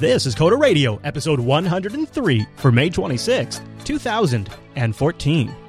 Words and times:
This 0.00 0.24
is 0.24 0.34
Coder 0.34 0.58
Radio, 0.58 0.98
episode 1.04 1.38
103 1.38 2.46
for 2.56 2.72
May 2.72 2.88
26, 2.88 3.60
2014. 3.84 5.61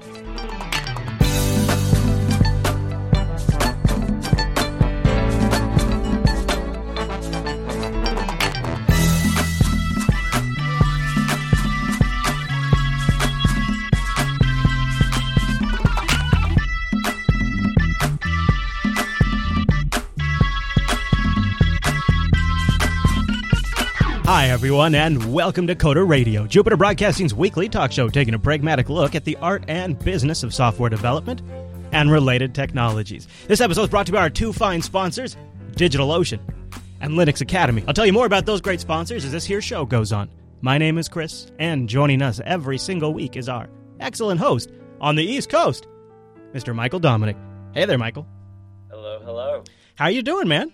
Everyone, 24.64 24.96
and 24.96 25.34
welcome 25.34 25.68
to 25.68 25.76
Coder 25.76 26.08
Radio, 26.08 26.48
Jupiter 26.48 26.78
Broadcasting's 26.78 27.34
weekly 27.34 27.68
talk 27.68 27.92
show 27.92 28.08
taking 28.08 28.34
a 28.34 28.40
pragmatic 28.40 28.88
look 28.88 29.14
at 29.14 29.26
the 29.26 29.36
art 29.42 29.66
and 29.68 30.00
business 30.00 30.42
of 30.42 30.54
software 30.54 30.90
development 30.90 31.42
and 31.92 32.10
related 32.10 32.56
technologies. 32.56 33.28
This 33.46 33.60
episode 33.60 33.84
is 33.84 33.90
brought 33.90 34.06
to 34.06 34.14
you 34.14 34.16
by 34.16 34.22
our 34.22 34.30
two 34.30 34.54
fine 34.54 34.82
sponsors, 34.82 35.36
DigitalOcean 35.74 36.40
and 37.02 37.12
Linux 37.12 37.42
Academy. 37.42 37.84
I'll 37.90 37.94
tell 37.94 38.06
you 38.06 38.14
more 38.14 38.26
about 38.26 38.46
those 38.46 38.62
great 38.62 38.80
sponsors 38.80 39.26
as 39.26 39.34
this 39.34 39.44
here 39.44 39.60
show 39.60 39.86
goes 39.86 40.14
on. 40.14 40.30
My 40.62 40.78
name 40.78 40.98
is 40.98 41.10
Chris, 41.10 41.52
and 41.60 41.90
joining 41.90 42.22
us 42.22 42.40
every 42.46 42.78
single 42.78 43.14
week 43.14 43.36
is 43.36 43.50
our 43.50 43.68
excellent 44.00 44.40
host 44.40 44.72
on 45.02 45.18
the 45.18 45.26
East 45.26 45.50
Coast, 45.50 45.88
Mr. 46.54 46.74
Michael 46.74 47.00
Dominick. 47.00 47.36
Hey 47.74 47.84
there, 47.84 47.98
Michael. 47.98 48.26
Hello, 48.90 49.20
hello. 49.26 49.64
How 49.96 50.08
you 50.08 50.22
doing, 50.22 50.48
man? 50.48 50.72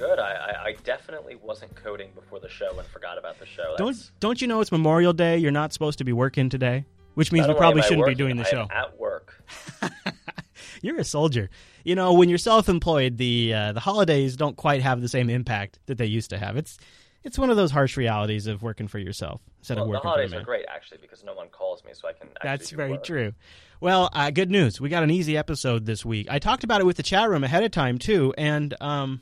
Good. 0.00 0.18
I, 0.18 0.30
I, 0.32 0.64
I 0.68 0.72
definitely 0.82 1.34
wasn't 1.36 1.74
coding 1.76 2.10
before 2.14 2.40
the 2.40 2.48
show 2.48 2.78
and 2.78 2.88
forgot 2.88 3.18
about 3.18 3.38
the 3.38 3.44
show. 3.44 3.74
Don't 3.76 4.10
don't 4.18 4.40
you 4.40 4.48
know 4.48 4.60
it's 4.62 4.72
Memorial 4.72 5.12
Day? 5.12 5.36
You're 5.36 5.50
not 5.52 5.74
supposed 5.74 5.98
to 5.98 6.04
be 6.04 6.12
working 6.14 6.48
today, 6.48 6.86
which 7.14 7.30
means 7.32 7.46
we 7.46 7.52
probably 7.52 7.82
shouldn't 7.82 8.06
be 8.06 8.14
doing 8.14 8.36
the 8.38 8.44
show. 8.44 8.66
at 8.70 8.98
work. 8.98 9.44
You're 10.82 10.98
a 10.98 11.04
soldier. 11.04 11.50
You 11.84 11.94
know, 11.94 12.14
when 12.14 12.30
you're 12.30 12.38
self-employed, 12.38 13.18
the 13.18 13.52
uh, 13.52 13.72
the 13.72 13.80
holidays 13.80 14.36
don't 14.36 14.56
quite 14.56 14.80
have 14.80 15.02
the 15.02 15.08
same 15.08 15.28
impact 15.28 15.78
that 15.86 15.98
they 15.98 16.06
used 16.06 16.30
to 16.30 16.38
have. 16.38 16.56
It's 16.56 16.78
it's 17.22 17.38
one 17.38 17.50
of 17.50 17.56
those 17.56 17.70
harsh 17.70 17.98
realities 17.98 18.46
of 18.46 18.62
working 18.62 18.88
for 18.88 18.98
yourself 18.98 19.42
instead 19.58 19.76
Well, 19.76 19.84
of 19.84 19.88
the 19.88 19.92
working 19.96 20.08
holidays 20.08 20.30
for 20.30 20.36
the 20.36 20.42
are 20.42 20.44
great 20.46 20.64
actually 20.68 20.98
because 21.02 21.22
no 21.22 21.34
one 21.34 21.48
calls 21.48 21.84
me, 21.84 21.90
so 21.92 22.08
I 22.08 22.12
can. 22.12 22.28
Actually 22.28 22.48
That's 22.48 22.70
very 22.70 22.90
work. 22.92 23.04
true. 23.04 23.32
Well, 23.80 24.08
uh, 24.14 24.30
good 24.30 24.50
news. 24.50 24.80
We 24.80 24.88
got 24.88 25.02
an 25.02 25.10
easy 25.10 25.36
episode 25.36 25.84
this 25.84 26.04
week. 26.06 26.26
I 26.30 26.38
talked 26.38 26.64
about 26.64 26.80
it 26.80 26.84
with 26.84 26.96
the 26.96 27.02
chat 27.02 27.28
room 27.28 27.44
ahead 27.44 27.62
of 27.64 27.70
time 27.70 27.98
too, 27.98 28.32
and 28.38 28.74
um, 28.80 29.20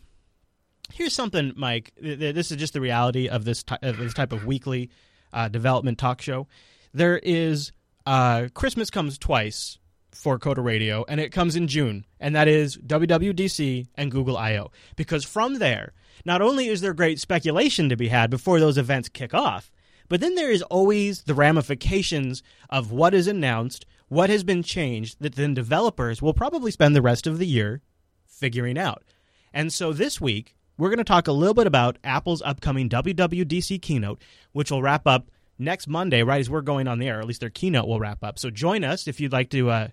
here's 0.92 1.12
something, 1.14 1.52
Mike. 1.56 1.92
Th- 2.00 2.18
th- 2.18 2.34
This 2.34 2.50
is 2.50 2.56
just 2.56 2.72
the 2.72 2.80
reality 2.80 3.28
of 3.28 3.44
this 3.44 3.62
ty- 3.62 3.78
of 3.82 3.96
this 3.98 4.14
type 4.14 4.32
of 4.32 4.44
weekly 4.46 4.90
uh, 5.32 5.48
development 5.48 5.98
talk 5.98 6.20
show. 6.22 6.46
There 6.94 7.18
is 7.18 7.72
uh, 8.06 8.48
Christmas 8.54 8.90
comes 8.90 9.18
twice 9.18 9.78
for 10.12 10.38
Coder 10.38 10.64
Radio, 10.64 11.04
and 11.08 11.20
it 11.20 11.30
comes 11.32 11.54
in 11.54 11.68
June, 11.68 12.04
and 12.18 12.34
that 12.34 12.48
is 12.48 12.76
WWDC 12.78 13.86
and 13.94 14.10
Google 14.10 14.36
I/O. 14.36 14.70
Because 14.96 15.24
from 15.24 15.58
there, 15.58 15.92
not 16.24 16.42
only 16.42 16.68
is 16.68 16.80
there 16.80 16.94
great 16.94 17.20
speculation 17.20 17.88
to 17.88 17.96
be 17.96 18.08
had 18.08 18.30
before 18.30 18.58
those 18.60 18.78
events 18.78 19.08
kick 19.08 19.34
off, 19.34 19.70
but 20.08 20.20
then 20.20 20.34
there 20.34 20.50
is 20.50 20.62
always 20.62 21.22
the 21.24 21.34
ramifications 21.34 22.42
of 22.70 22.90
what 22.90 23.12
is 23.14 23.26
announced, 23.26 23.84
what 24.08 24.30
has 24.30 24.42
been 24.42 24.62
changed, 24.62 25.18
that 25.20 25.34
then 25.34 25.52
developers 25.54 26.22
will 26.22 26.34
probably 26.34 26.70
spend 26.70 26.96
the 26.96 27.02
rest 27.02 27.26
of 27.26 27.38
the 27.38 27.46
year 27.46 27.82
figuring 28.26 28.78
out. 28.78 29.04
And 29.52 29.72
so 29.72 29.92
this 29.92 30.20
week, 30.20 30.54
we're 30.78 30.88
going 30.88 30.98
to 30.98 31.04
talk 31.04 31.26
a 31.26 31.32
little 31.32 31.54
bit 31.54 31.66
about 31.66 31.98
Apple's 32.04 32.40
upcoming 32.40 32.88
WWDC 32.88 33.82
keynote, 33.82 34.22
which 34.52 34.70
will 34.70 34.80
wrap 34.80 35.06
up 35.06 35.30
next 35.58 35.88
Monday, 35.88 36.22
right 36.22 36.40
as 36.40 36.48
we're 36.48 36.62
going 36.62 36.86
on 36.86 36.98
the 36.98 37.08
air. 37.08 37.20
At 37.20 37.26
least 37.26 37.40
their 37.40 37.50
keynote 37.50 37.86
will 37.86 38.00
wrap 38.00 38.22
up. 38.22 38.38
So 38.38 38.48
join 38.48 38.84
us 38.84 39.08
if 39.08 39.20
you'd 39.20 39.32
like 39.32 39.50
to 39.50 39.70
uh, 39.70 39.88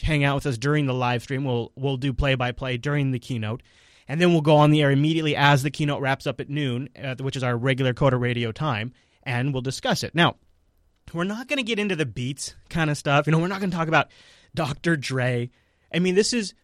hang 0.00 0.22
out 0.22 0.36
with 0.36 0.46
us 0.46 0.58
during 0.58 0.86
the 0.86 0.94
live 0.94 1.22
stream. 1.22 1.44
We'll 1.44 1.72
we'll 1.74 1.96
do 1.96 2.12
play 2.12 2.34
by 2.34 2.52
play 2.52 2.76
during 2.76 3.10
the 3.10 3.18
keynote, 3.18 3.62
and 4.06 4.20
then 4.20 4.32
we'll 4.32 4.42
go 4.42 4.56
on 4.56 4.70
the 4.70 4.82
air 4.82 4.90
immediately 4.90 5.34
as 5.34 5.62
the 5.62 5.70
keynote 5.70 6.02
wraps 6.02 6.26
up 6.26 6.40
at 6.40 6.50
noon, 6.50 6.90
uh, 7.02 7.16
which 7.20 7.36
is 7.36 7.42
our 7.42 7.56
regular 7.56 7.94
Coder 7.94 8.20
Radio 8.20 8.52
time, 8.52 8.92
and 9.22 9.52
we'll 9.52 9.62
discuss 9.62 10.04
it. 10.04 10.14
Now, 10.14 10.36
we're 11.14 11.24
not 11.24 11.48
going 11.48 11.58
to 11.58 11.62
get 11.62 11.78
into 11.78 11.96
the 11.96 12.06
beats 12.06 12.54
kind 12.68 12.90
of 12.90 12.98
stuff. 12.98 13.26
You 13.26 13.32
know, 13.32 13.38
we're 13.38 13.48
not 13.48 13.60
going 13.60 13.70
to 13.70 13.76
talk 13.76 13.88
about 13.88 14.08
Dr. 14.54 14.96
Dre. 14.96 15.50
I 15.92 15.98
mean, 16.00 16.14
this 16.14 16.32
is 16.32 16.54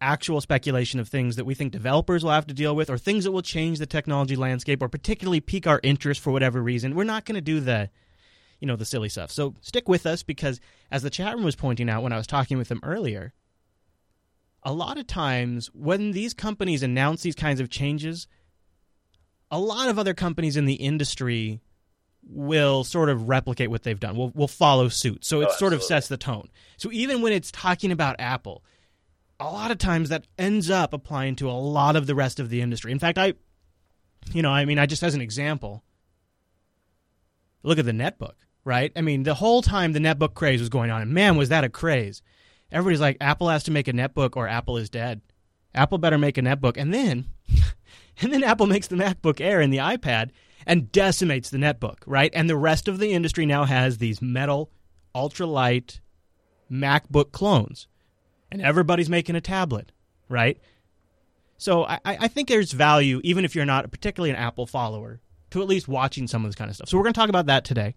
actual 0.00 0.40
speculation 0.40 0.98
of 0.98 1.08
things 1.08 1.36
that 1.36 1.44
we 1.44 1.54
think 1.54 1.72
developers 1.72 2.24
will 2.24 2.30
have 2.30 2.46
to 2.46 2.54
deal 2.54 2.74
with 2.74 2.88
or 2.88 2.96
things 2.98 3.24
that 3.24 3.32
will 3.32 3.42
change 3.42 3.78
the 3.78 3.86
technology 3.86 4.36
landscape 4.36 4.82
or 4.82 4.88
particularly 4.88 5.40
pique 5.40 5.66
our 5.66 5.80
interest 5.82 6.20
for 6.20 6.30
whatever 6.30 6.62
reason. 6.62 6.94
We're 6.94 7.04
not 7.04 7.24
going 7.24 7.34
to 7.34 7.40
do 7.40 7.60
the 7.60 7.90
you 8.60 8.66
know 8.66 8.76
the 8.76 8.84
silly 8.84 9.08
stuff. 9.08 9.30
So 9.30 9.54
stick 9.60 9.88
with 9.88 10.06
us 10.06 10.22
because 10.22 10.60
as 10.90 11.02
the 11.02 11.10
chat 11.10 11.34
room 11.34 11.44
was 11.44 11.56
pointing 11.56 11.88
out 11.88 12.02
when 12.02 12.12
I 12.12 12.18
was 12.18 12.26
talking 12.26 12.58
with 12.58 12.68
them 12.68 12.80
earlier, 12.82 13.32
a 14.62 14.72
lot 14.72 14.98
of 14.98 15.06
times 15.06 15.70
when 15.72 16.10
these 16.12 16.34
companies 16.34 16.82
announce 16.82 17.22
these 17.22 17.34
kinds 17.34 17.60
of 17.60 17.70
changes, 17.70 18.26
a 19.50 19.58
lot 19.58 19.88
of 19.88 19.98
other 19.98 20.12
companies 20.14 20.56
in 20.56 20.66
the 20.66 20.74
industry 20.74 21.60
will 22.22 22.84
sort 22.84 23.08
of 23.08 23.28
replicate 23.28 23.70
what 23.70 23.82
they've 23.82 23.98
done. 23.98 24.14
Will 24.16 24.30
will 24.34 24.48
follow 24.48 24.88
suit. 24.88 25.24
So 25.24 25.40
it 25.40 25.48
Oh, 25.50 25.56
sort 25.56 25.72
of 25.72 25.82
sets 25.82 26.08
the 26.08 26.18
tone. 26.18 26.48
So 26.76 26.90
even 26.92 27.22
when 27.22 27.32
it's 27.32 27.50
talking 27.50 27.92
about 27.92 28.16
Apple, 28.18 28.62
a 29.40 29.44
lot 29.44 29.70
of 29.70 29.78
times 29.78 30.10
that 30.10 30.26
ends 30.38 30.70
up 30.70 30.92
applying 30.92 31.34
to 31.36 31.50
a 31.50 31.52
lot 31.52 31.96
of 31.96 32.06
the 32.06 32.14
rest 32.14 32.38
of 32.38 32.50
the 32.50 32.60
industry. 32.60 32.92
In 32.92 32.98
fact, 32.98 33.18
I 33.18 33.34
you 34.32 34.42
know, 34.42 34.50
I 34.50 34.64
mean, 34.64 34.78
I 34.78 34.86
just 34.86 35.02
as 35.02 35.14
an 35.14 35.20
example, 35.20 35.82
look 37.62 37.78
at 37.78 37.86
the 37.86 37.92
netbook, 37.92 38.34
right? 38.64 38.92
I 38.94 39.00
mean, 39.00 39.22
the 39.22 39.34
whole 39.34 39.62
time 39.62 39.92
the 39.92 39.98
netbook 39.98 40.34
craze 40.34 40.60
was 40.60 40.68
going 40.68 40.90
on, 40.90 41.02
and 41.02 41.12
man, 41.12 41.36
was 41.36 41.48
that 41.48 41.64
a 41.64 41.68
craze. 41.68 42.22
Everybody's 42.70 43.00
like, 43.00 43.16
Apple 43.20 43.48
has 43.48 43.64
to 43.64 43.70
make 43.70 43.88
a 43.88 43.92
netbook 43.92 44.36
or 44.36 44.46
Apple 44.46 44.76
is 44.76 44.90
dead. 44.90 45.22
Apple 45.74 45.98
better 45.98 46.18
make 46.18 46.38
a 46.38 46.42
netbook. 46.42 46.76
And 46.76 46.94
then, 46.94 47.26
and 48.20 48.32
then 48.32 48.44
Apple 48.44 48.66
makes 48.66 48.86
the 48.86 48.96
MacBook 48.96 49.40
Air 49.40 49.60
and 49.60 49.72
the 49.72 49.78
iPad 49.78 50.30
and 50.66 50.92
decimates 50.92 51.50
the 51.50 51.58
netbook, 51.58 51.98
right? 52.06 52.30
And 52.34 52.48
the 52.48 52.56
rest 52.56 52.86
of 52.86 52.98
the 52.98 53.12
industry 53.12 53.46
now 53.46 53.64
has 53.64 53.98
these 53.98 54.22
metal, 54.22 54.70
ultralight 55.14 56.00
MacBook 56.70 57.32
clones. 57.32 57.88
And 58.50 58.60
everybody's 58.60 59.08
making 59.08 59.36
a 59.36 59.40
tablet, 59.40 59.92
right? 60.28 60.58
So 61.56 61.84
I, 61.84 62.00
I 62.04 62.28
think 62.28 62.48
there's 62.48 62.72
value, 62.72 63.20
even 63.22 63.44
if 63.44 63.54
you're 63.54 63.66
not 63.66 63.90
particularly 63.90 64.30
an 64.30 64.36
Apple 64.36 64.66
follower, 64.66 65.20
to 65.50 65.60
at 65.60 65.68
least 65.68 65.88
watching 65.88 66.26
some 66.26 66.44
of 66.44 66.48
this 66.48 66.56
kind 66.56 66.70
of 66.70 66.76
stuff. 66.76 66.88
So 66.88 66.96
we're 66.96 67.04
going 67.04 67.12
to 67.12 67.20
talk 67.20 67.28
about 67.28 67.46
that 67.46 67.64
today. 67.64 67.94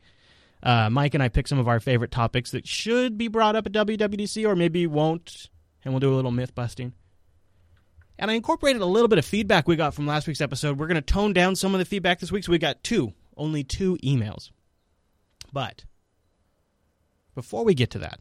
Uh, 0.62 0.90
Mike 0.90 1.14
and 1.14 1.24
I 1.24 1.30
picked 1.30 1.50
some 1.50 1.60
of 1.60 1.68
our 1.68 1.80
favorite 1.80 2.12
topics 2.12 2.52
that 2.52 2.68
should 2.68 3.18
be 3.18 3.28
brought 3.28 3.56
up 3.56 3.66
at 3.66 3.72
WWDC 3.72 4.48
or 4.48 4.56
maybe 4.56 4.88
won't, 4.88 5.50
and 5.84 5.94
we'll 5.94 6.00
do 6.00 6.14
a 6.14 6.16
little 6.16 6.32
myth 6.32 6.54
busting. 6.54 6.94
And 8.20 8.30
I 8.30 8.36
incorporated 8.36 8.82
a 8.82 8.86
little 8.86 9.08
bit 9.08 9.18
of 9.18 9.26
feedback 9.26 9.68
we 9.68 9.76
got 9.76 9.94
from 9.94 10.08
last 10.08 10.28
week's 10.28 10.42
episode. 10.42 10.78
We're 10.78 10.88
going 10.88 10.96
to 10.96 11.02
tone 11.02 11.34
down 11.34 11.56
some 11.56 11.74
of 11.74 11.80
the 11.80 11.86
feedback 11.86 12.20
this 12.20 12.32
week, 12.32 12.44
so 12.44 12.52
we 12.52 12.60
got 12.60 12.84
two, 12.84 13.14
only 13.36 13.64
two 13.64 13.98
emails. 14.04 14.52
But 15.52 15.86
before 17.36 17.64
we 17.64 17.74
get 17.74 17.92
to 17.92 18.00
that, 18.00 18.20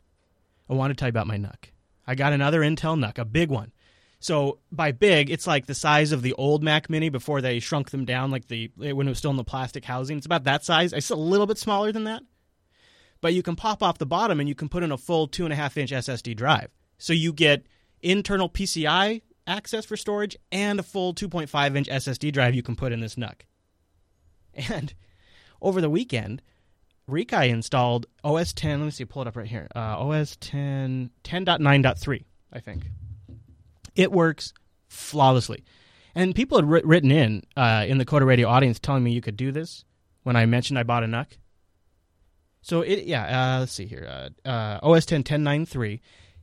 I 0.71 0.75
want 0.75 0.91
to 0.91 0.95
tell 0.95 1.09
you 1.09 1.11
about 1.11 1.27
my 1.27 1.37
NUC. 1.37 1.72
I 2.07 2.15
got 2.15 2.33
another 2.33 2.61
Intel 2.61 2.99
NUC, 2.99 3.19
a 3.19 3.25
big 3.25 3.51
one. 3.51 3.73
So 4.19 4.59
by 4.71 4.93
big, 4.93 5.31
it's 5.31 5.47
like 5.47 5.67
the 5.67 5.75
size 5.75 6.13
of 6.13 6.23
the 6.23 6.33
old 6.35 6.63
Mac 6.63 6.89
Mini 6.89 7.09
before 7.09 7.41
they 7.41 7.59
shrunk 7.59 7.91
them 7.91 8.05
down, 8.05 8.31
like 8.31 8.47
the 8.47 8.71
when 8.77 9.07
it 9.07 9.11
was 9.11 9.19
still 9.19 9.33
in 9.33 9.37
the 9.37 9.45
plastic 9.45 9.85
housing. 9.85 10.17
It's 10.17 10.27
about 10.27 10.45
that 10.45 10.65
size. 10.65 10.93
It's 10.93 11.11
a 11.11 11.17
little 11.17 11.47
bit 11.47 11.59
smaller 11.59 11.91
than 11.91 12.05
that, 12.05 12.23
but 13.21 13.35
you 13.35 13.43
can 13.43 13.57
pop 13.57 13.83
off 13.83 13.99
the 13.99 14.07
bottom 14.07 14.39
and 14.39 14.49
you 14.49 14.55
can 14.55 14.69
put 14.69 14.85
in 14.85 14.93
a 14.93 14.99
full 14.99 15.27
two 15.27 15.45
and 15.45 15.53
a 15.53 15.57
half 15.57 15.77
inch 15.77 15.91
SSD 15.91 16.37
drive. 16.37 16.71
So 16.99 17.13
you 17.13 17.33
get 17.33 17.67
internal 18.01 18.49
PCI 18.49 19.23
access 19.47 19.85
for 19.85 19.97
storage 19.97 20.37
and 20.51 20.79
a 20.79 20.83
full 20.83 21.15
2.5 21.15 21.77
inch 21.77 21.89
SSD 21.89 22.33
drive 22.33 22.55
you 22.55 22.63
can 22.63 22.77
put 22.77 22.93
in 22.93 23.01
this 23.01 23.17
NUC. 23.17 23.41
And 24.69 24.93
over 25.63 25.81
the 25.81 25.89
weekend, 25.89 26.43
Rikai 27.09 27.49
installed 27.49 28.07
OS 28.25 28.53
10. 28.53 28.81
Let 28.81 28.85
me 28.85 28.91
see, 28.91 29.05
pull 29.05 29.23
it 29.23 29.29
up 29.29 29.37
right 29.37 29.47
here. 29.47 29.69
Uh, 29.75 29.99
OS 29.99 30.37
10 30.37 31.11
10.9.3, 31.25 32.25
I 32.53 32.61
think 32.61 32.85
it 33.95 34.13
works 34.13 34.53
flawlessly. 34.89 35.65
And 36.15 36.35
people 36.35 36.59
had 36.59 36.69
writ- 36.69 36.85
written 36.85 37.11
in 37.11 37.43
uh, 37.57 37.85
in 37.89 37.99
the 37.99 38.05
Coder 38.05 38.27
Radio 38.27 38.49
audience 38.49 38.79
telling 38.79 39.03
me 39.03 39.13
you 39.13 39.21
could 39.21 39.37
do 39.37 39.51
this 39.53 39.85
when 40.23 40.37
I 40.37 40.47
mentioned 40.47 40.79
I 40.79 40.83
bought 40.83 41.05
a 41.05 41.07
NUC. 41.07 41.39
So 42.61 42.83
it 42.83 43.05
yeah, 43.05 43.57
uh, 43.57 43.61
let's 43.61 43.73
see 43.73 43.87
here. 43.87 44.07
Uh, 44.47 44.49
uh, 44.49 44.79
OS 44.83 45.07
10 45.07 45.25
10.9.3. 45.25 46.01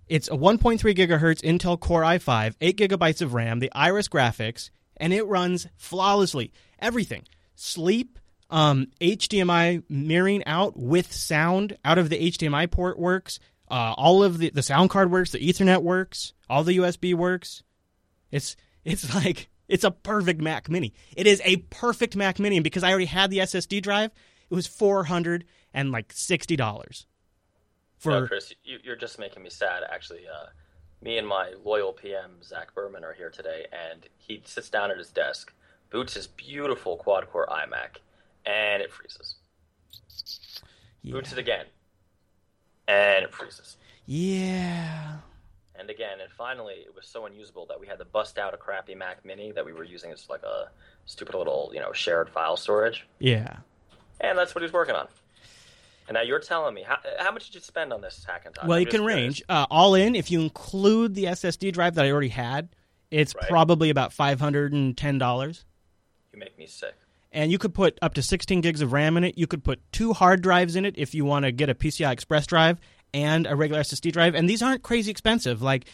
It's 0.08 0.28
a 0.28 0.32
1.3 0.32 0.80
gigahertz 0.96 1.42
Intel 1.42 1.80
Core 1.80 2.02
i5, 2.02 2.56
8 2.60 2.78
gigabytes 2.78 3.22
of 3.22 3.36
RAM, 3.36 3.60
the 3.60 3.72
Iris 3.74 4.08
graphics, 4.08 4.72
and 4.98 5.14
it 5.14 5.26
runs 5.28 5.68
flawlessly. 5.78 6.52
Everything. 6.80 7.26
Sleep, 7.56 8.19
um, 8.50 8.88
HDMI 9.00 9.84
mirroring 9.90 10.44
out 10.46 10.78
with 10.78 11.14
sound 11.14 11.78
out 11.86 11.98
of 11.98 12.10
the 12.10 12.32
HDMI 12.32 12.70
port 12.70 13.00
works. 13.00 13.40
Uh, 13.70 13.94
all 13.98 14.24
of 14.24 14.40
the, 14.40 14.50
the 14.50 14.64
sound 14.64 14.90
card 14.90 15.12
works, 15.12 15.32
the 15.32 15.40
Ethernet 15.40 15.84
works, 15.84 16.34
all 16.50 16.64
the 16.64 16.78
USB 16.78 17.14
works. 17.14 17.64
It's 18.32 18.56
it's 18.84 19.14
like 19.24 19.50
It's 19.70 19.84
a 19.84 19.92
perfect 19.92 20.42
Mac 20.42 20.68
Mini. 20.68 20.94
It 21.16 21.28
is 21.28 21.42
a 21.46 21.58
perfect 21.58 22.16
Mac 22.16 22.40
Mini, 22.40 22.58
and 22.58 22.64
because 22.64 22.84
I 22.84 22.90
already 22.90 23.06
had 23.06 23.30
the 23.30 23.38
SSD 23.38 23.82
drive, 23.82 24.12
it 24.50 24.56
was 24.56 24.66
four 24.66 25.04
hundred 25.06 25.46
and 25.74 25.92
like 25.92 26.12
sixty 26.12 26.56
dollars. 26.56 27.06
For 28.00 28.12
no, 28.12 28.28
Chris, 28.28 28.54
you, 28.64 28.92
are 28.92 28.96
just 28.96 29.20
making 29.20 29.44
me 29.44 29.50
sad. 29.50 29.84
Actually, 29.90 30.22
uh, 30.28 30.48
me 31.04 31.18
and 31.18 31.28
my 31.28 31.54
loyal 31.64 31.94
PM 31.94 32.42
Zach 32.44 32.74
Berman 32.74 33.04
are 33.04 33.14
here 33.14 33.30
today, 33.30 33.68
and 33.72 34.08
he 34.18 34.42
sits 34.44 34.70
down 34.70 34.90
at 34.90 34.98
his 34.98 35.12
desk, 35.12 35.54
boots 35.92 36.16
his 36.16 36.26
beautiful 36.26 36.98
quad 36.98 37.30
core 37.30 37.48
iMac, 37.48 37.98
and 38.50 38.82
it 38.82 38.92
freezes. 38.92 39.36
Yeah. 41.02 41.14
Boots 41.14 41.32
it 41.32 41.38
again, 41.38 41.66
and 42.88 43.24
it 43.24 43.34
freezes. 43.34 43.78
Yeah. 44.06 45.18
And 45.76 45.90
again, 45.90 46.20
and 46.20 46.30
finally, 46.32 46.74
it 46.74 46.94
was 46.94 47.08
so 47.08 47.26
unusable 47.26 47.66
that 47.68 47.80
we 47.80 47.88
had 47.88 48.00
to 48.00 48.06
bust 48.06 48.38
out 48.38 48.54
a 48.54 48.58
crappy 48.58 48.96
Mac 48.96 49.24
Mini 49.24 49.54
that 49.54 49.66
we 49.66 49.72
were 49.72 49.86
using 49.86 50.12
as 50.12 50.28
like 50.30 50.44
a 50.44 50.70
stupid 51.06 51.36
little, 51.36 51.72
you 51.74 51.80
know, 51.80 51.94
shared 51.94 52.30
file 52.30 52.58
storage. 52.58 53.08
Yeah. 53.20 53.58
And 54.20 54.38
that's 54.38 54.54
what 54.54 54.62
he's 54.62 54.74
working 54.74 54.96
on. 54.96 55.08
And 56.10 56.16
now 56.16 56.22
you're 56.22 56.40
telling 56.40 56.74
me 56.74 56.82
how, 56.82 56.98
how 57.20 57.32
much 57.32 57.46
did 57.46 57.56
you 57.56 57.62
spend 57.62 57.94
on 57.94 58.02
this 58.02 58.26
Hackintosh? 58.28 58.68
Well, 58.68 58.80
you 58.80 58.88
can 58.88 59.06
range 59.06 59.42
uh, 59.48 59.68
all 59.70 59.96
in 59.96 60.16
if 60.16 60.32
you 60.32 60.42
include 60.42 61.14
the 61.14 61.26
SSD 61.26 61.72
drive 61.72 61.96
that 61.96 62.04
I 62.04 62.12
already 62.12 62.30
had. 62.30 62.70
It's 63.12 63.34
right. 63.36 63.48
probably 63.48 63.90
about 63.90 64.12
five 64.12 64.40
hundred 64.40 64.74
and 64.74 64.98
ten 64.98 65.18
dollars. 65.18 65.66
You 66.34 66.40
make 66.40 66.58
me 66.58 66.66
sick. 66.66 66.96
And 67.32 67.52
you 67.52 67.58
could 67.58 67.74
put 67.74 67.98
up 68.02 68.16
to 68.16 68.24
16 68.24 68.62
gigs 68.62 68.82
of 68.82 68.92
RAM 68.92 69.16
in 69.16 69.24
it. 69.24 69.38
You 69.38 69.46
could 69.46 69.64
put 69.64 69.80
two 69.92 70.14
hard 70.14 70.42
drives 70.42 70.76
in 70.76 70.86
it 70.86 70.96
if 70.98 71.14
you 71.14 71.26
want 71.26 71.46
to 71.46 71.52
get 71.52 71.70
a 71.70 71.76
PCI 71.76 72.12
Express 72.12 72.48
drive 72.48 72.80
and 73.14 73.46
a 73.46 73.56
regular 73.56 73.82
SSD 73.82 74.12
drive. 74.12 74.36
And 74.36 74.50
these 74.50 74.62
aren't 74.62 74.82
crazy 74.82 75.12
expensive. 75.12 75.62
Like 75.62 75.86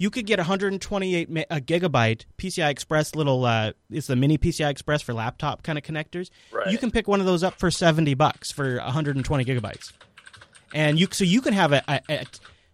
you 0.00 0.08
could 0.08 0.26
get 0.26 0.38
128 0.38 1.28
a 1.50 1.60
gigabyte 1.60 2.24
PCI 2.38 2.70
Express 2.70 3.14
little. 3.14 3.44
Uh, 3.44 3.72
it's 3.90 4.06
the 4.06 4.16
mini 4.16 4.38
PCI 4.38 4.70
Express 4.70 5.02
for 5.02 5.12
laptop 5.12 5.62
kind 5.62 5.78
of 5.78 5.84
connectors. 5.84 6.30
Right. 6.50 6.72
You 6.72 6.78
can 6.78 6.90
pick 6.90 7.06
one 7.06 7.20
of 7.20 7.26
those 7.26 7.44
up 7.44 7.58
for 7.58 7.70
70 7.70 8.14
bucks 8.14 8.50
for 8.50 8.76
120 8.76 9.44
gigabytes, 9.44 9.92
and 10.72 10.98
you 10.98 11.06
so 11.12 11.22
you 11.24 11.42
can 11.42 11.52
have 11.52 11.72
a, 11.72 11.84
a, 11.86 12.00
a 12.08 12.24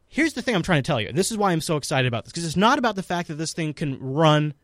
Here's 0.09 0.35
the 0.35 0.41
thing 0.41 0.55
I'm 0.55 0.63
trying 0.63 0.83
to 0.83 0.87
tell 0.87 1.01
you. 1.01 1.13
This 1.13 1.33
is 1.33 1.37
why 1.37 1.51
I'm 1.51 1.61
so 1.61 1.77
excited 1.77 2.07
about 2.07 2.25
this 2.25 2.33
because 2.33 2.47
it's 2.47 2.57
not 2.57 2.79
about 2.79 2.95
the 2.95 3.03
fact 3.03 3.27
that 3.29 3.35
this 3.35 3.53
thing 3.53 3.75
can 3.75 3.99
run 4.01 4.55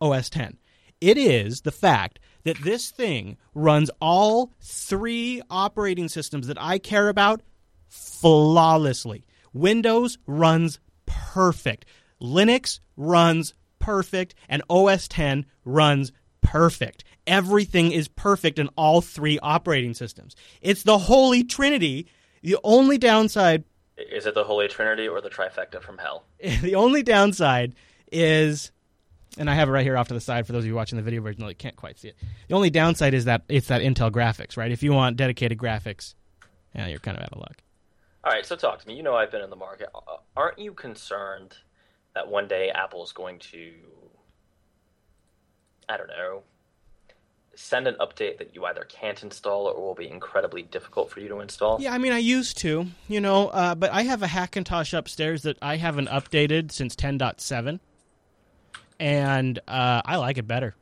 OS 0.00 0.28
10. 0.28 0.58
It 1.02 1.18
is 1.18 1.62
the 1.62 1.72
fact 1.72 2.20
that 2.44 2.62
this 2.62 2.90
thing 2.90 3.36
runs 3.54 3.90
all 4.00 4.52
three 4.60 5.42
operating 5.50 6.08
systems 6.08 6.46
that 6.46 6.60
I 6.60 6.78
care 6.78 7.08
about 7.08 7.42
flawlessly. 7.88 9.24
Windows 9.52 10.16
runs 10.28 10.78
perfect. 11.04 11.86
Linux 12.22 12.78
runs 12.96 13.52
perfect 13.80 14.36
and 14.48 14.62
OS 14.70 15.08
10 15.08 15.44
runs 15.64 16.12
perfect. 16.40 17.02
Everything 17.26 17.90
is 17.90 18.06
perfect 18.06 18.60
in 18.60 18.68
all 18.76 19.00
three 19.00 19.40
operating 19.42 19.94
systems. 19.94 20.36
It's 20.60 20.84
the 20.84 20.98
holy 20.98 21.42
trinity. 21.42 22.06
The 22.42 22.58
only 22.62 22.96
downside 22.96 23.64
is 23.98 24.24
it 24.24 24.34
the 24.34 24.44
holy 24.44 24.68
trinity 24.68 25.08
or 25.08 25.20
the 25.20 25.30
trifecta 25.30 25.82
from 25.82 25.98
hell? 25.98 26.26
The 26.62 26.76
only 26.76 27.02
downside 27.02 27.74
is 28.12 28.70
and 29.38 29.48
I 29.48 29.54
have 29.54 29.68
it 29.68 29.72
right 29.72 29.84
here 29.84 29.96
off 29.96 30.08
to 30.08 30.14
the 30.14 30.20
side 30.20 30.46
for 30.46 30.52
those 30.52 30.64
of 30.64 30.66
you 30.66 30.74
watching 30.74 30.96
the 30.96 31.02
video 31.02 31.22
version 31.22 31.46
that 31.46 31.58
can't 31.58 31.76
quite 31.76 31.98
see 31.98 32.08
it. 32.08 32.16
The 32.48 32.54
only 32.54 32.70
downside 32.70 33.14
is 33.14 33.24
that 33.24 33.42
it's 33.48 33.68
that 33.68 33.82
Intel 33.82 34.10
graphics, 34.10 34.56
right? 34.56 34.70
If 34.70 34.82
you 34.82 34.92
want 34.92 35.16
dedicated 35.16 35.58
graphics, 35.58 36.14
yeah, 36.74 36.86
you're 36.86 36.98
kind 36.98 37.16
of 37.16 37.22
out 37.22 37.32
of 37.32 37.38
luck. 37.38 37.62
All 38.24 38.32
right, 38.32 38.46
so 38.46 38.54
talk 38.56 38.80
to 38.80 38.86
me. 38.86 38.94
You 38.94 39.02
know 39.02 39.14
I've 39.14 39.30
been 39.30 39.42
in 39.42 39.50
the 39.50 39.56
market. 39.56 39.88
Aren't 40.36 40.58
you 40.58 40.72
concerned 40.74 41.56
that 42.14 42.28
one 42.28 42.46
day 42.46 42.70
Apple 42.70 43.02
is 43.02 43.12
going 43.12 43.38
to, 43.38 43.72
I 45.88 45.96
don't 45.96 46.08
know, 46.08 46.42
send 47.54 47.86
an 47.86 47.96
update 48.00 48.38
that 48.38 48.54
you 48.54 48.64
either 48.64 48.84
can't 48.84 49.22
install 49.22 49.66
or 49.66 49.80
will 49.80 49.94
be 49.94 50.08
incredibly 50.08 50.62
difficult 50.62 51.10
for 51.10 51.20
you 51.20 51.28
to 51.28 51.40
install? 51.40 51.80
Yeah, 51.80 51.92
I 51.92 51.98
mean, 51.98 52.12
I 52.12 52.18
used 52.18 52.58
to, 52.58 52.86
you 53.08 53.20
know, 53.20 53.48
uh, 53.48 53.74
but 53.74 53.92
I 53.92 54.02
have 54.02 54.22
a 54.22 54.26
Hackintosh 54.26 54.96
upstairs 54.96 55.42
that 55.42 55.58
I 55.60 55.76
haven't 55.76 56.08
updated 56.08 56.72
since 56.72 56.94
10.7, 56.94 57.80
and 59.02 59.58
uh, 59.66 60.00
I 60.04 60.16
like 60.16 60.38
it 60.38 60.46
better. 60.46 60.76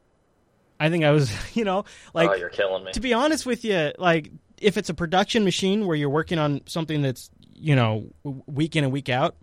I 0.78 0.90
think 0.90 1.04
I 1.04 1.10
was, 1.10 1.32
you 1.56 1.64
know, 1.64 1.84
like. 2.12 2.28
Oh, 2.28 2.34
you're 2.34 2.50
killing 2.50 2.84
me. 2.84 2.92
To 2.92 3.00
be 3.00 3.14
honest 3.14 3.46
with 3.46 3.64
you, 3.64 3.92
like, 3.98 4.30
if 4.60 4.76
it's 4.76 4.90
a 4.90 4.94
production 4.94 5.42
machine 5.42 5.86
where 5.86 5.96
you're 5.96 6.10
working 6.10 6.38
on 6.38 6.60
something 6.66 7.00
that's, 7.00 7.30
you 7.54 7.74
know, 7.74 8.10
week 8.22 8.76
in 8.76 8.84
and 8.84 8.92
week 8.92 9.08
out, 9.08 9.36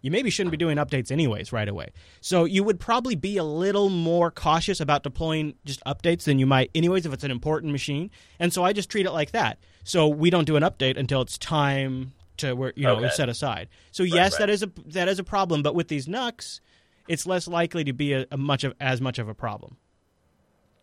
you 0.00 0.10
maybe 0.10 0.30
shouldn't 0.30 0.52
be 0.52 0.56
doing 0.56 0.78
updates 0.78 1.10
anyways 1.10 1.52
right 1.52 1.68
away. 1.68 1.92
So 2.22 2.44
you 2.44 2.64
would 2.64 2.80
probably 2.80 3.14
be 3.14 3.36
a 3.36 3.44
little 3.44 3.90
more 3.90 4.30
cautious 4.30 4.80
about 4.80 5.02
deploying 5.02 5.54
just 5.66 5.82
updates 5.84 6.24
than 6.24 6.38
you 6.38 6.46
might 6.46 6.70
anyways 6.74 7.06
if 7.06 7.12
it's 7.12 7.24
an 7.24 7.30
important 7.30 7.72
machine. 7.72 8.10
And 8.38 8.52
so 8.52 8.64
I 8.64 8.72
just 8.74 8.90
treat 8.90 9.06
it 9.06 9.12
like 9.12 9.32
that. 9.32 9.58
So 9.82 10.08
we 10.08 10.28
don't 10.28 10.44
do 10.44 10.56
an 10.56 10.62
update 10.62 10.98
until 10.98 11.22
it's 11.22 11.38
time 11.38 12.12
to 12.38 12.54
where 12.54 12.72
you 12.76 12.82
know 12.82 12.96
okay. 12.96 13.10
set 13.10 13.28
aside. 13.30 13.68
So 13.92 14.04
right, 14.04 14.12
yes, 14.12 14.32
right. 14.32 14.40
that 14.40 14.50
is 14.50 14.62
a 14.62 14.70
that 14.88 15.08
is 15.08 15.18
a 15.18 15.24
problem. 15.24 15.62
But 15.62 15.74
with 15.74 15.88
these 15.88 16.06
NUCs, 16.06 16.60
it's 17.08 17.26
less 17.26 17.46
likely 17.48 17.84
to 17.84 17.92
be 17.92 18.12
a, 18.12 18.26
a 18.30 18.36
much 18.36 18.64
of 18.64 18.74
as 18.80 19.00
much 19.00 19.18
of 19.18 19.28
a 19.28 19.34
problem. 19.34 19.76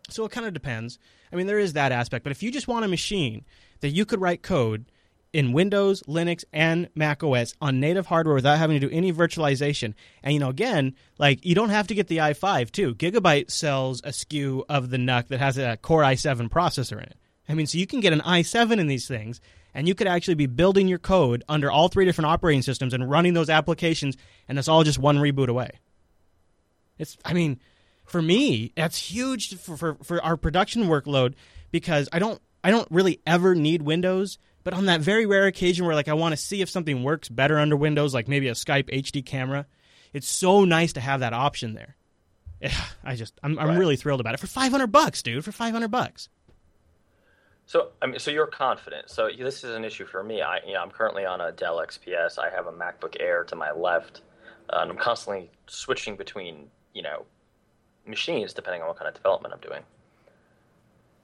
So 0.10 0.26
it 0.26 0.32
kind 0.32 0.46
of 0.46 0.54
depends. 0.54 1.00
I 1.32 1.36
mean, 1.36 1.48
there 1.48 1.60
is 1.60 1.74
that 1.74 1.92
aspect. 1.92 2.24
But 2.24 2.32
if 2.32 2.44
you 2.44 2.52
just 2.52 2.68
want 2.68 2.86
a 2.86 2.90
machine 2.90 3.46
that 3.80 3.90
you 3.90 4.06
could 4.06 4.20
write 4.20 4.42
code 4.42 4.86
in 5.34 5.54
Windows, 5.54 6.04
Linux, 6.04 6.44
and 6.52 6.90
Mac 6.96 7.24
OS 7.24 7.54
on 7.62 7.80
native 7.80 8.08
hardware 8.08 8.36
without 8.36 8.58
having 8.58 8.80
to 8.80 8.88
do 8.88 8.94
any 8.94 9.14
virtualization. 9.14 9.94
And 10.24 10.34
you 10.34 10.40
know, 10.40 10.50
again, 10.50 10.96
like 11.18 11.46
you 11.46 11.56
don't 11.56 11.70
have 11.70 11.88
to 11.88 11.96
get 11.96 12.08
the 12.08 12.18
i5 12.18 12.72
too. 12.72 12.96
Gigabyte 12.96 13.50
sells 13.50 14.02
a 14.04 14.10
SKU 14.10 14.64
of 14.68 14.90
the 14.90 14.98
NUC 14.98 15.30
that 15.30 15.40
has 15.40 15.58
a 15.58 15.78
Core 15.78 16.04
i7 16.04 16.50
processor 16.50 16.98
in 16.98 17.04
it. 17.04 17.18
I 17.48 17.54
mean, 17.54 17.68
so 17.68 17.78
you 17.78 17.88
can 17.88 18.00
get 18.00 18.14
an 18.14 18.22
i7 18.22 18.80
in 18.80 18.88
these 18.88 19.08
things, 19.08 19.42
and 19.74 19.88
you 19.88 19.96
could 19.96 20.08
actually 20.08 20.36
be 20.36 20.46
building 20.46 20.88
your 20.88 21.00
code 21.00 21.44
under 21.50 21.72
all 21.72 21.88
three 21.88 22.06
different 22.06 22.28
operating 22.28 22.62
systems 22.62 22.94
and 22.94 23.10
running 23.10 23.34
those 23.34 23.50
applications, 23.50 24.16
and 24.48 24.60
it's 24.60 24.68
all 24.68 24.84
just 24.84 25.00
one 25.00 25.18
reboot 25.18 25.48
away. 25.48 25.72
It's, 27.02 27.18
I 27.26 27.34
mean, 27.34 27.60
for 28.06 28.22
me, 28.22 28.72
that's 28.76 28.98
huge 28.98 29.56
for, 29.58 29.76
for, 29.76 29.96
for 30.04 30.24
our 30.24 30.38
production 30.38 30.86
workload 30.86 31.34
because 31.72 32.08
I 32.14 32.20
don't 32.20 32.42
I 32.64 32.70
don't 32.70 32.88
really 32.92 33.20
ever 33.26 33.56
need 33.56 33.82
Windows 33.82 34.38
but 34.64 34.74
on 34.74 34.86
that 34.86 35.02
very 35.02 35.26
rare 35.26 35.48
occasion 35.48 35.86
where 35.86 35.96
like 35.96 36.08
I 36.08 36.14
want 36.14 36.34
to 36.34 36.38
see 36.38 36.62
if 36.62 36.70
something 36.70 37.04
works 37.04 37.30
better 37.30 37.58
under 37.60 37.76
Windows, 37.76 38.14
like 38.14 38.28
maybe 38.28 38.48
a 38.48 38.54
Skype 38.54 38.90
HD 38.90 39.26
camera, 39.26 39.66
it's 40.14 40.28
so 40.28 40.66
nice 40.66 40.94
to 40.94 41.00
have 41.00 41.22
that 41.22 41.34
option 41.34 41.74
there. 41.74 41.96
I 43.04 43.16
just 43.16 43.40
I'm 43.44 43.58
I'm 43.58 43.70
right. 43.70 43.78
really 43.78 43.96
thrilled 43.96 44.20
about 44.20 44.34
it 44.34 44.40
for 44.40 44.48
500 44.48 44.88
bucks, 44.88 45.24
dude. 45.24 45.44
For 45.44 45.52
500 45.52 45.88
bucks. 45.90 46.30
So 47.66 47.90
I 48.02 48.08
mean, 48.08 48.20
so 48.20 48.30
you're 48.30 48.48
confident. 48.48 49.10
So 49.10 49.30
this 49.36 49.64
is 49.64 49.76
an 49.76 49.84
issue 49.84 50.06
for 50.06 50.24
me. 50.24 50.42
I 50.42 50.60
you 50.66 50.74
know 50.74 50.82
I'm 50.82 50.92
currently 50.92 51.26
on 51.26 51.42
a 51.42 51.52
Dell 51.52 51.78
XPS. 51.78 52.38
I 52.38 52.50
have 52.50 52.68
a 52.68 52.72
MacBook 52.72 53.16
Air 53.20 53.44
to 53.46 53.56
my 53.56 53.72
left, 53.72 54.22
uh, 54.70 54.80
and 54.82 54.92
I'm 54.92 54.98
constantly 54.98 55.50
switching 55.68 56.16
between 56.16 56.68
you 56.94 57.02
know 57.02 57.26
machines 58.06 58.54
depending 58.54 58.82
on 58.82 58.88
what 58.88 58.98
kind 58.98 59.08
of 59.08 59.14
development 59.14 59.54
I'm 59.54 59.62
doing. 59.62 59.84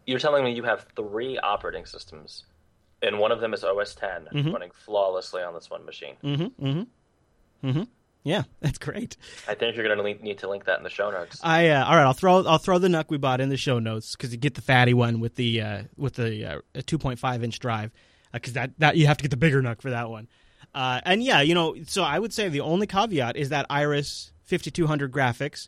You're 0.06 0.20
telling 0.20 0.44
me 0.44 0.54
you 0.54 0.64
have 0.64 0.86
three 0.96 1.38
operating 1.38 1.86
systems 1.86 2.46
and 3.02 3.20
one 3.20 3.32
of 3.32 3.40
them 3.40 3.54
is 3.54 3.64
OS 3.64 3.96
10 3.96 4.28
mm-hmm. 4.34 4.52
running 4.52 4.72
flawlessly 4.74 5.44
on 5.44 5.54
this 5.54 5.70
one 5.70 5.86
machine. 5.86 6.16
Mm-hmm. 6.24 6.66
Mm-hmm. 6.66 7.70
Mm-hmm. 7.70 7.84
Yeah, 8.24 8.44
that's 8.60 8.78
great. 8.78 9.18
I 9.48 9.56
think 9.56 9.76
you're 9.76 9.88
going 9.88 10.18
to 10.18 10.24
need 10.24 10.40
to 10.40 10.50
link 10.50 10.66
that 10.66 10.78
in 10.78 10.84
the 10.84 10.90
show 10.90 11.12
notes. 11.12 11.40
I 11.44 11.70
uh, 11.70 11.86
all 11.86 11.96
right. 11.96 12.04
I'll 12.04 12.14
throw 12.14 12.46
I'll 12.46 12.58
throw 12.58 12.78
the 12.78 12.90
NUC 12.90 13.10
we 13.10 13.18
bought 13.18 13.42
in 13.42 13.50
the 13.50 13.58
show 13.58 13.80
notes 13.80 14.16
because 14.16 14.32
you 14.32 14.38
get 14.38 14.56
the 14.56 14.62
fatty 14.62 14.94
one 14.94 15.20
with 15.20 15.36
the 15.36 15.62
uh, 15.62 15.84
with 15.96 16.16
the 16.16 16.46
uh, 16.46 16.62
2.5 16.76 17.44
inch 17.44 17.60
drive 17.60 17.92
because 18.34 18.56
uh, 18.56 18.62
that 18.62 18.72
that 18.80 18.98
you 18.98 19.08
have 19.08 19.18
to 19.18 19.24
get 19.24 19.32
the 19.32 19.38
bigger 19.38 19.62
NUC 19.62 19.82
for 19.82 19.92
that 19.92 20.10
one. 20.10 20.28
Uh, 20.74 21.02
and 21.06 21.24
yeah, 21.24 21.42
you 21.42 21.56
know, 21.56 21.76
so 21.88 22.04
I 22.04 22.20
would 22.20 22.34
say 22.34 22.50
the 22.50 22.60
only 22.60 22.86
caveat 22.86 23.38
is 23.38 23.50
that 23.50 23.66
Iris 23.70 24.32
5200 24.48 25.12
graphics. 25.12 25.68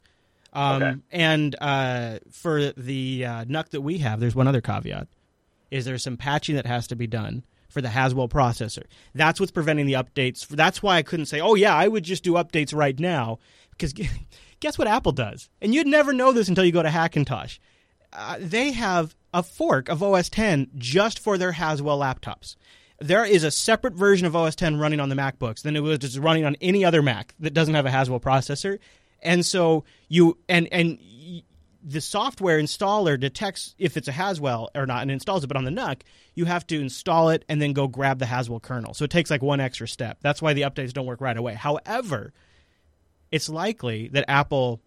Um, 0.52 0.82
okay. 0.82 0.96
And 1.12 1.56
uh, 1.62 2.20
for 2.32 2.72
the 2.72 3.22
NUC 3.48 3.70
that 3.70 3.82
we 3.82 4.00
have, 4.00 4.20
there's 4.20 4.36
one 4.36 4.48
other 4.48 4.62
caveat 4.62 5.08
is 5.72 5.86
there 5.86 5.98
some 5.98 6.18
patching 6.18 6.56
that 6.56 6.66
has 6.66 6.88
to 6.88 6.96
be 6.96 7.08
done 7.08 7.44
for 7.70 7.82
the 7.82 7.90
Haswell 7.90 8.28
processor. 8.28 8.84
That's 9.14 9.40
what's 9.40 9.52
preventing 9.52 9.86
the 9.86 9.94
updates. 9.94 10.48
That's 10.48 10.82
why 10.82 10.98
I 10.98 11.04
couldn't 11.04 11.28
say, 11.28 11.40
"Oh 11.40 11.56
yeah, 11.56 11.76
I 11.76 11.88
would 11.88 12.04
just 12.04 12.24
do 12.24 12.34
updates 12.34 12.76
right 12.76 13.00
now," 13.00 13.40
because 13.72 13.94
guess 14.60 14.78
what 14.78 14.88
Apple 14.88 15.12
does? 15.12 15.50
And 15.62 15.74
you'd 15.74 15.88
never 15.88 16.14
know 16.14 16.32
this 16.32 16.50
until 16.50 16.66
you 16.66 16.72
go 16.72 16.84
to 16.84 16.90
Hackintosh. 16.90 17.60
Uh, 18.12 18.38
they 18.40 18.72
have 18.72 19.16
a 19.34 19.44
fork 19.44 19.88
of 19.88 20.02
OS 20.02 20.30
10 20.30 20.72
just 20.78 21.20
for 21.20 21.38
their 21.38 21.52
Haswell 21.52 22.00
laptops. 22.00 22.56
There 23.02 23.24
is 23.26 23.44
a 23.44 23.52
separate 23.52 23.94
version 23.94 24.28
of 24.28 24.36
OS 24.36 24.56
10 24.56 24.78
running 24.78 25.00
on 25.00 25.10
the 25.10 25.16
MacBooks 25.16 25.62
than 25.62 25.76
it 25.76 25.82
was 25.82 26.00
just 26.00 26.18
running 26.18 26.46
on 26.46 26.56
any 26.62 26.84
other 26.84 27.02
Mac 27.02 27.34
that 27.40 27.54
doesn't 27.54 27.74
have 27.74 27.86
a 27.86 27.92
Haswell 27.92 28.20
processor. 28.20 28.80
And 29.22 29.46
so 29.46 29.84
you 30.08 30.38
and 30.48 30.68
and 30.72 30.98
the 31.84 32.02
software 32.02 32.60
installer 32.60 33.20
detects 33.20 33.74
if 33.78 33.96
it's 33.96 34.08
a 34.08 34.12
Haswell 34.12 34.70
or 34.76 34.86
not 34.86 35.02
and 35.02 35.12
installs 35.12 35.44
it. 35.44 35.48
But 35.48 35.58
on 35.58 35.64
the 35.64 35.72
NUC, 35.72 36.02
you 36.36 36.46
have 36.46 36.68
to 36.68 36.80
install 36.80 37.30
it 37.30 37.46
and 37.48 37.62
then 37.62 37.74
go 37.74 37.88
grab 37.88 38.20
the 38.20 38.26
Haswell 38.26 38.60
kernel. 38.60 38.94
So 38.94 39.06
it 39.06 39.12
takes 39.12 39.30
like 39.30 39.42
one 39.42 39.60
extra 39.60 39.88
step. 39.88 40.18
That's 40.22 40.42
why 40.42 40.54
the 40.54 40.64
updates 40.64 40.94
don't 40.94 41.06
work 41.06 41.22
right 41.22 41.38
away. 41.38 41.54
However, 41.54 42.34
it's 43.32 43.50
likely 43.50 44.10
that 44.10 44.26
Apple 44.28 44.82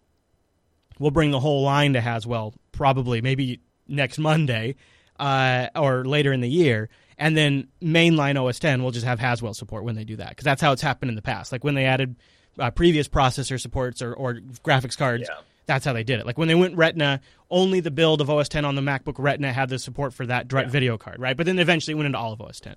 we'll 0.99 1.11
bring 1.11 1.31
the 1.31 1.39
whole 1.39 1.63
line 1.63 1.93
to 1.93 2.01
Haswell 2.01 2.53
probably 2.71 3.21
maybe 3.21 3.59
next 3.87 4.19
Monday 4.19 4.75
uh, 5.19 5.67
or 5.75 6.05
later 6.05 6.31
in 6.31 6.41
the 6.41 6.49
year. 6.49 6.89
And 7.23 7.37
then 7.37 7.69
mainline 7.81 8.35
OS 8.37 8.59
10 8.59 8.83
will 8.83 8.91
just 8.91 9.05
have 9.05 9.17
Haswell 9.19 9.53
support 9.53 9.85
when 9.85 9.95
they 9.95 10.03
do 10.03 10.17
that 10.17 10.29
because 10.29 10.43
that's 10.43 10.61
how 10.61 10.73
it's 10.73 10.81
happened 10.81 11.07
in 11.09 11.15
the 11.15 11.21
past. 11.21 11.53
Like 11.53 11.63
when 11.63 11.73
they 11.73 11.85
added 11.85 12.17
uh, 12.59 12.69
previous 12.71 13.07
processor 13.07 13.57
supports 13.57 14.01
or, 14.01 14.13
or 14.13 14.33
graphics 14.65 14.97
cards, 14.97 15.27
Yeah. 15.29 15.37
that's 15.65 15.85
how 15.85 15.93
they 15.93 16.03
did 16.03 16.19
it. 16.19 16.25
Like 16.25 16.37
when 16.37 16.49
they 16.49 16.55
went 16.55 16.75
Retina, 16.75 17.21
only 17.49 17.79
the 17.79 17.91
build 17.91 18.19
of 18.19 18.29
OS 18.29 18.49
10 18.49 18.65
on 18.65 18.75
the 18.75 18.81
MacBook 18.81 19.15
Retina 19.19 19.53
had 19.53 19.69
the 19.69 19.79
support 19.79 20.13
for 20.13 20.25
that 20.25 20.49
direct 20.49 20.67
Yeah. 20.67 20.71
video 20.73 20.97
card, 20.97 21.19
right? 21.21 21.37
But 21.37 21.45
then 21.45 21.59
eventually 21.59 21.93
it 21.93 21.95
went 21.95 22.07
into 22.07 22.17
all 22.19 22.33
of 22.33 22.41
OS 22.41 22.59
10. 22.59 22.75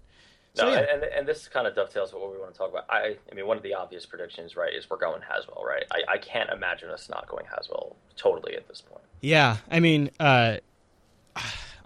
So 0.54 0.66
No, 0.66 0.74
yeah, 0.74 0.86
and 0.94 1.02
and 1.02 1.26
this 1.26 1.48
kind 1.48 1.66
of 1.66 1.74
dovetails 1.74 2.12
with 2.12 2.22
what 2.22 2.30
we 2.32 2.38
want 2.38 2.52
to 2.54 2.58
talk 2.58 2.70
about. 2.70 2.84
I, 2.88 3.16
I 3.30 3.34
mean, 3.34 3.46
one 3.48 3.56
of 3.56 3.64
the 3.64 3.74
obvious 3.74 4.06
predictions, 4.06 4.54
right, 4.56 4.72
is 4.72 4.88
we're 4.88 4.96
going 4.96 5.22
Haswell, 5.22 5.64
right? 5.66 5.84
I, 5.90 6.12
I 6.14 6.18
can't 6.18 6.50
imagine 6.50 6.88
us 6.88 7.08
not 7.10 7.26
going 7.26 7.46
Haswell 7.52 7.96
totally 8.16 8.54
at 8.54 8.68
this 8.68 8.80
point. 8.80 9.02
yeah. 9.20 9.56
I 9.70 9.80
mean, 9.80 10.10
uh, 10.20 10.58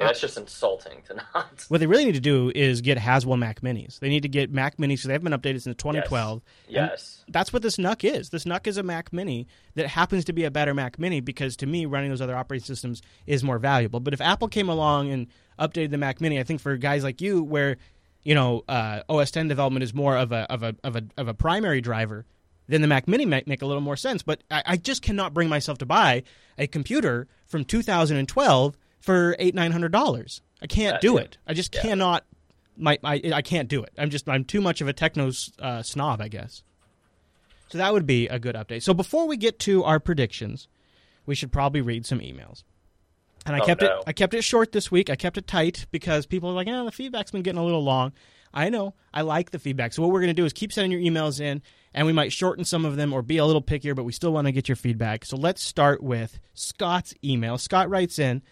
And 0.00 0.08
that's 0.08 0.20
just 0.20 0.38
insulting 0.38 1.02
to 1.08 1.14
not. 1.34 1.66
what 1.68 1.78
they 1.78 1.86
really 1.86 2.06
need 2.06 2.14
to 2.14 2.20
do 2.20 2.50
is 2.54 2.80
get 2.80 2.96
Haswell 2.98 3.36
Mac 3.36 3.60
Minis. 3.60 3.98
They 4.00 4.08
need 4.08 4.22
to 4.22 4.28
get 4.28 4.50
Mac 4.50 4.78
Minis 4.78 4.88
because 4.94 5.04
they 5.04 5.12
haven't 5.12 5.30
been 5.30 5.38
updated 5.38 5.60
since 5.62 5.76
2012. 5.76 6.32
And 6.66 6.74
Yes. 6.74 7.22
that's 7.28 7.52
what 7.52 7.60
this 7.62 7.76
NUC 7.76 8.04
is. 8.04 8.30
This 8.30 8.44
NUC 8.46 8.66
is 8.66 8.78
a 8.78 8.82
Mac 8.82 9.12
Mini 9.12 9.46
that 9.74 9.86
happens 9.88 10.24
to 10.24 10.32
be 10.32 10.44
a 10.44 10.50
better 10.50 10.72
Mac 10.72 10.98
Mini 10.98 11.20
because 11.20 11.54
to 11.56 11.66
me, 11.66 11.84
running 11.84 12.08
those 12.10 12.22
other 12.22 12.34
operating 12.34 12.64
systems 12.64 13.02
is 13.26 13.44
more 13.44 13.58
valuable. 13.58 14.00
But 14.00 14.14
if 14.14 14.20
Apple 14.22 14.48
came 14.48 14.68
along 14.70 15.10
and 15.10 15.26
updated 15.58 15.90
the 15.90 15.98
Mac 15.98 16.20
Mini, 16.20 16.40
I 16.40 16.44
think 16.44 16.60
for 16.62 16.76
guys 16.78 17.04
like 17.04 17.20
you, 17.20 17.42
where 17.42 17.76
you 18.22 18.34
know 18.34 18.64
uh, 18.68 19.02
OS 19.08 19.30
10 19.30 19.48
development 19.48 19.82
is 19.82 19.92
more 19.92 20.16
of 20.16 20.32
a 20.32 20.50
of 20.50 20.62
a 20.62 20.74
of 20.82 20.96
a 20.96 21.04
of 21.18 21.28
a 21.28 21.34
primary 21.34 21.82
driver, 21.82 22.24
then 22.68 22.80
the 22.80 22.86
Mac 22.88 23.06
Mini 23.06 23.26
might 23.26 23.46
make 23.46 23.60
a 23.60 23.66
little 23.66 23.82
more 23.82 23.96
sense. 23.96 24.22
But 24.22 24.42
I, 24.50 24.62
I 24.64 24.76
just 24.78 25.02
cannot 25.02 25.34
bring 25.34 25.50
myself 25.50 25.76
to 25.78 25.86
buy 25.86 26.22
a 26.56 26.66
computer 26.66 27.28
from 27.46 27.64
2012 27.66 28.76
for 29.00 29.34
eight 29.38 29.54
nine 29.54 29.72
hundred 29.72 29.92
dollars. 29.92 30.42
I 30.62 30.66
can't 30.66 30.96
Uh, 30.96 31.00
do 31.00 31.14
yeah. 31.14 31.20
it. 31.20 31.38
I 31.46 31.54
just 31.54 31.74
Yeah. 31.74 31.82
cannot. 31.82 32.24
My, 32.76 32.98
my 33.02 33.20
I 33.34 33.42
can't 33.42 33.68
do 33.68 33.82
it. 33.82 33.92
I'm 33.98 34.10
just 34.10 34.28
I'm 34.28 34.44
too 34.44 34.60
much 34.60 34.80
of 34.80 34.88
a 34.88 34.92
techno 34.92 35.30
uh, 35.58 35.82
snob, 35.82 36.20
I 36.20 36.28
guess. 36.28 36.62
So 37.68 37.78
that 37.78 37.92
would 37.92 38.06
be 38.06 38.26
a 38.28 38.38
good 38.38 38.54
update. 38.56 38.82
So 38.82 38.94
before 38.94 39.26
we 39.28 39.36
get 39.36 39.58
to 39.60 39.84
our 39.84 40.00
predictions, 40.00 40.66
we 41.26 41.34
should 41.34 41.52
probably 41.52 41.80
read 41.82 42.04
some 42.06 42.18
emails. 42.20 42.64
And 43.46 43.54
I 43.56 43.60
Oh, 43.60 43.64
kept 43.66 43.82
no. 43.82 43.98
it 43.98 44.04
I 44.06 44.12
kept 44.12 44.34
it 44.34 44.42
short 44.42 44.72
this 44.72 44.90
week. 44.90 45.08
I 45.08 45.16
kept 45.16 45.38
it 45.38 45.46
tight 45.46 45.86
because 45.90 46.26
people 46.26 46.50
are 46.50 46.52
like, 46.54 46.66
"Yeah, 46.66 46.82
the 46.84 46.92
feedback's 46.92 47.30
been 47.30 47.42
getting 47.42 47.60
a 47.60 47.64
little 47.64 47.84
long." 47.84 48.12
I 48.52 48.68
know. 48.68 48.94
I 49.14 49.20
like 49.22 49.50
the 49.52 49.60
feedback. 49.60 49.92
So 49.92 50.02
what 50.02 50.10
we're 50.10 50.18
going 50.20 50.34
to 50.34 50.40
do 50.42 50.44
is 50.44 50.52
keep 50.52 50.72
sending 50.72 50.90
your 50.90 51.00
emails 51.00 51.40
in 51.40 51.62
and 51.94 52.04
we 52.04 52.12
might 52.12 52.32
shorten 52.32 52.64
some 52.64 52.84
of 52.84 52.96
them 52.96 53.12
or 53.12 53.22
be 53.22 53.36
a 53.36 53.46
little 53.46 53.62
pickier, 53.62 53.94
but 53.94 54.02
we 54.02 54.10
still 54.12 54.32
want 54.32 54.46
to 54.46 54.52
get 54.52 54.68
your 54.68 54.74
feedback. 54.74 55.24
So 55.24 55.36
let's 55.36 55.62
start 55.62 56.02
with 56.02 56.40
Scott's 56.52 57.14
email. 57.22 57.58
Scott 57.58 57.88
writes 57.88 58.18
in 58.18 58.42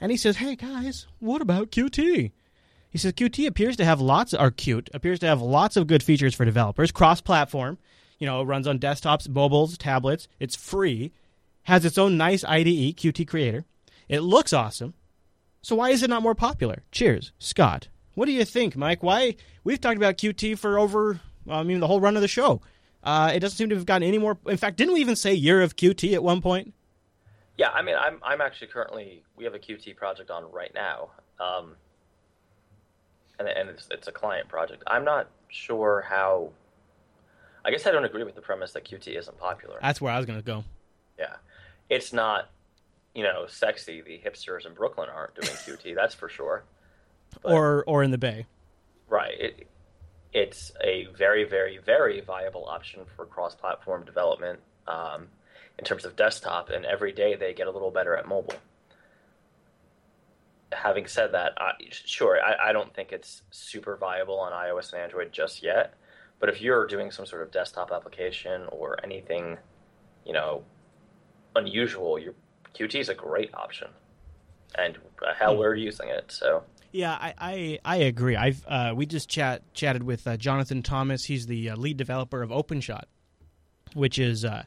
and 0.00 0.10
he 0.10 0.16
says, 0.16 0.36
"Hey 0.36 0.56
guys, 0.56 1.06
what 1.18 1.42
about 1.42 1.70
QT?" 1.70 2.32
He 2.90 2.98
says 2.98 3.12
Qt 3.12 3.46
appears 3.46 3.76
to 3.76 3.84
have 3.84 4.00
lots 4.00 4.32
or 4.32 4.50
Qt 4.50 4.88
appears 4.94 5.18
to 5.20 5.26
have 5.26 5.42
lots 5.42 5.76
of 5.76 5.86
good 5.86 6.02
features 6.02 6.34
for 6.34 6.44
developers, 6.44 6.90
cross-platform. 6.90 7.78
You 8.18 8.26
know, 8.26 8.42
runs 8.42 8.66
on 8.66 8.78
desktops, 8.78 9.28
mobiles, 9.28 9.78
tablets. 9.78 10.26
It's 10.40 10.56
free, 10.56 11.12
has 11.64 11.84
its 11.84 11.98
own 11.98 12.16
nice 12.16 12.42
IDE, 12.44 12.96
Qt 12.96 13.28
Creator. 13.28 13.64
It 14.08 14.20
looks 14.20 14.52
awesome. 14.52 14.94
So 15.62 15.76
why 15.76 15.90
is 15.90 16.02
it 16.02 16.10
not 16.10 16.22
more 16.22 16.34
popular? 16.34 16.82
Cheers, 16.90 17.32
Scott. 17.38 17.88
What 18.14 18.26
do 18.26 18.32
you 18.32 18.44
think, 18.44 18.76
Mike? 18.76 19.02
Why 19.02 19.36
we've 19.64 19.80
talked 19.80 19.98
about 19.98 20.16
Qt 20.16 20.58
for 20.58 20.78
over, 20.78 21.20
I 21.48 21.62
mean, 21.62 21.80
the 21.80 21.86
whole 21.86 22.00
run 22.00 22.16
of 22.16 22.22
the 22.22 22.28
show. 22.28 22.62
Uh, 23.04 23.30
it 23.32 23.40
doesn't 23.40 23.56
seem 23.56 23.68
to 23.68 23.76
have 23.76 23.86
gotten 23.86 24.08
any 24.08 24.18
more. 24.18 24.38
In 24.46 24.56
fact, 24.56 24.76
didn't 24.76 24.94
we 24.94 25.00
even 25.00 25.14
say 25.14 25.34
year 25.34 25.62
of 25.62 25.76
Qt 25.76 26.14
at 26.14 26.22
one 26.22 26.40
point? 26.40 26.74
Yeah, 27.58 27.70
I 27.70 27.82
mean, 27.82 27.96
I'm 27.96 28.20
I'm 28.22 28.40
actually 28.40 28.68
currently 28.68 29.24
we 29.36 29.44
have 29.44 29.52
a 29.54 29.58
QT 29.58 29.96
project 29.96 30.30
on 30.30 30.50
right 30.52 30.72
now, 30.72 31.10
um, 31.40 31.74
and 33.38 33.48
and 33.48 33.68
it's, 33.70 33.88
it's 33.90 34.06
a 34.08 34.12
client 34.12 34.48
project. 34.48 34.84
I'm 34.86 35.04
not 35.04 35.28
sure 35.48 36.06
how. 36.08 36.50
I 37.64 37.70
guess 37.72 37.86
I 37.86 37.90
don't 37.90 38.04
agree 38.04 38.22
with 38.22 38.36
the 38.36 38.40
premise 38.40 38.72
that 38.72 38.84
QT 38.84 39.18
isn't 39.18 39.38
popular. 39.38 39.78
That's 39.82 40.00
where 40.00 40.12
I 40.12 40.16
was 40.16 40.24
going 40.24 40.38
to 40.38 40.44
go. 40.44 40.64
Yeah, 41.18 41.34
it's 41.90 42.12
not, 42.12 42.48
you 43.14 43.24
know, 43.24 43.46
sexy. 43.48 44.00
The 44.00 44.20
hipsters 44.24 44.64
in 44.64 44.72
Brooklyn 44.74 45.08
aren't 45.12 45.34
doing 45.34 45.48
QT. 45.52 45.94
That's 45.96 46.14
for 46.14 46.28
sure. 46.28 46.62
But- 47.42 47.52
Or 47.52 47.82
or 47.88 48.04
in 48.04 48.12
the 48.12 48.18
Bay. 48.18 48.46
Right. 49.08 49.34
It, 49.40 49.66
it's 50.32 50.70
a 50.84 51.06
very, 51.16 51.42
very, 51.44 51.78
very 51.78 52.20
viable 52.20 52.66
option 52.66 53.00
for 53.16 53.24
cross-platform 53.24 54.04
development 54.04 54.60
um, 54.86 55.28
in 55.78 55.84
terms 55.84 56.04
of 56.04 56.16
desktop, 56.16 56.70
and 56.70 56.84
every 56.84 57.12
day 57.12 57.36
they 57.36 57.54
get 57.54 57.66
a 57.66 57.70
little 57.70 57.90
better 57.90 58.16
at 58.16 58.26
mobile. 58.26 58.54
Having 60.72 61.06
said 61.06 61.32
that, 61.32 61.52
I, 61.58 61.72
sure, 61.90 62.38
I, 62.44 62.68
I 62.68 62.72
don't 62.72 62.92
think 62.94 63.10
it's 63.12 63.42
super 63.50 63.96
viable 63.96 64.38
on 64.38 64.52
iOS 64.52 64.92
and 64.92 65.02
Android 65.02 65.32
just 65.32 65.62
yet. 65.62 65.94
But 66.40 66.50
if 66.50 66.60
you're 66.60 66.86
doing 66.86 67.10
some 67.10 67.26
sort 67.26 67.42
of 67.42 67.50
desktop 67.50 67.90
application 67.90 68.66
or 68.70 68.96
anything, 69.02 69.56
you 70.26 70.32
know, 70.32 70.62
unusual, 71.56 72.18
your 72.18 72.34
Qt 72.74 72.94
is 73.00 73.08
a 73.08 73.14
great 73.14 73.52
option, 73.54 73.88
and 74.76 74.98
hell, 75.38 75.54
Hmm. 75.54 75.58
we're 75.60 75.74
using 75.74 76.10
it. 76.10 76.30
So 76.30 76.62
Yeah, 76.92 77.12
I, 77.14 77.34
I, 77.38 77.78
I 77.84 77.96
agree. 77.96 78.36
I've 78.36 78.64
uh, 78.68 78.92
we 78.94 79.06
just 79.06 79.28
chat 79.28 79.62
chatted 79.72 80.02
with 80.02 80.26
uh, 80.26 80.36
Jonathan 80.36 80.82
Thomas. 80.82 81.24
He's 81.24 81.46
the 81.46 81.70
uh, 81.70 81.76
lead 81.76 81.96
developer 81.96 82.42
of 82.42 82.50
OpenShot, 82.50 83.04
which 83.94 84.18
is 84.18 84.44
uh, 84.44 84.64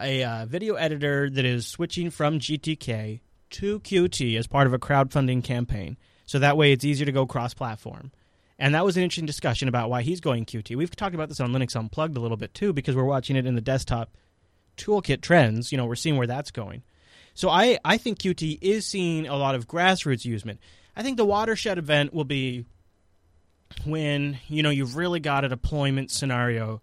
a 0.00 0.24
uh, 0.24 0.46
video 0.46 0.74
editor 0.74 1.28
that 1.30 1.44
is 1.44 1.66
switching 1.66 2.10
from 2.10 2.38
GTK 2.38 3.20
to 3.50 3.80
Qt 3.80 4.38
as 4.38 4.46
part 4.46 4.66
of 4.66 4.72
a 4.72 4.78
crowdfunding 4.78 5.42
campaign. 5.44 5.96
So 6.26 6.38
that 6.38 6.56
way, 6.56 6.72
it's 6.72 6.84
easier 6.84 7.06
to 7.06 7.12
go 7.12 7.26
cross-platform. 7.26 8.12
And 8.58 8.74
that 8.74 8.84
was 8.84 8.96
an 8.96 9.02
interesting 9.02 9.26
discussion 9.26 9.68
about 9.68 9.90
why 9.90 10.02
he's 10.02 10.20
going 10.20 10.44
Qt. 10.44 10.76
We've 10.76 10.94
talked 10.94 11.14
about 11.14 11.28
this 11.28 11.40
on 11.40 11.50
Linux 11.50 11.74
Unplugged 11.74 12.16
a 12.16 12.20
little 12.20 12.36
bit 12.36 12.54
too, 12.54 12.72
because 12.72 12.94
we're 12.94 13.04
watching 13.04 13.36
it 13.36 13.46
in 13.46 13.54
the 13.54 13.60
desktop 13.60 14.16
toolkit 14.76 15.22
trends. 15.22 15.72
You 15.72 15.78
know, 15.78 15.86
we're 15.86 15.96
seeing 15.96 16.16
where 16.16 16.26
that's 16.26 16.50
going. 16.50 16.82
So 17.34 17.48
I, 17.48 17.78
I 17.84 17.96
think 17.96 18.18
Qt 18.18 18.58
is 18.60 18.86
seeing 18.86 19.26
a 19.26 19.36
lot 19.36 19.54
of 19.54 19.66
grassroots 19.66 20.24
usement. 20.24 20.60
I 20.94 21.02
think 21.02 21.16
the 21.16 21.24
watershed 21.24 21.78
event 21.78 22.12
will 22.12 22.24
be 22.24 22.66
when 23.84 24.38
you 24.48 24.62
know 24.62 24.70
you've 24.70 24.96
really 24.96 25.20
got 25.20 25.44
a 25.44 25.48
deployment 25.48 26.10
scenario 26.10 26.82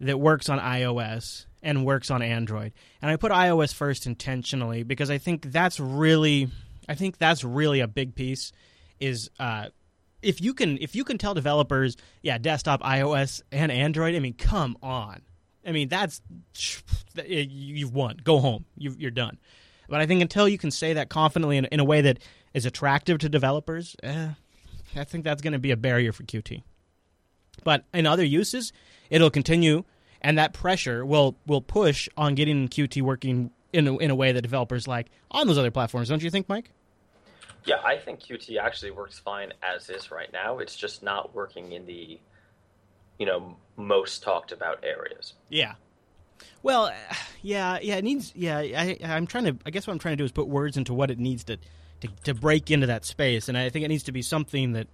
that 0.00 0.18
works 0.18 0.48
on 0.48 0.58
iOS 0.58 1.46
and 1.62 1.84
works 1.84 2.10
on 2.10 2.22
Android. 2.22 2.72
And 3.02 3.10
I 3.10 3.16
put 3.16 3.32
iOS 3.32 3.74
first 3.74 4.06
intentionally 4.06 4.82
because 4.82 5.10
I 5.10 5.18
think 5.18 5.50
that's 5.50 5.80
really 5.80 6.48
I 6.88 6.94
think 6.94 7.18
that's 7.18 7.44
really 7.44 7.80
a 7.80 7.88
big 7.88 8.14
piece 8.14 8.52
is 9.00 9.30
uh, 9.38 9.68
if 10.22 10.40
you 10.40 10.54
can 10.54 10.78
if 10.78 10.96
you 10.96 11.04
can 11.04 11.18
tell 11.18 11.34
developers, 11.34 11.96
yeah, 12.22 12.38
desktop, 12.38 12.82
iOS, 12.82 13.42
and 13.52 13.70
Android. 13.70 14.14
I 14.14 14.20
mean, 14.20 14.34
come 14.34 14.76
on. 14.82 15.22
I 15.66 15.72
mean, 15.72 15.88
that's 15.88 16.22
you've 17.26 17.94
won. 17.94 18.16
Go 18.22 18.38
home. 18.38 18.64
you 18.76 18.94
you're 18.98 19.10
done. 19.10 19.38
But 19.88 20.00
I 20.00 20.06
think 20.06 20.20
until 20.20 20.48
you 20.48 20.58
can 20.58 20.70
say 20.70 20.94
that 20.94 21.08
confidently 21.08 21.56
in, 21.56 21.64
in 21.66 21.80
a 21.80 21.84
way 21.84 22.02
that 22.02 22.18
is 22.52 22.66
attractive 22.66 23.18
to 23.18 23.28
developers, 23.28 23.96
eh, 24.02 24.28
I 24.94 25.04
think 25.04 25.24
that's 25.24 25.40
going 25.40 25.54
to 25.54 25.58
be 25.58 25.70
a 25.70 25.76
barrier 25.76 26.12
for 26.12 26.24
Qt. 26.24 26.62
But 27.64 27.84
in 27.92 28.06
other 28.06 28.24
uses, 28.24 28.72
it'll 29.10 29.30
continue, 29.30 29.84
and 30.20 30.38
that 30.38 30.52
pressure 30.52 31.04
will 31.04 31.36
will 31.46 31.62
push 31.62 32.08
on 32.16 32.34
getting 32.34 32.68
Qt 32.68 33.02
working 33.02 33.50
in 33.72 33.86
a, 33.86 33.96
in 33.98 34.10
a 34.10 34.14
way 34.14 34.32
that 34.32 34.42
developers 34.42 34.88
like 34.88 35.08
on 35.30 35.46
those 35.46 35.58
other 35.58 35.70
platforms. 35.70 36.08
Don't 36.08 36.22
you 36.22 36.30
think, 36.30 36.48
Mike? 36.48 36.72
Yeah, 37.64 37.80
I 37.84 37.96
think 37.96 38.20
Qt 38.20 38.58
actually 38.58 38.92
works 38.92 39.18
fine 39.18 39.52
as 39.62 39.90
is 39.90 40.10
right 40.10 40.32
now. 40.32 40.58
It's 40.58 40.76
just 40.76 41.02
not 41.02 41.34
working 41.34 41.72
in 41.72 41.84
the, 41.86 42.18
you 43.18 43.26
know, 43.26 43.56
most 43.76 44.22
talked 44.22 44.52
about 44.52 44.82
areas. 44.84 45.34
Yeah. 45.50 45.74
Well, 46.62 46.92
yeah, 47.42 47.78
yeah. 47.82 47.96
It 47.96 48.04
needs. 48.04 48.32
Yeah, 48.34 48.58
I, 48.58 48.96
I'm 49.02 49.26
trying 49.26 49.44
to. 49.44 49.56
I 49.66 49.70
guess 49.70 49.86
what 49.86 49.92
I'm 49.92 49.98
trying 49.98 50.12
to 50.12 50.16
do 50.16 50.24
is 50.24 50.32
put 50.32 50.46
words 50.46 50.76
into 50.76 50.94
what 50.94 51.10
it 51.10 51.18
needs 51.18 51.44
to, 51.44 51.58
to 52.00 52.08
to 52.24 52.32
break 52.32 52.70
into 52.70 52.86
that 52.86 53.04
space, 53.04 53.48
and 53.48 53.58
I 53.58 53.68
think 53.70 53.84
it 53.84 53.88
needs 53.88 54.04
to 54.04 54.12
be 54.12 54.22
something 54.22 54.72
that, 54.72 54.86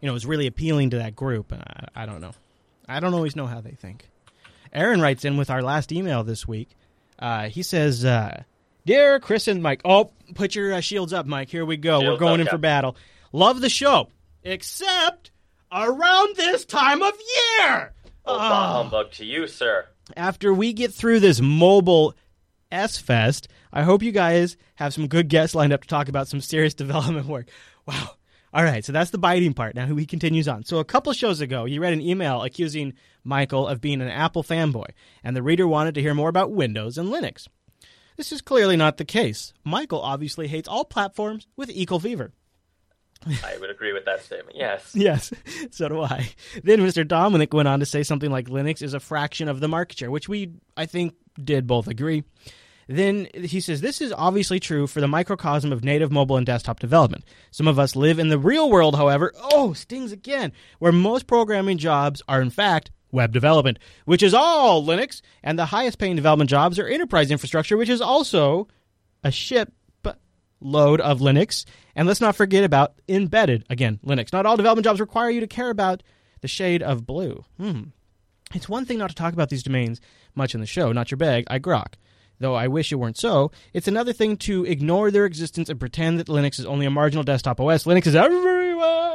you 0.00 0.08
know, 0.08 0.14
is 0.14 0.24
really 0.24 0.46
appealing 0.46 0.90
to 0.90 0.98
that 0.98 1.14
group. 1.14 1.52
And 1.52 1.62
I, 1.62 2.02
I 2.02 2.06
don't 2.06 2.20
know. 2.20 2.32
I 2.88 3.00
don't 3.00 3.14
always 3.14 3.36
know 3.36 3.46
how 3.46 3.60
they 3.60 3.72
think. 3.72 4.08
Aaron 4.72 5.00
writes 5.00 5.24
in 5.24 5.36
with 5.36 5.50
our 5.50 5.62
last 5.62 5.92
email 5.92 6.24
this 6.24 6.46
week. 6.48 6.70
Uh, 7.18 7.48
he 7.48 7.62
says, 7.62 8.04
uh, 8.04 8.42
"Dear 8.84 9.20
Chris 9.20 9.46
and 9.48 9.62
Mike, 9.62 9.80
oh, 9.84 10.10
put 10.34 10.54
your 10.54 10.72
uh, 10.74 10.80
shields 10.80 11.12
up, 11.12 11.26
Mike. 11.26 11.48
Here 11.48 11.64
we 11.64 11.76
go. 11.76 12.00
We're 12.00 12.16
going 12.18 12.40
up, 12.40 12.46
in 12.46 12.50
for 12.50 12.58
battle. 12.58 12.96
Love 13.32 13.60
the 13.60 13.68
show, 13.68 14.08
except 14.42 15.30
around 15.72 16.36
this 16.36 16.64
time 16.64 17.02
of 17.02 17.12
year." 17.12 17.92
Oh, 18.26 18.36
Ah 18.38 18.82
humbug 18.82 19.12
to 19.12 19.24
you, 19.24 19.46
sir. 19.46 19.86
after 20.16 20.52
we 20.52 20.72
get 20.72 20.92
through 20.92 21.20
this 21.20 21.40
mobile 21.40 22.14
S 22.72 22.98
Fest, 22.98 23.48
I 23.72 23.82
hope 23.82 24.02
you 24.02 24.12
guys 24.12 24.56
have 24.76 24.92
some 24.94 25.06
good 25.08 25.28
guests 25.28 25.54
lined 25.54 25.72
up 25.72 25.82
to 25.82 25.88
talk 25.88 26.08
about 26.08 26.26
some 26.28 26.40
serious 26.40 26.74
development 26.82 27.26
work. 27.26 27.46
Wow. 27.86 28.10
All 28.54 28.62
right, 28.62 28.84
so 28.84 28.92
that's 28.92 29.10
the 29.10 29.18
biting 29.18 29.52
part. 29.52 29.74
Now 29.74 29.86
he 29.86 30.06
continues 30.06 30.46
on. 30.46 30.62
So 30.62 30.78
a 30.78 30.84
couple 30.84 31.12
shows 31.12 31.40
ago, 31.40 31.64
you 31.64 31.80
read 31.80 31.92
an 31.92 32.00
email 32.00 32.42
accusing 32.44 32.92
Michael 33.24 33.66
of 33.66 33.80
being 33.80 34.00
an 34.00 34.08
Apple 34.08 34.44
fanboy, 34.44 34.90
and 35.24 35.34
the 35.36 35.42
reader 35.42 35.66
wanted 35.66 35.96
to 35.96 36.00
hear 36.00 36.14
more 36.14 36.28
about 36.28 36.52
Windows 36.52 36.96
and 36.96 37.08
Linux. 37.08 37.48
This 38.16 38.30
is 38.30 38.40
clearly 38.40 38.76
not 38.76 38.96
the 38.96 39.04
case. 39.04 39.52
Michael 39.64 40.00
obviously 40.00 40.46
hates 40.46 40.68
all 40.68 40.84
platforms 40.84 41.48
with 41.56 41.68
equal 41.68 41.98
fever. 41.98 42.32
I 43.26 43.56
would 43.58 43.70
agree 43.70 43.92
with 43.92 44.04
that 44.04 44.22
statement. 44.22 44.56
Yes. 44.56 44.92
Yes, 44.94 45.32
so 45.72 45.88
do 45.88 46.02
I. 46.02 46.30
Then 46.62 46.78
Mr. 46.80 47.06
Dominick 47.06 47.52
went 47.52 47.66
on 47.66 47.80
to 47.80 47.86
say 47.86 48.04
something 48.04 48.30
like 48.30 48.46
Linux 48.46 48.82
is 48.82 48.94
a 48.94 49.00
fraction 49.00 49.48
of 49.48 49.58
the 49.58 49.68
market 49.68 49.98
share, 49.98 50.10
which 50.12 50.28
we, 50.28 50.52
I 50.76 50.86
think, 50.86 51.14
did 51.42 51.66
both 51.66 51.88
agree. 51.88 52.22
Then 52.86 53.28
he 53.34 53.60
says 53.60 53.80
this 53.80 54.00
is 54.00 54.12
obviously 54.12 54.60
true 54.60 54.86
for 54.86 55.00
the 55.00 55.08
microcosm 55.08 55.72
of 55.72 55.84
native 55.84 56.12
mobile 56.12 56.36
and 56.36 56.46
desktop 56.46 56.80
development. 56.80 57.24
Some 57.50 57.68
of 57.68 57.78
us 57.78 57.96
live 57.96 58.18
in 58.18 58.28
the 58.28 58.38
real 58.38 58.70
world, 58.70 58.96
however, 58.96 59.32
oh, 59.36 59.72
stings 59.72 60.12
again, 60.12 60.52
where 60.78 60.92
most 60.92 61.26
programming 61.26 61.78
jobs 61.78 62.22
are 62.28 62.42
in 62.42 62.50
fact 62.50 62.90
web 63.10 63.32
development, 63.32 63.78
which 64.04 64.22
is 64.22 64.34
all 64.34 64.84
Linux, 64.84 65.22
and 65.42 65.58
the 65.58 65.66
highest 65.66 65.98
paying 65.98 66.16
development 66.16 66.50
jobs 66.50 66.78
are 66.78 66.86
enterprise 66.86 67.30
infrastructure, 67.30 67.76
which 67.76 67.88
is 67.88 68.00
also 68.00 68.68
a 69.22 69.30
ship 69.30 69.72
load 70.60 71.00
of 71.00 71.20
Linux. 71.20 71.64
And 71.94 72.08
let's 72.08 72.20
not 72.20 72.34
forget 72.34 72.64
about 72.64 72.94
embedded, 73.08 73.64
again, 73.70 74.00
Linux. 74.04 74.32
Not 74.32 74.46
all 74.46 74.56
development 74.56 74.84
jobs 74.84 75.00
require 75.00 75.30
you 75.30 75.40
to 75.40 75.46
care 75.46 75.70
about 75.70 76.02
the 76.40 76.48
shade 76.48 76.82
of 76.82 77.06
blue. 77.06 77.44
Hmm. 77.58 77.82
It's 78.54 78.68
one 78.68 78.84
thing 78.84 78.98
not 78.98 79.10
to 79.10 79.14
talk 79.14 79.32
about 79.32 79.48
these 79.48 79.62
domains 79.62 80.00
much 80.34 80.54
in 80.54 80.60
the 80.60 80.66
show, 80.66 80.92
not 80.92 81.10
your 81.10 81.18
bag, 81.18 81.44
I 81.48 81.58
grok. 81.58 81.94
Though 82.40 82.54
I 82.54 82.68
wish 82.68 82.90
it 82.90 82.96
weren't 82.96 83.16
so, 83.16 83.52
it's 83.72 83.88
another 83.88 84.12
thing 84.12 84.36
to 84.38 84.64
ignore 84.64 85.10
their 85.10 85.24
existence 85.24 85.68
and 85.68 85.78
pretend 85.78 86.18
that 86.18 86.26
Linux 86.26 86.58
is 86.58 86.66
only 86.66 86.86
a 86.86 86.90
marginal 86.90 87.24
desktop 87.24 87.60
OS. 87.60 87.84
Linux 87.84 88.06
is 88.06 88.14
everywhere! 88.14 89.14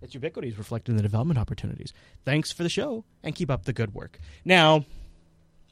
Its 0.00 0.14
ubiquity 0.14 0.48
is 0.48 0.58
reflected 0.58 0.92
in 0.92 0.96
the 0.96 1.02
development 1.02 1.38
opportunities. 1.38 1.92
Thanks 2.24 2.50
for 2.50 2.62
the 2.62 2.68
show, 2.68 3.04
and 3.22 3.34
keep 3.34 3.50
up 3.50 3.64
the 3.64 3.72
good 3.72 3.94
work. 3.94 4.18
Now, 4.44 4.84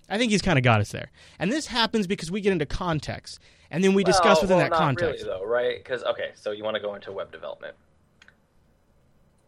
I 0.08 0.18
think 0.18 0.32
he's 0.32 0.42
kind 0.42 0.58
of 0.58 0.64
got 0.64 0.80
us 0.80 0.90
there. 0.90 1.10
And 1.38 1.52
this 1.52 1.66
happens 1.66 2.06
because 2.06 2.30
we 2.30 2.40
get 2.40 2.52
into 2.52 2.66
context, 2.66 3.40
and 3.70 3.82
then 3.82 3.94
we 3.94 4.04
discuss 4.04 4.40
within 4.40 4.56
well, 4.56 4.66
that 4.66 4.70
not 4.70 4.78
context. 4.78 5.24
Really, 5.24 5.38
though, 5.38 5.46
right? 5.46 5.78
Because 5.78 6.02
okay, 6.04 6.30
so 6.34 6.50
you 6.50 6.64
want 6.64 6.74
to 6.74 6.80
go 6.80 6.94
into 6.94 7.12
web 7.12 7.30
development. 7.30 7.74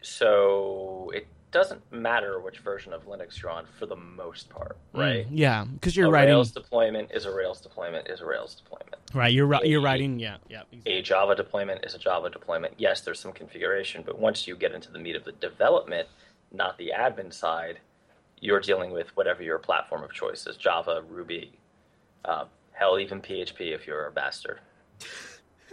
So 0.03 1.13
it 1.15 1.27
doesn't 1.53 1.93
matter 1.93 2.41
which 2.41 2.59
version 2.59 2.93
of 2.93 3.07
Linux 3.07 3.41
you're 3.41 3.51
on 3.51 3.67
for 3.79 3.87
the 3.87 3.95
most 3.97 4.49
part, 4.49 4.79
right? 4.93 5.31
Mm, 5.31 5.39
yeah, 5.39 5.65
because 5.65 5.97
you're 5.97 6.09
a 6.09 6.11
writing. 6.11 6.35
Rails 6.35 6.51
deployment 6.51 7.13
is 7.13 7.27
a 7.27 7.33
Rails 7.33 7.61
deployment 7.61 8.09
is 8.09 8.21
a 8.21 8.27
Rails 8.27 8.55
deployment. 8.55 8.97
Right, 9.15 9.33
you're 9.33 9.47
ri- 9.47 9.61
you're 9.65 9.83
writing. 9.83 10.19
Yeah, 10.19 10.39
yeah. 10.49 10.63
exactly. 10.73 10.93
A 10.93 11.03
Java 11.03 11.35
deployment 11.35 11.85
is 11.85 11.95
a 11.95 11.99
Java 11.99 12.31
deployment. 12.31 12.75
Yes, 12.79 13.03
there's 13.03 13.21
some 13.21 13.33
configuration, 13.33 14.03
but 14.05 14.19
once 14.19 14.47
you 14.47 14.57
get 14.57 14.73
into 14.73 14.91
the 14.91 14.99
meat 14.99 15.15
of 15.15 15.25
the 15.25 15.33
development, 15.33 16.09
not 16.51 16.79
the 16.79 16.93
admin 16.99 17.33
side, 17.33 17.79
you're 18.41 18.61
dealing 18.61 18.91
with 18.91 19.15
whatever 19.17 19.43
your 19.43 19.59
platform 19.59 20.03
of 20.03 20.13
choice 20.13 20.47
is 20.47 20.57
Java, 20.57 21.05
Ruby, 21.09 21.53
uh, 22.25 22.47
hell, 22.73 22.99
even 22.99 23.21
PHP 23.21 23.75
if 23.75 23.87
you're 23.87 24.07
a 24.07 24.11
bastard. 24.11 24.61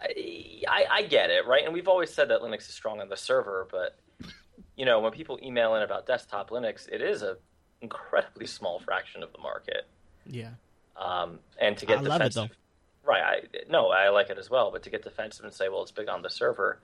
I, 0.00 0.62
I, 0.68 0.84
I 0.90 1.02
get 1.02 1.30
it, 1.30 1.46
right? 1.46 1.64
And 1.64 1.72
we've 1.72 1.88
always 1.88 2.12
said 2.12 2.28
that 2.30 2.40
Linux 2.40 2.60
is 2.68 2.74
strong 2.74 3.00
on 3.00 3.08
the 3.08 3.16
server, 3.16 3.68
but 3.70 3.96
you 4.78 4.84
know, 4.86 5.00
when 5.00 5.10
people 5.10 5.38
email 5.42 5.74
in 5.74 5.82
about 5.82 6.06
desktop 6.06 6.50
Linux, 6.50 6.88
it 6.88 7.02
is 7.02 7.22
a 7.22 7.36
incredibly 7.80 8.46
small 8.46 8.78
fraction 8.78 9.22
of 9.22 9.32
the 9.32 9.38
market. 9.38 9.86
Yeah. 10.24 10.50
Um, 10.96 11.40
and 11.60 11.76
to 11.78 11.86
get 11.86 11.98
I 11.98 12.00
love 12.02 12.20
it, 12.20 12.32
defensive, 12.32 12.56
right? 13.04 13.22
I 13.22 13.40
no, 13.68 13.88
I 13.88 14.08
like 14.10 14.30
it 14.30 14.38
as 14.38 14.48
well. 14.48 14.70
But 14.70 14.84
to 14.84 14.90
get 14.90 15.02
defensive 15.02 15.44
and 15.44 15.52
say, 15.52 15.68
well, 15.68 15.82
it's 15.82 15.90
big 15.90 16.08
on 16.08 16.22
the 16.22 16.30
server, 16.30 16.78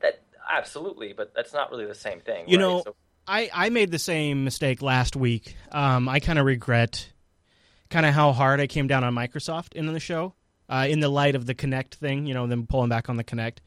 that 0.00 0.22
absolutely, 0.50 1.12
but 1.12 1.34
that's 1.34 1.52
not 1.52 1.70
really 1.72 1.86
the 1.86 1.94
same 1.94 2.20
thing. 2.20 2.48
You 2.48 2.56
right? 2.56 2.62
know, 2.62 2.82
So- 2.84 2.94
I, 3.26 3.50
I 3.52 3.68
made 3.68 3.90
the 3.90 3.98
same 3.98 4.44
mistake 4.44 4.80
last 4.82 5.14
week. 5.14 5.54
Um, 5.70 6.08
I 6.08 6.18
kind 6.20 6.38
of 6.38 6.46
regret 6.46 7.12
kind 7.88 8.06
of 8.06 8.14
how 8.14 8.32
hard 8.32 8.60
I 8.60 8.66
came 8.66 8.86
down 8.88 9.04
on 9.04 9.14
Microsoft 9.14 9.74
in 9.74 9.86
the 9.86 10.00
show, 10.00 10.34
uh, 10.68 10.86
in 10.88 10.98
the 11.00 11.08
light 11.08 11.36
of 11.36 11.46
the 11.46 11.54
Kinect 11.54 11.94
thing, 11.94 12.26
you 12.26 12.34
know, 12.34 12.46
them 12.48 12.66
pulling 12.66 12.88
back 12.88 13.08
on 13.08 13.16
the 13.16 13.24
Kinect. 13.24 13.58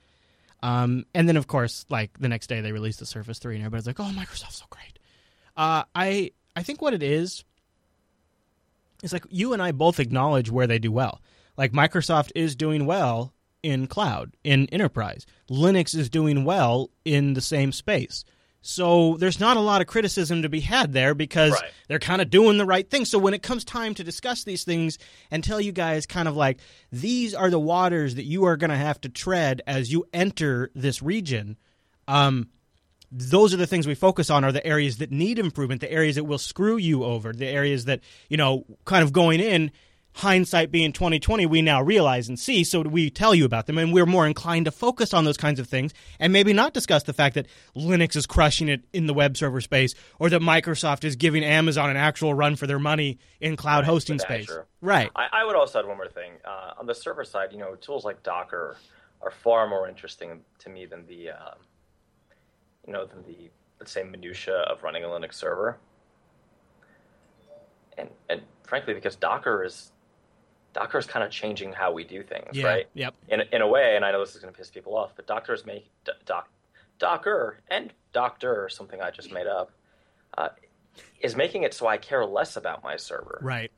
Um, 0.63 1.05
and 1.13 1.27
then, 1.27 1.35
of 1.35 1.45
course, 1.45 1.85
like 1.89 2.17
the 2.19 2.29
next 2.29 2.47
day 2.47 2.61
they 2.61 2.71
released 2.71 2.99
the 2.99 3.05
Surface 3.05 3.37
3, 3.37 3.55
and 3.55 3.65
everybody's 3.65 3.85
like, 3.85 3.99
oh, 3.99 4.11
Microsoft's 4.15 4.59
so 4.59 4.65
great. 4.69 4.97
Uh, 5.57 5.83
I, 5.93 6.31
I 6.55 6.63
think 6.63 6.81
what 6.81 6.93
it 6.93 7.03
is 7.03 7.43
is 9.03 9.11
like 9.11 9.25
you 9.29 9.51
and 9.51 9.61
I 9.61 9.73
both 9.73 9.99
acknowledge 9.99 10.49
where 10.49 10.65
they 10.65 10.79
do 10.79 10.91
well. 10.91 11.21
Like 11.57 11.73
Microsoft 11.73 12.31
is 12.33 12.55
doing 12.55 12.85
well 12.85 13.33
in 13.61 13.87
cloud, 13.87 14.35
in 14.45 14.67
enterprise. 14.71 15.25
Linux 15.49 15.93
is 15.93 16.09
doing 16.09 16.45
well 16.45 16.89
in 17.03 17.33
the 17.33 17.41
same 17.41 17.73
space. 17.73 18.23
So 18.65 19.17
there's 19.17 19.41
not 19.41 19.57
a 19.57 19.59
lot 19.59 19.81
of 19.81 19.87
criticism 19.87 20.41
to 20.43 20.49
be 20.49 20.61
had 20.61 20.93
there 20.93 21.13
because 21.13 21.51
Right. 21.51 21.69
they're 21.89 21.99
kind 21.99 22.21
of 22.21 22.29
doing 22.29 22.57
the 22.57 22.65
right 22.65 22.89
thing. 22.89 23.03
So 23.03 23.19
when 23.19 23.33
it 23.33 23.43
comes 23.43 23.65
time 23.65 23.93
to 23.95 24.05
discuss 24.05 24.45
these 24.45 24.63
things 24.63 24.97
and 25.29 25.43
tell 25.43 25.59
you 25.59 25.73
guys 25.73 26.05
kind 26.05 26.29
of 26.29 26.37
like 26.37 26.59
these 26.89 27.35
are 27.35 27.49
the 27.49 27.59
waters 27.59 28.15
that 28.15 28.23
you 28.23 28.45
are 28.45 28.55
going 28.55 28.69
to 28.69 28.77
have 28.77 29.01
to 29.01 29.09
tread 29.09 29.61
as 29.67 29.91
you 29.91 30.05
enter 30.13 30.71
this 30.73 31.01
region, 31.03 31.57
um, 32.07 32.47
those 33.11 33.53
are 33.53 33.57
the 33.57 33.67
things 33.67 33.85
we 33.85 33.95
focus 33.95 34.29
on 34.29 34.45
are 34.45 34.53
the 34.53 34.65
areas 34.65 34.97
that 34.99 35.11
need 35.11 35.39
improvement, 35.39 35.81
the 35.81 35.91
areas 35.91 36.15
that 36.15 36.23
will 36.23 36.37
screw 36.37 36.77
you 36.77 37.03
over, 37.03 37.33
the 37.33 37.45
areas 37.45 37.83
that, 37.85 37.99
you 38.29 38.37
know, 38.37 38.65
kind 38.85 39.03
of 39.03 39.11
going 39.11 39.41
in, 39.41 39.71
hindsight 40.15 40.71
being 40.71 40.93
2020, 40.93 41.45
we 41.45 41.61
now 41.61 41.81
realize 41.81 42.29
and 42.29 42.39
see, 42.39 42.63
so 42.63 42.81
we 42.81 43.09
tell 43.09 43.33
you 43.33 43.45
about 43.45 43.65
them 43.65 43.77
and 43.77 43.93
we're 43.93 44.05
more 44.05 44.27
inclined 44.27 44.65
to 44.65 44.71
focus 44.71 45.13
on 45.13 45.25
those 45.25 45.37
kinds 45.37 45.59
of 45.59 45.67
things 45.67 45.93
and 46.19 46.31
maybe 46.31 46.53
not 46.53 46.73
discuss 46.73 47.03
the 47.03 47.13
fact 47.13 47.35
that 47.35 47.47
Linux 47.75 48.15
is 48.15 48.25
crushing 48.25 48.69
it 48.69 48.83
in 48.93 49.07
the 49.07 49.13
web 49.13 49.35
server 49.35 49.61
space 49.61 49.95
or 50.19 50.29
that 50.29 50.41
Microsoft 50.41 51.03
is 51.03 51.15
giving 51.15 51.43
Amazon 51.43 51.89
an 51.89 51.97
actual 51.97 52.33
run 52.33 52.55
for 52.55 52.67
their 52.67 52.79
money 52.79 53.17
in 53.41 53.55
cloud 53.55 53.85
hosting 53.85 54.19
space. 54.19 54.49
Azure. 54.49 54.67
Right. 54.81 55.09
I, 55.15 55.27
I 55.31 55.45
would 55.45 55.55
also 55.55 55.79
add 55.79 55.87
one 55.87 55.97
more 55.97 56.07
thing. 56.07 56.33
Uh, 56.45 56.73
on 56.79 56.85
the 56.85 56.95
server 56.95 57.23
side, 57.23 57.51
you 57.51 57.57
know, 57.57 57.75
tools 57.75 58.05
like 58.05 58.21
Docker 58.23 58.77
are 59.21 59.31
far 59.31 59.67
more 59.67 59.87
interesting 59.87 60.41
to 60.59 60.69
me 60.69 60.85
than 60.85 61.07
the, 61.07 61.31
um, 61.31 61.57
you 62.85 62.93
know, 62.93 63.05
than 63.05 63.23
the 63.23 63.49
let's 63.79 63.91
say 63.91 64.03
minutia 64.03 64.53
of 64.53 64.83
running 64.83 65.03
a 65.03 65.07
Linux 65.07 65.33
server. 65.35 65.77
And 67.97 68.09
and 68.29 68.41
frankly, 68.63 68.93
because 68.93 69.15
Docker 69.15 69.63
is 69.63 69.92
Docker 70.73 70.97
is 70.97 71.05
kind 71.05 71.23
of 71.23 71.31
changing 71.31 71.71
how 71.73 71.91
we 71.91 72.03
do 72.03 72.23
things, 72.23 72.55
Yeah. 72.57 72.65
right? 72.67 72.87
Yep. 72.93 73.13
In 73.29 73.41
in 73.51 73.61
a 73.61 73.67
way, 73.67 73.95
and 73.95 74.03
I 74.03 74.11
know 74.11 74.19
this 74.19 74.35
is 74.35 74.41
going 74.41 74.53
to 74.53 74.57
piss 74.57 74.69
people 74.69 74.95
off, 74.97 75.11
but 75.15 75.27
Docker 75.27 75.53
is 75.53 75.65
make 75.65 75.87
doc, 76.25 76.49
Docker 76.99 77.57
and 77.69 77.91
Doctor, 78.11 78.69
something 78.69 79.01
I 79.01 79.11
just 79.11 79.31
made 79.31 79.47
up, 79.47 79.71
uh, 80.37 80.49
is 81.19 81.35
making 81.35 81.63
it 81.63 81.73
so 81.73 81.87
I 81.87 81.97
care 81.97 82.25
less 82.25 82.55
about 82.57 82.83
my 82.83 82.97
server 82.97 83.39
Right. 83.41 83.71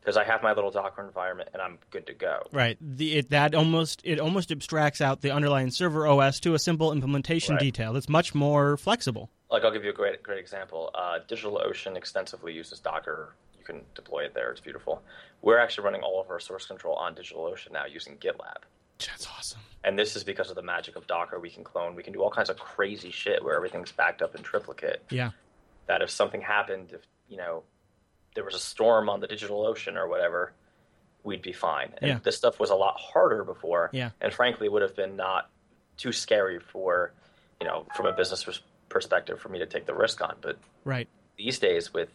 because 0.00 0.16
I 0.16 0.24
have 0.24 0.42
my 0.42 0.52
little 0.52 0.70
Docker 0.70 1.02
environment 1.04 1.50
and 1.52 1.62
I'm 1.62 1.78
good 1.90 2.06
to 2.08 2.12
go. 2.14 2.42
Right. 2.52 2.76
The 2.80 3.18
it, 3.18 3.30
that 3.30 3.54
almost 3.54 4.00
it 4.04 4.18
almost 4.20 4.50
abstracts 4.50 5.00
out 5.00 5.20
the 5.20 5.30
underlying 5.30 5.70
server 5.70 6.06
OS 6.06 6.40
to 6.40 6.54
a 6.54 6.58
simple 6.58 6.92
implementation 6.92 7.54
Right. 7.54 7.60
detail 7.62 7.92
that's 7.92 8.08
much 8.08 8.34
more 8.34 8.76
flexible. 8.76 9.30
Like 9.50 9.62
I'll 9.64 9.70
give 9.72 9.84
you 9.84 9.90
a 9.90 9.94
great 9.94 10.22
great 10.22 10.38
example. 10.40 10.90
Uh, 10.94 11.20
DigitalOcean 11.28 11.96
extensively 11.96 12.52
uses 12.52 12.80
Docker. 12.80 13.34
Can 13.66 13.82
deploy 13.94 14.20
it 14.24 14.34
there. 14.34 14.50
It's 14.52 14.60
beautiful. 14.60 15.02
We're 15.42 15.58
actually 15.58 15.84
running 15.84 16.02
all 16.02 16.20
of 16.20 16.30
our 16.30 16.38
source 16.40 16.66
control 16.66 16.94
on 16.94 17.14
DigitalOcean 17.14 17.72
now 17.72 17.84
using 17.86 18.16
GitLab. 18.16 18.62
That's 18.98 19.26
awesome. 19.26 19.60
And 19.84 19.98
this 19.98 20.14
is 20.16 20.24
because 20.24 20.48
of 20.50 20.56
the 20.56 20.62
magic 20.62 20.96
of 20.96 21.06
Docker. 21.06 21.38
We 21.40 21.50
can 21.50 21.64
clone. 21.64 21.94
We 21.96 22.02
can 22.02 22.12
do 22.12 22.22
all 22.22 22.30
kinds 22.30 22.48
of 22.48 22.56
crazy 22.58 23.10
shit 23.10 23.44
where 23.44 23.54
everything's 23.56 23.92
backed 23.92 24.22
up 24.22 24.34
in 24.34 24.42
triplicate. 24.42 25.02
Yeah. 25.10 25.32
That 25.86 26.00
if 26.00 26.10
something 26.10 26.40
happened, 26.40 26.92
if 26.92 27.00
you 27.28 27.36
know 27.36 27.64
there 28.34 28.44
was 28.44 28.54
a 28.54 28.58
storm 28.58 29.08
on 29.08 29.20
the 29.20 29.28
DigitalOcean 29.28 29.96
or 29.96 30.08
whatever, 30.08 30.52
we'd 31.24 31.42
be 31.42 31.52
fine. 31.52 31.92
And 31.98 32.08
Yeah. 32.08 32.18
this 32.22 32.36
stuff 32.36 32.60
was 32.60 32.70
a 32.70 32.74
lot 32.74 32.96
harder 32.98 33.42
before. 33.44 33.90
Yeah. 33.92 34.10
And 34.20 34.32
frankly, 34.32 34.68
would 34.68 34.82
have 34.82 34.94
been 34.96 35.16
not 35.16 35.50
too 35.96 36.12
scary 36.12 36.60
for, 36.60 37.12
you 37.60 37.66
know, 37.66 37.86
from 37.96 38.06
a 38.06 38.12
business 38.12 38.60
perspective 38.88 39.40
for 39.40 39.48
me 39.48 39.58
to 39.58 39.66
take 39.66 39.86
the 39.86 39.94
risk 39.94 40.20
on. 40.22 40.36
But 40.40 40.56
Right. 40.84 41.08
these 41.36 41.58
days, 41.58 41.92
with, 41.92 42.10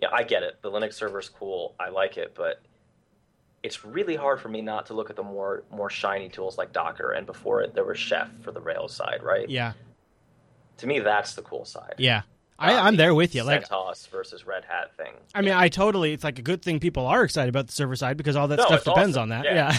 yeah, 0.00 0.08
I 0.12 0.22
get 0.22 0.42
it. 0.42 0.60
The 0.62 0.70
Linux 0.70 0.94
server's 0.94 1.28
cool. 1.28 1.74
I 1.78 1.88
like 1.88 2.16
it, 2.16 2.34
but 2.34 2.60
it's 3.62 3.84
really 3.84 4.14
hard 4.16 4.40
for 4.40 4.48
me 4.48 4.62
not 4.62 4.86
to 4.86 4.94
look 4.94 5.10
at 5.10 5.16
the 5.16 5.22
more 5.22 5.64
more 5.70 5.90
shiny 5.90 6.28
tools 6.28 6.56
like 6.56 6.72
Docker. 6.72 7.10
And 7.12 7.26
before 7.26 7.62
it, 7.62 7.74
there 7.74 7.84
was 7.84 7.98
Chef 7.98 8.28
for 8.42 8.52
the 8.52 8.60
Rails 8.60 8.94
side, 8.94 9.22
right? 9.22 9.48
Yeah. 9.48 9.72
To 10.78 10.86
me, 10.86 11.00
that's 11.00 11.34
the 11.34 11.42
cool 11.42 11.64
side. 11.64 11.94
Yeah. 11.98 12.22
I, 12.60 12.74
uh, 12.74 12.82
I'm 12.82 12.96
there 12.96 13.14
with 13.14 13.34
you. 13.34 13.42
Like 13.44 13.68
CentOS 13.68 14.08
versus 14.08 14.44
Red 14.46 14.64
Hat 14.64 14.96
thing. 14.96 15.14
I 15.34 15.42
mean, 15.42 15.52
I 15.54 15.68
totally. 15.68 16.12
It's 16.12 16.24
like 16.24 16.38
a 16.38 16.42
good 16.42 16.62
thing 16.62 16.80
people 16.80 17.06
are 17.06 17.22
excited 17.24 17.48
about 17.48 17.66
the 17.66 17.72
server 17.72 17.94
side 17.96 18.16
because 18.16 18.36
all 18.36 18.48
that 18.48 18.58
No, 18.58 18.66
stuff 18.66 18.84
depends 18.84 19.16
awesome. 19.16 19.32
on 19.32 19.42
that. 19.42 19.44
Yeah, 19.44 19.76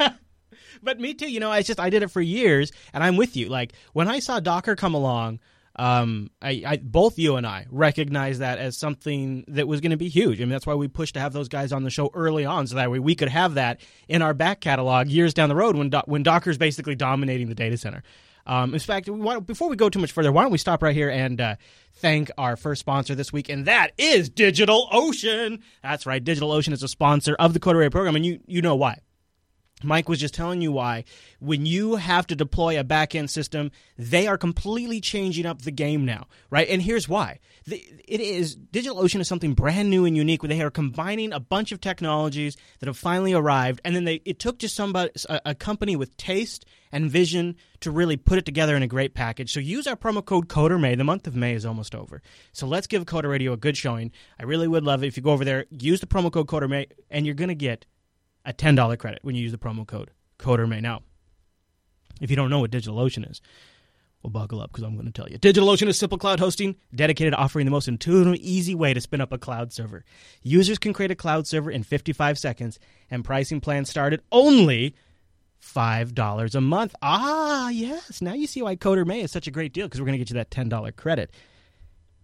Yeah. 0.00 0.12
but 0.82 1.00
me 1.00 1.14
too. 1.14 1.30
You 1.30 1.40
know, 1.40 1.50
I 1.50 1.62
just 1.62 1.80
I 1.80 1.90
did 1.90 2.02
it 2.02 2.08
for 2.10 2.20
years, 2.20 2.70
and 2.92 3.02
I'm 3.02 3.16
with 3.16 3.36
you. 3.36 3.48
Like 3.48 3.72
when 3.92 4.08
I 4.08 4.18
saw 4.20 4.38
Docker 4.40 4.76
come 4.76 4.94
along, 4.94 5.40
um, 5.80 6.30
I, 6.42 6.62
I 6.66 6.76
both 6.76 7.18
you 7.18 7.36
and 7.36 7.46
I 7.46 7.66
recognize 7.70 8.40
that 8.40 8.58
as 8.58 8.76
something 8.76 9.46
that 9.48 9.66
was 9.66 9.80
going 9.80 9.92
to 9.92 9.96
be 9.96 10.10
huge. 10.10 10.38
I 10.38 10.44
mean, 10.44 10.50
that's 10.50 10.66
why 10.66 10.74
we 10.74 10.88
pushed 10.88 11.14
to 11.14 11.20
have 11.20 11.32
those 11.32 11.48
guys 11.48 11.72
on 11.72 11.84
the 11.84 11.90
show 11.90 12.10
early 12.12 12.44
on, 12.44 12.66
so 12.66 12.76
that 12.76 12.90
way 12.90 12.98
we 12.98 13.14
could 13.14 13.30
have 13.30 13.54
that 13.54 13.80
in 14.06 14.20
our 14.20 14.34
back 14.34 14.60
catalog 14.60 15.08
years 15.08 15.32
down 15.32 15.48
the 15.48 15.54
road 15.56 15.76
when 15.76 15.88
Do- 15.88 16.02
when 16.04 16.22
Docker's 16.22 16.58
basically 16.58 16.96
dominating 16.96 17.48
the 17.48 17.54
data 17.54 17.78
center. 17.78 18.02
Um, 18.46 18.74
in 18.74 18.80
fact, 18.80 19.08
before 19.46 19.70
we 19.70 19.76
go 19.76 19.88
too 19.88 20.00
much 20.00 20.12
further, 20.12 20.30
why 20.30 20.42
don't 20.42 20.52
we 20.52 20.58
stop 20.58 20.82
right 20.82 20.94
here 20.94 21.08
and 21.08 21.40
uh, 21.40 21.56
thank 21.94 22.30
our 22.36 22.56
first 22.56 22.80
sponsor 22.80 23.14
this 23.14 23.32
week, 23.32 23.48
and 23.48 23.64
that 23.64 23.92
is 23.96 24.28
DigitalOcean. 24.28 25.62
That's 25.82 26.04
right, 26.04 26.22
DigitalOcean 26.22 26.72
is 26.72 26.82
a 26.82 26.88
sponsor 26.88 27.34
of 27.38 27.54
the 27.54 27.60
Coder 27.60 27.76
Radio 27.76 27.88
program, 27.90 28.16
and 28.16 28.26
you 28.26 28.40
you 28.46 28.60
know 28.60 28.76
why. 28.76 28.98
Mike 29.82 30.08
was 30.08 30.20
just 30.20 30.34
telling 30.34 30.60
you 30.60 30.72
why. 30.72 31.04
When 31.38 31.66
you 31.66 31.96
have 31.96 32.26
to 32.28 32.36
deploy 32.36 32.78
a 32.78 32.84
backend 32.84 33.30
system, 33.30 33.70
they 33.96 34.26
are 34.26 34.38
completely 34.38 35.00
changing 35.00 35.46
up 35.46 35.62
the 35.62 35.70
game 35.70 36.04
now, 36.04 36.26
right? 36.50 36.68
And 36.68 36.82
here's 36.82 37.08
why. 37.08 37.38
It 37.66 38.20
is 38.20 38.56
DigitalOcean 38.56 39.20
is 39.20 39.28
something 39.28 39.54
brand 39.54 39.90
new 39.90 40.04
and 40.04 40.16
unique 40.16 40.42
where 40.42 40.48
they 40.48 40.60
are 40.60 40.70
combining 40.70 41.32
a 41.32 41.40
bunch 41.40 41.72
of 41.72 41.80
technologies 41.80 42.56
that 42.80 42.86
have 42.86 42.98
finally 42.98 43.32
arrived, 43.32 43.80
and 43.84 43.94
then 43.94 44.04
they 44.04 44.22
it 44.24 44.38
took 44.38 44.58
just 44.58 44.74
somebody 44.74 45.10
a, 45.28 45.40
a 45.46 45.54
company 45.54 45.96
with 45.96 46.16
taste 46.16 46.64
and 46.92 47.10
vision 47.10 47.56
to 47.80 47.90
really 47.90 48.16
put 48.16 48.38
it 48.38 48.44
together 48.44 48.76
in 48.76 48.82
a 48.82 48.86
great 48.88 49.14
package. 49.14 49.52
So 49.52 49.60
use 49.60 49.86
our 49.86 49.96
promo 49.96 50.24
code 50.24 50.48
CoderMay. 50.48 50.96
The 50.96 51.04
month 51.04 51.26
of 51.26 51.36
May 51.36 51.54
is 51.54 51.64
almost 51.64 51.94
over. 51.94 52.20
So 52.52 52.66
let's 52.66 52.86
give 52.86 53.04
Coder 53.04 53.30
Radio 53.30 53.52
a 53.52 53.56
good 53.56 53.76
showing. 53.76 54.10
I 54.38 54.44
really 54.44 54.66
would 54.66 54.84
love 54.84 55.04
it 55.04 55.06
if 55.06 55.16
you 55.16 55.22
go 55.22 55.30
over 55.30 55.44
there, 55.44 55.66
use 55.70 56.00
the 56.00 56.06
promo 56.06 56.32
code 56.32 56.48
CoderMay, 56.48 56.86
and 57.10 57.24
you're 57.24 57.34
going 57.34 57.48
to 57.48 57.54
get 57.54 57.86
a 58.44 58.52
$10 58.52 58.98
credit 58.98 59.20
when 59.22 59.34
you 59.34 59.42
use 59.42 59.52
the 59.52 59.58
promo 59.58 59.86
code 59.86 60.10
CoderMay. 60.38 60.80
Now, 60.80 61.02
if 62.20 62.30
you 62.30 62.36
don't 62.36 62.50
know 62.50 62.60
what 62.60 62.70
DigitalOcean 62.70 63.30
is, 63.30 63.40
well, 64.22 64.30
buckle 64.30 64.60
up 64.60 64.70
because 64.70 64.84
I'm 64.84 64.94
going 64.94 65.06
to 65.06 65.12
tell 65.12 65.28
you. 65.30 65.38
DigitalOcean 65.38 65.88
is 65.88 65.98
simple 65.98 66.18
cloud 66.18 66.40
hosting 66.40 66.76
dedicated 66.94 67.32
to 67.32 67.38
offering 67.38 67.64
the 67.64 67.70
most 67.70 67.88
intuitive, 67.88 68.34
easy 68.36 68.74
way 68.74 68.92
to 68.92 69.00
spin 69.00 69.20
up 69.20 69.32
a 69.32 69.38
cloud 69.38 69.72
server. 69.72 70.04
Users 70.42 70.78
can 70.78 70.92
create 70.92 71.10
a 71.10 71.16
cloud 71.16 71.46
server 71.46 71.70
in 71.70 71.82
55 71.82 72.38
seconds, 72.38 72.78
and 73.10 73.24
pricing 73.24 73.60
plans 73.60 73.88
start 73.88 74.12
at 74.12 74.20
only 74.30 74.94
$5 75.62 76.54
a 76.54 76.60
month. 76.60 76.94
Ah, 77.00 77.70
yes. 77.70 78.20
Now 78.20 78.34
you 78.34 78.46
see 78.46 78.62
why 78.62 78.76
Coder 78.76 79.06
May 79.06 79.22
is 79.22 79.30
such 79.30 79.46
a 79.46 79.50
great 79.50 79.72
deal 79.72 79.86
because 79.86 80.00
we're 80.00 80.06
going 80.06 80.18
to 80.18 80.24
get 80.24 80.30
you 80.30 80.34
that 80.34 80.50
$10 80.50 80.96
credit. 80.96 81.30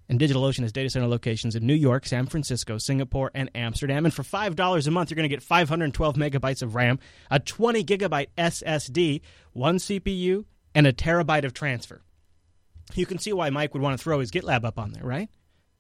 And 0.09 0.21
DigitalOcean 0.21 0.63
has 0.63 0.73
data 0.73 0.89
center 0.89 1.09
locations 1.09 1.57
in 1.57 1.67
New 1.67 1.75
York, 1.75 2.07
San 2.07 2.27
Francisco, 2.27 2.79
Singapore, 2.79 3.31
and 3.35 3.51
Amsterdam. 3.55 4.05
And 4.05 4.15
for 4.15 4.23
$5 4.23 4.87
a 4.87 4.91
month, 4.91 5.11
you're 5.11 5.17
going 5.17 5.29
to 5.29 5.35
get 5.35 5.43
512 5.43 6.15
megabytes 6.15 6.63
of 6.63 6.75
RAM, 6.75 6.99
a 7.31 7.41
20 7.41 7.85
gigabyte 7.85 8.29
SSD, 8.39 9.21
one 9.53 9.79
CPU, 9.79 10.45
and 10.75 10.87
a 10.87 10.93
terabyte 10.93 11.45
of 11.45 11.55
transfer. 11.55 12.03
You 12.95 13.07
can 13.07 13.19
see 13.19 13.33
why 13.33 13.51
Mike 13.51 13.75
would 13.75 13.83
want 13.83 13.99
to 13.99 14.03
throw 14.03 14.21
his 14.21 14.31
GitLab 14.31 14.65
up 14.65 14.79
on 14.79 14.93
there, 14.93 15.05
right? 15.05 15.29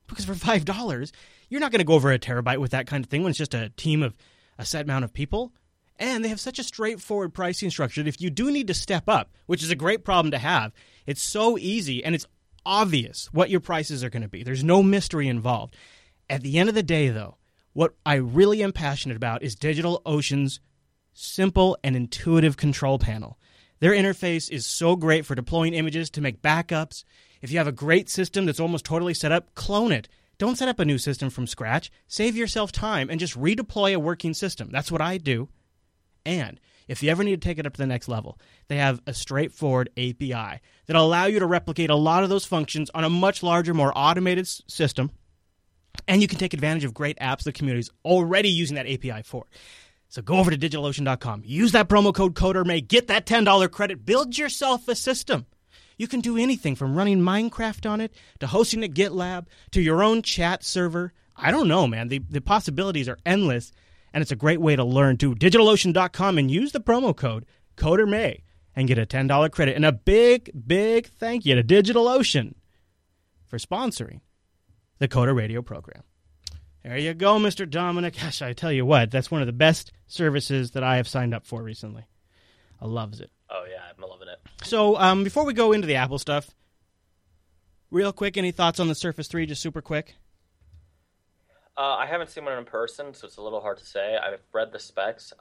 Because 0.09 0.25
for 0.25 0.35
$5, 0.35 1.13
you're 1.49 1.61
not 1.61 1.71
going 1.71 1.81
to 1.81 1.85
go 1.85 1.95
over 1.95 2.11
a 2.11 2.19
terabyte 2.19 2.59
with 2.59 2.73
that 2.73 2.87
kind 2.87 3.05
of 3.05 3.11
thing 3.11 3.23
when 3.23 3.31
it's 3.31 3.39
just 3.39 3.55
a 3.55 3.71
team 3.71 4.03
of 4.03 4.17
a 4.59 4.65
set 4.65 4.85
amount 4.85 5.05
of 5.05 5.13
people. 5.13 5.53
And 5.99 6.25
they 6.25 6.29
have 6.29 6.41
such 6.41 6.59
a 6.59 6.65
straightforward 6.65 7.33
pricing 7.33 7.71
structure 7.71 8.03
that 8.03 8.09
if 8.09 8.21
you 8.21 8.29
do 8.29 8.51
need 8.51 8.67
to 8.67 8.75
step 8.75 9.09
up, 9.09 9.31
which 9.47 9.63
is 9.63 9.71
a 9.71 9.77
great 9.77 10.05
problem 10.05 10.31
to 10.33 10.39
have, 10.39 10.73
it's 11.07 11.23
so 11.23 11.57
easy 11.57 12.05
and 12.05 12.15
it's 12.15 12.27
obvious 12.67 13.33
what 13.33 13.49
your 13.49 13.61
prices 13.61 14.05
are 14.05 14.11
going 14.11 14.23
to 14.23 14.29
be. 14.29 14.43
There's 14.43 14.65
no 14.65 14.83
mystery 14.83 15.29
involved. 15.29 15.75
At 16.29 16.43
the 16.43 16.59
end 16.59 16.69
of 16.69 16.75
the 16.75 16.83
day, 16.83 17.09
though, 17.09 17.37
what 17.73 17.95
I 18.05 18.17
really 18.17 18.63
am 18.63 18.73
passionate 18.73 19.17
about 19.17 19.43
is 19.43 19.57
DigitalOcean's 19.57 20.61
simple 21.15 21.79
and 21.83 21.97
intuitive 21.97 22.57
control 22.57 22.99
panel. 22.99 23.39
Their 23.81 23.93
interface 23.93 24.51
is 24.51 24.67
so 24.67 24.97
great 24.97 25.25
for 25.25 25.35
deploying 25.35 25.75
images 25.75 26.11
to 26.11 26.21
make 26.21 26.43
backups. 26.43 27.05
If 27.41 27.51
you 27.51 27.59
have 27.59 27.67
a 27.69 27.73
great 27.73 28.09
system 28.09 28.47
that's 28.47 28.61
almost 28.61 28.85
totally 28.85 29.15
set 29.15 29.33
up, 29.33 29.55
clone 29.55 29.93
it. 29.93 30.09
Don't 30.39 30.57
set 30.57 30.69
up 30.69 30.81
a 30.81 30.85
new 30.85 30.99
system 30.99 31.31
from 31.31 31.47
scratch. 31.47 31.91
Save 32.09 32.37
yourself 32.37 32.73
time 32.73 33.09
and 33.09 33.21
just 33.21 33.39
redeploy 33.39 33.95
a 33.95 34.01
working 34.01 34.35
system. 34.35 34.69
That's 34.71 34.91
what 34.91 35.01
I 35.01 35.19
do. 35.19 35.49
And 36.25 36.61
if 36.89 37.03
you 37.03 37.11
ever 37.11 37.25
need 37.25 37.41
to 37.41 37.49
take 37.49 37.59
it 37.59 37.67
up 37.67 37.75
to 37.75 37.79
the 37.79 37.87
next 37.87 38.09
level, 38.09 38.39
they 38.69 38.77
have 38.77 39.01
a 39.07 39.15
straightforward 39.15 39.91
API 39.97 40.61
that'll 40.87 41.07
allow 41.07 41.27
you 41.27 41.39
to 41.39 41.47
replicate 41.47 41.91
a 41.91 41.97
lot 41.97 42.23
of 42.23 42.29
those 42.29 42.45
functions 42.45 42.91
on 42.95 43.05
a 43.05 43.11
much 43.11 43.43
larger, 43.43 43.75
more 43.75 43.93
automated 43.97 44.47
system. 44.47 45.11
And 46.07 46.23
you 46.23 46.29
can 46.29 46.39
take 46.39 46.55
advantage 46.55 46.85
of 46.85 46.95
great 46.95 47.19
apps 47.19 47.43
the 47.43 47.53
community 47.53 47.81
is 47.81 47.91
already 48.05 48.49
using 48.49 48.77
that 48.77 48.87
API 48.87 49.23
for. 49.23 49.47
So 50.09 50.23
go 50.23 50.37
over 50.37 50.51
to 50.51 50.57
digitalocean.com, 50.57 51.43
use 51.45 51.73
that 51.73 51.89
promo 51.89 52.15
code 52.15 52.35
CODERMAY, 52.35 52.87
get 52.87 53.09
that 53.09 53.27
$10 53.27 53.71
credit, 53.71 54.07
build 54.07 54.39
yourself 54.39 54.87
a 54.89 54.95
system. 54.95 55.47
You 55.99 56.07
can 56.07 56.21
do 56.21 56.37
anything 56.37 56.77
from 56.77 56.97
running 56.97 57.21
Minecraft 57.21 57.91
on 57.91 58.01
it 58.01 58.13
to 58.41 58.47
hosting 58.47 58.85
a 58.85 58.89
GitLab 58.89 59.47
to 59.73 59.81
your 59.81 60.03
own 60.03 60.23
chat 60.23 60.63
server. 60.63 61.13
I 61.35 61.51
don't 61.51 61.69
know, 61.69 61.87
man. 61.87 62.09
The, 62.09 62.21
the 62.31 62.41
possibilities 62.41 63.09
are 63.09 63.19
endless 63.27 63.73
and 64.13 64.23
it's 64.23 64.33
a 64.33 64.37
great 64.37 64.61
way 64.61 64.77
to 64.77 64.85
learn 64.85 65.17
too. 65.17 65.35
DigitalOcean.com 65.35 66.39
and 66.39 66.51
use 66.51 66.73
the 66.73 66.81
promo 66.81 67.15
code 67.17 67.47
CODERMAY 67.77 68.43
and 68.75 68.89
get 68.89 68.99
a 68.99 69.07
$10 69.07 69.51
credit. 69.51 69.77
And 69.77 69.85
a 69.85 69.93
big, 69.93 70.51
big 70.67 71.09
thank 71.09 71.47
you 71.47 71.55
to 71.55 71.63
DigitalOcean 71.63 72.55
for 73.47 73.59
sponsoring 73.59 74.21
the 74.99 75.09
Coder 75.09 75.35
Radio 75.35 75.63
program. 75.63 76.03
There 76.83 76.99
you 76.99 77.15
go, 77.15 77.39
Mr. 77.39 77.69
Dominick. 77.69 78.17
Gosh, 78.21 78.43
I 78.43 78.53
tell 78.53 78.71
you 78.71 78.87
what, 78.87 79.11
that's 79.11 79.31
one 79.31 79.41
of 79.41 79.47
the 79.47 79.53
best 79.53 79.93
services 80.07 80.73
that 80.73 80.85
I 80.85 80.97
have 80.97 81.09
signed 81.09 81.35
up 81.35 81.45
for 81.45 81.63
recently. 81.63 82.05
I 82.81 82.87
loves 82.87 83.21
it. 83.21 83.31
Oh 83.51 83.65
yeah, 83.69 83.81
I'm 83.91 84.09
loving 84.09 84.29
it. 84.29 84.39
So, 84.65 84.97
um, 84.97 85.25
before 85.25 85.45
we 85.45 85.53
go 85.53 85.73
into 85.73 85.87
the 85.87 85.97
Apple 85.97 86.19
stuff, 86.19 86.51
real 87.91 88.13
quick, 88.13 88.37
any 88.37 88.53
thoughts 88.53 88.79
on 88.79 88.89
the 88.89 88.95
Surface 88.95 89.29
3? 89.29 89.47
Just 89.47 89.63
super 89.63 89.81
quick. 89.83 90.15
Uh, 91.79 91.97
I 91.97 92.07
haven't 92.07 92.31
seen 92.31 92.45
one 92.45 92.57
in 92.57 92.65
person, 92.65 93.13
so 93.13 93.27
it's 93.27 93.37
a 93.37 93.43
little 93.43 93.61
hard 93.61 93.79
to 93.79 93.85
say. 93.85 94.17
I've 94.17 94.41
read 94.53 94.73
the 94.73 94.79
specs. 94.79 95.33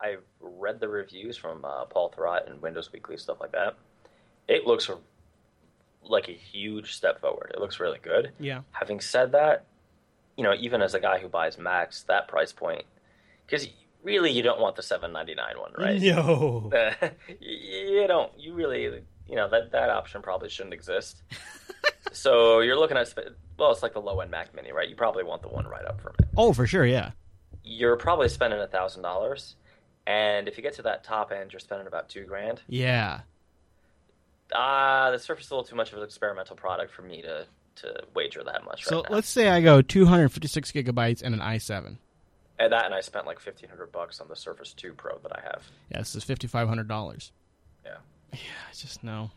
I've 0.00 0.22
read 0.40 0.80
the 0.80 0.88
reviews 0.88 1.36
from 1.36 1.64
uh, 1.64 1.84
Paul 1.84 2.12
Thurrott 2.16 2.50
and 2.50 2.62
Windows 2.62 2.90
Weekly, 2.92 3.16
stuff 3.16 3.38
like 3.40 3.52
that. 3.52 3.76
It 4.46 4.66
looks 4.66 4.90
like 6.02 6.28
a 6.28 6.32
huge 6.32 6.94
step 6.94 7.20
forward. 7.20 7.52
It 7.54 7.60
looks 7.60 7.80
really 7.80 7.98
good. 8.02 8.32
Yeah. 8.40 8.62
Having 8.70 9.00
said 9.00 9.32
that, 9.32 9.66
you 10.36 10.44
know, 10.44 10.54
even 10.54 10.80
as 10.80 10.94
a 10.94 11.00
guy 11.00 11.18
who 11.18 11.28
buys 11.28 11.58
Macs, 11.58 12.04
that 12.04 12.28
price 12.28 12.52
point, 12.52 12.84
because 13.44 13.68
really 14.02 14.30
you 14.30 14.42
don't 14.42 14.60
want 14.60 14.76
the 14.76 14.82
seven 14.82 15.12
ninety 15.12 15.34
nine 15.34 15.58
one, 15.58 15.72
right? 15.76 16.00
No. 16.00 16.70
you 17.40 18.04
don't. 18.06 18.32
You 18.38 18.54
really, 18.54 19.02
you 19.28 19.36
know, 19.36 19.48
that 19.50 19.72
that 19.72 19.90
option 19.90 20.22
probably 20.22 20.48
shouldn't 20.48 20.74
exist. 20.74 21.22
so 22.12 22.60
you're 22.60 22.78
looking 22.78 22.96
at 22.96 23.12
well, 23.58 23.72
it's 23.72 23.82
like 23.82 23.92
the 23.92 24.00
low 24.00 24.20
end 24.20 24.30
Mac 24.30 24.54
Mini, 24.54 24.72
right? 24.72 24.88
You 24.88 24.96
probably 24.96 25.24
want 25.24 25.42
the 25.42 25.48
one 25.48 25.66
right 25.66 25.84
up 25.84 26.00
from 26.00 26.14
it. 26.18 26.28
Oh, 26.36 26.52
for 26.52 26.66
sure, 26.66 26.86
yeah. 26.86 27.10
You're 27.64 27.96
probably 27.96 28.28
spending 28.28 28.60
a 28.60 28.66
thousand 28.66 29.02
dollars, 29.02 29.56
and 30.06 30.48
if 30.48 30.56
you 30.56 30.62
get 30.62 30.74
to 30.74 30.82
that 30.82 31.04
top 31.04 31.32
end, 31.32 31.52
you're 31.52 31.60
spending 31.60 31.86
about 31.86 32.08
two 32.08 32.24
grand. 32.24 32.62
Yeah. 32.68 33.20
Ah, 34.54 35.06
uh, 35.06 35.10
the 35.10 35.18
Surface 35.18 35.46
is 35.46 35.50
a 35.50 35.54
little 35.54 35.68
too 35.68 35.76
much 35.76 35.92
of 35.92 35.98
an 35.98 36.04
experimental 36.04 36.56
product 36.56 36.92
for 36.92 37.02
me 37.02 37.22
to 37.22 37.46
to 37.76 38.02
wager 38.14 38.42
that 38.44 38.64
much. 38.64 38.84
So 38.84 39.02
right 39.02 39.10
let's 39.10 39.28
say 39.28 39.48
I 39.48 39.60
go 39.60 39.82
256 39.82 40.72
gigabytes 40.72 41.22
and 41.22 41.34
an 41.34 41.40
i7. 41.40 41.98
And 42.60 42.72
that, 42.72 42.86
and 42.86 42.94
I 42.94 43.00
spent 43.00 43.24
like 43.24 43.36
1500 43.36 43.92
bucks 43.92 44.20
on 44.20 44.26
the 44.26 44.34
Surface 44.34 44.72
2 44.74 44.94
Pro 44.94 45.18
that 45.18 45.30
I 45.32 45.40
have. 45.42 45.62
Yeah, 45.92 45.98
this 45.98 46.16
is 46.16 46.24
5500 46.24 46.88
dollars. 46.88 47.32
Yeah. 47.84 47.98
Yeah, 48.32 48.38
I 48.68 48.74
just 48.74 49.04
know. 49.04 49.30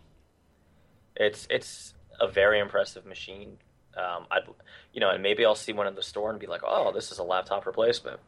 It's 1.15 1.47
it's 1.49 1.93
a 2.19 2.27
very 2.27 2.59
impressive 2.59 3.05
machine. 3.05 3.57
Um, 3.97 4.25
I'd, 4.31 4.43
you 4.93 4.99
know, 4.99 5.09
and 5.09 5.21
maybe 5.21 5.45
I'll 5.45 5.55
see 5.55 5.73
one 5.73 5.87
in 5.87 5.95
the 5.95 6.03
store 6.03 6.29
and 6.29 6.39
be 6.39 6.47
like, 6.47 6.61
"Oh, 6.65 6.91
this 6.93 7.11
is 7.11 7.19
a 7.19 7.23
laptop 7.23 7.65
replacement," 7.65 8.19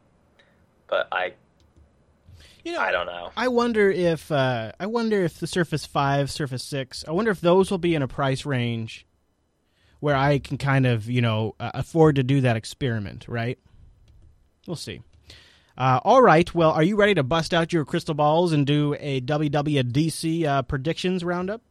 but 0.88 1.08
I, 1.10 1.34
you 2.64 2.72
know, 2.72 2.80
I 2.80 2.92
don't 2.92 3.06
know. 3.06 3.30
I 3.36 3.48
wonder 3.48 3.90
if 3.90 4.30
uh, 4.30 4.72
I 4.78 4.86
wonder 4.86 5.22
if 5.24 5.38
the 5.38 5.46
Surface 5.46 5.86
Five, 5.86 6.30
Surface 6.30 6.62
Six, 6.62 7.04
I 7.06 7.12
wonder 7.12 7.30
if 7.30 7.40
those 7.40 7.70
will 7.70 7.78
be 7.78 7.94
in 7.94 8.02
a 8.02 8.08
price 8.08 8.44
range 8.44 9.06
where 10.00 10.16
I 10.16 10.38
can 10.38 10.58
kind 10.58 10.84
of, 10.84 11.08
you 11.08 11.22
know, 11.22 11.54
uh, 11.58 11.70
afford 11.72 12.16
to 12.16 12.22
do 12.22 12.42
that 12.42 12.56
experiment, 12.56 13.26
right? 13.26 13.58
We'll 14.66 14.76
see. 14.76 15.00
Uh, 15.78 15.98
all 16.04 16.20
right. 16.20 16.54
Well, 16.54 16.72
are 16.72 16.82
you 16.82 16.96
ready 16.96 17.14
to 17.14 17.22
bust 17.22 17.54
out 17.54 17.72
your 17.72 17.86
crystal 17.86 18.14
balls 18.14 18.52
and 18.52 18.66
do 18.66 18.94
a 19.00 19.22
WWDC 19.22 20.44
uh, 20.44 20.62
predictions 20.62 21.24
roundup? 21.24 21.62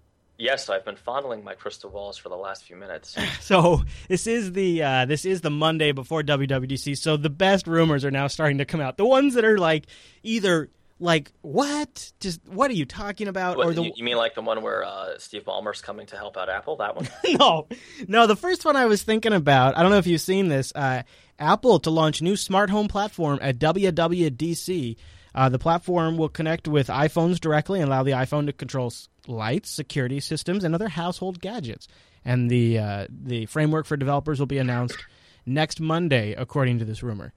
Yes, 0.43 0.67
I've 0.67 0.83
been 0.83 0.97
fondling 0.97 1.41
my 1.45 1.53
crystal 1.53 1.89
balls 1.89 2.17
for 2.17 2.27
the 2.27 2.35
last 2.35 2.65
few 2.65 2.75
minutes. 2.75 3.15
so 3.39 3.83
this 4.09 4.27
is 4.27 4.51
the 4.51 4.83
uh, 4.83 5.05
this 5.05 5.23
is 5.23 5.39
the 5.39 5.49
Monday 5.49 5.93
before 5.93 6.21
WWDC. 6.21 6.97
So 6.97 7.15
the 7.15 7.29
best 7.29 7.65
rumors 7.65 8.03
are 8.03 8.11
now 8.11 8.27
starting 8.27 8.57
to 8.57 8.65
come 8.65 8.81
out. 8.81 8.97
The 8.97 9.05
ones 9.05 9.35
that 9.35 9.45
are 9.45 9.57
like 9.57 9.85
either 10.21 10.69
like 10.99 11.31
what? 11.43 12.11
Just 12.19 12.41
what 12.45 12.69
are 12.69 12.73
you 12.73 12.83
talking 12.83 13.29
about? 13.29 13.55
What, 13.55 13.67
or 13.67 13.73
the 13.73 13.83
you, 13.83 13.91
you, 13.95 14.03
mean 14.03 14.17
like 14.17 14.35
the 14.35 14.41
one 14.41 14.61
where 14.61 14.83
uh, 14.83 15.17
Steve 15.17 15.45
Ballmer's 15.45 15.81
coming 15.81 16.07
to 16.07 16.17
help 16.17 16.35
out 16.35 16.49
Apple? 16.49 16.75
That 16.75 16.97
one? 16.97 17.07
no, 17.39 17.67
no. 18.09 18.27
The 18.27 18.35
first 18.35 18.65
one 18.65 18.75
I 18.75 18.85
was 18.85 19.01
thinking 19.01 19.31
about. 19.31 19.77
I 19.77 19.81
don't 19.81 19.91
know 19.91 19.97
if 19.97 20.07
you've 20.07 20.19
seen 20.19 20.49
this. 20.49 20.73
Uh, 20.75 21.03
Apple 21.39 21.79
to 21.79 21.89
launch 21.89 22.21
new 22.21 22.35
smart 22.35 22.69
home 22.69 22.89
platform 22.89 23.39
at 23.41 23.59
WWDC. 23.59 24.97
Uh, 25.33 25.47
the 25.47 25.57
platform 25.57 26.17
will 26.17 26.29
connect 26.29 26.67
with 26.67 26.89
iPhones 26.89 27.39
directly 27.39 27.79
and 27.79 27.87
allow 27.87 28.03
the 28.03 28.11
iPhone 28.11 28.45
to 28.47 28.53
control 28.53 28.91
lights, 29.27 29.69
security 29.69 30.19
systems, 30.19 30.63
and 30.63 30.75
other 30.75 30.89
household 30.89 31.39
gadgets. 31.39 31.87
And 32.25 32.49
the 32.49 32.79
uh, 32.79 33.07
the 33.09 33.45
framework 33.47 33.85
for 33.85 33.97
developers 33.97 34.39
will 34.39 34.47
be 34.47 34.57
announced 34.57 34.97
next 35.45 35.79
Monday, 35.79 36.33
according 36.33 36.79
to 36.79 36.85
this 36.85 37.03
rumor. 37.03 37.33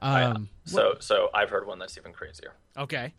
Um, 0.00 0.48
so, 0.64 0.94
so 0.98 1.28
I've 1.32 1.48
heard 1.48 1.66
one 1.66 1.78
that's 1.78 1.96
even 1.96 2.12
crazier. 2.12 2.54
Okay. 2.76 3.14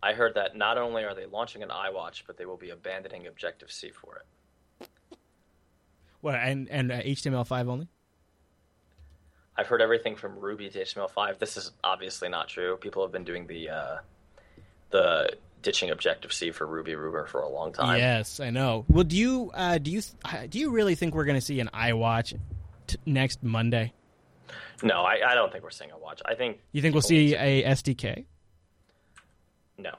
I 0.00 0.12
heard 0.12 0.34
that 0.34 0.56
not 0.56 0.78
only 0.78 1.02
are 1.02 1.14
they 1.14 1.26
launching 1.26 1.62
an 1.64 1.70
iWatch, 1.70 2.22
but 2.26 2.36
they 2.36 2.46
will 2.46 2.56
be 2.56 2.70
abandoning 2.70 3.26
Objective 3.26 3.72
C 3.72 3.90
for 3.90 4.16
it. 4.16 4.88
What 6.20 6.36
and 6.36 6.68
and 6.68 6.92
uh, 6.92 7.00
HTML5 7.02 7.68
only? 7.68 7.88
I've 9.56 9.66
heard 9.66 9.82
everything 9.82 10.14
from 10.14 10.38
Ruby 10.38 10.68
to 10.68 10.82
HTML5. 10.84 11.38
This 11.38 11.56
is 11.56 11.72
obviously 11.82 12.28
not 12.28 12.48
true. 12.48 12.76
People 12.76 13.02
have 13.02 13.10
been 13.10 13.24
doing 13.24 13.46
the 13.46 13.70
uh, 13.70 13.96
the 14.90 15.30
ditching 15.62 15.90
Objective 15.90 16.32
C 16.32 16.50
for 16.50 16.66
Ruby 16.66 16.94
Ruber 16.94 17.26
for 17.26 17.40
a 17.40 17.48
long 17.48 17.72
time. 17.72 17.98
Yes, 17.98 18.40
I 18.40 18.50
know. 18.50 18.84
Well, 18.88 19.04
do 19.04 19.16
you 19.16 19.50
uh, 19.54 19.78
do 19.78 19.90
you 19.90 20.02
do 20.48 20.58
you 20.58 20.70
really 20.70 20.94
think 20.94 21.14
we're 21.14 21.24
going 21.24 21.38
to 21.38 21.44
see 21.44 21.60
an 21.60 21.68
iWatch 21.74 22.38
t- 22.86 22.96
next 23.06 23.42
Monday? 23.42 23.92
No, 24.82 25.02
I, 25.02 25.18
I 25.30 25.34
don't 25.34 25.50
think 25.50 25.64
we're 25.64 25.70
seeing 25.70 25.90
a 25.90 25.98
watch. 25.98 26.22
I 26.24 26.34
think 26.34 26.58
You 26.72 26.80
think 26.82 26.94
we'll 26.94 27.02
see 27.02 27.34
a 27.34 27.64
SDK? 27.64 28.24
no. 29.78 29.90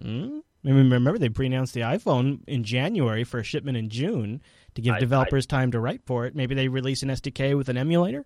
Mm? 0.00 0.42
I 0.64 0.68
mean, 0.68 0.90
remember 0.90 1.16
they 1.18 1.28
pre-announced 1.28 1.72
the 1.74 1.80
iPhone 1.82 2.40
in 2.48 2.64
January 2.64 3.22
for 3.24 3.38
a 3.38 3.44
shipment 3.44 3.76
in 3.76 3.88
June 3.88 4.40
to 4.74 4.82
give 4.82 4.94
I- 4.94 4.98
developers 5.00 5.46
time 5.46 5.70
to 5.72 5.80
write 5.80 6.02
for 6.06 6.26
it. 6.26 6.34
Maybe 6.36 6.54
they 6.54 6.68
release 6.68 7.02
an 7.02 7.08
SDK 7.10 7.56
with 7.56 7.68
an 7.68 7.76
emulator. 7.76 8.24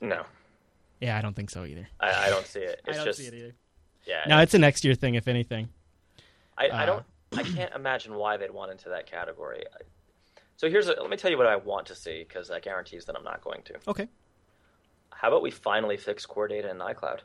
No, 0.00 0.22
Yeah, 1.00 1.18
I 1.18 1.22
don't 1.22 1.34
think 1.34 1.50
so 1.50 1.64
either. 1.64 1.88
I, 2.00 2.26
I 2.26 2.30
don't 2.30 2.46
see 2.46 2.60
it. 2.60 2.80
I 2.86 2.90
It's 2.90 2.98
don't 2.98 3.06
just 3.06 3.18
see 3.18 3.26
it 3.26 3.34
either. 3.34 3.54
Yeah. 4.08 4.24
No, 4.26 4.38
it's 4.40 4.54
a 4.54 4.58
next 4.58 4.84
year 4.84 4.94
thing, 4.94 5.14
if 5.14 5.28
anything. 5.28 5.68
I, 6.56 6.68
Uh, 6.68 6.76
I 6.76 6.86
don't. 6.86 7.04
I 7.36 7.42
can't 7.42 7.74
imagine 7.74 8.14
why 8.14 8.38
they'd 8.38 8.50
want 8.50 8.70
into 8.72 8.88
that 8.88 9.06
category. 9.06 9.62
I- 9.72 9.84
So 10.56 10.68
here's 10.68 10.88
a, 10.88 10.94
let 10.94 11.10
me 11.10 11.16
tell 11.16 11.30
you 11.30 11.36
what 11.38 11.46
I 11.46 11.56
want 11.56 11.86
to 11.88 11.94
see 11.94 12.24
because 12.26 12.48
that 12.48 12.62
guarantees 12.62 13.04
that 13.04 13.14
I'm 13.16 13.22
not 13.22 13.42
going 13.42 13.62
to. 13.64 13.74
Okay. 13.86 14.08
How 15.10 15.28
about 15.28 15.42
we 15.42 15.50
finally 15.50 15.96
fix 15.96 16.24
core 16.26 16.48
data 16.48 16.70
in 16.70 16.78
iCloud? 16.78 17.20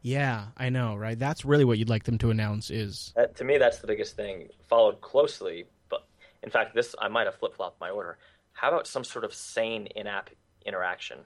Yeah, 0.00 0.46
I 0.56 0.68
know, 0.70 0.96
right? 0.96 1.18
That's 1.18 1.44
really 1.44 1.64
what 1.64 1.78
you'd 1.78 1.88
like 1.88 2.04
them 2.04 2.18
to 2.18 2.30
announce 2.30 2.70
is 2.70 3.12
That, 3.16 3.36
to 3.36 3.44
me, 3.44 3.58
that's 3.58 3.78
the 3.80 3.86
biggest 3.86 4.16
thing. 4.16 4.48
Followed 4.68 5.00
closely, 5.00 5.66
but 5.88 6.06
in 6.42 6.50
fact, 6.50 6.74
this 6.74 6.94
I 7.00 7.08
might 7.08 7.26
have 7.26 7.34
flip 7.36 7.54
flopped 7.54 7.80
my 7.80 7.90
order. 7.90 8.18
How 8.52 8.68
about 8.68 8.86
some 8.86 9.04
sort 9.04 9.24
of 9.24 9.34
sane 9.34 9.86
in-app 9.86 10.30
interaction 10.64 11.18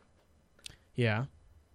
yeah. 0.95 1.27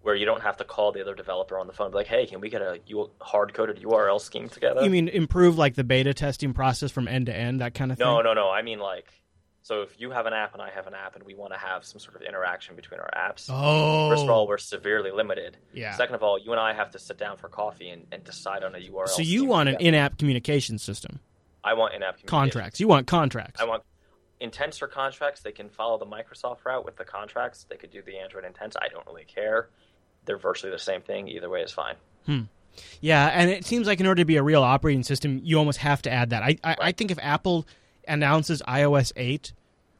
Where 0.01 0.15
you 0.15 0.25
don't 0.25 0.41
have 0.41 0.57
to 0.57 0.63
call 0.63 0.91
the 0.91 1.01
other 1.01 1.13
developer 1.15 1.59
on 1.59 1.67
the 1.67 1.73
phone, 1.73 1.85
and 1.87 1.91
be 1.93 1.97
like, 1.97 2.07
"Hey, 2.07 2.25
can 2.25 2.41
we 2.41 2.49
get 2.49 2.61
a 2.61 2.79
hard 3.19 3.53
coded 3.53 3.81
URL 3.81 4.19
scheme 4.19 4.49
together?" 4.49 4.83
You 4.83 4.89
mean 4.89 5.07
improve 5.07 5.57
like 5.57 5.75
the 5.75 5.83
beta 5.83 6.13
testing 6.13 6.53
process 6.53 6.91
from 6.91 7.07
end 7.07 7.27
to 7.27 7.35
end, 7.35 7.61
that 7.61 7.73
kind 7.73 7.91
of 7.91 7.97
thing? 7.97 8.07
No, 8.07 8.21
no, 8.21 8.33
no. 8.33 8.49
I 8.49 8.61
mean 8.61 8.79
like, 8.79 9.07
so 9.63 9.83
if 9.83 9.99
you 9.99 10.09
have 10.11 10.25
an 10.25 10.33
app 10.33 10.53
and 10.53 10.61
I 10.61 10.71
have 10.71 10.87
an 10.87 10.95
app, 10.95 11.15
and 11.15 11.23
we 11.23 11.35
want 11.35 11.53
to 11.53 11.59
have 11.59 11.85
some 11.85 11.99
sort 11.99 12.15
of 12.15 12.23
interaction 12.23 12.75
between 12.75 12.99
our 12.99 13.11
apps. 13.15 13.47
Oh, 13.49 14.09
First 14.09 14.23
of 14.23 14.29
oh. 14.29 14.33
all, 14.33 14.47
we're 14.47 14.57
severely 14.57 15.11
limited. 15.11 15.57
yeah. 15.73 15.95
Second 15.95 16.15
of 16.15 16.23
all, 16.23 16.39
you 16.39 16.51
and 16.51 16.59
I 16.59 16.73
have 16.73 16.91
to 16.91 16.99
sit 16.99 17.17
down 17.17 17.37
for 17.37 17.47
coffee 17.47 17.89
and, 17.89 18.07
and 18.11 18.23
decide 18.23 18.63
on 18.63 18.73
a 18.75 18.79
URL. 18.79 19.07
so 19.07 19.21
you 19.21 19.45
want 19.45 19.69
an 19.69 19.77
in-app 19.79 20.17
communication 20.17 20.79
system, 20.79 21.19
I 21.63 21.75
want 21.75 21.93
in-app 21.93 22.25
contracts. 22.25 22.79
You 22.79 22.87
want 22.87 23.05
contracts. 23.05 23.61
I 23.61 23.65
want 23.65 23.83
intents 24.39 24.81
or 24.81 24.87
contracts. 24.87 25.41
They 25.41 25.51
can 25.51 25.69
follow 25.69 25.97
the 25.97 26.05
Microsoft 26.05 26.65
route 26.65 26.83
with 26.83 26.97
the 26.97 27.05
contracts. 27.05 27.65
They 27.69 27.77
could 27.77 27.91
do 27.91 28.01
the 28.01 28.17
Android 28.17 28.43
intents. 28.43 28.75
I 28.81 28.87
don't 28.87 29.05
really 29.05 29.25
care. 29.25 29.69
They're 30.25 30.37
virtually 30.37 30.71
the 30.71 30.79
same 30.79 31.01
thing. 31.01 31.27
Either 31.27 31.49
way 31.49 31.61
is 31.61 31.71
fine. 31.71 31.95
Yeah, 33.01 33.27
and 33.27 33.49
it 33.49 33.65
seems 33.65 33.85
like 33.87 33.99
in 33.99 34.05
order 34.07 34.21
to 34.21 34.25
be 34.25 34.37
a 34.37 34.43
real 34.43 34.63
operating 34.63 35.03
system, 35.03 35.41
you 35.43 35.57
almost 35.57 35.79
have 35.79 36.01
to 36.03 36.11
add 36.11 36.29
that. 36.29 36.41
I 36.43 36.57
I, 36.63 36.75
I 36.79 36.91
think 36.93 37.11
if 37.11 37.17
Apple 37.21 37.65
announces 38.07 38.61
iOS 38.67 39.11
eight 39.15 39.53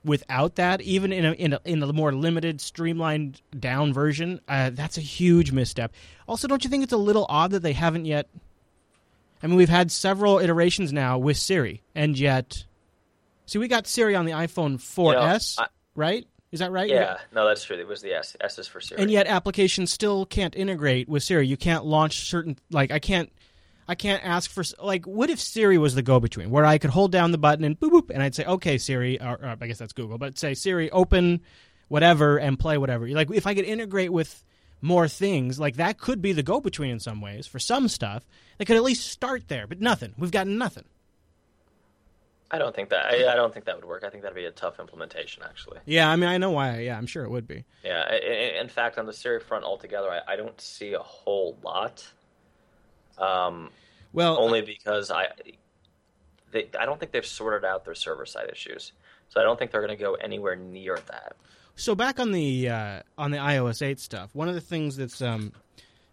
without 0.06 0.56
that, 0.56 0.82
even 0.82 1.12
in 1.12 1.26
a 1.26 1.32
in 1.34 1.54
a, 1.54 1.60
in 1.66 1.84
a 1.84 1.92
more 1.94 2.14
limited, 2.14 2.62
streamlined 2.62 3.42
down 3.60 3.94
version, 3.94 4.40
uh, 4.48 4.70
that's 4.72 4.98
a 4.98 5.02
huge 5.02 5.52
misstep. 5.52 5.92
Also, 6.28 6.48
don't 6.48 6.64
you 6.64 6.70
think 6.70 6.84
it's 6.84 6.94
a 6.94 6.98
little 6.98 7.26
odd 7.28 7.52
that 7.52 7.62
they 7.62 7.74
haven't 7.74 8.06
yet? 8.06 8.28
I 9.44 9.48
mean, 9.48 9.58
we've 9.58 9.70
had 9.70 9.92
several 9.92 10.40
iterations 10.40 10.94
now 10.94 11.18
with 11.18 11.36
Siri, 11.36 11.82
and 11.96 12.18
yet, 12.18 12.64
see, 13.48 13.58
we 13.60 13.68
got 13.68 13.88
Siri 13.88 14.16
on 14.16 14.26
the 14.26 14.34
iPhone 14.34 14.76
4S, 14.80 15.60
I- 15.60 15.68
right? 15.96 16.28
Is 16.52 16.60
that 16.60 16.72
right? 16.72 16.90
Yeah, 16.90 17.18
no, 17.34 17.48
that's 17.48 17.64
true. 17.64 17.78
It 17.78 17.88
was 17.88 18.02
the 18.02 18.14
S. 18.14 18.36
S 18.42 18.60
is 18.60 18.68
for 18.68 18.82
Siri. 18.82 19.02
and 19.02 19.10
yet 19.10 19.28
applications 19.28 19.92
still 19.92 20.26
can't 20.26 20.56
integrate 20.56 21.08
with 21.08 21.24
Siri. 21.24 21.48
You 21.48 21.58
can't 21.58 21.86
launch 21.86 22.28
certain 22.30 22.58
like 22.70 22.92
I 22.92 23.00
can't 23.00 23.32
I 23.88 23.96
can't 23.96 24.24
ask 24.26 24.50
for 24.52 24.64
like 24.84 25.06
what 25.06 25.30
if 25.30 25.40
Siri 25.40 25.78
was 25.78 25.96
the 25.96 26.02
go-between 26.02 26.50
where 26.50 26.66
I 26.66 26.78
could 26.78 26.90
hold 26.90 27.12
down 27.12 27.32
the 27.32 27.38
button 27.38 27.64
and 27.64 27.80
boop 27.80 27.92
boop 27.92 28.10
and 28.10 28.22
I'd 28.22 28.36
say 28.36 28.44
okay 28.46 28.78
Siri 28.78 29.22
or, 29.22 29.40
or 29.42 29.58
I 29.62 29.68
guess 29.68 29.78
that's 29.78 29.94
Google 29.94 30.18
but 30.18 30.38
say 30.38 30.54
Siri 30.54 30.92
open 30.92 31.42
whatever 31.88 32.38
and 32.38 32.60
play 32.60 32.78
whatever. 32.78 33.08
Like 33.10 33.32
if 33.32 33.48
I 33.48 33.54
could 33.54 33.66
integrate 33.66 34.12
with 34.12 34.44
more 34.82 35.08
things 35.08 35.60
like 35.60 35.76
that 35.76 36.00
could 36.00 36.22
be 36.22 36.34
the 36.34 36.44
go-between 36.44 36.92
in 36.92 37.00
some 37.00 37.22
ways 37.22 37.48
for 37.48 37.60
some 37.60 37.88
stuff. 37.88 38.26
They 38.58 38.66
could 38.66 38.78
at 38.78 38.84
least 38.84 39.08
start 39.08 39.48
there, 39.48 39.68
but 39.68 39.80
nothing. 39.80 40.14
We've 40.18 40.32
got 40.32 40.48
nothing. 40.48 40.86
I 42.54 42.58
don't 42.58 42.76
think 42.76 42.90
that. 42.90 43.06
I, 43.06 43.32
I 43.32 43.36
don't 43.36 43.54
think 43.54 43.66
that 43.66 43.76
would 43.78 43.86
work. 43.86 44.04
I 44.04 44.10
think 44.10 44.24
that'd 44.24 44.36
be 44.36 44.46
a 44.46 44.52
tough 44.52 44.80
implementation, 44.80 45.42
actually. 45.44 45.80
Yeah, 45.86 46.10
I 46.10 46.16
mean 46.18 46.30
I 46.30 46.38
know 46.38 46.52
why. 46.52 46.80
Yeah, 46.80 46.98
I'm 46.98 47.06
sure 47.08 47.24
it 47.24 47.30
would 47.32 47.48
be. 47.48 47.64
Yeah. 47.84 48.04
I- 48.10 48.60
In 48.60 48.68
fact, 48.68 48.98
on 48.98 49.06
the 49.06 49.14
Siri 49.14 49.40
front 49.40 49.64
altogether, 49.64 50.10
I, 50.12 50.34
I 50.34 50.36
don't 50.36 50.60
see 50.60 50.94
a 50.94 51.00
whole 51.00 51.58
lot. 51.64 52.06
Um, 53.18 53.70
Well, 54.14 54.38
only 54.38 54.62
because 54.62 55.12
I, 55.12 55.28
they, 56.52 56.68
I 56.80 56.86
don't 56.86 57.00
think 57.00 57.12
they've 57.12 57.26
sorted 57.26 57.64
out 57.66 57.86
their 57.86 57.96
server 57.96 58.26
side 58.26 58.50
issues. 58.52 58.92
So 59.30 59.40
I 59.40 59.44
don't 59.44 59.58
think 59.58 59.72
they're 59.72 59.86
going 59.86 59.98
to 59.98 60.04
go 60.04 60.16
anywhere 60.16 60.56
near 60.58 61.00
that. 61.08 61.38
So 61.76 61.96
back 61.96 62.20
on 62.20 62.34
the 62.34 62.68
uh, 62.70 63.02
on 63.18 63.32
the 63.32 63.38
iOS 63.38 63.82
8 63.82 63.98
stuff, 64.00 64.36
one 64.36 64.50
of 64.50 64.56
the 64.56 64.62
things 64.62 64.98
that's 64.98 65.22
um, 65.22 65.54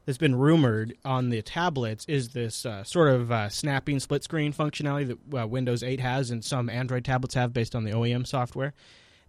that's 0.08 0.16
been 0.16 0.36
rumored 0.36 0.96
on 1.04 1.28
the 1.28 1.42
tablets 1.42 2.06
is 2.08 2.30
this 2.30 2.64
uh, 2.64 2.82
sort 2.82 3.10
of 3.10 3.30
uh, 3.30 3.50
snapping 3.50 4.00
split 4.00 4.24
screen 4.24 4.54
functionality 4.54 5.06
that 5.30 5.42
uh, 5.42 5.46
Windows 5.46 5.82
8 5.82 6.00
has 6.00 6.30
and 6.30 6.42
some 6.42 6.70
Android 6.70 7.04
tablets 7.04 7.34
have 7.34 7.52
based 7.52 7.74
on 7.74 7.84
the 7.84 7.90
OEM 7.90 8.26
software. 8.26 8.72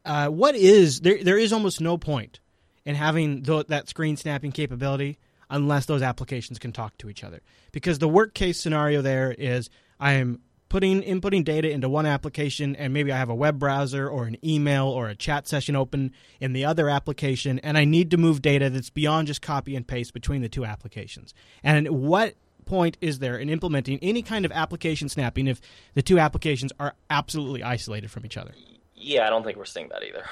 Uh, 0.06 0.30
what 0.30 0.56
is 0.56 1.02
there? 1.02 1.22
There 1.22 1.38
is 1.38 1.52
almost 1.52 1.82
no 1.82 1.98
point 1.98 2.40
in 2.86 2.96
having 2.96 3.44
th- 3.44 3.68
that 3.68 3.90
screen 3.90 4.16
snapping 4.16 4.54
capability 4.54 5.20
unless 5.50 5.86
those 5.86 6.02
applications 6.02 6.60
can 6.60 6.72
talk 6.72 6.98
to 7.00 7.10
each 7.10 7.26
other. 7.26 7.42
Because 7.74 8.00
the 8.00 8.08
work 8.08 8.34
case 8.34 8.58
scenario 8.58 9.02
there 9.02 9.34
is 9.34 9.70
I 10.00 10.14
am 10.14 10.40
putting 10.70 11.02
inputting 11.02 11.44
data 11.44 11.70
into 11.70 11.90
one 11.90 12.06
application 12.06 12.76
and 12.76 12.94
maybe 12.94 13.12
I 13.12 13.18
have 13.18 13.30
a 13.30 13.36
web 13.36 13.60
browser 13.60 14.08
or 14.08 14.26
an 14.26 14.38
email 14.46 14.88
or 14.88 15.10
a 15.10 15.16
chat 15.16 15.48
session 15.48 15.76
open 15.76 16.14
in 16.40 16.54
the 16.54 16.66
other 16.66 16.90
application 16.90 17.60
and 17.60 17.78
I 17.78 17.86
need 17.86 18.12
to 18.12 18.18
move 18.18 18.42
data 18.42 18.70
that's 18.70 18.90
beyond 18.90 19.28
just 19.28 19.42
copy 19.42 19.76
and 19.76 19.86
paste 19.86 20.14
between 20.14 20.42
the 20.42 20.50
two 20.50 20.66
applications. 20.66 21.34
And 21.64 21.90
what 21.90 22.36
point 22.66 22.98
is 23.02 23.20
there 23.20 23.38
in 23.38 23.50
implementing 23.50 24.00
any 24.02 24.22
kind 24.22 24.46
of 24.46 24.52
application 24.52 25.10
snapping 25.10 25.48
if 25.48 25.60
the 25.96 26.04
two 26.04 26.20
applications 26.20 26.72
are 26.80 26.94
absolutely 27.10 27.64
isolated 27.64 28.12
from 28.12 28.26
each 28.26 28.38
other? 28.38 28.52
Yeah, 28.96 29.26
I 29.26 29.30
don't 29.30 29.44
think 29.44 29.58
we're 29.58 29.66
seeing 29.66 29.90
that 29.90 30.04
either. 30.04 30.24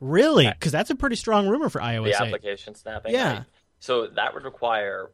Really? 0.00 0.46
Because 0.52 0.72
that's 0.72 0.90
a 0.90 0.94
pretty 0.94 1.16
strong 1.16 1.48
rumor 1.48 1.70
for 1.70 1.80
iOS 1.80 2.18
the 2.18 2.24
8. 2.24 2.26
application 2.26 2.74
snapping. 2.74 3.12
Yeah. 3.12 3.44
So 3.80 4.08
that 4.08 4.34
would 4.34 4.44
require 4.44 5.10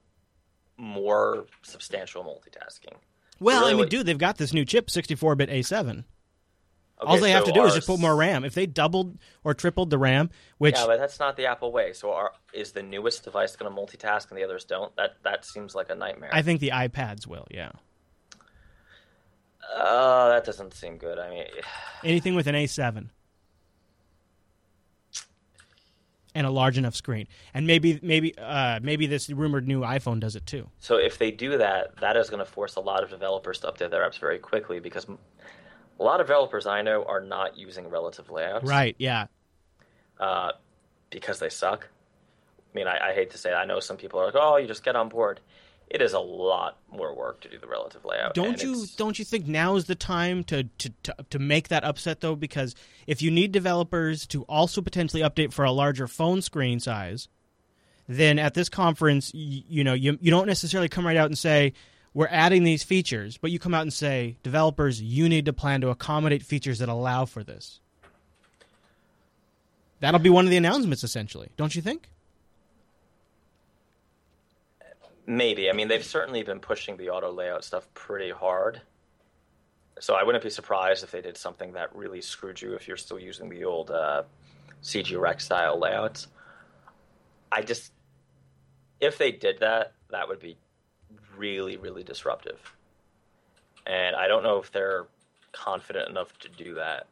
more 0.77 1.47
substantial 1.62 2.25
multitasking. 2.25 2.97
Well, 3.43 3.61
really 3.63 3.73
I 3.73 3.77
mean, 3.77 3.89
dude, 3.89 4.07
they've 4.07 4.19
got 4.19 4.39
this 4.39 4.53
new 4.53 4.65
chip, 4.65 4.87
64-bit 4.89 5.51
A7. 5.51 6.05
Okay, 7.03 7.11
All 7.11 7.19
they 7.19 7.33
have 7.33 7.45
to 7.47 7.53
do 7.53 7.65
is 7.65 7.75
just 7.75 7.89
put 7.89 7.99
more 7.99 8.15
RAM. 8.15 8.45
If 8.45 8.55
they 8.55 8.67
doubled 8.67 9.19
or 9.43 9.55
tripled 9.55 9.91
the 9.91 9.99
RAM, 9.99 10.31
which 10.59 10.77
Yeah, 10.77 10.87
but 10.87 11.01
that's 11.01 11.19
not 11.19 11.37
the 11.37 11.47
Apple 11.47 11.73
way. 11.73 11.93
So, 11.95 12.13
are, 12.13 12.33
is 12.53 12.73
the 12.73 12.83
newest 12.83 13.25
device 13.25 13.57
going 13.57 13.75
to 13.75 13.81
multitask 13.81 14.31
and 14.31 14.39
the 14.39 14.45
others 14.45 14.65
don't? 14.65 14.95
That 14.95 15.17
that 15.25 15.45
seems 15.45 15.75
like 15.75 15.91
a 15.91 15.97
nightmare. 15.97 16.31
I 16.33 16.43
think 16.43 16.61
the 16.61 16.71
iPads 16.71 17.27
will, 17.27 17.49
yeah. 17.51 17.73
Uh, 19.75 20.29
that 20.29 20.45
doesn't 20.45 20.75
seem 20.75 20.97
good. 20.97 21.19
I 21.19 21.31
mean, 21.31 21.45
Anything 22.05 22.37
with 22.37 22.47
an 22.47 22.55
A7 22.55 23.09
and 26.35 26.47
a 26.47 26.51
large 26.51 26.79
enough 26.79 26.95
screen, 26.95 27.27
and 27.55 27.66
maybe 27.66 27.99
maybe 28.03 28.37
uh, 28.38 28.81
maybe 28.83 29.07
this 29.07 29.29
rumored 29.31 29.66
new 29.68 29.81
iPhone 29.81 30.21
does 30.21 30.37
it 30.37 30.47
too. 30.47 30.68
so 30.79 30.97
if 30.97 31.18
they 31.18 31.31
do 31.31 31.59
that, 31.59 31.97
that 32.01 32.16
is 32.16 32.31
going 32.31 32.38
to 32.45 32.51
force 32.51 32.77
a 32.77 32.81
lot 32.81 33.03
of 33.03 33.11
developers 33.11 33.59
to 33.61 33.66
update 33.68 33.90
their 33.90 34.09
apps 34.09 34.18
very 34.18 34.38
quickly 34.38 34.81
because 34.81 35.07
a 36.01 36.03
lot 36.03 36.21
of 36.21 36.27
developers 36.27 36.66
I 36.66 36.83
know 36.83 37.05
are 37.05 37.21
not 37.21 37.57
using 37.57 37.88
relative 37.88 38.31
layouts, 38.31 38.64
Right? 38.66 38.97
Yeah. 38.99 39.27
Uh, 40.18 40.53
because 41.11 41.38
they 41.38 41.49
suck. 41.49 41.88
I 42.75 42.79
mean, 42.79 42.87
I, 42.87 43.11
I 43.11 43.14
hate 43.14 43.31
to 43.31 43.38
say 43.38 43.51
it. 43.51 43.55
I 43.55 43.64
know 43.66 43.81
some 43.81 43.97
people 43.99 44.18
are 44.21 44.27
like, 44.27 44.35
"Oh, 44.37 44.57
you 44.57 44.66
just 44.66 44.83
get 44.85 44.97
on 44.97 45.09
board." 45.09 45.40
It 45.93 46.01
is 46.01 46.15
a 46.15 46.19
lot 46.19 46.79
more 46.91 47.15
work 47.15 47.43
to 47.43 47.51
do 47.51 47.59
the 47.59 47.67
relative 47.67 48.03
layout. 48.03 48.33
Don't 48.33 48.63
you 48.63 48.73
it's- 48.73 48.97
don't 48.97 49.19
you 49.19 49.27
think 49.27 49.47
now 49.47 49.77
is 49.77 49.85
the 49.85 49.95
time 49.95 50.43
to, 50.45 50.65
to, 50.79 50.91
to, 51.03 51.15
to 51.29 51.39
make 51.39 51.69
that 51.69 51.85
upset 51.85 52.23
though? 52.23 52.35
Because 52.35 52.75
if 53.07 53.21
you 53.21 53.31
need 53.31 53.53
developers 53.53 54.27
to 54.29 54.45
also 54.45 54.81
potentially 54.81 55.23
update 55.23 55.53
for 55.53 55.67
a 55.67 55.71
larger 55.71 56.09
phone 56.09 56.41
screen 56.41 56.81
size, 56.81 57.29
then 58.09 58.39
at 58.39 58.55
this 58.55 58.71
conference, 58.71 59.35
you, 59.35 59.65
you 59.69 59.85
know, 59.85 59.93
you, 59.93 60.17
you 60.23 60.31
don't 60.31 60.47
necessarily 60.47 60.89
come 60.89 61.07
right 61.07 61.19
out 61.19 61.27
and 61.27 61.37
say 61.37 61.75
we're 62.15 62.27
adding 62.29 62.65
these 62.65 62.83
features, 62.83 63.37
but 63.37 63.51
you 63.51 63.59
come 63.59 63.75
out 63.75 63.83
and 63.83 63.93
say 63.93 64.39
developers, 64.43 65.03
you 65.03 65.29
need 65.29 65.45
to 65.45 65.53
plan 65.53 65.83
to 65.83 65.91
accommodate 65.91 66.43
features 66.43 66.79
that 66.79 66.89
allow 66.89 67.27
for 67.27 67.45
this. 67.45 67.81
That'll 70.01 70.21
be 70.21 70.31
one 70.31 70.47
of 70.47 70.51
the 70.51 70.57
announcements, 70.57 71.05
essentially, 71.05 71.51
don't 71.59 71.77
you 71.77 71.83
think? 71.83 72.09
Maybe. 75.27 75.71
I 75.71 75.73
mean, 75.73 75.89
they've 75.89 76.05
certainly 76.05 76.43
been 76.43 76.59
pushing 76.59 76.97
the 76.97 77.11
auto 77.11 77.33
layout 77.33 77.65
stuff 77.65 77.87
pretty 77.95 78.31
hard. 78.31 78.81
So 80.01 80.15
I 80.15 80.25
wouldn't 80.25 80.43
be 80.43 80.51
surprised 80.51 81.05
if 81.05 81.11
they 81.11 81.21
did 81.21 81.37
something 81.37 81.73
that 81.75 81.95
really 81.95 82.21
screwed 82.21 82.61
you 82.61 82.75
if 82.75 82.89
you're 82.89 82.97
still 82.97 83.21
using 83.21 83.49
the 83.49 83.65
old 83.65 83.91
uh, 83.91 84.25
CGRect 84.83 85.41
style 85.41 85.79
layouts. 85.79 86.27
I 87.53 87.63
just, 87.63 87.93
if 89.01 89.19
they 89.19 89.31
did 89.31 89.61
that, 89.61 89.93
that 90.11 90.27
would 90.27 90.41
be 90.41 90.57
really, 91.37 91.77
really 91.77 92.03
disruptive. 92.03 92.59
And 93.87 94.17
I 94.17 94.27
don't 94.27 94.43
know 94.43 94.59
if 94.59 94.73
they're 94.73 95.07
confident 95.53 96.09
enough 96.09 96.37
to 96.41 96.49
do 96.49 96.75
that. 96.75 97.07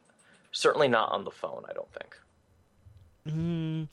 Certainly 0.53 0.89
not 0.89 1.13
on 1.13 1.25
the 1.25 1.31
phone, 1.31 1.65
I 1.69 1.73
don't 1.73 1.93
think. 1.93 2.17
Mm, 3.29 3.89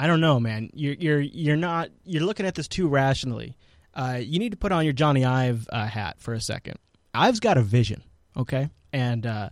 I 0.00 0.06
don't 0.06 0.22
know, 0.22 0.40
man. 0.40 0.70
You're 0.72 0.94
you're 0.94 1.20
you're 1.20 1.56
not 1.58 1.90
you're 2.04 2.22
looking 2.22 2.46
at 2.46 2.54
this 2.54 2.68
too 2.68 2.88
rationally. 2.88 3.58
Uh, 3.92 4.18
you 4.22 4.38
need 4.38 4.52
to 4.52 4.56
put 4.56 4.72
on 4.72 4.86
your 4.86 4.94
Jony 4.94 5.26
Ive 5.26 5.68
uh, 5.70 5.86
hat 5.86 6.16
for 6.20 6.32
a 6.32 6.40
second. 6.40 6.78
Ive's 7.12 7.38
got 7.38 7.58
a 7.58 7.62
vision, 7.62 8.02
okay, 8.34 8.70
and 8.94 9.26
uh, 9.26 9.50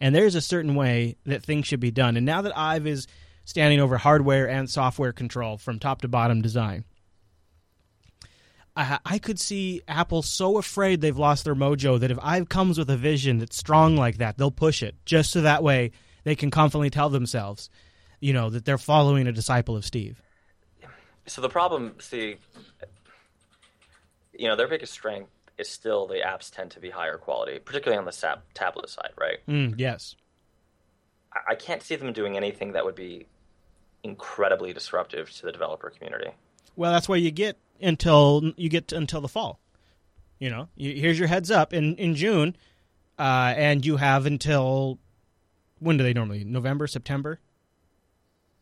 and 0.00 0.14
there's 0.14 0.36
a 0.36 0.40
certain 0.40 0.76
way 0.76 1.16
that 1.26 1.42
things 1.42 1.66
should 1.66 1.80
be 1.80 1.90
done. 1.90 2.16
And 2.16 2.24
now 2.24 2.42
that 2.42 2.56
Ive 2.56 2.86
is 2.86 3.08
standing 3.44 3.80
over 3.80 3.98
hardware 3.98 4.48
and 4.48 4.70
software 4.70 5.12
control 5.12 5.58
from 5.58 5.80
top 5.80 6.02
to 6.02 6.08
bottom 6.08 6.42
design, 6.42 6.84
I, 8.76 9.00
I 9.04 9.18
could 9.18 9.40
see 9.40 9.82
Apple 9.88 10.22
so 10.22 10.58
afraid 10.58 11.00
they've 11.00 11.18
lost 11.18 11.44
their 11.44 11.56
mojo 11.56 11.98
that 11.98 12.12
if 12.12 12.18
Ive 12.22 12.48
comes 12.48 12.78
with 12.78 12.88
a 12.88 12.96
vision 12.96 13.38
that's 13.38 13.56
strong 13.56 13.96
like 13.96 14.18
that, 14.18 14.38
they'll 14.38 14.52
push 14.52 14.80
it 14.80 14.94
just 15.04 15.32
so 15.32 15.40
that 15.40 15.64
way 15.64 15.90
they 16.22 16.36
can 16.36 16.52
confidently 16.52 16.90
tell 16.90 17.08
themselves 17.08 17.68
you 18.20 18.32
know 18.32 18.50
that 18.50 18.64
they're 18.64 18.78
following 18.78 19.26
a 19.26 19.32
disciple 19.32 19.76
of 19.76 19.84
Steve. 19.84 20.22
So 21.26 21.42
the 21.42 21.48
problem, 21.48 21.94
see, 21.98 22.36
you 24.32 24.48
know, 24.48 24.56
their 24.56 24.68
biggest 24.68 24.92
strength 24.92 25.30
is 25.58 25.68
still 25.68 26.06
the 26.06 26.20
apps 26.24 26.50
tend 26.50 26.70
to 26.70 26.80
be 26.80 26.90
higher 26.90 27.18
quality, 27.18 27.58
particularly 27.58 27.98
on 27.98 28.06
the 28.06 28.12
sap- 28.12 28.44
tablet 28.54 28.88
side, 28.88 29.10
right? 29.18 29.38
Mm, 29.46 29.74
yes. 29.76 30.16
I-, 31.32 31.52
I 31.52 31.54
can't 31.54 31.82
see 31.82 31.96
them 31.96 32.12
doing 32.12 32.36
anything 32.36 32.72
that 32.72 32.84
would 32.84 32.94
be 32.94 33.26
incredibly 34.02 34.72
disruptive 34.72 35.30
to 35.32 35.46
the 35.46 35.52
developer 35.52 35.90
community. 35.90 36.30
Well, 36.76 36.92
that's 36.92 37.08
why 37.08 37.16
you 37.16 37.30
get 37.30 37.58
until 37.80 38.52
you 38.56 38.68
get 38.68 38.88
to, 38.88 38.96
until 38.96 39.20
the 39.20 39.28
fall. 39.28 39.58
You 40.38 40.50
know, 40.50 40.68
you, 40.76 40.94
here's 40.94 41.18
your 41.18 41.28
heads 41.28 41.50
up 41.50 41.74
in 41.74 41.96
in 41.96 42.14
June, 42.14 42.56
uh, 43.18 43.54
and 43.56 43.84
you 43.84 43.96
have 43.96 44.24
until 44.24 44.98
when 45.80 45.96
do 45.96 46.04
they 46.04 46.12
normally 46.12 46.44
November 46.44 46.86
September 46.86 47.40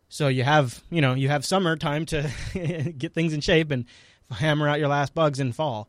so 0.08 0.28
you 0.28 0.44
have, 0.44 0.82
you 0.90 1.00
know, 1.00 1.14
you 1.14 1.28
have 1.28 1.44
summer 1.44 1.76
time 1.76 2.06
to 2.06 2.30
get 2.98 3.12
things 3.12 3.32
in 3.32 3.40
shape 3.40 3.70
and 3.70 3.84
hammer 4.30 4.68
out 4.68 4.78
your 4.78 4.88
last 4.88 5.14
bugs 5.14 5.40
in 5.40 5.52
fall. 5.52 5.88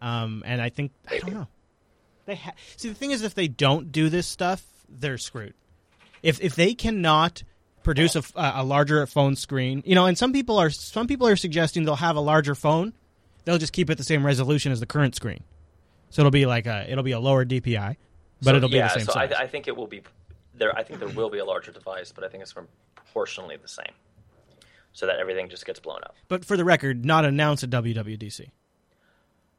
Um, 0.00 0.42
and 0.46 0.60
I 0.60 0.68
think 0.68 0.92
I 1.08 1.18
don't 1.18 1.34
know. 1.34 1.46
They 2.26 2.36
ha- 2.36 2.54
see 2.76 2.88
the 2.88 2.94
thing 2.94 3.12
is, 3.12 3.22
if 3.22 3.34
they 3.34 3.48
don't 3.48 3.92
do 3.92 4.08
this 4.08 4.26
stuff, 4.26 4.64
they're 4.88 5.18
screwed. 5.18 5.54
If 6.22 6.40
if 6.40 6.56
they 6.56 6.74
cannot 6.74 7.42
produce 7.82 8.16
a, 8.16 8.22
a 8.36 8.64
larger 8.64 9.06
phone 9.06 9.36
screen, 9.36 9.82
you 9.86 9.94
know, 9.94 10.06
and 10.06 10.18
some 10.18 10.32
people 10.32 10.58
are 10.58 10.70
some 10.70 11.06
people 11.06 11.28
are 11.28 11.36
suggesting 11.36 11.84
they'll 11.84 11.96
have 11.96 12.16
a 12.16 12.20
larger 12.20 12.54
phone, 12.54 12.92
they'll 13.44 13.58
just 13.58 13.72
keep 13.72 13.90
it 13.90 13.98
the 13.98 14.04
same 14.04 14.26
resolution 14.26 14.72
as 14.72 14.80
the 14.80 14.86
current 14.86 15.14
screen. 15.14 15.44
So 16.10 16.22
it'll 16.22 16.30
be 16.32 16.46
like 16.46 16.66
a 16.66 16.90
it'll 16.90 17.04
be 17.04 17.12
a 17.12 17.20
lower 17.20 17.44
DPI, 17.44 17.96
but 18.40 18.50
so, 18.50 18.56
it'll 18.56 18.68
be 18.68 18.76
yeah, 18.76 18.88
the 18.88 18.94
same 18.94 19.06
so 19.06 19.12
size. 19.12 19.32
I, 19.32 19.44
I 19.44 19.46
think 19.46 19.68
it 19.68 19.76
will 19.76 19.86
be 19.86 20.02
there. 20.62 20.76
I 20.78 20.84
think 20.84 21.00
there 21.00 21.08
will 21.08 21.30
be 21.30 21.38
a 21.38 21.44
larger 21.44 21.72
device, 21.72 22.12
but 22.12 22.22
I 22.24 22.28
think 22.28 22.42
it's 22.42 22.54
proportionally 22.94 23.56
the 23.56 23.68
same, 23.68 23.92
so 24.92 25.06
that 25.06 25.18
everything 25.18 25.48
just 25.48 25.66
gets 25.66 25.80
blown 25.80 26.00
up. 26.04 26.14
But 26.28 26.44
for 26.44 26.56
the 26.56 26.64
record, 26.64 27.04
not 27.04 27.24
announced 27.24 27.64
at 27.64 27.70
WWDC. 27.70 28.50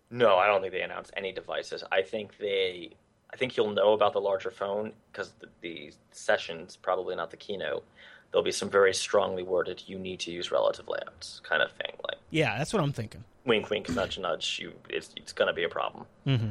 No, 0.10 0.38
I 0.38 0.48
don't 0.48 0.62
think 0.62 0.74
they 0.74 0.82
announced 0.82 1.12
any 1.18 1.32
devices. 1.32 1.84
I 1.92 2.04
think 2.04 2.38
they, 2.38 2.92
I 3.34 3.36
think 3.36 3.58
you'll 3.58 3.72
know 3.72 3.94
about 3.94 4.14
the 4.14 4.22
larger 4.22 4.52
phone 4.52 4.94
because 5.12 5.34
the, 5.40 5.48
the 5.62 5.92
sessions, 6.12 6.78
probably 6.78 7.16
not 7.16 7.32
the 7.32 7.38
keynote. 7.38 7.84
There'll 8.32 8.44
be 8.44 8.52
some 8.52 8.70
very 8.70 8.94
strongly 8.94 9.44
worded 9.44 9.84
"you 9.86 10.00
need 10.00 10.20
to 10.22 10.32
use 10.32 10.52
relative 10.52 10.88
layouts" 10.88 11.42
kind 11.48 11.62
of 11.62 11.72
thing. 11.72 11.96
Like, 12.08 12.18
yeah, 12.30 12.58
that's 12.58 12.74
what 12.74 12.82
I'm 12.82 12.94
thinking. 12.94 13.24
Wink, 13.46 13.70
wink, 13.70 13.90
nudge, 13.90 14.18
nudge. 14.18 14.60
You, 14.62 14.74
it's 14.90 15.10
it's 15.16 15.34
going 15.34 15.48
to 15.48 15.54
be 15.54 15.64
a 15.64 15.70
problem. 15.70 16.06
Mm-hmm. 16.26 16.50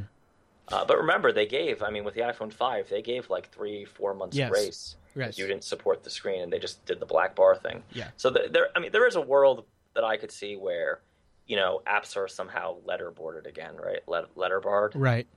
Uh, 0.69 0.85
but 0.85 0.97
remember, 0.97 1.31
they 1.31 1.45
gave. 1.45 1.83
I 1.83 1.89
mean, 1.89 2.03
with 2.03 2.13
the 2.13 2.21
iPhone 2.21 2.51
five, 2.51 2.89
they 2.89 3.01
gave 3.01 3.29
like 3.29 3.49
three, 3.51 3.85
four 3.85 4.13
months 4.13 4.37
yes. 4.37 4.49
grace 4.49 4.95
Yes. 5.15 5.37
You 5.37 5.47
didn't 5.47 5.63
support 5.63 6.03
the 6.03 6.09
screen, 6.09 6.41
and 6.41 6.51
they 6.51 6.59
just 6.59 6.83
did 6.85 6.99
the 6.99 7.05
black 7.05 7.35
bar 7.35 7.55
thing. 7.55 7.83
Yeah. 7.91 8.09
So 8.17 8.29
the, 8.29 8.47
there, 8.51 8.67
I 8.75 8.79
mean, 8.79 8.91
there 8.91 9.07
is 9.07 9.15
a 9.15 9.21
world 9.21 9.65
that 9.95 10.03
I 10.03 10.17
could 10.17 10.31
see 10.31 10.55
where, 10.55 11.01
you 11.45 11.55
know, 11.55 11.81
apps 11.85 12.17
are 12.17 12.27
somehow 12.27 12.77
letter 12.85 13.11
letterboarded 13.11 13.47
again, 13.47 13.75
right? 13.75 13.99
Let, 14.07 14.35
letterbarred. 14.35 14.93
Right. 14.95 15.27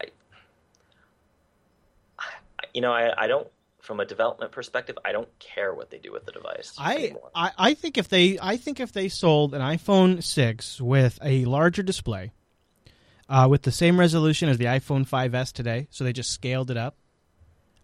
I, 0.00 0.06
you 2.72 2.80
know, 2.80 2.92
I, 2.92 3.24
I 3.24 3.26
don't. 3.26 3.48
From 3.80 4.00
a 4.00 4.04
development 4.04 4.50
perspective, 4.50 4.98
I 5.04 5.12
don't 5.12 5.28
care 5.38 5.72
what 5.72 5.90
they 5.90 5.98
do 5.98 6.10
with 6.10 6.24
the 6.26 6.32
device. 6.32 6.74
I, 6.76 7.14
I, 7.36 7.52
I 7.56 7.74
think 7.74 7.96
if 7.98 8.08
they 8.08 8.36
I 8.42 8.56
think 8.56 8.80
if 8.80 8.90
they 8.90 9.08
sold 9.08 9.54
an 9.54 9.60
iPhone 9.60 10.24
six 10.24 10.80
with 10.80 11.20
a 11.22 11.44
larger 11.44 11.84
display, 11.84 12.32
uh, 13.28 13.46
with 13.50 13.62
the 13.62 13.72
same 13.72 13.98
resolution 13.98 14.48
as 14.48 14.58
the 14.58 14.66
iPhone 14.66 15.08
5s 15.08 15.52
today, 15.52 15.88
so 15.90 16.04
they 16.04 16.12
just 16.12 16.30
scaled 16.30 16.70
it 16.70 16.76
up, 16.76 16.96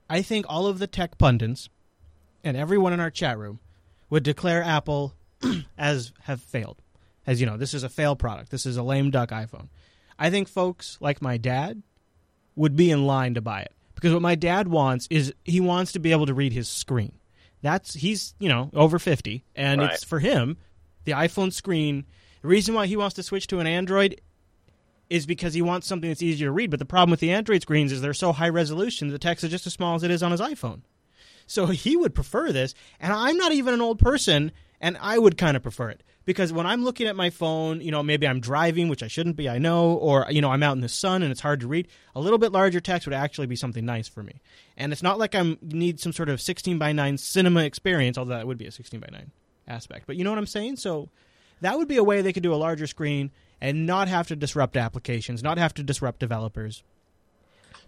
I 0.09 0.23
think 0.23 0.47
all 0.49 0.67
of 0.67 0.79
the 0.79 0.87
tech 0.87 1.19
pundits 1.19 1.69
and 2.45 2.57
everyone 2.57 2.93
in 2.93 3.01
our 3.01 3.11
chat 3.11 3.39
room 3.39 3.61
would 4.11 4.23
declare 4.23 4.63
Apple 4.63 5.15
as 5.79 6.13
have 6.23 6.41
failed. 6.41 6.81
As 7.27 7.41
you 7.41 7.47
know, 7.47 7.57
this 7.57 7.73
is 7.73 7.83
a 7.83 7.89
fail 7.89 8.17
product. 8.17 8.51
This 8.51 8.67
is 8.67 8.77
a 8.77 8.83
lame 8.83 9.11
duck 9.11 9.31
iPhone. 9.31 9.69
I 10.19 10.31
think 10.31 10.49
folks 10.49 10.99
like 11.01 11.23
my 11.23 11.37
dad 11.37 11.83
would 12.57 12.77
be 12.77 12.91
in 12.91 13.07
line 13.07 13.35
to 13.35 13.41
buy 13.41 13.63
it 13.63 13.73
because 13.95 14.13
what 14.13 14.23
my 14.23 14.35
dad 14.35 14.69
wants 14.69 15.07
is 15.11 15.33
he 15.45 15.61
wants 15.61 15.93
to 15.93 15.99
be 15.99 16.13
able 16.13 16.27
to 16.27 16.35
read 16.35 16.53
his 16.53 16.69
screen. 16.69 17.13
That's 17.63 17.95
he's, 17.95 18.35
you 18.39 18.49
know, 18.49 18.71
over 18.75 18.99
50 18.99 19.45
and 19.55 19.81
right. 19.81 19.93
it's 19.93 20.05
for 20.05 20.19
him 20.19 20.59
the 21.05 21.13
iPhone 21.13 21.53
screen. 21.53 22.05
The 22.43 22.49
reason 22.49 22.75
why 22.75 22.87
he 22.87 22.97
wants 22.97 23.15
to 23.17 23.23
switch 23.23 23.47
to 23.49 23.61
an 23.61 23.67
Android 23.67 24.21
is 25.13 25.27
because 25.27 25.53
he 25.53 25.61
wants 25.61 25.87
something 25.87 26.09
that's 26.09 26.23
easier 26.23 26.49
to 26.49 26.53
read. 26.53 26.71
But 26.71 26.79
the 26.79 26.87
problem 26.87 27.11
with 27.11 27.21
the 27.21 27.33
Android 27.33 27.61
screens 27.61 27.93
is 27.93 28.01
they're 28.01 28.15
so 28.15 28.33
high 28.33 28.49
resolution, 28.49 29.09
the 29.09 29.19
text 29.19 29.45
is 29.45 29.51
just 29.51 29.67
as 29.67 29.75
small 29.75 29.95
as 29.95 30.03
it 30.03 30.11
is 30.11 30.23
on 30.23 30.33
his 30.33 30.41
iPhone. 30.41 30.81
So 31.47 31.67
he 31.67 31.97
would 31.97 32.15
prefer 32.15 32.51
this, 32.51 32.75
and 32.99 33.13
I'm 33.13 33.37
not 33.37 33.53
even 33.53 33.75
an 33.75 33.83
old 33.83 33.99
person, 33.99 34.53
and 34.81 34.97
I 35.01 35.19
would 35.19 35.37
kind 35.37 35.55
of 35.57 35.63
prefer 35.63 35.91
it 35.91 36.03
because 36.25 36.51
when 36.51 36.67
I'm 36.67 36.83
looking 36.83 37.07
at 37.07 37.15
my 37.15 37.29
phone, 37.29 37.83
you 37.83 37.91
know, 37.91 38.03
maybe 38.03 38.27
I'm 38.27 38.41
driving, 38.41 38.89
which 38.89 39.03
I 39.03 39.09
shouldn't 39.09 39.37
be, 39.37 39.49
I 39.51 39.59
know, 39.59 39.93
or 39.93 40.27
you 40.31 40.41
know, 40.41 40.51
I'm 40.51 40.63
out 40.63 40.77
in 40.77 40.81
the 40.81 40.89
sun 40.89 41.23
and 41.23 41.31
it's 41.31 41.41
hard 41.41 41.61
to 41.61 41.69
read. 41.69 41.89
A 42.15 42.21
little 42.21 42.39
bit 42.39 42.53
larger 42.53 42.81
text 42.81 43.07
would 43.07 43.15
actually 43.15 43.49
be 43.49 43.57
something 43.57 43.85
nice 43.85 44.09
for 44.09 44.23
me, 44.23 44.41
and 44.79 44.93
it's 44.93 45.03
not 45.03 45.19
like 45.19 45.35
I 45.35 45.57
need 45.61 46.01
some 46.01 46.15
sort 46.15 46.31
of 46.31 46.41
16 46.41 46.79
by 46.79 46.93
9 46.93 47.19
cinema 47.19 47.65
experience, 47.65 48.17
although 48.17 48.37
that 48.37 48.47
would 48.47 48.59
be 48.59 48.67
a 48.67 48.73
16 48.73 48.99
by 48.99 49.09
9 49.13 49.31
aspect. 49.69 50.07
But 50.07 50.17
you 50.17 50.25
know 50.25 50.31
what 50.31 50.39
I'm 50.39 50.47
saying? 50.47 50.77
So 50.77 51.11
that 51.61 51.77
would 51.77 51.89
be 51.89 51.97
a 51.97 52.05
way 52.05 52.23
they 52.23 52.33
could 52.33 52.43
do 52.43 52.55
a 52.55 52.57
larger 52.57 52.87
screen 52.87 53.31
and 53.63 53.87
not 53.87 54.09
have 54.09 54.27
to 54.27 54.35
disrupt 54.37 54.77
applications, 54.77 55.41
not 55.41 55.57
have 55.57 55.73
to 55.73 55.85
disrupt 55.85 56.19
developers. 56.19 56.83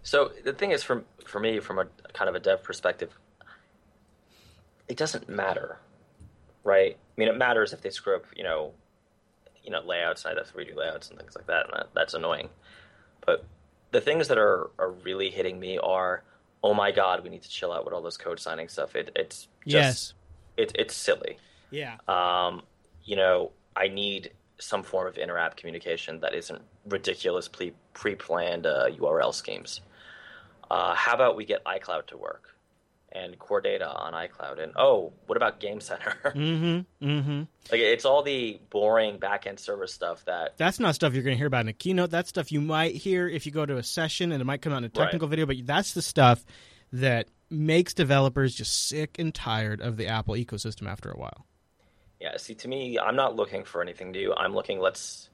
So 0.01 0.31
the 0.43 0.53
thing 0.53 0.71
is, 0.71 0.83
from 0.83 1.03
for 1.25 1.39
me, 1.39 1.59
from 1.59 1.77
a 1.77 1.85
kind 2.13 2.29
of 2.29 2.35
a 2.35 2.39
dev 2.39 2.63
perspective, 2.63 3.11
it 4.87 4.95
doesn't 4.95 5.27
matter, 5.27 5.77
right? 6.63 6.95
I 6.95 7.19
mean, 7.19 7.27
it 7.27 7.37
matters 7.37 7.73
if 7.73 7.81
they 7.81 7.89
screw 7.89 8.15
up, 8.15 8.23
you 8.35 8.43
know, 8.43 8.71
you 9.63 9.71
know, 9.71 9.81
layouts, 9.81 10.25
I 10.25 10.29
have 10.29 10.53
3D 10.53 10.75
layouts 10.75 11.09
and 11.09 11.19
things 11.19 11.35
like 11.35 11.47
that, 11.47 11.65
and 11.65 11.73
that, 11.73 11.89
that's 11.93 12.13
annoying. 12.13 12.49
But 13.25 13.43
the 13.91 13.99
things 13.99 14.29
that 14.29 14.37
are 14.37 14.69
are 14.79 14.91
really 14.91 15.29
hitting 15.29 15.59
me 15.59 15.77
are, 15.77 16.23
oh 16.63 16.73
my 16.73 16.91
god, 16.91 17.21
we 17.21 17.29
need 17.29 17.43
to 17.43 17.49
chill 17.49 17.73
out 17.73 17.83
with 17.83 17.93
all 17.93 18.01
this 18.01 18.15
code 18.15 18.39
signing 18.39 18.69
stuff. 18.69 18.95
It, 18.95 19.11
it's 19.13 19.49
just, 19.67 20.13
yes, 20.13 20.13
it, 20.55 20.71
it's 20.75 20.95
silly. 20.95 21.37
Yeah. 21.69 21.97
Um, 22.07 22.61
you 23.03 23.17
know, 23.17 23.51
I 23.75 23.89
need 23.89 24.31
some 24.59 24.83
form 24.83 25.07
of 25.07 25.17
inter-app 25.17 25.57
communication 25.57 26.19
that 26.21 26.33
isn't 26.33 26.61
ridiculous 26.87 27.49
pre-planned 27.93 28.65
uh, 28.65 28.87
URL 28.89 29.33
schemes. 29.33 29.81
Uh, 30.69 30.95
how 30.95 31.13
about 31.13 31.35
we 31.35 31.45
get 31.45 31.63
iCloud 31.65 32.07
to 32.07 32.17
work 32.17 32.55
and 33.11 33.37
core 33.37 33.61
data 33.61 33.87
on 33.87 34.13
iCloud? 34.13 34.61
And 34.61 34.73
oh, 34.75 35.13
what 35.27 35.37
about 35.37 35.59
Game 35.59 35.79
Center? 35.79 36.15
mm-hmm. 36.25 37.07
Mm-hmm. 37.07 37.39
Like 37.71 37.81
it's 37.81 38.05
all 38.05 38.23
the 38.23 38.59
boring 38.69 39.17
back-end 39.17 39.59
server 39.59 39.87
stuff 39.87 40.25
that. 40.25 40.57
That's 40.57 40.79
not 40.79 40.95
stuff 40.95 41.13
you're 41.13 41.23
going 41.23 41.35
to 41.35 41.37
hear 41.37 41.47
about 41.47 41.61
in 41.61 41.69
a 41.69 41.73
keynote. 41.73 42.11
That's 42.11 42.29
stuff 42.29 42.51
you 42.51 42.61
might 42.61 42.95
hear 42.95 43.27
if 43.27 43.45
you 43.45 43.51
go 43.51 43.65
to 43.65 43.77
a 43.77 43.83
session, 43.83 44.31
and 44.31 44.41
it 44.41 44.45
might 44.45 44.61
come 44.61 44.73
out 44.73 44.79
in 44.79 44.85
a 44.85 44.89
technical 44.89 45.27
right. 45.27 45.31
video. 45.31 45.45
But 45.45 45.57
that's 45.65 45.93
the 45.93 46.01
stuff 46.01 46.43
that 46.93 47.27
makes 47.49 47.93
developers 47.93 48.55
just 48.55 48.87
sick 48.87 49.19
and 49.19 49.33
tired 49.33 49.81
of 49.81 49.97
the 49.97 50.07
Apple 50.07 50.35
ecosystem 50.35 50.87
after 50.87 51.11
a 51.11 51.17
while. 51.17 51.45
Yeah, 52.25 52.37
see, 52.37 52.55
to 52.55 52.67
me, 52.67 52.97
I'm 52.97 53.15
not 53.15 53.35
looking 53.35 53.63
for 53.63 53.83
anything 53.83 54.09
new. 54.09 54.33
I'm 54.33 54.55
looking 54.55 54.79
let's 54.79 55.29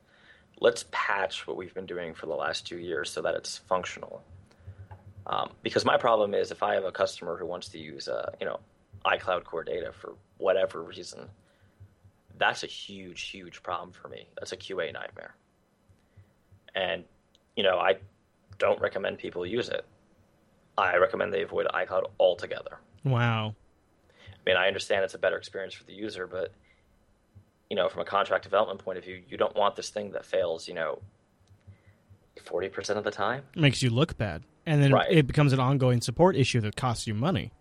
let's 0.60 0.84
patch 0.92 1.48
what 1.48 1.56
we've 1.56 1.74
been 1.74 1.86
doing 1.86 2.14
for 2.14 2.26
the 2.26 2.36
last 2.36 2.68
two 2.68 2.78
years 2.78 3.10
so 3.10 3.22
that 3.22 3.34
it's 3.34 3.60
functional. 3.60 4.22
Um, 5.26 5.52
because 5.64 5.86
my 5.86 5.96
problem 5.96 6.34
is 6.34 6.52
if 6.52 6.62
I 6.62 6.74
have 6.74 6.84
a 6.84 6.92
customer 6.92 7.38
who 7.38 7.46
wants 7.46 7.70
to 7.70 7.80
use, 7.80 8.10
uh, 8.10 8.32
you 8.42 8.46
know, 8.46 8.60
iCloud 9.06 9.46
Core 9.46 9.64
Data 9.64 9.94
for 9.94 10.16
whatever 10.38 10.84
reason, 10.84 11.30
that's 12.38 12.64
a 12.64 12.68
huge, 12.68 13.22
huge 13.22 13.64
problem 13.64 13.94
for 13.94 14.10
me. 14.10 14.28
That's 14.38 14.52
a 14.52 14.58
QA 14.58 14.92
nightmare. 14.92 15.34
And, 16.76 17.06
you 17.56 17.64
know, 17.64 17.80
I 17.80 18.00
don't 18.58 18.82
recommend 18.82 19.18
people 19.18 19.46
use 19.46 19.70
it. 19.70 19.86
I 20.78 20.98
recommend 20.98 21.32
they 21.32 21.44
avoid 21.44 21.68
iCloud 21.68 22.08
altogether. 22.20 22.80
Wow. 23.06 23.56
I 24.20 24.50
mean, 24.50 24.58
I 24.58 24.68
understand 24.68 25.06
it's 25.06 25.14
a 25.14 25.20
better 25.20 25.38
experience 25.38 25.74
for 25.74 25.86
the 25.86 25.94
user, 25.94 26.28
but, 26.28 26.52
you 27.72 27.76
know, 27.78 27.88
from 27.88 28.02
a 28.02 28.06
contract 28.06 28.44
development 28.44 28.84
point 28.84 28.98
of 28.98 29.06
view, 29.06 29.22
you 29.30 29.38
don't 29.38 29.56
want 29.56 29.78
this 29.78 29.88
thing 29.90 30.12
that 30.12 30.26
fails, 30.26 30.68
you 30.68 30.74
know, 30.74 31.00
40% 32.46 32.98
of 32.98 33.06
the 33.06 33.12
time. 33.12 33.44
It 33.56 33.62
makes 33.62 33.82
you 33.82 33.90
look 33.90 34.18
bad. 34.18 34.44
And 34.66 34.84
then 34.84 34.92
Right. 34.92 35.10
it 35.10 35.26
becomes 35.26 35.54
an 35.54 35.62
ongoing 35.62 36.02
support 36.02 36.36
issue 36.36 36.60
that 36.62 36.76
costs 36.76 37.08
you 37.08 37.14
money. 37.14 37.54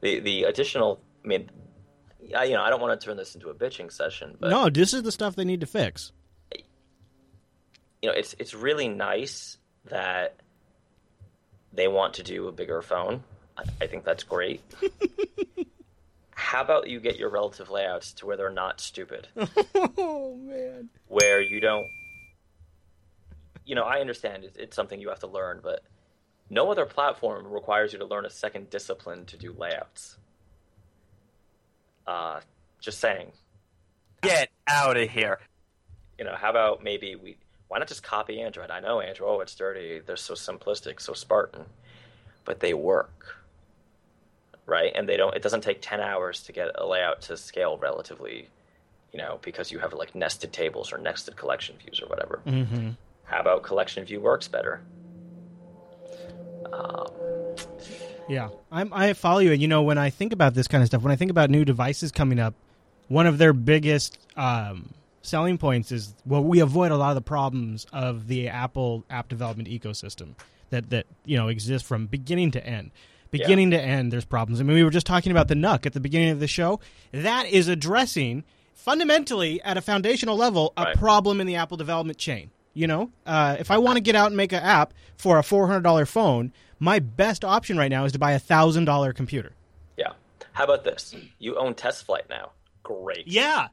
The, 0.00 0.20
the 0.20 0.44
additional, 0.44 1.00
I 1.24 1.26
mean, 1.26 1.50
I, 2.36 2.44
you 2.44 2.54
know, 2.54 2.62
I 2.62 2.70
don't 2.70 2.80
want 2.80 3.00
to 3.00 3.04
turn 3.04 3.16
this 3.16 3.34
into 3.34 3.48
a 3.50 3.54
bitching 3.54 3.90
session, 3.90 4.36
but 4.38 4.50
no, 4.50 4.70
this 4.70 4.94
is 4.94 5.02
the 5.02 5.10
stuff 5.10 5.34
they 5.34 5.44
need 5.44 5.60
to 5.62 5.66
fix. 5.66 6.12
you 6.54 8.08
know, 8.08 8.12
it's 8.12 8.36
it's 8.38 8.54
really 8.54 8.86
nice 8.86 9.58
that 9.86 10.36
they 11.72 11.88
want 11.88 12.14
to 12.14 12.22
do 12.22 12.46
a 12.46 12.52
bigger 12.52 12.80
phone. 12.80 13.24
I, 13.58 13.64
I 13.80 13.86
think 13.88 14.04
that's 14.04 14.22
great. 14.22 14.62
How 16.42 16.60
about 16.60 16.88
you 16.90 17.00
get 17.00 17.18
your 17.18 17.30
relative 17.30 17.70
layouts 17.70 18.12
to 18.14 18.26
where 18.26 18.36
they're 18.36 18.50
not 18.50 18.80
stupid, 18.80 19.28
oh 19.96 20.36
man. 20.36 20.90
where 21.08 21.40
you 21.40 21.60
don't, 21.60 21.86
you 23.64 23.74
know, 23.74 23.84
I 23.84 24.00
understand 24.00 24.44
it's, 24.44 24.56
it's 24.58 24.76
something 24.76 25.00
you 25.00 25.08
have 25.08 25.20
to 25.20 25.26
learn, 25.28 25.60
but 25.62 25.82
no 26.50 26.70
other 26.70 26.84
platform 26.84 27.46
requires 27.50 27.92
you 27.92 27.98
to 28.00 28.04
learn 28.04 28.26
a 28.26 28.30
second 28.30 28.68
discipline 28.68 29.24
to 29.26 29.36
do 29.38 29.52
layouts. 29.56 30.18
Uh, 32.06 32.40
just 32.80 32.98
saying. 33.00 33.32
Get 34.20 34.50
out 34.66 34.96
of 34.96 35.08
here. 35.08 35.38
you 36.18 36.24
know, 36.24 36.34
how 36.34 36.50
about 36.50 36.82
maybe 36.84 37.14
we 37.14 37.36
why 37.68 37.78
not 37.78 37.88
just 37.88 38.02
copy 38.02 38.42
Android? 38.42 38.70
I 38.70 38.80
know 38.80 39.00
Android, 39.00 39.30
oh, 39.30 39.40
it's 39.40 39.54
dirty, 39.54 40.00
they're 40.04 40.16
so 40.16 40.34
simplistic, 40.34 41.00
so 41.00 41.14
Spartan, 41.14 41.64
but 42.44 42.60
they 42.60 42.74
work, 42.74 43.36
right? 44.66 44.92
And 44.94 45.08
they 45.08 45.16
don't. 45.16 45.34
It 45.34 45.42
doesn't 45.42 45.62
take 45.62 45.78
ten 45.80 46.00
hours 46.00 46.42
to 46.44 46.52
get 46.52 46.68
a 46.76 46.86
layout 46.86 47.22
to 47.22 47.36
scale 47.36 47.78
relatively, 47.78 48.48
you 49.12 49.18
know, 49.18 49.38
because 49.42 49.70
you 49.70 49.78
have 49.78 49.92
like 49.92 50.14
nested 50.14 50.52
tables 50.52 50.92
or 50.92 50.98
nested 50.98 51.36
collection 51.36 51.76
views 51.78 52.00
or 52.00 52.06
whatever. 52.08 52.40
Mm-hmm. 52.46 52.90
How 53.24 53.40
about 53.40 53.62
collection 53.62 54.04
view 54.04 54.20
works 54.20 54.48
better? 54.48 54.82
Um, 56.72 57.06
Yeah, 58.28 58.48
I'm, 58.70 58.92
I 58.92 59.12
follow 59.14 59.40
you. 59.40 59.52
And 59.52 59.60
you 59.60 59.68
know, 59.68 59.82
when 59.82 59.98
I 59.98 60.10
think 60.10 60.32
about 60.32 60.54
this 60.54 60.68
kind 60.68 60.82
of 60.82 60.86
stuff, 60.88 61.02
when 61.02 61.12
I 61.12 61.16
think 61.16 61.30
about 61.30 61.50
new 61.50 61.64
devices 61.64 62.12
coming 62.12 62.38
up, 62.38 62.54
one 63.08 63.26
of 63.26 63.38
their 63.38 63.52
biggest 63.52 64.18
um, 64.36 64.94
selling 65.22 65.58
points 65.58 65.92
is 65.92 66.14
well, 66.24 66.42
we 66.42 66.60
avoid 66.60 66.92
a 66.92 66.96
lot 66.96 67.10
of 67.10 67.14
the 67.16 67.20
problems 67.22 67.86
of 67.92 68.28
the 68.28 68.48
Apple 68.48 69.04
app 69.10 69.28
development 69.28 69.68
ecosystem 69.68 70.34
that 70.70 70.90
that 70.90 71.06
you 71.24 71.36
know 71.36 71.48
exists 71.48 71.86
from 71.86 72.06
beginning 72.06 72.50
to 72.52 72.66
end. 72.66 72.90
Beginning 73.32 73.70
to 73.72 73.80
end, 73.80 74.12
there's 74.12 74.24
problems. 74.24 74.60
I 74.60 74.64
mean, 74.64 74.76
we 74.76 74.84
were 74.84 74.90
just 74.90 75.06
talking 75.06 75.32
about 75.32 75.48
the 75.48 75.54
NUC 75.56 75.86
at 75.86 75.92
the 75.94 76.00
beginning 76.00 76.28
of 76.30 76.38
the 76.40 76.46
show. 76.46 76.78
That 77.12 77.46
is 77.46 77.66
addressing 77.66 78.44
fundamentally 78.74 79.60
at 79.62 79.76
a 79.76 79.80
foundational 79.80 80.36
level 80.36 80.72
a 80.76 80.82
Right. 80.84 80.96
problem 80.96 81.40
in 81.40 81.46
the 81.46 81.56
Apple 81.56 81.76
development 81.76 82.18
chain. 82.18 82.50
You 82.74 82.86
know, 82.86 83.10
uh, 83.26 83.56
if 83.58 83.70
I 83.70 83.78
want 83.78 83.96
to 83.96 84.00
get 84.02 84.14
out 84.14 84.28
and 84.28 84.36
make 84.36 84.52
an 84.52 84.62
app 84.62 84.94
for 85.16 85.38
a 85.38 85.42
four 85.42 85.66
hundred 85.66 85.82
dollar 85.82 86.06
phone, 86.06 86.52
my 86.78 86.98
best 86.98 87.44
option 87.44 87.76
right 87.76 87.90
now 87.90 88.04
is 88.04 88.12
to 88.12 88.18
buy 88.18 88.32
a 88.32 88.38
thousand 88.38 88.84
dollar 88.86 89.12
computer. 89.12 89.52
yeah. 89.96 90.12
How 90.54 90.64
about 90.64 90.84
this? 90.84 91.14
You 91.38 91.56
own 91.56 91.74
TestFlight 91.74 92.28
now. 92.28 92.52
Great. 92.82 93.26
Yeah, 93.26 93.68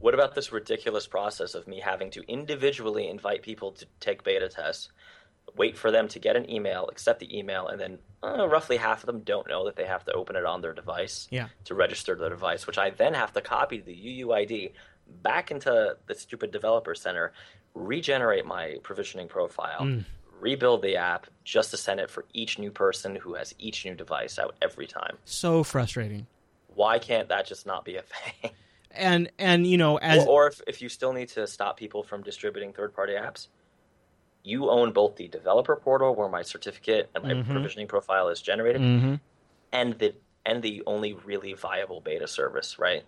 What 0.00 0.14
about 0.14 0.34
this 0.34 0.50
ridiculous 0.50 1.06
process 1.06 1.54
of 1.54 1.68
me 1.68 1.78
having 1.80 2.10
to 2.12 2.22
individually 2.26 3.08
invite 3.08 3.42
people 3.42 3.70
to 3.72 3.86
take 4.00 4.24
beta 4.24 4.48
tests, 4.48 4.88
wait 5.56 5.76
for 5.76 5.90
them 5.90 6.08
to 6.08 6.18
get 6.18 6.36
an 6.36 6.50
email, 6.50 6.88
accept 6.88 7.20
the 7.20 7.38
email, 7.38 7.68
and 7.68 7.80
then 7.80 7.98
uh, 8.22 8.48
roughly 8.48 8.76
half 8.76 9.02
of 9.02 9.06
them 9.06 9.20
don't 9.20 9.48
know 9.48 9.64
that 9.64 9.76
they 9.76 9.86
have 9.86 10.04
to 10.04 10.12
open 10.12 10.36
it 10.36 10.44
on 10.44 10.60
their 10.60 10.72
device 10.72 11.28
yeah. 11.30 11.48
to 11.64 11.74
register 11.74 12.14
the 12.14 12.28
device, 12.28 12.66
which 12.66 12.78
I 12.78 12.90
then 12.90 13.14
have 13.14 13.32
to 13.34 13.40
copy 13.40 13.80
the 13.80 13.94
UUID 13.94 14.72
back 15.22 15.50
into 15.50 15.96
the 16.06 16.14
stupid 16.14 16.50
developer 16.50 16.94
center, 16.94 17.32
regenerate 17.74 18.46
my 18.46 18.76
provisioning 18.82 19.28
profile, 19.28 20.02
rebuild 20.40 20.82
the 20.82 20.96
app 20.96 21.26
just 21.44 21.70
to 21.70 21.76
send 21.76 22.00
it 22.00 22.10
for 22.10 22.24
each 22.32 22.58
new 22.58 22.70
person 22.70 23.16
who 23.16 23.34
has 23.34 23.54
each 23.58 23.84
new 23.84 23.94
device 23.94 24.38
out 24.38 24.54
every 24.60 24.86
time. 24.86 25.16
So 25.24 25.62
frustrating. 25.62 26.26
Why 26.74 26.98
can't 26.98 27.28
that 27.28 27.46
just 27.46 27.66
not 27.66 27.84
be 27.84 27.96
a 27.96 28.02
thing? 28.42 28.50
And 28.90 29.30
and 29.38 29.66
you 29.66 29.76
know, 29.76 29.98
as 29.98 30.24
or, 30.26 30.44
or 30.44 30.46
if, 30.48 30.62
if 30.66 30.82
you 30.82 30.88
still 30.88 31.12
need 31.12 31.28
to 31.30 31.46
stop 31.46 31.76
people 31.76 32.02
from 32.02 32.22
distributing 32.22 32.72
third 32.72 32.94
party 32.94 33.12
apps, 33.12 33.48
you 34.46 34.70
own 34.70 34.92
both 34.92 35.16
the 35.16 35.26
developer 35.26 35.74
portal 35.74 36.14
where 36.14 36.28
my 36.28 36.42
certificate 36.42 37.10
and 37.14 37.24
my 37.24 37.34
Mhm. 37.34 37.50
provisioning 37.50 37.88
profile 37.88 38.28
is 38.28 38.40
generated 38.40 38.80
Mhm. 38.80 39.20
and 39.72 39.98
the 39.98 40.14
and 40.46 40.62
the 40.62 40.80
only 40.86 41.12
really 41.12 41.52
viable 41.54 42.00
beta 42.00 42.28
service, 42.28 42.78
right? 42.78 43.04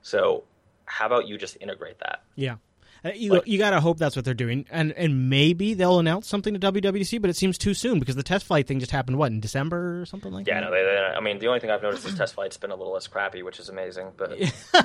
So 0.00 0.44
how 0.86 1.04
about 1.04 1.28
you 1.28 1.36
just 1.36 1.58
integrate 1.60 1.98
that? 1.98 2.22
yeah. 2.36 2.56
Uh, 3.04 3.10
You, 3.14 3.32
Like- 3.34 3.46
you 3.46 3.58
gotta 3.58 3.80
hope 3.80 3.98
that's 3.98 4.16
what 4.16 4.24
they're 4.24 4.34
doing, 4.34 4.66
and 4.70 4.92
and 4.92 5.28
maybe 5.30 5.74
they'll 5.74 5.98
announce 5.98 6.26
something 6.28 6.54
to 6.54 6.60
WWDC, 6.72 7.20
but 7.20 7.30
it 7.30 7.36
seems 7.36 7.58
too 7.58 7.74
soon 7.74 7.98
because 8.00 8.16
the 8.16 8.22
TestFlight 8.24 8.66
thing 8.66 8.80
just 8.80 8.92
happened 8.92 9.18
what 9.18 9.30
in 9.32 9.40
December 9.40 10.00
or 10.00 10.06
something 10.06 10.32
like 10.32 10.46
Yeah, 10.46 10.60
that. 10.60 10.66
Yeah, 10.66 10.70
no, 10.70 10.74
they, 10.74 10.82
they, 10.82 11.16
I 11.16 11.20
mean, 11.20 11.38
the 11.38 11.46
only 11.48 11.60
thing 11.60 11.70
I've 11.70 11.82
noticed 11.82 12.06
is 12.06 12.14
TestFlight's 12.14 12.56
been 12.56 12.70
a 12.70 12.76
little 12.76 12.92
less 12.92 13.06
crappy, 13.06 13.42
which 13.42 13.58
is 13.60 13.68
amazing. 13.68 14.12
But 14.16 14.32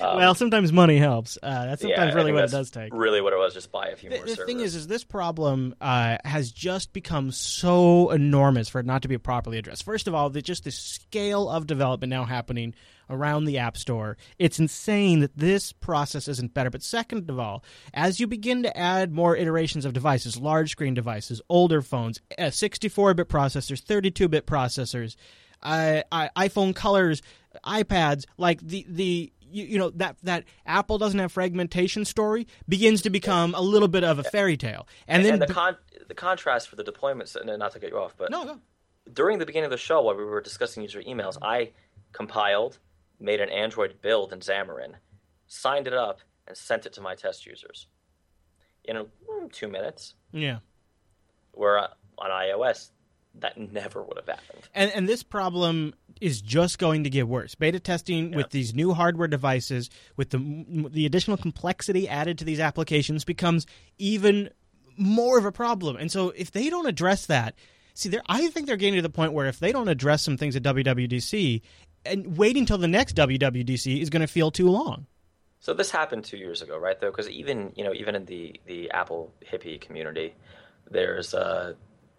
um, 0.00 0.16
well, 0.16 0.34
sometimes 0.34 0.72
money 0.72 0.98
helps. 0.98 1.38
Uh, 1.42 1.66
that's 1.66 1.82
sometimes 1.82 2.12
I 2.12 2.16
really 2.16 2.32
what 2.32 2.44
it 2.44 2.50
does 2.50 2.70
take. 2.70 2.92
Really, 2.94 3.20
what 3.20 3.32
it 3.32 3.38
was, 3.38 3.54
just 3.54 3.72
buy 3.72 3.88
a 3.88 3.96
few 3.96 4.10
The, 4.10 4.16
more 4.16 4.24
the 4.26 4.30
servers. 4.32 4.46
thing 4.46 4.60
is, 4.60 4.74
is 4.74 4.86
this 4.86 5.04
problem 5.04 5.74
uh, 5.80 6.18
has 6.24 6.50
just 6.52 6.92
become 6.92 7.30
so 7.32 8.10
enormous 8.10 8.68
for 8.68 8.78
it 8.80 8.86
not 8.86 9.02
to 9.02 9.08
be 9.08 9.18
properly 9.18 9.58
addressed. 9.58 9.84
First 9.84 10.06
of 10.08 10.14
all, 10.14 10.30
the, 10.30 10.42
just 10.42 10.64
the 10.64 10.70
scale 10.70 11.48
of 11.48 11.66
development 11.66 12.10
now 12.10 12.24
happening 12.24 12.74
around 13.10 13.44
the 13.44 13.58
App 13.58 13.76
Store, 13.76 14.16
it's 14.38 14.58
insane 14.58 15.20
that 15.20 15.36
this 15.36 15.72
process 15.72 16.28
isn't 16.28 16.54
better. 16.54 16.70
But 16.70 16.82
second 16.82 17.28
of 17.28 17.38
all, 17.38 17.64
as 17.94 18.20
you 18.20 18.26
begin 18.26 18.62
to 18.62 18.76
add 18.76 19.12
more 19.12 19.36
iterations 19.36 19.84
of 19.84 19.92
devices, 19.92 20.38
large 20.38 20.70
screen 20.70 20.94
devices, 20.94 21.40
older 21.48 21.82
phones, 21.82 22.20
64-bit 22.38 23.28
processors, 23.28 23.82
32-bit 23.82 24.46
processors, 24.46 25.16
uh, 25.62 26.02
iPhone 26.12 26.74
colors, 26.74 27.22
iPads, 27.64 28.24
like 28.36 28.60
the 28.60 28.84
the 28.88 29.32
you, 29.40 29.64
you 29.64 29.78
know 29.78 29.90
that 29.90 30.16
that 30.22 30.44
Apple 30.66 30.98
doesn't 30.98 31.18
have 31.18 31.30
fragmentation 31.30 32.04
story 32.04 32.46
begins 32.68 33.02
to 33.02 33.10
become 33.10 33.54
a 33.54 33.60
little 33.60 33.88
bit 33.88 34.04
of 34.04 34.18
a 34.18 34.24
fairy 34.24 34.56
tale, 34.56 34.88
and, 35.06 35.18
and, 35.18 35.26
then 35.26 35.32
and 35.34 35.42
the 35.42 35.54
con- 35.54 35.76
the 36.08 36.14
contrast 36.14 36.68
for 36.68 36.76
the 36.76 36.84
deployments, 36.84 37.36
and 37.36 37.56
not 37.58 37.72
to 37.72 37.78
get 37.78 37.90
you 37.90 37.98
off, 37.98 38.14
but 38.16 38.30
no, 38.30 38.42
no, 38.44 38.58
during 39.12 39.38
the 39.38 39.46
beginning 39.46 39.66
of 39.66 39.70
the 39.70 39.78
show, 39.78 40.02
while 40.02 40.16
we 40.16 40.24
were 40.24 40.40
discussing 40.40 40.82
user 40.82 41.02
emails, 41.02 41.36
I 41.40 41.70
compiled, 42.12 42.78
made 43.22 43.40
an 43.40 43.48
Android 43.48 44.02
build 44.02 44.32
in 44.32 44.40
Xamarin, 44.40 44.94
signed 45.46 45.86
it 45.86 45.94
up, 45.94 46.20
and 46.46 46.56
sent 46.56 46.86
it 46.86 46.92
to 46.94 47.00
my 47.00 47.14
test 47.14 47.46
users 47.46 47.86
in 48.84 48.96
mm, 48.96 49.52
two 49.52 49.68
minutes. 49.68 50.14
yeah. 50.32 50.58
Where 51.52 51.78
uh, 51.78 51.88
on 52.18 52.30
iOS, 52.30 52.90
that 53.36 53.58
never 53.58 54.02
would 54.02 54.16
have 54.16 54.26
happened. 54.26 54.62
And 54.74 54.90
and 54.92 55.08
this 55.08 55.22
problem 55.22 55.94
is 56.20 56.40
just 56.40 56.78
going 56.78 57.04
to 57.04 57.10
get 57.10 57.28
worse. 57.28 57.54
Beta 57.54 57.80
testing 57.80 58.32
with 58.32 58.50
these 58.50 58.74
new 58.74 58.92
hardware 58.94 59.28
devices, 59.28 59.90
with 60.16 60.30
the 60.30 60.88
the 60.90 61.06
additional 61.06 61.36
complexity 61.36 62.08
added 62.08 62.38
to 62.38 62.44
these 62.44 62.60
applications, 62.60 63.24
becomes 63.24 63.66
even 63.98 64.50
more 64.96 65.38
of 65.38 65.44
a 65.44 65.52
problem. 65.52 65.96
And 65.96 66.10
so, 66.10 66.30
if 66.30 66.50
they 66.50 66.70
don't 66.70 66.86
address 66.86 67.26
that, 67.26 67.54
see, 67.94 68.16
I 68.28 68.48
think 68.48 68.66
they're 68.66 68.76
getting 68.76 68.96
to 68.96 69.02
the 69.02 69.10
point 69.10 69.32
where 69.32 69.46
if 69.46 69.58
they 69.58 69.72
don't 69.72 69.88
address 69.88 70.22
some 70.22 70.36
things 70.36 70.56
at 70.56 70.62
WWDC, 70.62 71.62
and 72.04 72.36
waiting 72.36 72.66
till 72.66 72.78
the 72.78 72.88
next 72.88 73.16
WWDC 73.16 74.00
is 74.00 74.10
going 74.10 74.20
to 74.22 74.26
feel 74.26 74.50
too 74.50 74.68
long. 74.68 75.06
So 75.60 75.72
this 75.74 75.90
happened 75.90 76.24
two 76.24 76.36
years 76.36 76.60
ago, 76.62 76.76
right? 76.76 76.98
Though, 77.00 77.10
because 77.10 77.28
even 77.30 77.72
you 77.76 77.84
know, 77.84 77.92
even 77.94 78.14
in 78.16 78.24
the 78.24 78.60
the 78.66 78.90
Apple 78.90 79.32
hippie 79.48 79.80
community, 79.80 80.34
there's 80.90 81.34
uh, 81.34 81.74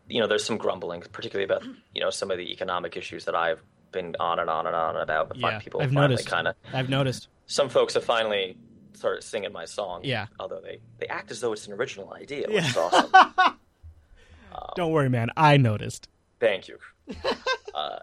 you 0.08 0.22
know, 0.22 0.28
there's 0.28 0.44
some 0.46 0.58
grumbling, 0.58 1.02
particularly 1.12 1.46
about 1.46 1.64
you 1.94 2.02
know 2.02 2.10
some 2.10 2.32
of 2.32 2.38
the 2.38 2.52
economic 2.52 2.96
issues 2.96 3.26
that 3.26 3.36
I've 3.36 3.62
been 3.92 4.16
on 4.20 4.40
and 4.40 4.50
on 4.50 4.66
and 4.66 4.76
on 4.76 4.96
about. 4.96 5.30
But 5.30 5.38
Yeah, 5.40 5.60
people 5.60 5.82
I've 5.82 5.92
noticed. 5.92 6.26
kind 6.28 6.48
of 6.48 6.56
I've 6.74 6.90
noticed. 6.90 7.28
some 7.46 7.68
folks 7.70 7.94
have 7.96 8.04
finally 8.06 8.58
started 8.94 9.24
singing 9.24 9.52
my 9.52 9.66
song. 9.66 10.02
Yeah. 10.04 10.28
Although 10.40 10.62
they, 10.62 10.80
they 11.00 11.08
act 11.08 11.30
as 11.32 11.42
though 11.42 11.52
it's 11.52 11.68
an 11.68 11.74
original 11.74 12.14
idea, 12.14 12.48
which 12.48 12.64
Yeah. 12.64 12.70
is 12.70 12.78
awesome. 12.78 13.12
Don't 14.76 14.92
worry, 14.92 15.10
man. 15.10 15.30
I 15.36 15.58
noticed. 15.58 16.08
Thank 16.40 16.68
you. 16.68 16.78
uh, 17.76 18.00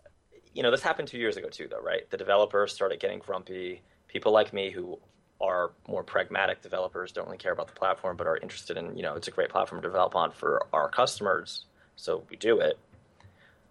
you 0.60 0.62
know, 0.62 0.70
this 0.70 0.82
happened 0.82 1.08
two 1.08 1.16
years 1.16 1.38
ago 1.38 1.48
too, 1.48 1.68
though, 1.70 1.80
right? 1.80 2.02
The 2.10 2.18
developers 2.18 2.74
started 2.74 3.00
getting 3.00 3.18
grumpy. 3.18 3.80
People 4.08 4.30
like 4.30 4.52
me 4.52 4.70
who 4.70 4.98
are 5.40 5.70
more 5.88 6.04
pragmatic 6.04 6.60
developers 6.60 7.12
don't 7.12 7.24
really 7.24 7.38
care 7.38 7.52
about 7.52 7.66
the 7.66 7.72
platform, 7.72 8.14
but 8.14 8.26
are 8.26 8.36
interested 8.36 8.76
in, 8.76 8.94
you 8.94 9.02
know, 9.02 9.14
it's 9.14 9.26
a 9.26 9.30
great 9.30 9.48
platform 9.48 9.80
to 9.80 9.88
develop 9.88 10.14
on 10.14 10.30
for 10.32 10.66
our 10.74 10.90
customers, 10.90 11.64
so 11.96 12.24
we 12.28 12.36
do 12.36 12.60
it. 12.60 12.78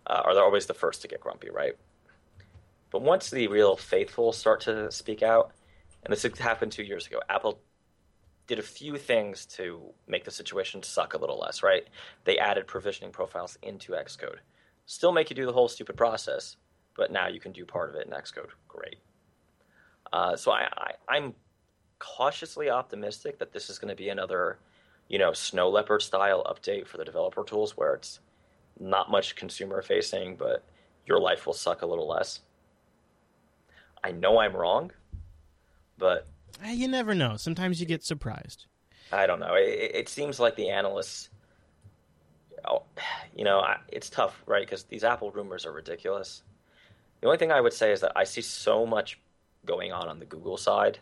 Uh, 0.08 0.24
are 0.26 0.34
they 0.34 0.40
always 0.40 0.66
the 0.66 0.74
first 0.74 1.04
to 1.04 1.08
get 1.08 1.22
grumpy, 1.22 1.52
right? 1.52 1.74
But 2.90 3.04
once 3.04 3.30
the 3.30 3.48
real 3.50 3.76
faithful 3.76 4.34
start 4.34 4.62
to 4.62 4.92
speak 4.92 5.22
out, 5.22 5.52
and 6.04 6.12
this 6.12 6.24
happened 6.40 6.72
two 6.72 6.82
years 6.82 7.06
ago. 7.06 7.20
Apple 7.30 7.60
did 8.48 8.58
a 8.58 8.64
few 8.64 8.98
things 8.98 9.46
to 9.46 9.80
make 10.08 10.26
the 10.26 10.32
situation 10.32 10.82
suck 10.82 11.14
a 11.14 11.20
little 11.20 11.38
less, 11.38 11.62
right? 11.62 11.88
They 12.24 12.40
added 12.40 12.66
provisioning 12.66 13.12
profiles 13.12 13.60
into 13.62 13.92
Xcode. 13.92 14.38
Still 14.88 15.12
make 15.12 15.30
you 15.30 15.36
do 15.36 15.46
the 15.46 15.54
whole 15.54 15.68
stupid 15.68 15.96
process, 15.96 16.58
but 17.00 17.12
now 17.14 17.28
you 17.30 17.40
can 17.40 17.54
do 17.54 17.66
part 17.66 17.90
of 17.90 17.96
it 17.96 18.06
in 18.06 18.12
Xcode. 18.12 18.50
Great. 18.68 18.98
Uh, 20.12 20.36
so 20.36 20.52
I, 20.52 20.68
I, 20.76 20.92
I'm 21.08 21.34
cautiously 21.98 22.70
optimistic 22.70 23.40
that 23.40 23.54
this 23.54 23.70
is 23.70 23.80
going 23.80 23.88
to 23.90 23.96
be 23.96 24.10
another, 24.10 24.60
you 25.08 25.18
know, 25.18 25.32
Snow 25.32 25.70
Leopard 25.70 26.02
style 26.02 26.44
update 26.44 26.88
for 26.88 26.98
the 26.98 27.06
developer 27.06 27.44
tools 27.46 27.78
where 27.78 27.94
it's 27.94 28.20
not 28.82 29.10
much 29.10 29.38
consumer 29.38 29.82
facing, 29.82 30.36
but 30.36 30.62
your 31.06 31.20
life 31.22 31.46
will 31.46 31.54
suck 31.54 31.82
a 31.84 31.86
little 31.86 32.08
less. 32.08 32.42
I 34.04 34.12
know 34.12 34.40
I'm 34.40 34.56
wrong, 34.56 34.92
but 35.98 36.28
Eh, 36.64 36.74
You 36.74 36.90
never 36.90 37.16
know. 37.16 37.38
Sometimes 37.38 37.80
you 37.80 37.86
get 37.86 38.04
surprised. 38.04 38.66
I 39.14 39.26
don't 39.26 39.40
know. 39.40 39.54
It, 39.56 39.92
it 39.94 40.10
seems 40.10 40.38
like 40.40 40.56
the 40.58 40.70
analysts, 40.70 41.30
oh, 42.68 42.84
you 43.36 43.46
know, 43.46 43.64
it's 43.88 44.10
tough, 44.10 44.42
right? 44.46 44.66
Because 44.66 44.84
these 44.84 45.04
Apple 45.06 45.32
rumors 45.32 45.66
are 45.66 45.72
ridiculous. 45.72 46.44
The 47.22 47.28
only 47.28 47.38
thing 47.38 47.52
I 47.52 47.60
would 47.62 47.74
say 47.74 47.92
is 47.92 48.02
that 48.02 48.14
I 48.16 48.24
see 48.24 48.42
so 48.42 48.86
much 48.86 49.20
going 49.66 49.92
on 49.92 50.08
on 50.08 50.20
the 50.20 50.26
Google 50.26 50.58
side 50.58 51.00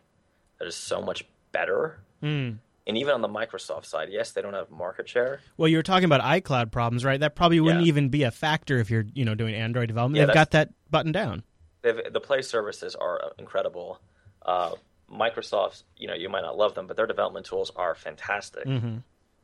that 0.59 0.68
is 0.68 0.76
so 0.76 1.01
much 1.01 1.24
better. 1.51 1.99
Hmm. 2.22 2.53
And 2.88 2.97
even 2.97 3.13
on 3.13 3.22
the 3.22 3.28
Microsoft 3.28 3.86
side, 3.86 4.07
yes, 4.11 4.32
they 4.32 4.41
don't 4.41 4.53
have 4.53 4.72
market 4.72 5.09
share. 5.09 5.41
Well, 5.57 5.68
you 5.68 5.76
were 5.78 5.84
talking 5.84 6.05
about 6.05 6.22
iCloud 6.22 6.72
problems, 6.72 7.03
right? 7.03 7.20
That 7.20 7.36
probably 7.36 7.59
wouldn't 7.59 7.84
Yeah. 7.84 7.89
even 7.89 8.09
be 8.09 8.24
a 8.24 8.32
factor 8.32 8.78
if 8.80 8.89
you're, 8.89 9.05
you 9.13 9.26
know, 9.26 9.36
doing 9.36 9.53
Android 9.53 9.89
development. 9.89 10.20
Yeah, 10.20 10.26
They've 10.28 10.34
got 10.34 10.51
that 10.51 10.70
button 10.89 11.11
down. 11.11 11.43
The 11.82 12.22
Play 12.22 12.41
services 12.41 12.95
are 12.95 13.34
incredible. 13.38 13.99
Uh, 14.45 14.72
Microsoft's, 15.11 15.84
you 15.97 16.07
know, 16.07 16.13
you 16.13 16.28
might 16.30 16.41
not 16.41 16.57
love 16.57 16.76
them, 16.76 16.88
but 16.88 16.97
their 16.97 17.07
development 17.07 17.45
tools 17.45 17.72
are 17.76 17.93
fantastic. 17.95 18.65
Mm-hmm. 18.65 18.97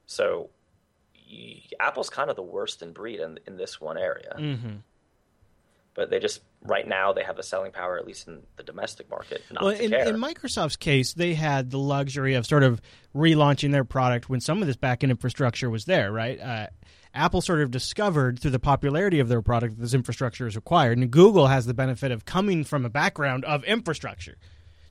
So 0.06 0.50
y- 1.30 1.62
Apple's 1.80 2.10
kind 2.10 2.30
of 2.30 2.36
the 2.36 2.42
worst 2.44 2.82
in 2.82 2.92
breed 2.92 3.20
in, 3.20 3.40
in 3.46 3.58
this 3.58 3.80
one 3.80 3.98
area. 3.98 4.36
Mm-hmm. 4.38 4.76
But 5.96 6.10
they 6.10 6.20
just, 6.20 6.42
right 6.64 6.88
now, 6.88 7.14
they 7.14 7.24
have 7.24 7.36
the 7.36 7.44
selling 7.44 7.72
power, 7.72 8.00
at 8.00 8.08
least 8.08 8.28
in 8.28 8.42
the 8.56 8.64
domestic 8.64 9.10
market, 9.12 9.44
not 9.52 9.64
Well, 9.64 9.76
to 9.76 9.84
in, 9.84 9.94
in 9.94 10.16
Microsoft's 10.20 10.76
case, 10.76 11.14
they 11.14 11.36
had 11.36 11.70
the 11.70 11.78
luxury 11.78 12.34
of 12.34 12.48
sort 12.48 12.64
of 12.64 12.82
relaunching 13.16 13.72
their 13.72 13.84
product 13.84 14.28
when 14.28 14.40
some 14.40 14.62
of 14.62 14.68
this 14.68 14.76
backend 14.76 15.12
infrastructure 15.12 15.70
was 15.70 15.86
there, 15.86 16.12
right? 16.12 16.40
Uh, 16.40 16.68
Apple 17.14 17.42
sort 17.42 17.62
of 17.62 17.70
discovered 17.70 18.40
through 18.40 18.52
the 18.52 18.60
popularity 18.60 19.20
of 19.20 19.28
their 19.28 19.42
product 19.42 19.76
that 19.76 19.82
this 19.82 19.94
infrastructure 19.94 20.48
is 20.48 20.56
required, 20.56 20.98
and 20.98 21.12
Google 21.12 21.48
has 21.48 21.66
the 21.68 21.74
benefit 21.74 22.12
of 22.12 22.26
coming 22.26 22.64
from 22.64 22.86
a 22.86 22.90
background 22.90 23.46
of 23.46 23.64
infrastructure. 23.66 24.38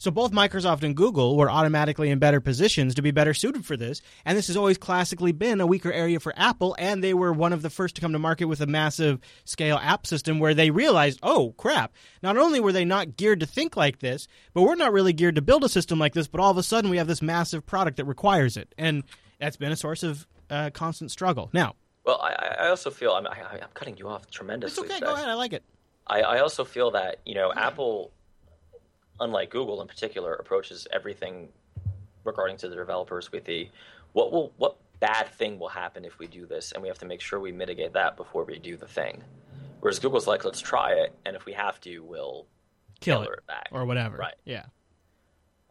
So 0.03 0.11
both 0.11 0.33
Microsoft 0.33 0.83
and 0.83 0.97
Google 0.97 1.37
were 1.37 1.49
automatically 1.49 2.11
in 2.11 2.19
better 2.19 2.41
positions 2.41 2.97
to 2.97 3.03
be 3.03 3.13
better 3.13 3.33
suited 3.33 3.65
for 3.65 3.77
this, 3.77 4.03
and 4.25 4.37
this 4.37 4.49
has 4.49 4.57
always 4.57 4.77
classically 4.77 5.31
been 5.31 5.61
a 5.61 5.67
weaker 5.67 5.93
area 5.93 6.19
for 6.19 6.35
Apple, 6.37 6.75
and 6.77 7.05
they 7.05 7.15
were 7.15 7.33
one 7.33 7.53
of 7.53 7.63
the 7.63 7.71
first 7.71 7.95
to 7.95 8.01
come 8.01 8.13
to 8.13 8.19
market 8.19 8.47
with 8.47 8.61
a 8.61 8.67
massive 8.67 9.21
scale 9.45 9.79
app 9.81 10.05
system 10.05 10.41
where 10.41 10.55
they 10.55 10.73
realized, 10.73 11.21
oh 11.23 11.55
crap, 11.57 11.93
not 12.21 12.37
only 12.37 12.59
were 12.59 12.73
they 12.73 12.85
not 12.85 13.17
geared 13.17 13.39
to 13.39 13.47
think 13.47 13.77
like 13.77 14.01
this, 14.01 14.27
but 14.55 14.63
we're 14.63 14.75
not 14.75 14.93
really 14.93 15.13
geared 15.13 15.37
to 15.37 15.41
build 15.41 15.63
a 15.63 15.69
system 15.69 16.01
like 16.01 16.15
this, 16.15 16.27
but 16.27 16.41
all 16.41 16.51
of 16.51 16.59
a 16.59 16.65
sudden 16.65 16.91
we 16.91 16.97
have 16.97 17.07
this 17.07 17.23
massive 17.23 17.65
product 17.65 17.97
that 17.99 18.05
requires 18.05 18.57
it, 18.57 18.75
and 18.77 19.05
that's 19.39 19.57
been 19.57 19.71
a 19.71 19.77
source 19.77 20.03
of 20.03 20.27
uh, 20.51 20.71
constant 20.71 21.13
struggle. 21.13 21.49
Now, 21.53 21.77
well, 22.05 22.21
I, 22.21 22.57
I 22.63 22.69
also 22.71 22.91
feel, 22.91 23.13
I'm, 23.13 23.29
I, 23.29 23.37
I'm 23.53 23.69
cutting 23.73 23.97
you 23.99 24.09
off 24.09 24.29
tremendously. 24.29 24.83
it's 24.83 24.91
okay, 24.91 24.99
today. 24.99 25.13
go 25.13 25.15
ahead, 25.15 25.29
I 25.29 25.35
like 25.35 25.53
it. 25.53 25.63
I, 26.09 26.23
I 26.23 26.41
also 26.41 26.65
feel 26.65 26.91
that 26.91 27.21
you 27.25 27.37
know 27.37 27.53
Apple, 27.55 28.11
unlike 29.23 29.51
Google 29.51 29.81
in 29.81 29.89
particular, 29.89 30.35
approaches 30.35 30.87
everything 30.93 31.49
regarding 32.25 32.57
to 32.59 32.69
the 32.69 32.77
developers 32.77 33.33
with 33.33 33.45
the 33.45 33.69
what 34.13 34.31
will 34.33 34.53
what 34.59 34.77
bad 35.01 35.27
thing 35.29 35.59
will 35.59 35.69
happen 35.69 36.05
if 36.05 36.19
we 36.19 36.27
do 36.27 36.47
this, 36.47 36.73
and 36.73 36.83
we 36.83 36.89
have 36.89 36.99
to 36.99 37.07
make 37.07 37.21
sure 37.21 37.41
we 37.41 37.51
mitigate 37.53 37.93
that 37.95 38.17
before 38.17 38.45
we 38.45 38.59
do 38.59 38.77
the 38.77 38.87
thing. 38.87 39.23
Whereas 39.81 39.99
Google's 39.99 40.27
like, 40.29 40.45
let's 40.45 40.61
try 40.61 40.93
it, 40.93 41.13
and 41.25 41.35
if 41.35 41.45
we 41.45 41.53
have 41.55 41.81
to, 41.81 42.01
we'll 42.01 42.47
Kill 43.01 43.23
it 43.23 43.31
it 43.33 43.47
back. 43.49 43.69
or 43.73 43.85
whatever. 43.85 44.17
Right. 44.17 44.37
Yeah. 44.45 44.67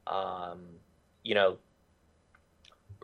Um, 0.05 0.59
you 1.23 1.33
know, 1.35 1.57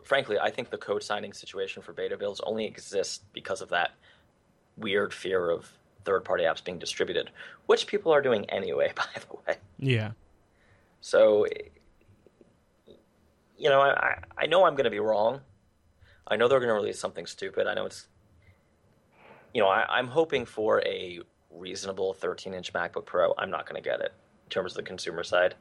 frankly, 0.04 0.38
I 0.38 0.50
think 0.50 0.68
the 0.68 0.76
code 0.76 1.02
signing 1.02 1.32
situation 1.32 1.82
for 1.82 1.94
beta 1.94 2.16
builds 2.18 2.40
only 2.40 2.66
exists 2.66 3.20
because 3.32 3.62
of 3.62 3.70
that 3.70 3.92
weird 4.76 5.14
fear 5.14 5.48
of 5.50 5.70
third-party 6.04 6.44
apps 6.44 6.62
being 6.62 6.78
distributed, 6.78 7.30
which 7.66 7.86
people 7.86 8.12
are 8.12 8.20
doing 8.20 8.44
anyway, 8.50 8.92
by 8.96 9.04
the 9.14 9.36
way. 9.46 9.56
Yeah. 9.78 10.10
So, 11.00 11.46
you 13.56 13.68
know, 13.68 13.80
I, 13.80 14.18
I- 14.36 14.46
know 14.46 14.64
I'm 14.64 14.74
going 14.74 14.84
to 14.84 14.90
be 14.90 15.00
wrong. 15.00 15.40
I 16.26 16.36
know 16.36 16.48
they're 16.48 16.60
going 16.60 16.68
to 16.68 16.74
release 16.74 16.98
something 16.98 17.26
stupid. 17.26 17.66
I 17.66 17.74
know 17.74 17.86
it's, 17.86 18.06
you 19.54 19.62
know, 19.62 19.68
I, 19.68 19.86
I'm 19.88 20.08
hoping 20.08 20.44
for 20.44 20.82
a 20.84 21.20
reasonable 21.50 22.12
13 22.14 22.54
inch 22.54 22.72
MacBook 22.72 23.06
Pro. 23.06 23.34
I'm 23.38 23.50
not 23.50 23.66
going 23.68 23.82
to 23.82 23.88
get 23.88 24.00
it 24.00 24.12
in 24.44 24.50
terms 24.50 24.72
of 24.72 24.76
the 24.76 24.82
consumer 24.82 25.24
side. 25.24 25.54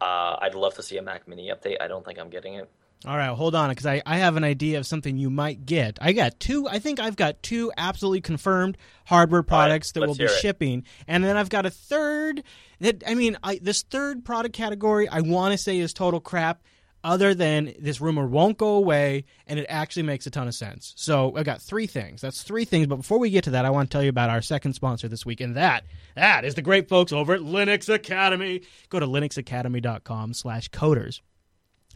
Uh, 0.00 0.36
I'd 0.40 0.54
love 0.54 0.74
to 0.74 0.82
see 0.82 0.96
a 0.98 1.02
Mac 1.02 1.26
Mini 1.26 1.50
update. 1.50 1.76
I 1.80 1.88
don't 1.88 2.04
think 2.04 2.18
I'm 2.18 2.30
getting 2.30 2.54
it. 2.54 2.70
All 3.06 3.18
right, 3.18 3.28
hold 3.28 3.54
on, 3.54 3.68
because 3.68 3.84
I, 3.84 4.00
I 4.06 4.16
have 4.16 4.38
an 4.38 4.44
idea 4.44 4.78
of 4.78 4.86
something 4.86 5.18
you 5.18 5.28
might 5.28 5.66
get. 5.66 5.98
I 6.00 6.12
got 6.12 6.40
two. 6.40 6.66
I 6.66 6.78
think 6.78 7.00
I've 7.00 7.16
got 7.16 7.42
two 7.42 7.70
absolutely 7.76 8.22
confirmed 8.22 8.78
hardware 9.04 9.42
products 9.42 9.92
that 9.92 10.06
will 10.06 10.14
be 10.14 10.24
it. 10.24 10.30
shipping, 10.30 10.84
and 11.06 11.22
then 11.22 11.36
I've 11.36 11.50
got 11.50 11.66
a 11.66 11.70
third. 11.70 12.42
That 12.80 13.02
I 13.06 13.14
mean, 13.14 13.36
I, 13.42 13.58
this 13.60 13.82
third 13.82 14.24
product 14.24 14.54
category 14.54 15.06
I 15.06 15.20
want 15.20 15.52
to 15.52 15.58
say 15.58 15.76
is 15.78 15.92
total 15.92 16.20
crap. 16.20 16.62
Other 17.02 17.34
than 17.34 17.74
this 17.78 18.00
rumor 18.00 18.26
won't 18.26 18.56
go 18.56 18.76
away, 18.76 19.24
and 19.46 19.58
it 19.58 19.66
actually 19.68 20.04
makes 20.04 20.26
a 20.26 20.30
ton 20.30 20.48
of 20.48 20.54
sense. 20.54 20.94
So 20.96 21.36
I've 21.36 21.44
got 21.44 21.60
three 21.60 21.86
things. 21.86 22.22
That's 22.22 22.42
three 22.42 22.64
things. 22.64 22.86
But 22.86 22.96
before 22.96 23.18
we 23.18 23.28
get 23.28 23.44
to 23.44 23.50
that, 23.50 23.66
I 23.66 23.70
want 23.70 23.90
to 23.90 23.94
tell 23.94 24.02
you 24.02 24.08
about 24.08 24.30
our 24.30 24.40
second 24.40 24.72
sponsor 24.72 25.06
this 25.08 25.26
week, 25.26 25.42
and 25.42 25.56
that 25.56 25.84
that 26.14 26.46
is 26.46 26.54
the 26.54 26.62
great 26.62 26.88
folks 26.88 27.12
over 27.12 27.34
at 27.34 27.42
Linux 27.42 27.92
Academy. 27.92 28.62
Go 28.88 29.00
to 29.00 29.06
linuxacademy.com/coders. 29.06 31.20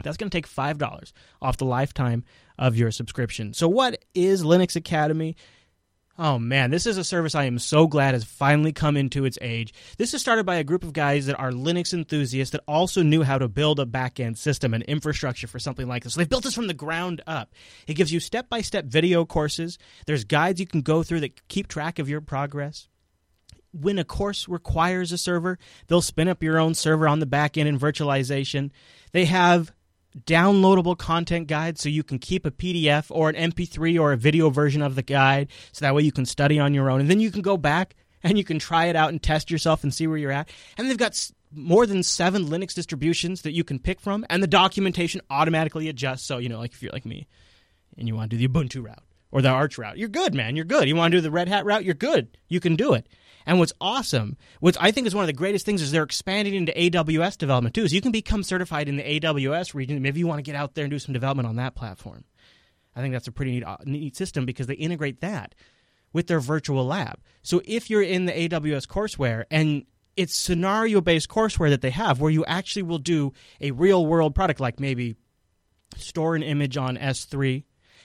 That's 0.03 0.17
going 0.17 0.29
to 0.29 0.37
take 0.37 0.47
$5 0.47 1.11
off 1.41 1.57
the 1.57 1.65
lifetime 1.65 2.23
of 2.57 2.75
your 2.75 2.91
subscription. 2.91 3.53
So, 3.53 3.67
what 3.67 4.03
is 4.13 4.43
Linux 4.43 4.75
Academy? 4.75 5.35
Oh 6.21 6.37
man, 6.37 6.69
this 6.69 6.85
is 6.85 6.97
a 6.97 7.03
service 7.05 7.33
I 7.33 7.45
am 7.45 7.59
so 7.59 7.87
glad 7.87 8.13
has 8.13 8.25
finally 8.25 8.73
come 8.73 8.97
into 8.97 9.23
its 9.23 9.37
age. 9.41 9.73
This 9.97 10.13
is 10.13 10.19
started 10.19 10.45
by 10.45 10.55
a 10.55 10.65
group 10.65 10.83
of 10.83 10.91
guys 10.91 11.27
that 11.27 11.39
are 11.39 11.51
Linux 11.51 11.93
enthusiasts 11.93 12.51
that 12.51 12.63
also 12.67 13.03
knew 13.03 13.23
how 13.23 13.37
to 13.37 13.47
build 13.47 13.79
a 13.79 13.85
back-end 13.85 14.37
system 14.37 14.73
and 14.73 14.83
infrastructure 14.83 15.47
for 15.47 15.59
something 15.59 15.87
like 15.87 16.03
this. 16.03 16.15
So 16.15 16.19
they've 16.19 16.27
built 16.27 16.43
this 16.43 16.53
from 16.53 16.67
the 16.67 16.73
ground 16.73 17.21
up. 17.25 17.53
It 17.87 17.93
gives 17.93 18.11
you 18.11 18.19
step-by-step 18.19 18.83
video 18.83 19.23
courses. 19.23 19.77
There's 20.07 20.25
guides 20.25 20.59
you 20.59 20.67
can 20.67 20.81
go 20.81 21.03
through 21.03 21.21
that 21.21 21.47
keep 21.47 21.69
track 21.69 21.99
of 21.99 22.09
your 22.09 22.19
progress 22.19 22.89
when 23.71 23.99
a 23.99 24.03
course 24.03 24.47
requires 24.47 25.11
a 25.11 25.17
server, 25.17 25.59
they'll 25.87 26.01
spin 26.01 26.27
up 26.27 26.41
your 26.41 26.57
own 26.57 26.73
server 26.73 27.07
on 27.07 27.19
the 27.19 27.25
back 27.25 27.57
end 27.57 27.69
in 27.69 27.79
virtualization. 27.79 28.71
They 29.11 29.25
have 29.25 29.71
downloadable 30.25 30.97
content 30.97 31.47
guide 31.47 31.77
so 31.77 31.89
you 31.89 32.03
can 32.03 32.19
keep 32.19 32.45
a 32.45 32.51
PDF 32.51 33.07
or 33.09 33.29
an 33.29 33.51
MP3 33.51 33.99
or 33.99 34.11
a 34.11 34.17
video 34.17 34.49
version 34.49 34.81
of 34.81 34.95
the 34.95 35.03
guide 35.03 35.49
so 35.71 35.85
that 35.85 35.93
way 35.93 36.03
you 36.03 36.11
can 36.11 36.25
study 36.25 36.59
on 36.59 36.73
your 36.73 36.89
own. 36.89 36.99
And 36.99 37.09
then 37.09 37.19
you 37.19 37.31
can 37.31 37.41
go 37.41 37.57
back 37.57 37.95
and 38.23 38.37
you 38.37 38.43
can 38.43 38.59
try 38.59 38.85
it 38.85 38.95
out 38.95 39.09
and 39.09 39.21
test 39.21 39.51
yourself 39.51 39.83
and 39.83 39.93
see 39.93 40.07
where 40.07 40.17
you're 40.17 40.31
at. 40.31 40.49
And 40.77 40.89
they've 40.89 40.97
got 40.97 41.31
more 41.53 41.85
than 41.85 42.03
seven 42.03 42.45
Linux 42.45 42.73
distributions 42.73 43.41
that 43.43 43.53
you 43.53 43.63
can 43.63 43.79
pick 43.79 43.99
from, 43.99 44.25
and 44.29 44.43
the 44.43 44.47
documentation 44.47 45.21
automatically 45.29 45.89
adjusts. 45.89 46.23
So, 46.23 46.37
you 46.37 46.49
know, 46.49 46.59
like 46.59 46.73
if 46.73 46.83
you're 46.83 46.91
like 46.91 47.05
me 47.05 47.27
and 47.97 48.07
you 48.07 48.15
want 48.15 48.29
to 48.31 48.37
do 48.37 48.47
the 48.47 48.53
Ubuntu 48.53 48.85
route 48.85 49.03
or 49.31 49.41
the 49.41 49.49
Arch 49.49 49.77
route, 49.77 49.97
you're 49.97 50.09
good, 50.09 50.33
man. 50.33 50.55
You're 50.55 50.65
good. 50.65 50.87
You 50.87 50.95
want 50.95 51.11
to 51.11 51.17
do 51.17 51.21
the 51.21 51.31
Red 51.31 51.47
Hat 51.47 51.65
route, 51.65 51.83
you're 51.83 51.93
good. 51.93 52.37
You 52.47 52.59
can 52.59 52.75
do 52.75 52.93
it. 52.93 53.07
And 53.45 53.59
what's 53.59 53.73
awesome, 53.79 54.37
what 54.59 54.77
I 54.79 54.91
think 54.91 55.07
is 55.07 55.15
one 55.15 55.23
of 55.23 55.27
the 55.27 55.33
greatest 55.33 55.65
things, 55.65 55.81
is 55.81 55.91
they're 55.91 56.03
expanding 56.03 56.55
into 56.55 56.71
AWS 56.71 57.37
development 57.37 57.75
too. 57.75 57.87
So 57.87 57.95
you 57.95 58.01
can 58.01 58.11
become 58.11 58.43
certified 58.43 58.87
in 58.89 58.97
the 58.97 59.19
AWS 59.19 59.73
region. 59.73 60.01
Maybe 60.01 60.19
you 60.19 60.27
want 60.27 60.39
to 60.39 60.43
get 60.43 60.55
out 60.55 60.75
there 60.75 60.83
and 60.83 60.91
do 60.91 60.99
some 60.99 61.13
development 61.13 61.47
on 61.47 61.55
that 61.55 61.75
platform. 61.75 62.25
I 62.95 63.01
think 63.01 63.13
that's 63.13 63.27
a 63.27 63.31
pretty 63.31 63.51
neat, 63.51 63.63
uh, 63.63 63.77
neat 63.85 64.15
system 64.15 64.45
because 64.45 64.67
they 64.67 64.73
integrate 64.73 65.21
that 65.21 65.55
with 66.11 66.27
their 66.27 66.39
virtual 66.39 66.85
lab. 66.85 67.19
So 67.41 67.61
if 67.65 67.89
you're 67.89 68.01
in 68.01 68.25
the 68.25 68.33
AWS 68.33 68.87
courseware 68.87 69.45
and 69.49 69.85
it's 70.15 70.37
scenario 70.37 70.99
based 70.99 71.29
courseware 71.29 71.69
that 71.69 71.81
they 71.81 71.91
have 71.91 72.19
where 72.19 72.31
you 72.31 72.43
actually 72.45 72.83
will 72.83 72.97
do 72.97 73.31
a 73.61 73.71
real 73.71 74.05
world 74.05 74.35
product 74.35 74.59
like 74.59 74.79
maybe 74.79 75.15
store 75.95 76.35
an 76.35 76.43
image 76.43 76.77
on 76.77 76.97
S3 76.97 77.63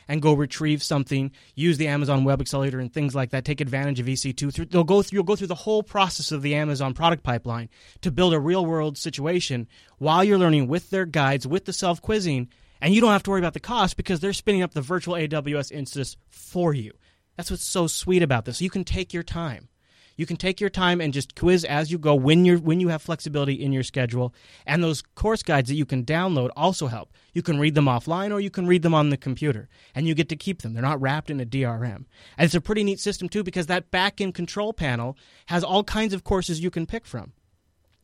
and 0.08 0.22
go 0.22 0.32
retrieve 0.32 0.82
something, 0.82 1.30
use 1.54 1.78
the 1.78 1.88
Amazon 1.88 2.24
Web 2.24 2.40
Accelerator 2.40 2.80
and 2.80 2.92
things 2.92 3.14
like 3.14 3.30
that, 3.30 3.44
take 3.44 3.60
advantage 3.60 4.00
of 4.00 4.06
EC2. 4.06 4.70
They'll 4.70 4.84
go 4.84 5.02
through, 5.02 5.16
you'll 5.16 5.24
go 5.24 5.36
through 5.36 5.48
the 5.48 5.54
whole 5.54 5.82
process 5.82 6.32
of 6.32 6.42
the 6.42 6.54
Amazon 6.54 6.94
product 6.94 7.22
pipeline 7.22 7.68
to 8.02 8.10
build 8.10 8.34
a 8.34 8.40
real 8.40 8.64
world 8.64 8.98
situation 8.98 9.68
while 9.98 10.24
you're 10.24 10.38
learning 10.38 10.68
with 10.68 10.90
their 10.90 11.06
guides, 11.06 11.46
with 11.46 11.64
the 11.64 11.72
self 11.72 12.00
quizzing, 12.02 12.48
and 12.80 12.94
you 12.94 13.00
don't 13.00 13.12
have 13.12 13.22
to 13.22 13.30
worry 13.30 13.40
about 13.40 13.54
the 13.54 13.60
cost 13.60 13.96
because 13.96 14.20
they're 14.20 14.32
spinning 14.32 14.62
up 14.62 14.74
the 14.74 14.82
virtual 14.82 15.14
AWS 15.14 15.72
instance 15.72 16.16
for 16.28 16.74
you. 16.74 16.92
That's 17.36 17.50
what's 17.50 17.64
so 17.64 17.86
sweet 17.86 18.22
about 18.22 18.44
this. 18.44 18.60
You 18.60 18.70
can 18.70 18.84
take 18.84 19.12
your 19.12 19.22
time. 19.22 19.68
You 20.16 20.26
can 20.26 20.36
take 20.36 20.60
your 20.60 20.70
time 20.70 21.00
and 21.00 21.12
just 21.12 21.34
quiz 21.34 21.64
as 21.64 21.90
you 21.90 21.98
go 21.98 22.14
when 22.14 22.44
you 22.44 22.58
when 22.58 22.80
you 22.80 22.88
have 22.88 23.02
flexibility 23.02 23.54
in 23.54 23.72
your 23.72 23.82
schedule. 23.82 24.34
And 24.66 24.82
those 24.82 25.02
course 25.02 25.42
guides 25.42 25.68
that 25.68 25.74
you 25.74 25.86
can 25.86 26.04
download 26.04 26.50
also 26.56 26.86
help. 26.86 27.12
You 27.32 27.42
can 27.42 27.58
read 27.58 27.74
them 27.74 27.86
offline 27.86 28.32
or 28.32 28.40
you 28.40 28.50
can 28.50 28.66
read 28.66 28.82
them 28.82 28.94
on 28.94 29.10
the 29.10 29.16
computer, 29.16 29.68
and 29.94 30.06
you 30.06 30.14
get 30.14 30.28
to 30.28 30.36
keep 30.36 30.62
them. 30.62 30.72
They're 30.72 30.82
not 30.82 31.00
wrapped 31.00 31.30
in 31.30 31.40
a 31.40 31.46
DRM. 31.46 32.04
And 32.36 32.44
it's 32.44 32.54
a 32.54 32.60
pretty 32.60 32.84
neat 32.84 33.00
system 33.00 33.28
too 33.28 33.42
because 33.42 33.66
that 33.66 33.90
back-end 33.90 34.34
control 34.34 34.72
panel 34.72 35.16
has 35.46 35.64
all 35.64 35.84
kinds 35.84 36.14
of 36.14 36.24
courses 36.24 36.60
you 36.60 36.70
can 36.70 36.86
pick 36.86 37.04
from. 37.04 37.32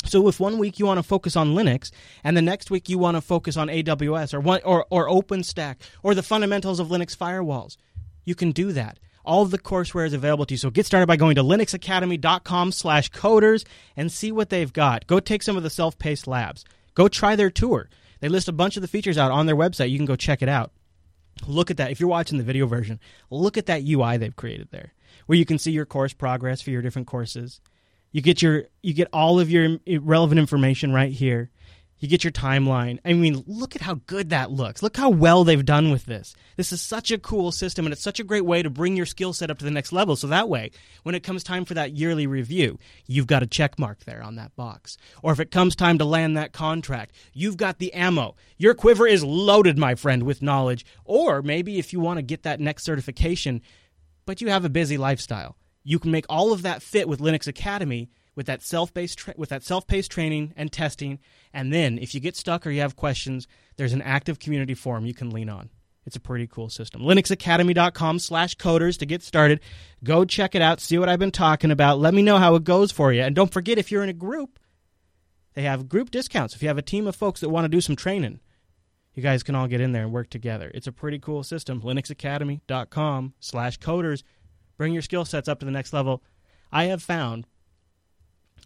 So 0.05 0.27
if 0.29 0.41
one 0.41 0.59
week 0.59 0.79
you 0.79 0.87
want 0.87 0.99
to 0.99 1.03
focus 1.03 1.37
on 1.37 1.55
Linux 1.55 1.91
and 2.25 2.37
the 2.37 2.43
next 2.43 2.71
week 2.71 2.89
you 2.89 2.99
want 2.99 3.17
to 3.17 3.21
focus 3.21 3.57
on 3.57 3.69
AWS 3.69 4.35
or 4.35 4.41
one, 4.41 4.61
or 4.65 4.87
or 4.91 5.09
OpenStack 5.09 5.77
or 6.03 6.15
the 6.15 6.23
fundamentals 6.23 6.81
of 6.81 6.89
Linux 6.89 7.17
firewalls, 7.17 7.77
you 8.25 8.35
can 8.35 8.51
do 8.51 8.73
that. 8.73 8.99
All 9.25 9.43
of 9.43 9.51
the 9.51 9.59
courseware 9.59 10.07
is 10.07 10.13
available 10.13 10.47
to 10.47 10.55
you. 10.55 10.59
So 10.59 10.71
get 10.71 10.87
started 10.87 11.07
by 11.07 11.17
going 11.17 11.35
to 11.35 11.43
linuxacademy.com 11.43 12.73
slash 12.73 13.11
coders 13.11 13.65
and 13.97 14.11
see 14.11 14.33
what 14.33 14.51
they've 14.51 14.73
got. 14.73 15.07
Go 15.07 15.21
take 15.21 15.43
some 15.43 15.57
of 15.57 15.63
the 15.63 15.71
self-paced 15.71 16.27
labs. 16.27 16.65
Go 16.95 17.09
try 17.09 17.37
their 17.37 17.51
tour. 17.51 17.89
They 18.21 18.29
list 18.29 18.49
a 18.49 18.53
bunch 18.53 18.77
of 18.77 18.83
the 18.83 18.89
features 18.89 19.19
out 19.19 19.31
on 19.31 19.47
their 19.47 19.57
website. 19.57 19.91
You 19.91 19.99
can 19.99 20.07
go 20.07 20.17
check 20.17 20.43
it 20.43 20.49
out. 20.49 20.73
Look 21.47 21.71
at 21.71 21.79
that. 21.79 21.91
If 21.91 22.01
you're 22.01 22.09
watching 22.09 22.39
the 22.39 22.45
video 22.45 22.67
version, 22.67 23.01
look 23.31 23.57
at 23.57 23.67
that 23.67 23.83
UI 23.87 24.17
they've 24.17 24.35
created 24.35 24.69
there, 24.71 24.93
where 25.27 25.39
you 25.39 25.47
can 25.47 25.59
see 25.59 25.73
your 25.73 25.87
course 25.87 26.13
progress 26.13 26.61
for 26.61 26.71
your 26.71 26.83
different 26.83 27.09
courses. 27.09 27.61
You 28.13 28.21
get 28.21 28.43
your 28.43 28.65
you 28.83 28.93
get 28.93 29.09
all 29.13 29.41
of 29.41 29.51
your 29.51 29.79
relevant 29.87 30.39
information 30.39 30.93
right 30.93 31.13
here. 31.13 31.51
You 32.01 32.09
get 32.09 32.25
your 32.25 32.33
timeline. 32.33 32.99
I 33.05 33.13
mean, 33.13 33.45
look 33.47 33.77
at 33.77 33.83
how 33.83 34.01
good 34.07 34.31
that 34.31 34.51
looks. 34.51 34.83
Look 34.83 34.97
how 34.97 35.11
well 35.11 35.45
they've 35.45 35.65
done 35.65 35.91
with 35.91 36.07
this. 36.07 36.35
This 36.57 36.73
is 36.73 36.81
such 36.81 37.11
a 37.11 37.19
cool 37.19 37.53
system, 37.53 37.85
and 37.85 37.93
it's 37.93 38.03
such 38.03 38.19
a 38.19 38.25
great 38.25 38.47
way 38.47 38.63
to 38.63 38.71
bring 38.71 38.97
your 38.97 39.05
skill 39.05 39.35
set 39.35 39.51
up 39.51 39.59
to 39.59 39.67
the 39.67 39.71
next 39.71 39.93
level. 39.93 40.17
So 40.17 40.27
that 40.29 40.49
way, 40.49 40.71
when 41.03 41.15
it 41.15 41.23
comes 41.23 41.45
time 41.45 41.67
for 41.67 41.75
that 41.75 41.93
yearly 41.93 42.27
review, 42.27 42.79
you've 43.07 43.27
got 43.27 43.43
a 43.43 43.47
check 43.47 43.79
mark 43.79 44.01
there 44.07 44.23
on 44.23 44.37
that 44.37 44.57
box. 44.57 44.97
Or 45.23 45.31
if 45.31 45.41
it 45.41 45.51
comes 45.51 45.77
time 45.77 45.99
to 45.99 46.07
land 46.07 46.39
that 46.39 46.53
contract, 46.53 47.15
you've 47.35 47.59
got 47.59 47.79
the 47.79 47.93
ammo. 47.93 48.35
Your 48.57 48.73
quiver 48.73 49.07
is 49.07 49.23
loaded, 49.23 49.77
my 49.77 49.95
friend, 49.95 50.23
with 50.23 50.41
knowledge. 50.41 50.87
Or 51.05 51.43
maybe 51.43 51.79
if 51.79 51.93
you 51.93 52.01
want 52.01 52.17
to 52.17 52.23
get 52.23 52.45
that 52.45 52.61
next 52.61 52.85
certification, 52.85 53.61
but 54.25 54.41
you 54.41 54.49
have 54.49 54.65
a 54.65 54.71
busy 54.71 54.97
lifestyle, 54.97 55.59
you 55.83 55.99
can 55.99 56.11
make 56.11 56.27
all 56.31 56.55
of 56.55 56.63
that 56.63 56.83
fit 56.83 57.09
with 57.09 57.21
Linux 57.21 57.47
Academy 57.47 58.09
with 58.35 58.47
that 58.47 58.63
self-based 58.63 59.19
tra- 59.19 59.35
with 59.37 59.49
that 59.49 59.63
self-paced 59.63 60.11
training 60.11 60.53
and 60.57 60.73
testing. 60.73 61.19
And 61.53 61.73
then 61.73 61.99
if 61.99 62.15
you 62.15 62.21
get 62.21 62.37
stuck 62.37 62.67
or 62.67 62.71
you 62.71 62.81
have 62.81 62.97
questions 62.97 63.47
there's 63.77 63.93
an 63.93 64.03
active 64.03 64.39
community 64.39 64.75
forum 64.75 65.07
you 65.07 65.15
can 65.15 65.31
lean 65.31 65.49
on. 65.49 65.71
It's 66.07 66.17
a 66.17 66.21
pretty 66.21 66.47
cool 66.47 66.69
system. 66.69 67.03
Linuxacademy.com 67.03 68.19
slash 68.19 68.57
coders 68.57 68.99
to 68.99 69.07
get 69.07 69.23
started. 69.23 69.61
Go 70.03 70.25
check 70.25 70.55
it 70.55 70.63
out. 70.63 70.81
See 70.81 70.99
what 70.99 71.09
i've 71.09 71.19
been 71.19 71.31
talking 71.31 71.71
about. 71.71 71.99
Let 71.99 72.15
me 72.15 72.23
know 72.23 72.39
how 72.39 72.55
it 72.55 72.65
goes 72.65 72.93
for 72.93 73.13
you. 73.13 73.23
And 73.23 73.35
don't 73.35 73.53
forget 73.53 73.79
if 73.79 73.91
you're 73.91 74.03
in 74.03 74.09
a 74.09 74.15
group 74.15 74.59
they 75.55 75.63
have 75.63 75.89
group 75.89 76.11
discounts. 76.11 76.55
If 76.55 76.63
you 76.63 76.69
have 76.69 76.79
a 76.79 76.83
team 76.83 77.07
of 77.09 77.17
folks 77.17 77.41
that 77.41 77.49
want 77.49 77.65
to 77.65 77.69
do 77.69 77.81
some 77.81 77.97
training 77.97 78.41
you 79.15 79.23
guys 79.23 79.43
can 79.43 79.55
all 79.55 79.67
get 79.67 79.81
in 79.81 79.93
there 79.93 80.05
and 80.05 80.13
work 80.13 80.31
together. 80.31 80.71
It's 80.73 80.87
a 80.87 80.93
pretty 80.93 81.19
cool 81.19 81.43
system. 81.43 81.83
Linuxacademy.com 81.83 83.35
slash 83.41 83.79
coders. 83.79 84.23
Bring 84.77 84.93
your 84.93 85.03
skill 85.03 85.25
sets 85.25 85.49
up 85.49 85.59
to 85.61 85.67
the 85.67 85.73
next 85.73 85.93
level. 85.93 86.23
I 86.73 86.85
have 86.85 87.03
found 87.03 87.47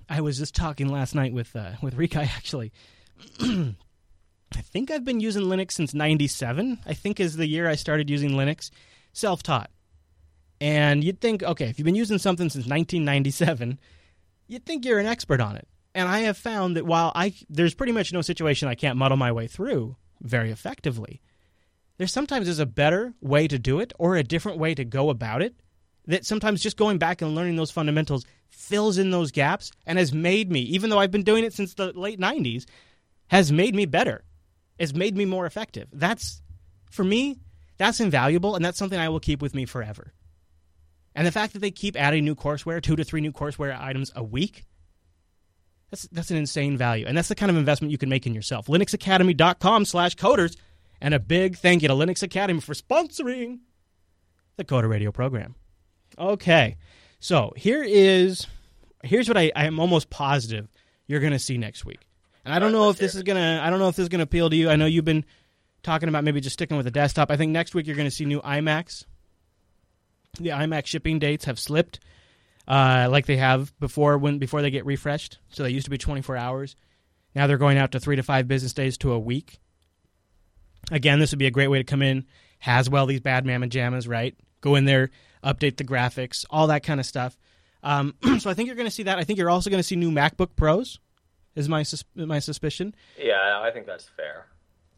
I 0.08 0.20
was 0.20 0.38
just 0.38 0.54
talking 0.54 0.88
last 0.88 1.14
night 1.14 1.32
with 1.32 1.54
uh, 1.54 1.72
with 1.82 1.96
Rikai 1.96 2.28
actually. 2.36 2.72
I 3.40 4.60
think 4.60 4.90
I've 4.90 5.04
been 5.04 5.20
using 5.20 5.44
Linux 5.44 5.72
since 5.72 5.94
'97. 5.94 6.80
I 6.86 6.94
think 6.94 7.20
is 7.20 7.36
the 7.36 7.46
year 7.46 7.68
I 7.68 7.74
started 7.74 8.10
using 8.10 8.30
Linux, 8.30 8.70
self-taught. 9.12 9.70
And 10.60 11.02
you'd 11.02 11.20
think, 11.20 11.42
okay, 11.42 11.66
if 11.66 11.78
you've 11.78 11.84
been 11.84 11.96
using 11.96 12.18
something 12.18 12.48
since 12.48 12.64
1997, 12.64 13.78
you'd 14.46 14.64
think 14.64 14.84
you're 14.84 15.00
an 15.00 15.06
expert 15.06 15.40
on 15.40 15.56
it. 15.56 15.66
And 15.94 16.08
I 16.08 16.20
have 16.20 16.36
found 16.36 16.76
that 16.76 16.86
while 16.86 17.12
I 17.14 17.34
there's 17.48 17.74
pretty 17.74 17.92
much 17.92 18.12
no 18.12 18.20
situation 18.20 18.68
I 18.68 18.74
can't 18.74 18.98
muddle 18.98 19.16
my 19.16 19.32
way 19.32 19.46
through 19.46 19.96
very 20.20 20.50
effectively, 20.50 21.20
there 21.98 22.06
sometimes 22.06 22.48
is 22.48 22.58
a 22.58 22.66
better 22.66 23.14
way 23.20 23.46
to 23.48 23.58
do 23.58 23.78
it 23.80 23.92
or 23.98 24.16
a 24.16 24.24
different 24.24 24.58
way 24.58 24.74
to 24.74 24.84
go 24.84 25.10
about 25.10 25.42
it 25.42 25.54
that 26.06 26.26
sometimes 26.26 26.62
just 26.62 26.76
going 26.76 26.98
back 26.98 27.22
and 27.22 27.34
learning 27.34 27.56
those 27.56 27.70
fundamentals 27.70 28.24
fills 28.50 28.98
in 28.98 29.10
those 29.10 29.30
gaps 29.30 29.72
and 29.86 29.98
has 29.98 30.12
made 30.12 30.50
me, 30.50 30.60
even 30.60 30.90
though 30.90 30.98
I've 30.98 31.10
been 31.10 31.22
doing 31.22 31.44
it 31.44 31.52
since 31.52 31.74
the 31.74 31.92
late 31.92 32.20
90s, 32.20 32.66
has 33.28 33.50
made 33.50 33.74
me 33.74 33.86
better. 33.86 34.24
It's 34.78 34.94
made 34.94 35.16
me 35.16 35.24
more 35.24 35.46
effective. 35.46 35.88
That's, 35.92 36.42
for 36.90 37.04
me, 37.04 37.38
that's 37.78 38.00
invaluable, 38.00 38.54
and 38.54 38.64
that's 38.64 38.78
something 38.78 38.98
I 38.98 39.08
will 39.08 39.20
keep 39.20 39.42
with 39.42 39.54
me 39.54 39.64
forever. 39.64 40.12
And 41.14 41.26
the 41.26 41.32
fact 41.32 41.52
that 41.52 41.60
they 41.60 41.70
keep 41.70 41.96
adding 41.96 42.24
new 42.24 42.34
courseware, 42.34 42.82
two 42.82 42.96
to 42.96 43.04
three 43.04 43.20
new 43.20 43.32
courseware 43.32 43.78
items 43.78 44.12
a 44.16 44.22
week, 44.22 44.64
that's, 45.90 46.08
that's 46.10 46.30
an 46.30 46.36
insane 46.36 46.76
value. 46.76 47.06
And 47.06 47.16
that's 47.16 47.28
the 47.28 47.36
kind 47.36 47.50
of 47.50 47.56
investment 47.56 47.92
you 47.92 47.98
can 47.98 48.08
make 48.08 48.26
in 48.26 48.34
yourself. 48.34 48.66
LinuxAcademy.com 48.66 49.84
slash 49.84 50.16
coders. 50.16 50.56
And 51.00 51.14
a 51.14 51.20
big 51.20 51.56
thank 51.56 51.82
you 51.82 51.88
to 51.88 51.94
Linux 51.94 52.22
Academy 52.22 52.60
for 52.60 52.72
sponsoring 52.72 53.60
the 54.56 54.64
Coder 54.64 54.88
Radio 54.88 55.12
program. 55.12 55.54
Okay. 56.18 56.76
So 57.20 57.52
here 57.56 57.82
is 57.82 58.46
here's 59.02 59.28
what 59.28 59.36
I, 59.36 59.50
I 59.54 59.66
am 59.66 59.80
almost 59.80 60.10
positive 60.10 60.68
you're 61.06 61.20
gonna 61.20 61.38
see 61.38 61.58
next 61.58 61.84
week. 61.84 62.00
And 62.44 62.52
I 62.52 62.58
don't 62.58 62.72
know 62.72 62.90
if 62.90 62.98
this 62.98 63.14
is 63.14 63.22
gonna 63.22 63.60
I 63.62 63.70
don't 63.70 63.78
know 63.78 63.88
if 63.88 63.96
this 63.96 64.04
is 64.04 64.08
gonna 64.08 64.24
appeal 64.24 64.50
to 64.50 64.56
you. 64.56 64.70
I 64.70 64.76
know 64.76 64.86
you've 64.86 65.04
been 65.04 65.24
talking 65.82 66.08
about 66.08 66.24
maybe 66.24 66.40
just 66.40 66.54
sticking 66.54 66.76
with 66.76 66.84
the 66.84 66.90
desktop. 66.90 67.30
I 67.30 67.36
think 67.36 67.52
next 67.52 67.74
week 67.74 67.86
you're 67.86 67.96
gonna 67.96 68.10
see 68.10 68.24
new 68.24 68.40
iMacs. 68.42 69.04
The 70.38 70.50
iMac 70.50 70.86
shipping 70.86 71.18
dates 71.18 71.44
have 71.44 71.58
slipped. 71.58 72.00
Uh, 72.66 73.08
like 73.10 73.26
they 73.26 73.36
have 73.36 73.78
before 73.78 74.16
when 74.16 74.38
before 74.38 74.62
they 74.62 74.70
get 74.70 74.86
refreshed. 74.86 75.38
So 75.50 75.62
they 75.62 75.70
used 75.70 75.84
to 75.84 75.90
be 75.90 75.98
24 75.98 76.36
hours. 76.36 76.76
Now 77.34 77.46
they're 77.46 77.58
going 77.58 77.78
out 77.78 77.92
to 77.92 78.00
three 78.00 78.16
to 78.16 78.22
five 78.22 78.48
business 78.48 78.72
days 78.72 78.96
to 78.98 79.12
a 79.12 79.18
week. 79.18 79.58
Again, 80.90 81.18
this 81.18 81.32
would 81.32 81.38
be 81.38 81.46
a 81.46 81.50
great 81.50 81.68
way 81.68 81.78
to 81.78 81.84
come 81.84 82.02
in, 82.02 82.26
Haswell 82.58 83.06
these 83.06 83.20
bad 83.20 83.46
mamma 83.46 83.68
jammas, 83.68 84.08
right? 84.08 84.36
Go 84.60 84.74
in 84.76 84.84
there, 84.84 85.10
update 85.44 85.76
the 85.76 85.84
graphics, 85.84 86.44
all 86.50 86.68
that 86.68 86.82
kind 86.82 86.98
of 86.98 87.06
stuff. 87.06 87.36
Um, 87.82 88.14
so 88.38 88.50
I 88.50 88.54
think 88.54 88.66
you're 88.66 88.76
going 88.76 88.88
to 88.88 88.94
see 88.94 89.04
that. 89.04 89.18
I 89.18 89.24
think 89.24 89.38
you're 89.38 89.50
also 89.50 89.70
going 89.70 89.80
to 89.80 89.86
see 89.86 89.96
new 89.96 90.10
MacBook 90.10 90.56
Pros. 90.56 90.98
Is 91.54 91.68
my 91.68 91.84
sus- 91.84 92.04
my 92.16 92.40
suspicion? 92.40 92.94
Yeah, 93.16 93.60
I 93.62 93.70
think 93.70 93.86
that's 93.86 94.08
fair. 94.16 94.46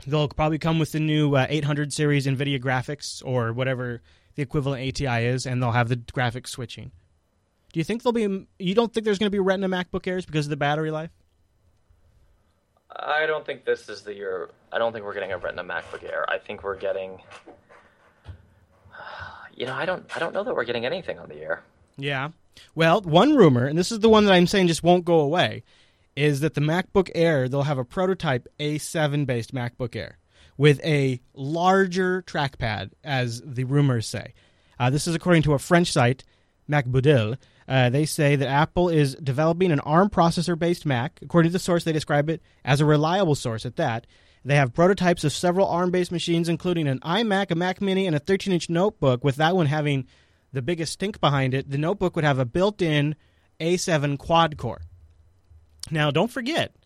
They'll 0.06 0.28
probably 0.28 0.58
come 0.58 0.78
with 0.78 0.92
the 0.92 1.00
new 1.00 1.34
uh, 1.34 1.46
800 1.48 1.92
series 1.92 2.26
NVIDIA 2.26 2.62
graphics 2.62 3.22
or 3.24 3.52
whatever 3.52 4.02
the 4.36 4.42
equivalent 4.42 4.88
ATI 4.88 5.26
is, 5.26 5.46
and 5.46 5.62
they'll 5.62 5.72
have 5.72 5.88
the 5.88 5.96
graphics 5.96 6.48
switching. 6.48 6.92
Do 7.72 7.80
you 7.80 7.84
think 7.84 8.02
there'll 8.02 8.12
be? 8.12 8.46
You 8.58 8.74
don't 8.74 8.92
think 8.92 9.04
there's 9.04 9.18
going 9.18 9.26
to 9.26 9.34
be 9.34 9.38
Retina 9.38 9.68
MacBook 9.68 10.06
Airs 10.06 10.24
because 10.24 10.46
of 10.46 10.50
the 10.50 10.56
battery 10.56 10.90
life? 10.90 11.10
I 12.90 13.26
don't 13.26 13.44
think 13.44 13.64
this 13.66 13.88
is 13.90 14.02
the 14.02 14.14
year. 14.14 14.48
I 14.72 14.78
don't 14.78 14.92
think 14.92 15.04
we're 15.04 15.14
getting 15.14 15.32
a 15.32 15.38
Retina 15.38 15.64
MacBook 15.64 16.04
Air. 16.04 16.24
I 16.30 16.38
think 16.38 16.62
we're 16.62 16.78
getting 16.78 17.20
you 19.56 19.66
know, 19.66 19.74
I 19.74 19.84
don't, 19.84 20.04
I 20.14 20.20
don't 20.20 20.32
know 20.32 20.44
that 20.44 20.54
we're 20.54 20.64
getting 20.64 20.86
anything 20.86 21.18
on 21.18 21.28
the 21.28 21.36
air. 21.36 21.62
Yeah. 21.96 22.30
Well, 22.74 23.00
one 23.00 23.34
rumor, 23.34 23.66
and 23.66 23.78
this 23.78 23.90
is 23.90 24.00
the 24.00 24.08
one 24.08 24.26
that 24.26 24.32
I'm 24.32 24.46
saying 24.46 24.68
just 24.68 24.82
won't 24.82 25.04
go 25.04 25.20
away, 25.20 25.64
is 26.14 26.40
that 26.40 26.54
the 26.54 26.60
MacBook 26.60 27.10
Air 27.14 27.48
they'll 27.48 27.62
have 27.62 27.78
a 27.78 27.84
prototype 27.84 28.48
A7 28.60 29.26
based 29.26 29.54
MacBook 29.54 29.96
Air 29.96 30.18
with 30.56 30.80
a 30.84 31.20
larger 31.34 32.22
trackpad, 32.22 32.90
as 33.04 33.42
the 33.44 33.64
rumors 33.64 34.06
say. 34.06 34.32
Uh, 34.78 34.90
this 34.90 35.06
is 35.06 35.14
according 35.14 35.42
to 35.42 35.54
a 35.54 35.58
French 35.58 35.92
site, 35.92 36.24
MacBidouille. 36.68 37.36
Uh, 37.68 37.90
they 37.90 38.06
say 38.06 38.36
that 38.36 38.48
Apple 38.48 38.88
is 38.88 39.14
developing 39.16 39.72
an 39.72 39.80
ARM 39.80 40.08
processor 40.08 40.58
based 40.58 40.86
Mac. 40.86 41.18
According 41.22 41.50
to 41.50 41.52
the 41.52 41.58
source, 41.58 41.84
they 41.84 41.92
describe 41.92 42.30
it 42.30 42.40
as 42.64 42.80
a 42.80 42.84
reliable 42.84 43.34
source 43.34 43.66
at 43.66 43.76
that, 43.76 44.06
they 44.46 44.54
have 44.54 44.72
prototypes 44.72 45.24
of 45.24 45.32
several 45.32 45.66
ARM 45.66 45.90
based 45.90 46.12
machines, 46.12 46.48
including 46.48 46.86
an 46.86 47.00
iMac, 47.00 47.50
a 47.50 47.56
Mac 47.56 47.80
Mini, 47.80 48.06
and 48.06 48.14
a 48.14 48.20
13 48.20 48.52
inch 48.52 48.70
notebook, 48.70 49.24
with 49.24 49.34
that 49.36 49.56
one 49.56 49.66
having 49.66 50.06
the 50.52 50.62
biggest 50.62 50.92
stink 50.92 51.20
behind 51.20 51.52
it. 51.52 51.68
The 51.68 51.78
notebook 51.78 52.14
would 52.14 52.24
have 52.24 52.38
a 52.38 52.44
built 52.44 52.80
in 52.80 53.16
A7 53.58 54.16
quad 54.18 54.56
core. 54.56 54.82
Now, 55.90 56.12
don't 56.12 56.30
forget, 56.30 56.76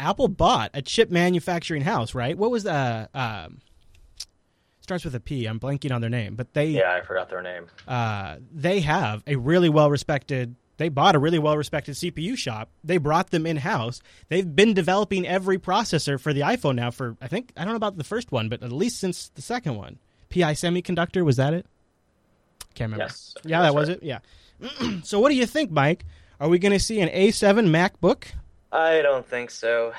Apple 0.00 0.28
bought 0.28 0.70
a 0.72 0.80
chip 0.80 1.10
manufacturing 1.10 1.82
house, 1.82 2.14
right? 2.14 2.38
What 2.38 2.50
was 2.50 2.64
the. 2.64 2.72
Uh, 2.72 3.06
um, 3.14 3.60
starts 4.80 5.04
with 5.04 5.14
a 5.14 5.20
P. 5.20 5.44
I'm 5.44 5.60
blanking 5.60 5.94
on 5.94 6.00
their 6.00 6.08
name, 6.08 6.36
but 6.36 6.54
they. 6.54 6.68
Yeah, 6.68 6.90
I 6.90 7.02
forgot 7.02 7.28
their 7.28 7.42
name. 7.42 7.66
Uh, 7.86 8.36
they 8.50 8.80
have 8.80 9.22
a 9.26 9.36
really 9.36 9.68
well 9.68 9.90
respected 9.90 10.56
they 10.76 10.88
bought 10.88 11.14
a 11.14 11.18
really 11.18 11.38
well 11.38 11.56
respected 11.56 11.94
CPU 11.94 12.36
shop. 12.36 12.70
They 12.82 12.98
brought 12.98 13.30
them 13.30 13.46
in 13.46 13.58
house. 13.58 14.02
They've 14.28 14.54
been 14.54 14.74
developing 14.74 15.26
every 15.26 15.58
processor 15.58 16.20
for 16.20 16.32
the 16.32 16.40
iPhone 16.40 16.74
now 16.74 16.90
for 16.90 17.16
I 17.20 17.28
think 17.28 17.52
I 17.56 17.62
don't 17.64 17.72
know 17.72 17.76
about 17.76 17.96
the 17.96 18.04
first 18.04 18.32
one, 18.32 18.48
but 18.48 18.62
at 18.62 18.72
least 18.72 18.98
since 18.98 19.28
the 19.30 19.42
second 19.42 19.76
one. 19.76 19.98
PA 20.30 20.50
Semiconductor 20.50 21.24
was 21.24 21.36
that 21.36 21.54
it? 21.54 21.66
Can't 22.74 22.90
remember. 22.90 23.04
Yes. 23.04 23.34
Yeah, 23.44 23.62
that 23.62 23.74
was 23.74 23.88
right. 23.88 23.98
it. 23.98 24.02
Yeah. 24.02 24.18
so 25.04 25.20
what 25.20 25.28
do 25.28 25.36
you 25.36 25.46
think, 25.46 25.70
Mike? 25.70 26.04
Are 26.40 26.48
we 26.48 26.58
going 26.58 26.72
to 26.72 26.80
see 26.80 27.00
an 27.00 27.08
A7 27.08 27.68
MacBook? 27.68 28.24
I 28.72 29.02
don't 29.02 29.26
think 29.26 29.50
so. 29.50 29.92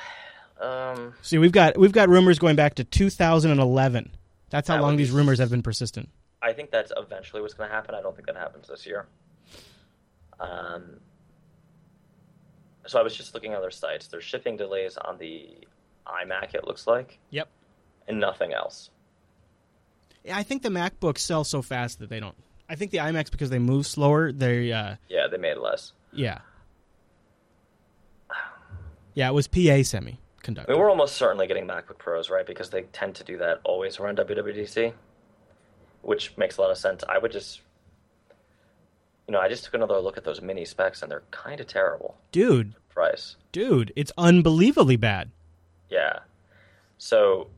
Um, 0.60 1.14
see, 1.22 1.38
we've 1.38 1.52
got 1.52 1.78
we've 1.78 1.92
got 1.92 2.08
rumors 2.08 2.38
going 2.38 2.56
back 2.56 2.74
to 2.76 2.84
2011. 2.84 4.10
That's 4.50 4.68
how 4.68 4.76
that 4.76 4.82
long 4.82 4.96
these 4.96 5.10
rumors 5.10 5.38
have 5.38 5.50
been 5.50 5.62
persistent. 5.62 6.08
I 6.42 6.52
think 6.52 6.70
that's 6.70 6.92
eventually 6.96 7.42
what's 7.42 7.54
going 7.54 7.68
to 7.68 7.74
happen. 7.74 7.94
I 7.94 8.02
don't 8.02 8.14
think 8.14 8.26
that 8.26 8.36
happens 8.36 8.68
this 8.68 8.86
year. 8.86 9.06
Um, 10.40 11.00
so 12.86 12.98
I 12.98 13.02
was 13.02 13.16
just 13.16 13.34
looking 13.34 13.52
at 13.52 13.60
their 13.60 13.70
sites. 13.70 14.06
There's 14.08 14.24
shipping 14.24 14.56
delays 14.56 14.96
on 14.96 15.18
the 15.18 15.48
iMac. 16.06 16.54
It 16.54 16.64
looks 16.66 16.86
like, 16.86 17.18
Yep. 17.30 17.48
and 18.08 18.20
nothing 18.20 18.52
else. 18.52 18.90
Yeah, 20.24 20.36
I 20.36 20.42
think 20.42 20.62
the 20.62 20.68
MacBooks 20.68 21.18
sell 21.18 21.44
so 21.44 21.62
fast 21.62 21.98
that 22.00 22.08
they 22.10 22.20
don't. 22.20 22.36
I 22.68 22.74
think 22.74 22.90
the 22.90 22.98
iMacs 22.98 23.30
because 23.30 23.50
they 23.50 23.58
move 23.60 23.86
slower. 23.86 24.32
They 24.32 24.72
uh, 24.72 24.96
Yeah, 25.08 25.26
they 25.28 25.36
made 25.38 25.56
less. 25.56 25.92
yeah. 26.12 26.38
Yeah, 29.14 29.28
it 29.30 29.32
was 29.32 29.48
PA 29.48 29.82
semi 29.82 30.18
I 30.48 30.50
mean, 30.68 30.78
we're 30.78 30.90
almost 30.90 31.16
certainly 31.16 31.48
getting 31.48 31.66
MacBook 31.66 31.98
Pros, 31.98 32.30
right? 32.30 32.46
Because 32.46 32.70
they 32.70 32.82
tend 32.82 33.16
to 33.16 33.24
do 33.24 33.38
that 33.38 33.60
always 33.64 33.98
around 33.98 34.18
WWDC, 34.18 34.92
which 36.02 36.36
makes 36.36 36.56
a 36.56 36.60
lot 36.60 36.70
of 36.70 36.78
sense. 36.78 37.02
I 37.08 37.18
would 37.18 37.32
just, 37.32 37.62
you 39.28 39.32
know, 39.32 39.40
I 39.40 39.48
just 39.48 39.64
took 39.64 39.74
another 39.74 39.98
look 39.98 40.16
at 40.16 40.24
those 40.24 40.40
mini 40.40 40.64
specs, 40.64 41.02
and 41.02 41.10
they're 41.10 41.24
kind 41.30 41.60
of 41.60 41.66
terrible 41.66 42.16
dude, 42.32 42.74
price. 42.88 43.36
dude, 43.52 43.92
it's 43.96 44.12
unbelievably 44.16 44.96
bad. 44.96 45.30
Yeah. 45.90 46.20
So, 46.98 47.48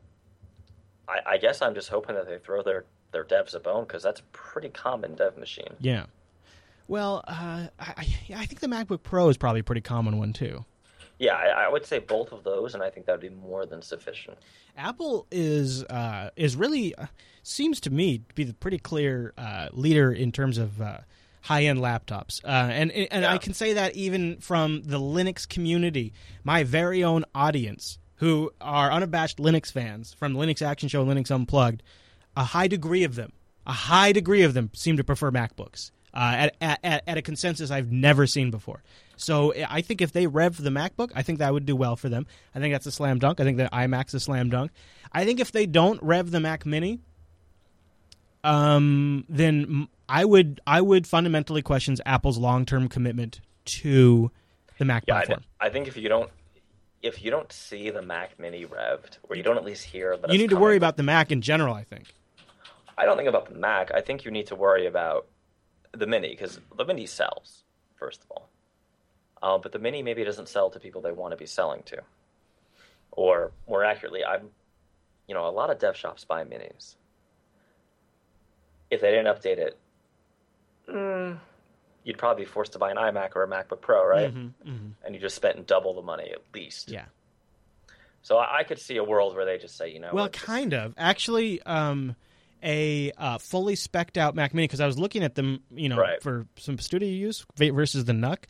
I, 1.07 1.19
I 1.33 1.37
guess 1.37 1.61
I'm 1.61 1.73
just 1.75 1.89
hoping 1.89 2.15
that 2.15 2.27
they 2.27 2.37
throw 2.39 2.61
their 2.63 2.85
their 3.11 3.23
devs 3.23 3.55
a 3.55 3.59
bone 3.59 3.85
because 3.85 4.03
that's 4.03 4.19
a 4.19 4.23
pretty 4.33 4.69
common 4.69 5.15
dev 5.15 5.37
machine. 5.37 5.73
Yeah. 5.79 6.05
Well, 6.87 7.23
uh, 7.27 7.67
I, 7.79 7.93
I 7.97 8.07
I 8.35 8.45
think 8.45 8.59
the 8.59 8.67
MacBook 8.67 9.03
Pro 9.03 9.29
is 9.29 9.37
probably 9.37 9.61
a 9.61 9.63
pretty 9.63 9.81
common 9.81 10.17
one 10.17 10.33
too. 10.33 10.65
Yeah, 11.19 11.33
I, 11.33 11.65
I 11.65 11.69
would 11.69 11.85
say 11.85 11.99
both 11.99 12.31
of 12.31 12.43
those, 12.43 12.73
and 12.73 12.81
I 12.81 12.89
think 12.89 13.05
that 13.05 13.11
would 13.11 13.21
be 13.21 13.29
more 13.29 13.65
than 13.65 13.81
sufficient. 13.81 14.37
Apple 14.77 15.27
is 15.31 15.83
uh, 15.83 16.29
is 16.35 16.55
really 16.55 16.95
uh, 16.95 17.07
seems 17.43 17.79
to 17.81 17.89
me 17.89 18.19
to 18.19 18.35
be 18.35 18.43
the 18.43 18.53
pretty 18.53 18.79
clear 18.79 19.33
uh, 19.37 19.67
leader 19.73 20.11
in 20.11 20.31
terms 20.31 20.57
of 20.57 20.81
uh, 20.81 20.99
high 21.41 21.63
end 21.65 21.79
laptops, 21.79 22.43
uh, 22.43 22.47
and 22.47 22.91
and 22.91 23.23
Yeah. 23.23 23.31
I 23.33 23.37
can 23.37 23.53
say 23.53 23.73
that 23.73 23.95
even 23.95 24.37
from 24.39 24.81
the 24.83 24.99
Linux 24.99 25.47
community, 25.47 26.13
my 26.43 26.63
very 26.63 27.03
own 27.03 27.25
audience, 27.33 27.97
who 28.15 28.51
are 28.59 28.91
unabashed 28.91 29.37
Linux 29.37 29.71
fans 29.71 30.13
from 30.13 30.33
Linux 30.33 30.61
Action 30.61 30.89
Show, 30.89 31.05
Linux 31.05 31.31
Unplugged, 31.31 31.81
a 32.35 32.43
high 32.43 32.67
degree 32.67 33.03
of 33.03 33.15
them, 33.15 33.31
a 33.65 33.71
high 33.73 34.11
degree 34.11 34.43
of 34.43 34.53
them 34.53 34.69
seem 34.73 34.97
to 34.97 35.03
prefer 35.03 35.31
MacBooks 35.31 35.91
uh, 36.13 36.49
at, 36.49 36.55
at 36.83 37.03
at 37.07 37.17
a 37.17 37.21
consensus 37.21 37.71
I've 37.71 37.91
never 37.91 38.27
seen 38.27 38.51
before. 38.51 38.83
So 39.15 39.53
I 39.67 39.81
think 39.81 40.01
if 40.01 40.13
they 40.13 40.27
rev 40.27 40.55
the 40.61 40.69
MacBook, 40.69 41.11
I 41.13 41.23
think 41.23 41.39
that 41.39 41.51
would 41.51 41.65
do 41.65 41.75
well 41.75 41.97
for 41.97 42.07
them. 42.07 42.25
I 42.55 42.59
think 42.59 42.73
that's 42.73 42.85
a 42.85 42.91
slam 42.91 43.19
dunk. 43.19 43.41
I 43.41 43.43
think 43.43 43.57
the 43.57 43.69
iMac's 43.71 44.13
a 44.13 44.19
slam 44.19 44.49
dunk. 44.49 44.71
I 45.11 45.25
think 45.25 45.39
if 45.41 45.51
they 45.51 45.65
don't 45.65 46.01
rev 46.01 46.31
the 46.31 46.39
Mac 46.39 46.65
Mini, 46.65 46.99
um, 48.43 49.25
then 49.29 49.87
I 50.07 50.25
would 50.25 50.61
I 50.65 50.81
would 50.81 51.07
fundamentally 51.07 51.61
question 51.61 51.95
Apple's 52.05 52.37
long 52.37 52.65
term 52.65 52.87
commitment 52.87 53.41
to 53.65 54.31
the 54.77 54.85
Mac 54.85 55.03
Yeah, 55.07 55.15
platform. 55.15 55.43
I 55.59 55.69
think 55.69 55.87
if 55.87 55.97
you 55.97 56.09
don't 56.09 56.29
if 57.01 57.23
you 57.23 57.31
don't 57.31 57.51
see 57.51 57.89
the 57.89 58.01
Mac 58.01 58.39
Mini 58.39 58.65
revved, 58.65 59.17
or 59.23 59.35
you 59.35 59.43
don't 59.43 59.57
at 59.57 59.63
least 59.63 59.85
hear 59.85 60.17
that 60.17 60.31
You 60.31 60.37
need 60.37 60.49
to 60.49 60.57
worry 60.57 60.77
about 60.77 60.97
the 60.97 61.03
Mac 61.03 61.31
in 61.31 61.41
general. 61.41 61.73
I 61.73 61.83
think. 61.83 62.05
I 62.97 63.05
don't 63.05 63.15
think 63.15 63.29
about 63.29 63.47
the 63.49 63.55
Mac. 63.55 63.91
I 63.93 64.01
think 64.01 64.25
you 64.25 64.31
need 64.31 64.47
to 64.47 64.55
worry 64.55 64.85
about 64.85 65.27
the 65.93 66.05
Mini 66.05 66.29
because 66.29 66.59
the 66.75 66.85
Mini 66.85 67.05
sells 67.05 67.63
first 67.99 68.23
of 68.23 68.31
all, 68.31 68.49
uh, 69.43 69.57
but 69.57 69.71
the 69.71 69.79
Mini 69.79 70.01
maybe 70.01 70.23
doesn't 70.23 70.47
sell 70.47 70.69
to 70.69 70.79
people 70.79 71.01
they 71.01 71.11
want 71.11 71.31
to 71.31 71.37
be 71.37 71.45
selling 71.45 71.83
to, 71.83 72.01
or 73.11 73.51
more 73.67 73.83
accurately, 73.83 74.23
I'm, 74.23 74.49
you 75.27 75.35
know, 75.35 75.47
a 75.47 75.51
lot 75.51 75.69
of 75.69 75.77
dev 75.79 75.95
shops 75.95 76.23
buy 76.23 76.43
Minis. 76.43 76.95
If 78.91 79.01
they 79.01 79.11
didn't 79.11 79.27
update 79.27 79.57
it, 79.57 79.77
mm, 80.87 81.37
you'd 82.03 82.17
probably 82.17 82.45
be 82.45 82.49
forced 82.49 82.73
to 82.73 82.79
buy 82.79 82.91
an 82.91 82.97
iMac 82.97 83.35
or 83.35 83.43
a 83.43 83.47
MacBook 83.47 83.81
Pro, 83.81 84.05
right? 84.05 84.33
Mhm, 84.33 84.53
mhm. 84.65 84.91
And 85.05 85.13
you 85.15 85.21
just 85.21 85.35
spent 85.35 85.67
double 85.67 85.93
the 85.93 86.01
money 86.01 86.31
at 86.31 86.39
least. 86.53 86.89
Yeah. 86.89 87.05
So 88.21 88.37
I, 88.37 88.59
I 88.59 88.63
could 88.63 88.79
see 88.79 88.97
a 88.97 89.03
world 89.03 89.35
where 89.35 89.45
they 89.45 89.57
just 89.57 89.77
say, 89.77 89.91
you 89.91 89.99
know, 89.99 90.09
Well, 90.13 90.25
what, 90.25 90.33
just- 90.33 90.45
kind 90.45 90.73
of. 90.73 90.93
Actually, 90.97 91.61
um, 91.63 92.15
a 92.63 93.11
uh, 93.17 93.37
fully 93.37 93.75
specced 93.75 94.17
out 94.17 94.35
Mac 94.35 94.53
Mini 94.53 94.67
because 94.67 94.81
I 94.81 94.85
was 94.87 94.97
looking 94.99 95.23
at 95.23 95.35
them, 95.35 95.61
you 95.71 95.87
know, 95.87 95.97
Right. 95.97 96.21
for 96.21 96.45
some 96.57 96.77
studio 96.79 97.07
use 97.07 97.45
versus 97.55 98.05
the 98.05 98.13
NUC. 98.13 98.47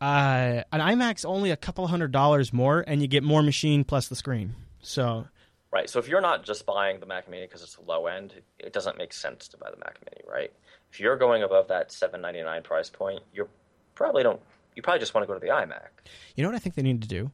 Uh, 0.00 0.62
an 0.72 0.80
iMac's 0.80 1.24
only 1.24 1.50
a 1.52 1.56
couple 1.56 1.86
hundred 1.86 2.10
dollars 2.10 2.52
more, 2.52 2.82
and 2.86 3.00
you 3.00 3.06
get 3.06 3.22
more 3.22 3.42
machine 3.42 3.84
plus 3.84 4.08
the 4.08 4.16
screen. 4.16 4.54
So 4.82 5.26
Right. 5.74 5.90
So 5.90 5.98
if 5.98 6.06
you're 6.06 6.20
not 6.20 6.44
just 6.44 6.64
buying 6.66 7.00
the 7.00 7.06
Mac 7.06 7.28
Mini 7.28 7.46
because 7.46 7.60
it's 7.64 7.76
low 7.84 8.06
end, 8.06 8.32
it 8.60 8.72
doesn't 8.72 8.96
make 8.96 9.12
sense 9.12 9.48
to 9.48 9.56
buy 9.56 9.70
the 9.72 9.76
Mac 9.78 9.98
Mini, 10.04 10.22
right? 10.32 10.52
If 10.92 11.00
you're 11.00 11.16
going 11.16 11.42
above 11.42 11.66
that 11.66 11.90
799 11.90 12.62
price 12.62 12.88
point, 12.88 13.20
you're 13.34 13.48
probably 13.96 14.22
don't 14.22 14.40
you 14.76 14.82
probably 14.82 15.00
just 15.00 15.14
want 15.14 15.24
to 15.24 15.26
go 15.26 15.34
to 15.34 15.40
the 15.40 15.52
iMac. 15.52 15.88
you 16.36 16.42
know 16.44 16.48
what 16.48 16.54
I 16.54 16.60
think 16.60 16.76
they 16.76 16.82
need 16.82 17.02
to 17.02 17.08
do 17.08 17.32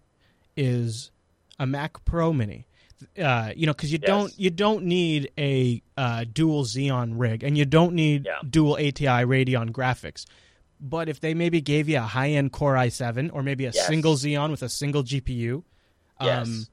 is 0.57 1.11
a 1.59 1.67
Mac 1.67 2.03
Pro 2.07 2.33
Mini. 2.33 2.67
Uh, 3.23 3.53
you 3.57 3.67
know, 3.67 3.73
because 3.75 3.93
you 3.93 3.99
Yes. 4.01 4.07
don't 4.07 4.39
you 4.39 4.49
don't 4.51 4.85
need 4.85 5.31
a 5.39 5.83
uh, 5.99 6.25
dual 6.33 6.65
Xeon 6.65 7.15
rig, 7.17 7.43
and 7.43 7.57
you 7.59 7.67
don't 7.67 7.95
need 7.95 8.25
Yeah. 8.27 8.39
dual 8.49 8.75
ATI 8.77 9.25
Radeon 9.25 9.71
graphics. 9.71 10.25
But 10.81 11.11
if 11.11 11.21
they 11.21 11.35
maybe 11.35 11.61
gave 11.61 11.91
you 11.91 11.99
a 11.99 12.03
high 12.17 12.31
end 12.31 12.53
Core 12.53 12.75
i7 12.75 13.31
or 13.35 13.43
maybe 13.43 13.67
a 13.67 13.71
Yes. 13.73 13.87
single 13.87 14.15
Xeon 14.17 14.51
with 14.51 14.63
a 14.63 14.69
single 14.71 15.03
GPU, 15.03 15.63
Yes. 16.23 16.71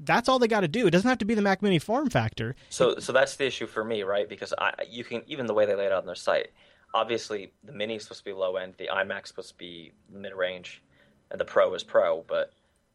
That's 0.00 0.28
all 0.28 0.38
they 0.38 0.48
got 0.48 0.60
to 0.60 0.68
do. 0.68 0.86
It 0.86 0.90
doesn't 0.90 1.08
have 1.08 1.18
to 1.18 1.24
be 1.24 1.34
the 1.34 1.42
Mac 1.42 1.62
Mini 1.62 1.78
form 1.78 2.10
factor. 2.10 2.54
So 2.70 2.98
so 2.98 3.12
that's 3.12 3.36
the 3.36 3.46
issue 3.46 3.66
for 3.66 3.84
me, 3.84 4.02
right? 4.02 4.28
Because 4.28 4.54
I 4.58 4.72
you 4.88 5.04
can 5.04 5.22
even 5.26 5.46
the 5.46 5.54
way 5.54 5.66
they 5.66 5.74
lay 5.74 5.86
it 5.86 5.92
out 5.92 6.00
on 6.00 6.06
their 6.06 6.14
site. 6.14 6.48
Obviously, 6.94 7.52
the 7.64 7.72
Mini 7.72 7.96
is 7.96 8.04
supposed 8.04 8.20
to 8.20 8.24
be 8.24 8.32
low 8.32 8.56
end, 8.56 8.74
the 8.78 8.88
iMac 8.92 9.24
is 9.24 9.28
supposed 9.28 9.50
to 9.50 9.56
be 9.56 9.92
mid 10.10 10.32
range, 10.32 10.82
and 11.30 11.40
the 11.40 11.44
Pro 11.44 11.74
is 11.74 11.82
Pro, 11.84 12.24
but 12.26 12.52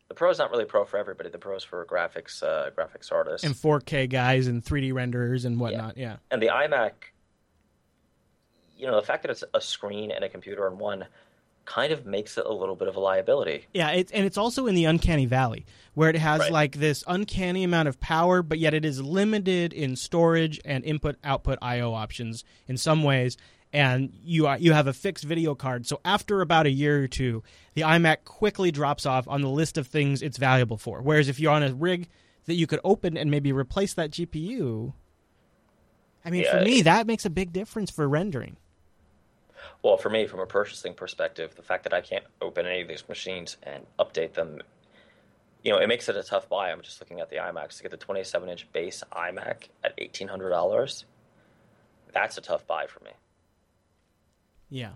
the 0.08 0.16
Pro 0.16 0.30
is 0.30 0.38
not 0.40 0.52
really 0.52 0.66
Pro 0.66 0.86
for 0.86 0.98
everybody. 0.98 1.30
The 1.30 1.38
Pro 1.38 1.56
is 1.56 1.64
for 1.64 1.86
graphics 1.86 2.42
uh, 2.44 2.72
graphics 2.72 3.12
artists. 3.12 3.46
And 3.46 3.56
4K 3.56 4.10
guys 4.10 4.48
and 4.48 4.64
3D 4.64 4.94
renderers 4.94 5.46
and 5.46 5.60
whatnot. 5.60 5.98
Yeah. 5.98 6.18
and 6.32 6.42
the 6.42 6.48
iMac, 6.48 6.92
you 8.78 8.88
know, 8.88 8.96
the 9.00 9.06
fact 9.06 9.24
that 9.24 9.32
it's 9.32 9.44
a 9.54 9.62
screen 9.62 10.12
and 10.12 10.24
a 10.24 10.30
computer 10.30 10.68
in 10.68 10.78
one 10.78 11.06
kind 11.66 11.94
of 11.94 12.06
makes 12.06 12.38
it 12.38 12.46
a 12.46 12.52
little 12.54 12.76
bit 12.76 12.88
of 12.88 12.96
a 12.96 13.00
liability. 13.00 13.66
Yeah, 13.74 13.92
it's 13.92 14.12
and 14.12 14.26
it's 14.26 14.38
also 14.38 14.68
in 14.68 14.76
the 14.76 14.86
uncanny 14.86 15.26
valley 15.26 15.66
where 15.94 16.10
it 16.10 16.18
has 16.18 16.42
Right. 16.42 16.52
like 16.52 16.76
this 16.78 17.04
uncanny 17.08 17.64
amount 17.64 17.88
of 17.88 18.00
power, 18.00 18.42
but 18.44 18.60
yet 18.60 18.74
it 18.74 18.84
is 18.84 19.02
limited 19.02 19.72
in 19.74 19.96
storage 19.96 20.60
and 20.66 20.84
input 20.84 21.16
output 21.24 21.60
I/O 21.62 21.94
options 21.94 22.44
in 22.68 22.78
some 22.78 23.04
ways. 23.04 23.38
And 23.72 24.14
you 24.24 24.46
are, 24.46 24.58
you 24.60 24.74
have 24.74 24.86
a 24.86 24.94
fixed 24.94 25.24
video 25.24 25.56
card, 25.56 25.88
so 25.88 26.00
after 26.06 26.42
about 26.42 26.68
a 26.68 26.70
year 26.70 27.04
or 27.04 27.08
two, 27.08 27.42
the 27.74 27.82
iMac 27.82 28.24
quickly 28.24 28.70
drops 28.70 29.06
off 29.08 29.28
on 29.28 29.42
the 29.42 29.50
list 29.50 29.80
of 29.80 29.88
things 29.88 30.22
it's 30.22 30.38
valuable 30.38 30.78
for. 30.78 31.02
Whereas 31.02 31.28
if 31.28 31.40
you're 31.40 31.52
on 31.52 31.64
a 31.64 31.74
rig 31.74 32.08
that 32.46 32.54
you 32.54 32.68
could 32.68 32.80
open 32.84 33.18
and 33.18 33.32
maybe 33.32 33.52
replace 33.52 33.96
that 33.96 34.12
GPU, 34.12 34.94
I 36.24 36.30
mean, 36.30 36.46
for 36.50 36.62
me, 36.62 36.84
that 36.84 37.08
makes 37.08 37.26
a 37.26 37.30
big 37.32 37.52
difference 37.52 37.90
for 37.90 38.08
rendering. 38.08 38.58
Well, 39.84 39.98
for 39.98 40.10
me, 40.10 40.28
from 40.28 40.40
a 40.40 40.46
purchasing 40.46 40.94
perspective, 40.94 41.56
the 41.56 41.62
fact 41.62 41.84
that 41.84 41.94
I 41.94 42.02
can't 42.02 42.24
open 42.42 42.66
any 42.66 42.82
of 42.82 42.88
these 42.88 43.08
machines 43.10 43.58
and 43.64 43.86
update 44.00 44.34
them, 44.34 44.62
you 45.64 45.72
know, 45.72 45.78
it 45.80 45.88
makes 45.88 46.08
it 46.10 46.16
a 46.16 46.24
tough 46.24 46.48
buy. 46.50 46.72
I'm 46.72 46.82
just 46.82 47.00
looking 47.02 47.20
at 47.20 47.30
the 47.30 47.38
iMacs 47.38 47.78
to 47.78 47.84
get 47.84 47.92
the 47.92 47.98
27 47.98 48.50
inch 48.50 48.72
base 48.72 49.04
iMac 49.12 49.68
at 49.84 49.98
$1,800. 49.98 51.04
That's 52.14 52.38
a 52.38 52.42
tough 52.42 52.66
buy 52.68 52.88
for 52.88 53.04
me. 53.04 53.12
Yeah, 54.70 54.92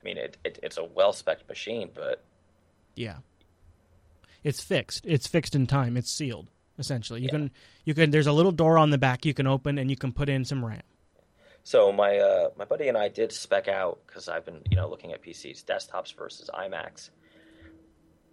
I 0.00 0.04
mean, 0.04 0.16
it, 0.16 0.38
it 0.44 0.58
it's 0.62 0.78
a 0.78 0.84
well 0.84 1.12
spec 1.12 1.46
machine, 1.48 1.90
but 1.94 2.22
Yeah. 2.96 3.18
It's 4.42 4.62
fixed. 4.62 5.04
It's 5.04 5.26
fixed 5.26 5.54
in 5.54 5.66
time. 5.66 5.98
It's 5.98 6.10
sealed. 6.10 6.48
Essentially, 6.78 7.20
you 7.20 7.26
Yeah. 7.26 7.32
can 7.32 7.50
you 7.84 7.92
can. 7.92 8.10
There's 8.10 8.26
a 8.26 8.32
little 8.32 8.52
door 8.52 8.78
on 8.78 8.88
the 8.88 8.96
back 8.96 9.26
you 9.26 9.34
can 9.34 9.46
open, 9.46 9.76
and 9.76 9.90
you 9.90 9.96
can 9.96 10.12
put 10.12 10.30
in 10.30 10.46
some 10.46 10.64
RAM. 10.64 10.80
So 11.62 11.92
my 11.92 12.18
uh, 12.18 12.50
my 12.56 12.64
buddy 12.64 12.88
and 12.88 12.96
I 12.96 13.08
did 13.08 13.32
spec 13.32 13.68
out 13.68 14.00
because 14.06 14.28
I've 14.28 14.44
been 14.44 14.60
you 14.70 14.76
know 14.76 14.88
looking 14.88 15.12
at 15.12 15.22
PCs, 15.22 15.64
desktops 15.64 16.14
versus 16.16 16.50
iMacs. 16.52 17.10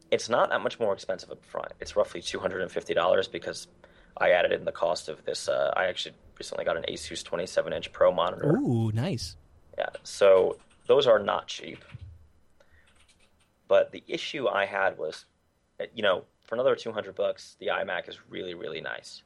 It's 0.09 0.29
not 0.29 0.49
that 0.49 0.61
much 0.61 0.79
more 0.79 0.93
expensive 0.93 1.31
up 1.31 1.43
front. 1.45 1.73
It's 1.79 1.95
roughly 1.95 2.21
two 2.21 2.39
hundred 2.39 2.61
and 2.61 2.71
fifty 2.71 2.93
dollars 2.93 3.27
because 3.27 3.67
I 4.17 4.31
added 4.31 4.53
in 4.53 4.65
the 4.65 4.71
cost 4.71 5.09
of 5.09 5.23
this. 5.25 5.47
Uh, 5.49 5.73
I 5.75 5.85
actually 5.85 6.15
recently 6.37 6.63
got 6.65 6.77
an 6.77 6.85
Asus 6.89 7.23
twenty 7.23 7.45
seven 7.45 7.73
inch 7.73 7.91
Pro 7.91 8.11
monitor. 8.13 8.55
Ooh, 8.55 8.91
nice. 8.93 9.35
Yeah, 9.77 9.89
so 10.03 10.57
those 10.87 11.05
are 11.05 11.19
not 11.19 11.47
cheap. 11.47 11.83
But 13.67 13.91
the 13.91 14.03
issue 14.07 14.47
I 14.47 14.65
had 14.65 14.97
was, 14.97 15.25
uh, 15.81 15.85
you 15.93 16.01
know, 16.01 16.23
for 16.45 16.55
another 16.55 16.75
two 16.75 16.93
hundred 16.93 17.15
bucks, 17.15 17.57
the 17.59 17.67
iMac 17.67 18.07
is 18.07 18.17
really 18.29 18.53
really 18.53 18.79
nice. 18.79 19.21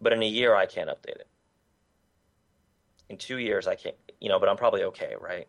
But 0.00 0.14
in 0.14 0.22
a 0.22 0.26
year, 0.26 0.54
I 0.54 0.66
can't 0.66 0.88
update 0.88 1.16
it. 1.20 1.26
In 3.12 3.18
two 3.18 3.36
years, 3.36 3.66
I 3.68 3.74
can't, 3.74 3.94
you 4.22 4.30
know, 4.30 4.40
but 4.40 4.48
I'm 4.48 4.56
probably 4.56 4.84
okay, 4.84 5.12
right? 5.20 5.46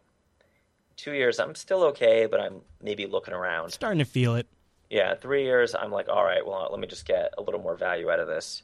Two 0.98 1.14
years, 1.14 1.40
I'm 1.40 1.56
still 1.56 1.82
okay, 1.86 2.26
but 2.30 2.42
I'm 2.42 2.60
maybe 2.82 3.06
looking 3.06 3.34
around. 3.34 3.72
Starting 3.72 4.00
to 4.00 4.06
feel 4.06 4.36
it. 4.36 4.48
Yeah, 4.90 5.16
three 5.16 5.46
years, 5.46 5.74
I'm 5.74 5.90
like, 5.90 6.10
all 6.10 6.26
right, 6.26 6.46
well, 6.46 6.68
let 6.70 6.82
me 6.82 6.88
just 6.88 7.06
get 7.08 7.34
a 7.38 7.42
little 7.42 7.62
more 7.62 7.78
value 7.78 8.12
out 8.12 8.20
of 8.20 8.28
this. 8.28 8.64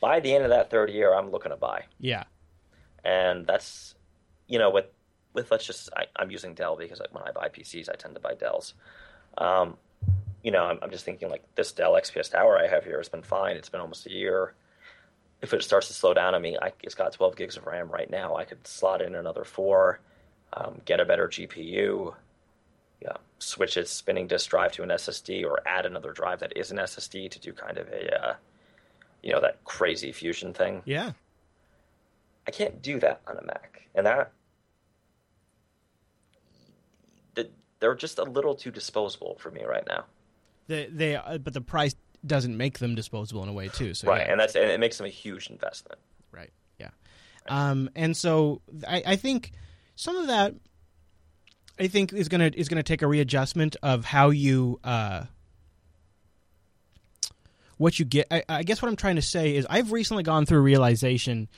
By 0.00 0.18
the 0.18 0.34
end 0.34 0.42
of 0.42 0.50
that 0.50 0.68
third 0.68 0.90
year, 0.90 1.14
I'm 1.14 1.30
looking 1.30 1.50
to 1.52 1.56
buy 1.56 1.84
Yeah. 2.00 2.24
and 3.04 3.46
that's 3.46 3.94
you 4.48 4.58
know 4.58 4.70
with 4.70 4.86
with 5.32 5.52
let's 5.52 5.64
just 5.64 5.90
I, 5.96 6.06
I'm 6.16 6.32
using 6.32 6.54
Dell 6.54 6.74
because 6.74 6.98
like 6.98 7.14
when 7.14 7.22
I 7.22 7.30
buy 7.30 7.50
PCs, 7.50 7.88
I 7.88 7.94
tend 7.94 8.14
to 8.16 8.20
buy 8.20 8.34
Dells. 8.34 8.74
Um, 9.38 9.76
you 10.42 10.50
know, 10.50 10.64
I'm, 10.64 10.80
I'm 10.82 10.90
just 10.90 11.04
thinking 11.04 11.28
like 11.30 11.44
this 11.54 11.70
Dell 11.70 11.92
XPS 11.92 12.32
Tower 12.32 12.58
I 12.58 12.66
have 12.66 12.82
here 12.84 12.96
has 12.96 13.08
been 13.08 13.22
fine. 13.22 13.54
It's 13.56 13.68
been 13.68 13.80
almost 13.80 14.06
a 14.06 14.10
year. 14.10 14.54
If 15.42 15.54
it 15.54 15.62
starts 15.62 15.88
to 15.88 15.94
slow 15.94 16.12
down 16.12 16.34
on 16.34 16.42
me, 16.42 16.56
I, 16.60 16.72
it's 16.82 16.94
got 16.94 17.12
12 17.12 17.36
gigs 17.36 17.56
of 17.56 17.66
RAM 17.66 17.88
right 17.90 18.10
now. 18.10 18.36
I 18.36 18.44
could 18.44 18.66
slot 18.66 19.00
in 19.00 19.14
another 19.14 19.44
four, 19.44 20.00
um, 20.52 20.80
get 20.84 21.00
a 21.00 21.04
better 21.04 21.28
GPU, 21.28 22.14
yeah, 23.00 23.16
switch 23.38 23.76
its 23.76 23.90
spinning 23.90 24.26
disk 24.26 24.50
drive 24.50 24.72
to 24.72 24.82
an 24.82 24.90
SSD, 24.90 25.44
or 25.44 25.60
add 25.66 25.86
another 25.86 26.12
drive 26.12 26.40
that 26.40 26.56
is 26.56 26.70
an 26.70 26.76
SSD 26.76 27.30
to 27.30 27.40
do 27.40 27.52
kind 27.52 27.78
of 27.78 27.88
a, 27.88 28.22
uh, 28.22 28.34
you 29.22 29.32
know, 29.32 29.40
that 29.40 29.64
crazy 29.64 30.12
fusion 30.12 30.52
thing. 30.52 30.82
Yeah. 30.84 31.12
I 32.46 32.50
can't 32.50 32.82
do 32.82 33.00
that 33.00 33.22
on 33.26 33.38
a 33.38 33.42
Mac, 33.42 33.88
and 33.94 34.04
that 34.04 34.32
they're 37.80 37.94
just 37.94 38.18
a 38.18 38.24
little 38.24 38.54
too 38.54 38.70
disposable 38.70 39.36
for 39.40 39.50
me 39.50 39.64
right 39.64 39.84
now. 39.88 40.04
They, 40.68 40.86
they, 40.86 41.16
uh, 41.16 41.38
but 41.38 41.54
the 41.54 41.62
price 41.62 41.96
doesn't 42.26 42.56
make 42.56 42.78
them 42.78 42.94
disposable 42.94 43.42
in 43.42 43.48
a 43.48 43.52
way 43.52 43.68
too. 43.68 43.94
So 43.94 44.08
right, 44.08 44.26
yeah. 44.26 44.32
and 44.32 44.40
that's 44.40 44.54
and 44.54 44.70
it 44.70 44.80
makes 44.80 44.98
them 44.98 45.06
a 45.06 45.10
huge 45.10 45.48
investment. 45.48 46.00
Right. 46.32 46.50
Yeah. 46.78 46.90
Um, 47.48 47.90
and 47.94 48.16
so 48.16 48.60
I, 48.86 49.02
I 49.06 49.16
think 49.16 49.52
some 49.96 50.16
of 50.16 50.28
that, 50.28 50.54
I 51.78 51.88
think 51.88 52.12
is 52.12 52.28
gonna 52.28 52.50
is 52.54 52.68
gonna 52.68 52.82
take 52.82 53.02
a 53.02 53.06
readjustment 53.06 53.76
of 53.82 54.04
how 54.04 54.30
you 54.30 54.80
uh, 54.84 55.24
what 57.76 57.98
you 57.98 58.04
get. 58.04 58.26
I, 58.30 58.42
I 58.48 58.62
guess 58.62 58.82
what 58.82 58.88
I'm 58.88 58.96
trying 58.96 59.16
to 59.16 59.22
say 59.22 59.56
is 59.56 59.66
I've 59.68 59.92
recently 59.92 60.22
gone 60.22 60.46
through 60.46 60.58
a 60.58 60.62
realization 60.62 61.48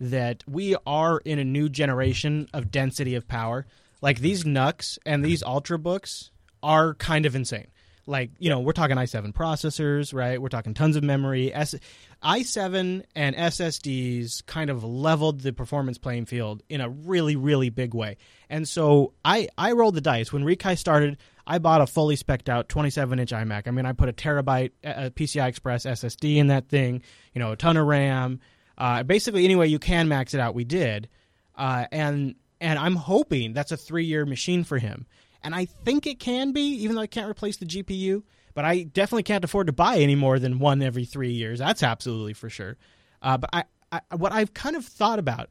that 0.00 0.42
we 0.48 0.76
are 0.86 1.18
in 1.18 1.38
a 1.38 1.44
new 1.44 1.68
generation 1.68 2.48
of 2.52 2.70
density 2.70 3.14
of 3.14 3.28
power. 3.28 3.66
Like 4.00 4.18
these 4.18 4.44
NUCs 4.44 4.98
and 5.06 5.24
these 5.24 5.42
Ultrabooks 5.44 6.30
are 6.62 6.94
kind 6.94 7.24
of 7.26 7.36
insane. 7.36 7.68
Like, 8.06 8.30
you 8.38 8.50
know, 8.50 8.60
we're 8.60 8.72
talking 8.72 8.96
i7 8.96 9.32
processors, 9.32 10.12
right? 10.12 10.40
We're 10.40 10.48
talking 10.48 10.74
tons 10.74 10.96
of 10.96 11.04
memory. 11.04 11.54
S- 11.54 11.76
i7 12.22 13.04
and 13.14 13.36
SSDs 13.36 14.44
kind 14.46 14.70
of 14.70 14.82
leveled 14.82 15.40
the 15.40 15.52
performance 15.52 15.98
playing 15.98 16.26
field 16.26 16.62
in 16.68 16.80
a 16.80 16.88
really, 16.88 17.36
really 17.36 17.70
big 17.70 17.94
way. 17.94 18.16
And 18.50 18.66
so 18.66 19.12
I, 19.24 19.48
I 19.56 19.72
rolled 19.72 19.94
the 19.94 20.00
dice. 20.00 20.32
When 20.32 20.44
Rikai 20.44 20.76
started, 20.76 21.18
I 21.46 21.58
bought 21.58 21.80
a 21.80 21.86
fully 21.86 22.16
specced 22.16 22.48
out 22.48 22.68
27 22.68 23.18
inch 23.18 23.30
iMac. 23.30 23.66
I 23.66 23.70
mean, 23.70 23.86
I 23.86 23.92
put 23.92 24.08
a 24.08 24.12
terabyte 24.12 24.72
uh, 24.84 25.10
PCI 25.10 25.46
Express 25.48 25.84
SSD 25.86 26.36
in 26.36 26.48
that 26.48 26.68
thing, 26.68 27.02
you 27.34 27.38
know, 27.38 27.52
a 27.52 27.56
ton 27.56 27.76
of 27.76 27.86
RAM. 27.86 28.40
Uh, 28.76 29.02
basically, 29.02 29.44
any 29.44 29.56
way 29.56 29.66
you 29.66 29.78
can 29.78 30.08
max 30.08 30.34
it 30.34 30.40
out, 30.40 30.54
we 30.54 30.64
did. 30.64 31.08
Uh, 31.54 31.86
and 31.92 32.34
and 32.60 32.78
I'm 32.78 32.96
hoping 32.96 33.52
that's 33.52 33.72
a 33.72 33.76
three 33.76 34.04
year 34.04 34.24
machine 34.24 34.64
for 34.64 34.78
him. 34.78 35.06
And 35.44 35.54
I 35.54 35.64
think 35.64 36.06
it 36.06 36.20
can 36.20 36.52
be, 36.52 36.74
even 36.82 36.96
though 36.96 37.02
I 37.02 37.06
can't 37.06 37.28
replace 37.28 37.56
the 37.56 37.66
GPU. 37.66 38.22
But 38.54 38.64
I 38.64 38.82
definitely 38.82 39.22
can't 39.22 39.44
afford 39.44 39.68
to 39.68 39.72
buy 39.72 39.96
any 39.96 40.14
more 40.14 40.38
than 40.38 40.58
one 40.58 40.82
every 40.82 41.06
three 41.06 41.32
years. 41.32 41.58
That's 41.58 41.82
absolutely 41.82 42.34
for 42.34 42.50
sure. 42.50 42.76
Uh, 43.22 43.38
but 43.38 43.50
I, 43.52 43.64
I, 43.90 44.00
what 44.16 44.32
I've 44.32 44.52
kind 44.52 44.76
of 44.76 44.84
thought 44.84 45.18
about 45.18 45.48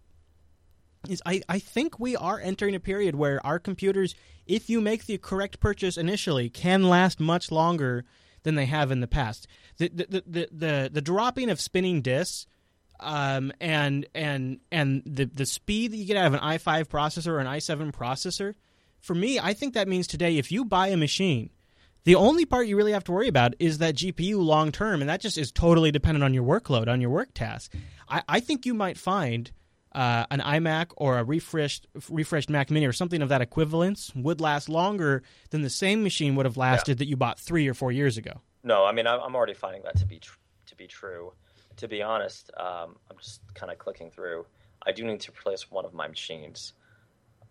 is 1.10 1.22
I, 1.26 1.42
I 1.50 1.58
think 1.58 2.00
we 2.00 2.16
are 2.16 2.40
entering 2.40 2.76
a 2.76 2.80
period 2.80 3.16
where 3.16 3.44
our 3.46 3.58
computers, 3.58 4.14
if 4.46 4.70
you 4.70 4.82
make 4.82 5.06
the 5.06 5.18
correct 5.18 5.60
purchase 5.60 5.98
initially, 5.98 6.50
can 6.50 6.84
last 6.84 7.20
much 7.20 7.52
longer 7.52 8.06
than 8.44 8.56
they 8.56 8.66
have 8.66 8.92
in 8.92 9.00
the 9.00 9.08
past. 9.08 9.48
The 9.78 9.90
the 9.90 10.06
the 10.06 10.24
the, 10.28 10.50
the, 10.52 10.90
the 10.94 11.02
dropping 11.02 11.50
of 11.50 11.60
spinning 11.60 12.02
disks 12.02 12.46
um, 13.00 13.52
and 13.60 14.06
and 14.14 14.60
and 14.72 15.02
the 15.06 15.26
the 15.26 15.46
speed 15.46 15.92
that 15.92 15.98
you 15.98 16.06
get 16.06 16.18
out 16.18 16.28
of 16.28 16.34
an 16.34 16.40
i5 16.40 16.86
processor 16.86 17.28
or 17.28 17.40
an 17.40 17.48
i7 17.48 17.92
processor, 17.92 18.56
for 19.02 19.16
me, 19.16 19.40
I 19.40 19.54
think 19.54 19.74
that 19.74 19.88
means 19.88 20.08
today 20.08 20.38
if 20.38 20.52
you 20.52 20.66
buy 20.66 20.88
a 20.88 20.98
machine, 20.98 21.50
the 22.04 22.16
only 22.16 22.46
part 22.46 22.68
you 22.68 22.78
really 22.78 22.94
have 22.94 23.04
to 23.06 23.12
worry 23.12 23.28
about 23.28 23.54
is 23.60 23.78
that 23.80 23.96
GPU 23.96 24.38
long 24.44 24.72
term, 24.72 25.02
and 25.02 25.10
that 25.10 25.22
just 25.22 25.38
is 25.38 25.52
totally 25.52 25.92
dependent 25.92 26.24
on 26.24 26.34
your 26.34 26.44
workload, 26.44 26.88
on 26.88 27.02
your 27.02 27.10
work 27.10 27.34
task. 27.34 27.74
I, 28.10 28.24
I 28.28 28.40
think 28.40 28.66
you 28.66 28.74
might 28.74 28.98
find 28.98 29.52
uh, 29.94 30.26
an 30.32 30.40
iMac 30.40 30.88
or 30.98 31.20
a 31.20 31.24
refreshed 31.24 31.86
refreshed 32.10 32.50
Mac 32.50 32.72
Mini 32.72 32.86
or 32.86 32.94
something 32.94 33.22
of 33.22 33.30
that 33.30 33.42
equivalence 33.42 34.12
would 34.16 34.40
last 34.40 34.70
longer 34.70 35.22
than 35.50 35.62
the 35.62 35.70
same 35.70 36.02
machine 36.02 36.36
would 36.36 36.46
have 36.46 36.58
lasted 36.58 36.94
yeah. 36.94 37.00
that 37.00 37.08
you 37.08 37.18
bought 37.18 37.40
three 37.40 37.68
or 37.68 37.74
four 37.74 37.92
years 37.92 38.18
ago. 38.18 38.42
No, 38.64 38.86
I 38.86 38.94
mean 38.94 39.06
I'm 39.06 39.36
already 39.36 39.54
finding 39.54 39.84
that 39.84 39.98
to 39.98 40.06
be 40.06 40.20
tr- 40.20 40.38
to 40.68 40.76
be 40.76 40.88
true 40.88 41.34
to 41.78 41.88
be 41.88 42.02
honest, 42.02 42.52
um, 42.58 42.96
I'm 43.10 43.18
just 43.18 43.42
kind 43.54 43.72
of 43.72 43.78
clicking 43.78 44.12
through. 44.12 44.46
I 44.86 44.92
do 44.92 45.04
need 45.04 45.20
to 45.22 45.32
replace 45.32 45.70
one 45.72 45.86
of 45.86 45.94
my 45.94 46.08
machines. 46.08 46.74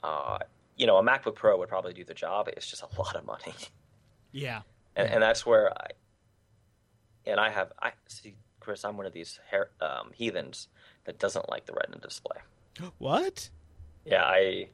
Uh, 0.03 0.39
you 0.81 0.87
know, 0.87 0.97
a 0.97 1.03
MacBook 1.03 1.35
Pro 1.35 1.59
would 1.59 1.69
probably 1.69 1.93
do 1.93 2.05
the 2.05 2.15
job. 2.15 2.49
It's 2.49 2.67
just 2.67 2.83
a 2.83 2.89
lot 2.99 3.15
of 3.15 3.27
money. 3.27 3.53
Yeah, 4.33 4.63
and, 4.97 5.11
and 5.11 5.23
that's 5.23 5.45
where 5.45 5.71
I 5.77 5.89
and 7.27 7.39
I 7.39 7.51
have 7.51 7.71
I 7.83 7.93
see, 8.09 8.35
Chris. 8.61 8.83
I'm 8.83 8.97
one 8.97 9.05
of 9.05 9.13
these 9.13 9.39
hair, 9.51 9.69
um, 9.83 10.11
heathens 10.15 10.69
that 11.05 11.19
doesn't 11.19 11.51
like 11.51 11.67
the 11.67 11.75
Retina 11.75 11.99
display. 11.99 12.39
What? 12.99 13.51
Yeah, 14.07 14.23
I. 14.25 14.69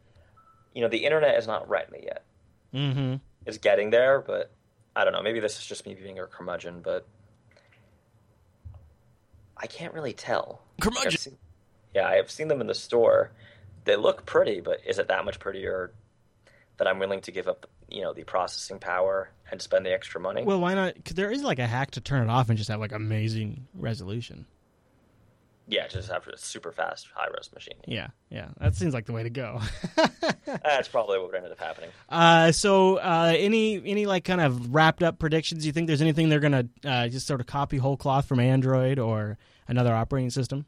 You 0.75 0.83
know, 0.83 0.89
the 0.89 1.05
internet 1.05 1.37
is 1.37 1.47
not 1.49 1.69
Retina 1.69 1.99
yet. 2.03 2.25
Mm-hmm. 2.73 3.15
It's 3.47 3.59
getting 3.59 3.91
there, 3.91 4.21
but 4.21 4.53
I 4.95 5.03
don't 5.03 5.13
know. 5.13 5.23
Maybe 5.23 5.41
this 5.41 5.59
is 5.59 5.67
just 5.67 5.87
me 5.87 5.95
being 5.95 6.19
a 6.21 6.27
curmudgeon, 6.27 6.83
but 6.83 7.09
I 9.57 9.67
can't 9.67 9.93
really 9.95 10.13
tell. 10.13 10.61
Curmudgeon. 10.81 11.19
Seen, 11.19 11.39
yeah, 11.95 12.07
I've 12.07 12.31
seen 12.31 12.47
them 12.47 12.61
in 12.61 12.67
the 12.67 12.75
store. 12.75 13.33
They 13.87 13.97
look 13.97 14.27
pretty, 14.27 14.61
but 14.61 14.81
is 14.87 14.99
it 14.99 15.09
that 15.09 15.25
much 15.25 15.39
prettier 15.39 15.93
that 16.77 16.87
I'm 16.87 16.99
willing 16.99 17.21
to 17.23 17.33
give 17.33 17.49
up, 17.49 17.67
you 17.89 18.03
know, 18.03 18.13
the 18.13 18.25
processing 18.25 18.79
power 18.79 19.31
and 19.51 19.63
spend 19.63 19.87
the 19.87 19.93
extra 19.93 20.21
money? 20.21 20.43
Well, 20.43 20.61
why 20.61 20.75
not? 20.75 20.95
Because 20.95 21.15
there 21.15 21.31
is 21.31 21.43
like 21.43 21.59
a 21.59 21.67
hack 21.67 21.93
to 21.93 22.01
turn 22.01 22.23
it 22.23 22.31
off 22.31 22.49
and 22.49 22.59
just 22.59 22.69
have 22.69 22.81
like 22.81 22.93
amazing 22.93 23.67
resolution. 23.75 24.47
Yeah, 25.69 25.89
just 25.89 26.11
have 26.11 26.27
a 26.29 26.37
super 26.37 26.71
fast 26.71 27.09
high 27.13 27.27
res 27.37 27.51
machine. 27.53 27.75
Yeah, 27.87 28.09
yeah, 28.31 28.49
that 28.61 28.77
seems 28.77 28.95
like 28.95 29.07
the 29.07 29.13
way 29.13 29.25
to 29.25 29.31
go. 29.31 29.61
That's 30.45 30.87
probably 30.87 31.19
what 31.19 31.29
would 31.29 31.35
ended 31.35 31.51
up 31.51 31.59
happening. 31.59 31.91
Uh, 32.09 32.53
so, 32.53 32.97
uh, 32.99 33.35
any 33.37 33.83
any 33.85 34.07
like 34.07 34.25
kind 34.25 34.41
of 34.41 34.73
wrapped 34.73 35.03
up 35.03 35.19
predictions? 35.19 35.67
You 35.67 35.73
think 35.73 35.89
there's 35.89 36.03
anything 36.03 36.29
they're 36.29 36.39
gonna 36.39 36.69
uh, 36.85 37.09
just 37.09 37.27
sort 37.27 37.41
of 37.41 37.49
copy 37.49 37.79
whole 37.79 37.97
cloth 37.97 38.27
from 38.27 38.39
Android 38.39 39.01
or 39.01 39.39
another 39.67 39.93
operating 39.93 40.31
system? 40.31 40.67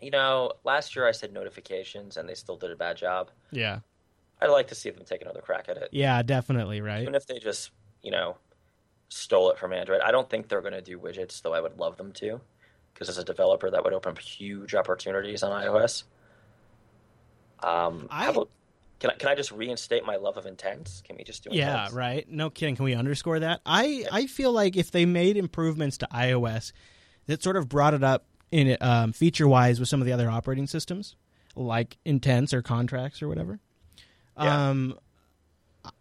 You 0.00 0.10
know, 0.10 0.52
last 0.64 0.94
year 0.94 1.06
I 1.06 1.12
said 1.12 1.32
notifications, 1.32 2.16
and 2.16 2.28
they 2.28 2.34
still 2.34 2.56
did 2.56 2.70
a 2.70 2.76
bad 2.76 2.96
job. 2.96 3.30
Yeah, 3.50 3.80
I'd 4.40 4.50
like 4.50 4.68
to 4.68 4.74
see 4.74 4.90
them 4.90 5.04
take 5.04 5.22
another 5.22 5.40
crack 5.40 5.68
at 5.68 5.76
it. 5.76 5.88
Yeah, 5.92 6.22
definitely. 6.22 6.80
Right. 6.80 7.02
Even 7.02 7.14
if 7.14 7.26
they 7.26 7.38
just, 7.38 7.70
you 8.02 8.10
know, 8.10 8.36
stole 9.08 9.50
it 9.50 9.58
from 9.58 9.72
Android, 9.72 10.00
I 10.00 10.12
don't 10.12 10.30
think 10.30 10.48
they're 10.48 10.60
going 10.60 10.74
to 10.74 10.82
do 10.82 10.98
widgets, 10.98 11.42
though 11.42 11.54
I 11.54 11.60
would 11.60 11.78
love 11.78 11.96
them 11.96 12.12
to 12.14 12.40
because 12.98 13.08
as 13.08 13.18
a 13.18 13.24
developer, 13.24 13.70
that 13.70 13.84
would 13.84 13.92
open 13.92 14.10
up 14.10 14.18
huge 14.18 14.74
opportunities 14.74 15.44
on 15.44 15.52
iOS. 15.52 16.02
Um, 17.62 18.08
I, 18.10 18.28
about, 18.28 18.50
can 18.98 19.10
I 19.10 19.14
can 19.14 19.28
I 19.28 19.36
just 19.36 19.52
reinstate 19.52 20.04
my 20.04 20.16
love 20.16 20.36
of 20.36 20.46
intents? 20.46 21.02
Can 21.02 21.16
we 21.16 21.22
just 21.22 21.44
do? 21.44 21.50
It? 21.50 21.56
Yeah, 21.56 21.88
right. 21.92 22.28
No 22.28 22.50
kidding. 22.50 22.74
Can 22.74 22.84
we 22.84 22.94
underscore 22.94 23.38
that? 23.40 23.60
I 23.64 24.04
I 24.10 24.26
feel 24.26 24.52
like 24.52 24.76
if 24.76 24.90
they 24.90 25.06
made 25.06 25.36
improvements 25.36 25.98
to 25.98 26.08
iOS 26.12 26.72
that 27.26 27.42
sort 27.42 27.56
of 27.56 27.68
brought 27.68 27.94
it 27.94 28.02
up 28.02 28.24
in 28.50 28.76
um, 28.80 29.12
feature 29.12 29.48
wise 29.48 29.80
with 29.80 29.88
some 29.88 30.00
of 30.00 30.06
the 30.06 30.12
other 30.12 30.30
operating 30.30 30.66
systems, 30.66 31.16
like 31.54 31.98
intents 32.04 32.52
or 32.52 32.62
contracts 32.62 33.22
or 33.22 33.28
whatever. 33.28 33.60
Yeah. 34.36 34.70
Um, 34.70 34.98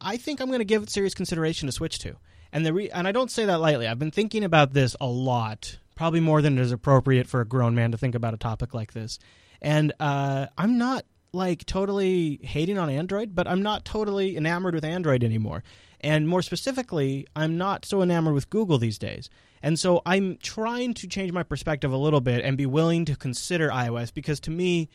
I 0.01 0.17
think 0.17 0.41
I'm 0.41 0.47
going 0.47 0.59
to 0.59 0.65
give 0.65 0.83
it 0.83 0.89
serious 0.89 1.13
consideration 1.13 1.67
to 1.67 1.71
switch 1.71 1.99
to. 1.99 2.15
And 2.51 2.65
the 2.65 2.73
re- 2.73 2.89
and 2.89 3.07
I 3.07 3.11
don't 3.11 3.31
say 3.31 3.45
that 3.45 3.59
lightly. 3.59 3.87
I've 3.87 3.99
been 3.99 4.11
thinking 4.11 4.43
about 4.43 4.73
this 4.73 4.95
a 4.99 5.07
lot 5.07 5.77
probably 5.95 6.19
more 6.19 6.41
than 6.41 6.57
is 6.57 6.71
appropriate 6.71 7.27
for 7.27 7.41
a 7.41 7.45
grown 7.45 7.75
man 7.75 7.91
to 7.91 7.97
think 7.97 8.15
about 8.15 8.33
a 8.33 8.37
topic 8.37 8.73
like 8.73 8.93
this. 8.93 9.19
And 9.61 9.91
uh, 9.99 10.45
I'm 10.57 10.77
not 10.77 11.05
like 11.33 11.65
totally 11.65 12.39
hating 12.43 12.77
on 12.77 12.89
Android, 12.89 13.35
but 13.35 13.47
I'm 13.47 13.63
not 13.63 13.83
totally 13.83 14.37
enamored 14.37 14.75
with 14.75 14.85
Android 14.85 15.23
anymore. 15.23 15.63
And 15.99 16.27
more 16.27 16.43
specifically, 16.43 17.25
I'm 17.35 17.57
not 17.57 17.83
so 17.83 18.01
enamored 18.01 18.35
with 18.35 18.49
Google 18.49 18.77
these 18.77 18.99
days. 18.99 19.29
And 19.61 19.79
so 19.79 20.01
I'm 20.05 20.37
trying 20.37 20.93
to 20.95 21.07
change 21.07 21.31
my 21.31 21.43
perspective 21.43 21.91
a 21.91 21.97
little 21.97 22.21
bit 22.21 22.43
and 22.43 22.57
be 22.57 22.65
willing 22.65 23.05
to 23.05 23.15
consider 23.15 23.69
iOS 23.69 24.13
because 24.13 24.39
to 24.41 24.51
me, 24.51 24.89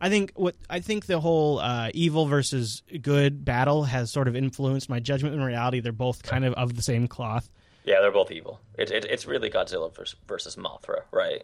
I 0.00 0.08
think 0.08 0.32
what 0.34 0.54
I 0.68 0.80
think 0.80 1.06
the 1.06 1.20
whole 1.20 1.58
uh, 1.58 1.90
evil 1.94 2.26
versus 2.26 2.82
good 3.00 3.44
battle 3.44 3.84
has 3.84 4.12
sort 4.12 4.28
of 4.28 4.36
influenced 4.36 4.88
my 4.88 5.00
judgment. 5.00 5.34
In 5.34 5.42
reality, 5.42 5.80
they're 5.80 5.92
both 5.92 6.22
kind 6.22 6.44
of 6.44 6.54
of 6.54 6.76
the 6.76 6.82
same 6.82 7.08
cloth. 7.08 7.48
Yeah, 7.84 8.00
they're 8.00 8.12
both 8.12 8.30
evil. 8.30 8.60
It, 8.78 8.90
it, 8.90 9.04
it's 9.04 9.26
really 9.26 9.50
Godzilla 9.50 9.94
versus, 9.94 10.18
versus 10.26 10.56
Mothra, 10.56 11.02
right? 11.10 11.42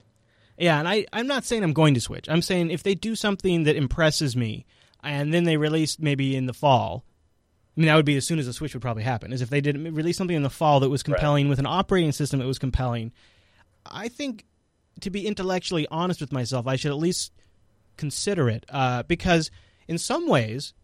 Yeah, 0.59 0.79
and 0.79 0.89
I, 0.89 1.07
I'm 1.13 1.27
not 1.27 1.45
saying 1.45 1.63
I'm 1.63 1.73
going 1.73 1.95
to 1.95 2.01
switch. 2.01 2.29
I'm 2.29 2.43
saying 2.43 2.71
if 2.71 2.83
they 2.83 2.95
do 2.95 3.15
something 3.15 3.65
that 3.65 3.77
impresses 3.77 4.37
me, 4.37 4.67
and 5.03 5.33
then 5.33 5.45
they 5.45 5.57
release 5.57 5.99
maybe 5.99 6.37
in 6.37 6.47
the 6.47 6.53
fall, 6.53 7.05
I 7.81 7.83
mean, 7.83 7.87
that 7.87 7.97
would 7.97 8.05
be 8.05 8.19
as 8.19 8.27
soon 8.27 8.39
as 8.39 8.45
the 8.45 8.53
switch 8.53 8.75
would 8.75 8.83
probably 8.83 9.05
happen. 9.05 9.33
Is 9.33 9.41
if 9.41 9.49
they 9.49 9.63
didn't 9.63 9.95
release 9.95 10.19
something 10.19 10.37
in 10.37 10.43
the 10.43 10.51
fall 10.51 10.81
that 10.81 10.91
was 10.91 11.03
compelling 11.03 11.47
right. 11.47 11.49
with 11.49 11.59
an 11.59 11.67
operating 11.67 12.13
system 12.13 12.39
that 12.39 12.47
was 12.47 12.59
compelling. 12.59 13.11
I 13.87 14.09
think, 14.09 14.45
to 15.01 15.09
be 15.09 15.27
intellectually 15.27 15.87
honest 15.91 16.21
with 16.21 16.31
myself, 16.31 16.67
I 16.67 16.77
should 16.77 16.91
at 16.91 16.99
least 16.99 17.33
consider 17.97 18.51
it 18.51 18.67
uh, 18.69 19.05
because 19.05 19.51
in 19.89 19.97
some 19.97 20.29
ways 20.29 20.75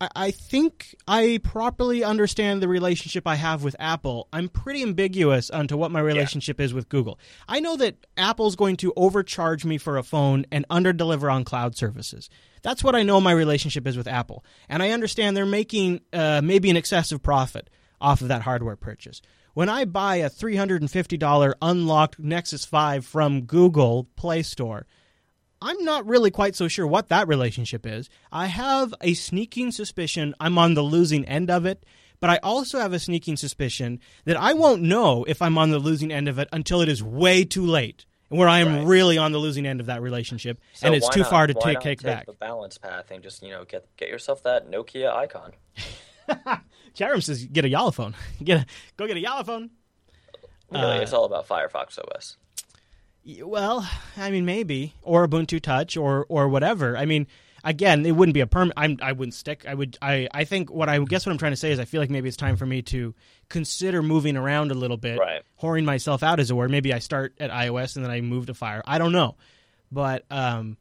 I, 0.00 0.08
I 0.14 0.30
think 0.30 0.94
I 1.06 1.40
properly 1.42 2.04
understand 2.04 2.62
the 2.62 2.68
relationship 2.68 3.26
I 3.26 3.36
have 3.36 3.62
with 3.62 3.76
Apple. 3.78 4.28
I'm 4.32 4.48
pretty 4.48 4.82
ambiguous 4.82 5.50
onto 5.50 5.76
what 5.76 5.90
my 5.90 6.00
relationship 6.00 6.60
is 6.60 6.74
with 6.74 6.88
Google. 6.88 7.18
I 7.48 7.60
know 7.60 7.76
that 7.76 8.06
Apple's 8.16 8.56
going 8.56 8.76
to 8.78 8.92
overcharge 8.96 9.64
me 9.64 9.78
for 9.78 9.96
a 9.96 10.02
phone 10.02 10.46
and 10.50 10.66
underdeliver 10.68 11.32
on 11.32 11.44
cloud 11.44 11.76
services. 11.76 12.28
That's 12.62 12.82
what 12.82 12.94
I 12.94 13.02
know 13.02 13.20
my 13.20 13.32
relationship 13.32 13.86
is 13.86 13.96
with 13.96 14.08
Apple, 14.08 14.44
and 14.68 14.82
I 14.82 14.90
understand 14.90 15.36
they're 15.36 15.46
making 15.46 16.00
uh, 16.12 16.40
maybe 16.42 16.70
an 16.70 16.76
excessive 16.76 17.22
profit 17.22 17.70
off 18.00 18.20
of 18.20 18.28
that 18.28 18.42
hardware 18.42 18.76
purchase. 18.76 19.22
When 19.54 19.68
I 19.68 19.86
buy 19.86 20.16
a 20.16 20.30
$350 20.30 21.54
unlocked 21.60 22.18
Nexus 22.18 22.64
5 22.64 23.04
from 23.04 23.42
Google 23.42 24.08
Play 24.14 24.42
Store, 24.42 24.86
I'm 25.60 25.82
not 25.84 26.06
really 26.06 26.30
quite 26.30 26.54
so 26.54 26.68
sure 26.68 26.86
what 26.86 27.08
that 27.08 27.26
relationship 27.28 27.84
is. 27.86 28.08
I 28.30 28.46
have 28.46 28.94
a 29.00 29.14
sneaking 29.14 29.72
suspicion 29.72 30.34
I'm 30.38 30.56
on 30.58 30.74
the 30.74 30.82
losing 30.82 31.24
end 31.24 31.50
of 31.50 31.66
it, 31.66 31.84
but 32.20 32.30
I 32.30 32.36
also 32.42 32.78
have 32.78 32.92
a 32.92 32.98
sneaking 32.98 33.36
suspicion 33.36 34.00
that 34.24 34.36
I 34.36 34.52
won't 34.52 34.82
know 34.82 35.24
if 35.24 35.42
I'm 35.42 35.58
on 35.58 35.70
the 35.70 35.78
losing 35.78 36.12
end 36.12 36.28
of 36.28 36.38
it 36.38 36.48
until 36.52 36.80
it 36.80 36.88
is 36.88 37.02
way 37.02 37.44
too 37.44 37.66
late, 37.66 38.06
where 38.28 38.48
I 38.48 38.60
am 38.60 38.68
Right. 38.76 38.86
really 38.86 39.18
on 39.18 39.32
the 39.32 39.38
losing 39.38 39.66
end 39.66 39.80
of 39.80 39.86
that 39.86 40.00
relationship, 40.02 40.60
So 40.74 40.86
and 40.86 40.94
it's 40.94 41.08
too 41.08 41.20
not- 41.20 41.30
far 41.30 41.46
to 41.48 41.54
take, 41.54 41.80
take 41.80 42.02
back. 42.02 42.26
the 42.26 42.32
balance 42.34 42.78
path 42.78 43.10
and 43.10 43.22
just 43.22 43.42
you 43.42 43.50
know 43.50 43.64
get 43.64 43.86
get 43.96 44.08
yourself 44.08 44.42
that 44.44 44.70
Nokia 44.70 45.12
icon. 45.12 45.52
Chatham 46.94 47.20
says, 47.20 47.44
"Get 47.46 47.64
a 47.64 47.68
Jolla 47.70 47.92
phone. 47.92 48.14
Get 48.44 48.60
a, 48.62 48.66
go 48.96 49.06
get 49.06 49.16
a 49.16 49.20
Jolla 49.20 49.44
phone." 49.44 49.70
Really, 50.70 50.98
Uh, 50.98 51.00
it's 51.00 51.12
all 51.12 51.24
about 51.24 51.48
Firefox 51.48 51.98
OS. 51.98 52.36
Well, 53.42 53.88
I 54.16 54.30
mean, 54.30 54.44
maybe 54.46 54.94
or 55.02 55.26
Ubuntu 55.28 55.60
Touch 55.60 55.96
or 55.96 56.24
or 56.28 56.48
whatever. 56.48 56.96
I 56.96 57.04
mean, 57.04 57.26
again, 57.62 58.06
it 58.06 58.12
wouldn't 58.12 58.34
be 58.34 58.40
a 58.40 58.46
perm. 58.46 58.72
I'm 58.76 58.98
I 59.02 59.12
wouldn't 59.12 59.34
stick. 59.34 59.66
I 59.68 59.74
would. 59.74 59.98
I 60.00 60.28
I 60.32 60.44
think 60.44 60.70
what 60.70 60.88
I 60.88 60.98
guess 61.00 61.26
what 61.26 61.32
I'm 61.32 61.38
trying 61.38 61.52
to 61.52 61.56
say 61.56 61.70
is 61.70 61.78
I 61.78 61.84
feel 61.84 62.00
like 62.00 62.10
maybe 62.10 62.28
it's 62.28 62.36
time 62.36 62.56
for 62.56 62.66
me 62.66 62.82
to 62.82 63.14
consider 63.48 64.02
moving 64.02 64.36
around 64.36 64.70
a 64.70 64.74
little 64.74 64.96
bit, 64.96 65.18
Right. 65.18 65.42
whoring 65.60 65.84
myself 65.84 66.22
out 66.22 66.40
as 66.40 66.50
it 66.50 66.54
were. 66.54 66.68
Maybe 66.68 66.92
I 66.94 67.00
start 67.00 67.34
at 67.38 67.50
iOS 67.50 67.96
and 67.96 68.04
then 68.04 68.10
I 68.12 68.20
move 68.22 68.46
to 68.46 68.54
Fire. 68.54 68.82
I 68.86 68.98
don't 68.98 69.12
know, 69.12 69.36
but 69.92 70.24
um. 70.30 70.76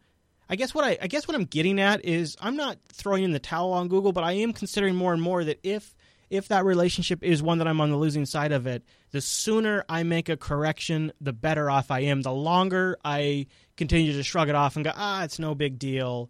I 0.49 0.55
guess 0.55 0.73
what 0.73 0.85
I, 0.85 0.97
I 1.01 1.07
guess 1.07 1.27
what 1.27 1.35
I'm 1.35 1.43
getting 1.43 1.77
at 1.77 2.05
is 2.05 2.37
I'm 2.39 2.55
not 2.55 2.77
throwing 2.87 3.25
in 3.25 3.33
the 3.33 3.37
towel 3.39 3.73
on 3.73 3.89
Google, 3.89 4.13
but 4.13 4.23
I 4.23 4.31
am 4.31 4.53
considering 4.53 4.95
more 4.95 5.11
and 5.11 5.21
more 5.21 5.43
that 5.43 5.59
if 5.61 5.93
if 6.29 6.47
that 6.49 6.65
relationship 6.65 7.23
is 7.23 7.41
one 7.41 7.57
that 7.59 7.67
I'm 7.67 7.79
on 7.79 7.89
the 7.89 7.97
losing 7.97 8.25
side 8.25 8.51
of 8.51 8.67
it, 8.67 8.83
the 9.11 9.21
sooner 9.21 9.83
I 9.87 10.03
make 10.03 10.27
a 10.29 10.35
correction, 10.37 11.11
the 11.21 11.33
better 11.33 11.69
off 11.71 11.89
I 11.91 12.01
am. 12.01 12.21
The 12.21 12.31
longer 12.33 12.97
I 13.05 13.47
continue 13.77 14.13
to 14.13 14.23
shrug 14.23 14.49
it 14.49 14.55
off 14.55 14.75
and 14.75 14.83
go, 14.85 14.91
ah, 14.95 15.23
it's 15.23 15.39
no 15.39 15.55
big 15.55 15.79
deal, 15.79 16.29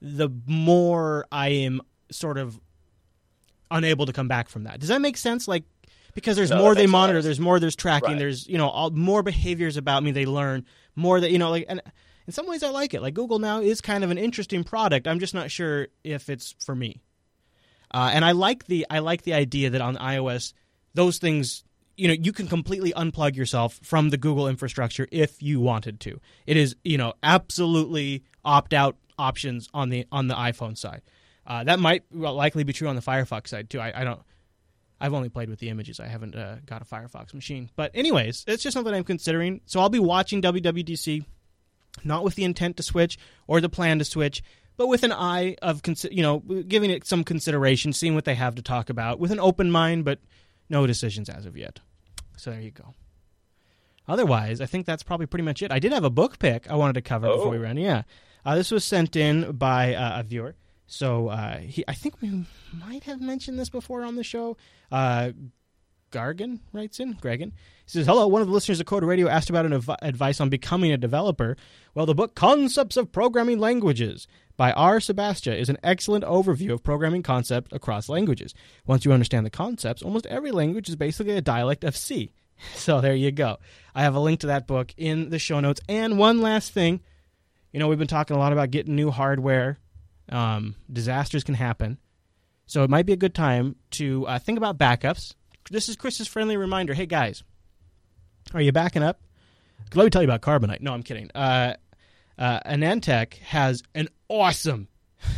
the 0.00 0.28
more 0.46 1.26
I 1.30 1.48
am 1.48 1.82
sort 2.10 2.38
of 2.38 2.58
unable 3.70 4.06
to 4.06 4.12
come 4.12 4.28
back 4.28 4.48
from 4.48 4.64
that. 4.64 4.80
Does 4.80 4.88
that 4.88 5.00
make 5.00 5.16
sense? 5.16 5.46
Like 5.46 5.64
because 6.14 6.36
there's 6.36 6.50
No, 6.50 6.58
more 6.58 6.74
they 6.74 6.82
makes 6.82 6.90
a 6.90 6.92
lot 6.92 6.98
of 6.98 7.00
monitor, 7.02 7.18
sense. 7.18 7.24
there's 7.26 7.40
more 7.40 7.60
there's 7.60 7.76
tracking, 7.76 8.10
Right. 8.12 8.18
there's 8.18 8.46
you 8.48 8.56
know 8.58 8.68
all, 8.68 8.90
more 8.90 9.22
behaviors 9.22 9.76
about 9.76 10.02
me 10.02 10.10
they 10.10 10.26
learn, 10.26 10.64
more 10.96 11.20
that 11.20 11.30
you 11.30 11.38
know 11.38 11.50
like 11.50 11.66
and 11.68 11.82
in 12.26 12.32
some 12.32 12.46
ways 12.46 12.62
I 12.62 12.70
like 12.70 12.94
it. 12.94 13.02
Like 13.02 13.14
Google 13.14 13.38
now 13.38 13.60
is 13.60 13.80
kind 13.80 14.04
of 14.04 14.10
an 14.10 14.18
interesting 14.18 14.64
product. 14.64 15.06
I'm 15.06 15.18
just 15.20 15.34
not 15.34 15.50
sure 15.50 15.88
if 16.04 16.28
it's 16.30 16.54
for 16.64 16.74
me. 16.74 17.02
Uh, 17.90 18.10
and 18.12 18.24
I 18.24 18.32
like 18.32 18.66
the 18.66 18.86
I 18.90 18.98
like 19.00 19.22
the 19.22 19.34
idea 19.34 19.70
that 19.70 19.80
on 19.80 19.96
iOS 19.96 20.52
those 20.94 21.18
things 21.18 21.64
you 21.96 22.08
know 22.08 22.14
you 22.14 22.32
can 22.32 22.46
completely 22.46 22.92
unplug 22.92 23.36
yourself 23.36 23.78
from 23.82 24.10
the 24.10 24.16
Google 24.16 24.48
infrastructure 24.48 25.06
if 25.10 25.42
you 25.42 25.60
wanted 25.60 26.00
to. 26.00 26.20
It 26.46 26.56
is 26.56 26.76
you 26.84 26.98
know 26.98 27.14
absolutely 27.22 28.24
opt 28.44 28.72
out 28.72 28.96
options 29.18 29.68
on 29.74 29.88
the 29.88 30.06
on 30.12 30.28
the 30.28 30.34
iPhone 30.34 30.76
side. 30.76 31.02
Uh, 31.46 31.64
that 31.64 31.80
might 31.80 32.04
likely 32.12 32.62
be 32.62 32.72
true 32.72 32.88
on 32.88 32.94
the 32.94 33.02
Firefox 33.02 33.48
side 33.48 33.70
too. 33.70 33.80
I, 33.80 34.02
I 34.02 34.04
don't. 34.04 34.20
I've 35.00 35.14
only 35.14 35.28
played 35.28 35.48
with 35.48 35.60
the 35.60 35.68
images. 35.68 36.00
I 36.00 36.06
haven't 36.06 36.34
uh, 36.34 36.56
got 36.66 36.82
a 36.82 36.84
Firefox 36.84 37.32
machine. 37.32 37.70
But 37.76 37.92
anyways, 37.94 38.44
it's 38.48 38.62
just 38.62 38.74
something 38.74 38.92
I'm 38.92 39.04
considering. 39.04 39.60
So 39.64 39.80
I'll 39.80 39.88
be 39.88 40.00
watching 40.00 40.42
WWDC, 40.42 41.24
not 42.04 42.24
with 42.24 42.34
the 42.34 42.44
intent 42.44 42.76
to 42.78 42.82
switch 42.82 43.16
or 43.46 43.60
the 43.60 43.68
plan 43.68 44.00
to 44.00 44.04
switch, 44.04 44.42
but 44.78 44.86
with 44.86 45.02
an 45.02 45.12
eye 45.12 45.56
of 45.60 45.82
you 46.10 46.22
know 46.22 46.38
giving 46.38 46.88
it 46.90 47.06
some 47.06 47.22
consideration, 47.24 47.92
seeing 47.92 48.14
what 48.14 48.24
they 48.24 48.34
have 48.34 48.54
to 48.54 48.62
talk 48.62 48.88
about, 48.88 49.18
with 49.20 49.30
an 49.32 49.40
open 49.40 49.70
mind, 49.70 50.06
but 50.06 50.20
no 50.70 50.86
decisions 50.86 51.28
as 51.28 51.44
of 51.44 51.56
yet. 51.58 51.80
So 52.38 52.50
there 52.50 52.60
you 52.62 52.70
go. 52.70 52.94
Otherwise, 54.06 54.62
I 54.62 54.66
think 54.66 54.86
that's 54.86 55.02
probably 55.02 55.26
pretty 55.26 55.44
much 55.44 55.60
it. 55.62 55.70
I 55.70 55.78
did 55.78 55.92
have 55.92 56.04
a 56.04 56.10
book 56.10 56.38
pick 56.38 56.70
I 56.70 56.76
wanted 56.76 56.94
to 56.94 57.02
cover 57.02 57.28
before 57.28 57.48
Oh. 57.48 57.50
we 57.50 57.58
ran. 57.58 57.76
Yeah, 57.76 58.02
uh, 58.46 58.54
this 58.54 58.70
was 58.70 58.84
sent 58.84 59.16
in 59.16 59.52
by 59.52 59.94
uh, 59.94 60.20
a 60.20 60.22
viewer. 60.22 60.54
So 60.86 61.28
uh, 61.28 61.58
he, 61.58 61.84
I 61.86 61.92
think 61.92 62.22
we 62.22 62.46
might 62.72 63.04
have 63.04 63.20
mentioned 63.20 63.58
this 63.58 63.68
before 63.68 64.02
on 64.04 64.16
the 64.16 64.24
show. 64.24 64.56
Uh, 64.90 65.32
Gargan 66.10 66.60
writes 66.72 66.98
in, 67.00 67.12
Gregan. 67.16 67.52
He 67.84 67.90
says, 67.90 68.06
Hello, 68.06 68.26
one 68.26 68.40
of 68.40 68.48
the 68.48 68.54
listeners 68.54 68.80
of 68.80 68.86
Code 68.86 69.04
Radio 69.04 69.28
asked 69.28 69.50
about 69.50 69.66
an 69.66 69.74
adv- 69.74 69.96
advice 70.00 70.40
on 70.40 70.48
becoming 70.48 70.90
a 70.90 70.96
developer. 70.96 71.58
Well, 71.94 72.06
the 72.06 72.14
book 72.14 72.34
Concepts 72.34 72.96
of 72.96 73.12
Programming 73.12 73.58
Languages 73.58 74.26
by 74.58 74.72
R. 74.72 74.98
Sebesta 74.98 75.56
is 75.56 75.70
an 75.70 75.78
excellent 75.82 76.24
overview 76.24 76.72
of 76.72 76.82
programming 76.82 77.22
concepts 77.22 77.72
across 77.72 78.08
languages. 78.10 78.52
Once 78.84 79.04
you 79.06 79.12
understand 79.12 79.46
the 79.46 79.50
concepts, 79.50 80.02
almost 80.02 80.26
every 80.26 80.50
language 80.50 80.88
is 80.90 80.96
basically 80.96 81.36
a 81.36 81.40
dialect 81.40 81.84
of 81.84 81.96
C. 81.96 82.32
So 82.74 83.00
there 83.00 83.14
you 83.14 83.30
go. 83.30 83.58
I 83.94 84.02
have 84.02 84.16
a 84.16 84.20
link 84.20 84.40
to 84.40 84.48
that 84.48 84.66
book 84.66 84.92
in 84.96 85.30
the 85.30 85.38
show 85.38 85.60
notes. 85.60 85.80
And 85.88 86.18
one 86.18 86.40
last 86.40 86.72
thing. 86.72 87.00
You 87.70 87.78
know, 87.78 87.86
we've 87.86 88.00
been 88.00 88.08
talking 88.08 88.34
a 88.34 88.38
lot 88.40 88.52
about 88.52 88.72
getting 88.72 88.96
new 88.96 89.12
hardware. 89.12 89.78
Um, 90.28 90.74
disasters 90.92 91.44
can 91.44 91.54
happen. 91.54 91.98
So 92.66 92.82
it 92.82 92.90
might 92.90 93.06
be 93.06 93.12
a 93.12 93.16
good 93.16 93.32
time 93.32 93.76
to 93.92 94.26
uh, 94.26 94.40
think 94.40 94.58
about 94.58 94.76
backups. 94.76 95.36
This 95.70 95.88
is 95.88 95.94
Chris's 95.94 96.26
friendly 96.26 96.56
reminder. 96.56 96.94
Hey 96.94 97.06
guys, 97.06 97.44
are 98.52 98.60
you 98.60 98.72
backing 98.72 99.04
up? 99.04 99.20
Let 99.94 100.02
me 100.02 100.10
tell 100.10 100.22
you 100.22 100.28
about 100.28 100.42
Carbonite. 100.42 100.80
No, 100.80 100.92
I'm 100.92 101.04
kidding. 101.04 101.30
Uh, 101.36 101.74
uh, 102.38 102.60
AnandTech 102.60 103.34
has 103.38 103.82
an 103.94 104.08
awesome, 104.28 104.88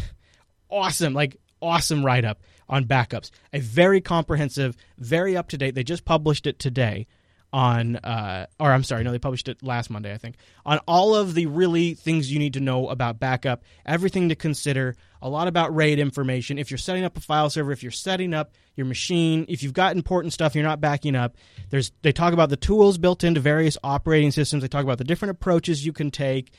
awesome, 0.71 1.15
like 1.15 1.37
awesome 1.61 2.05
write 2.05 2.25
up 2.25 2.41
on 2.69 2.85
backups. 2.85 3.31
A 3.53 3.61
very 3.61 4.01
comprehensive, 4.01 4.77
very 4.99 5.37
up 5.37 5.49
to 5.49 5.59
date. 5.59 5.75
They 5.75 5.85
just 5.85 6.05
published 6.05 6.47
it 6.47 6.59
today 6.59 7.07
on, 7.53 7.97
uh, 7.97 8.47
or 8.59 8.71
I'm 8.73 8.85
sorry, 8.85 9.03
no, 9.03 9.11
they 9.11 9.19
published 9.19 9.49
it 9.49 9.63
last 9.63 9.91
Monday, 9.91 10.13
I 10.13 10.19
think, 10.19 10.37
on 10.65 10.79
all 10.87 11.15
of 11.15 11.35
the 11.35 11.47
really 11.47 11.95
things 11.95 12.33
you 12.33 12.39
need 12.39 12.55
to 12.55 12.61
know 12.61 12.89
about 12.89 13.19
backup, 13.19 13.63
everything 13.85 14.29
to 14.29 14.35
consider, 14.35 14.97
a 15.23 15.29
lot 15.29 15.49
about 15.49 15.75
RAID 15.75 15.99
information. 15.99 16.59
If 16.59 16.71
you're 16.71 16.79
setting 16.79 17.05
up 17.05 17.17
a 17.17 17.21
file 17.21 17.51
server, 17.51 17.73
if 17.73 17.83
you're 17.83 17.93
setting 17.93 18.33
up 18.33 18.55
your 18.77 18.87
machine, 18.87 19.45
if 19.49 19.63
you've 19.63 19.73
got 19.73 19.97
important 19.97 20.33
stuff 20.33 20.55
you're 20.55 20.65
not 20.65 20.81
backing 20.81 21.17
up, 21.17 21.37
there's 21.71 21.93
they 22.03 22.13
talk 22.13 22.33
about 22.33 22.49
the 22.49 22.57
tools 22.57 22.99
built 22.99 23.25
into 23.25 23.41
various 23.41 23.77
operating 23.83 24.31
systems. 24.31 24.63
They 24.63 24.69
talk 24.69 24.85
about 24.85 24.99
the 24.99 25.05
different 25.05 25.31
approaches 25.33 25.85
you 25.85 25.93
can 25.93 26.11
take, 26.11 26.53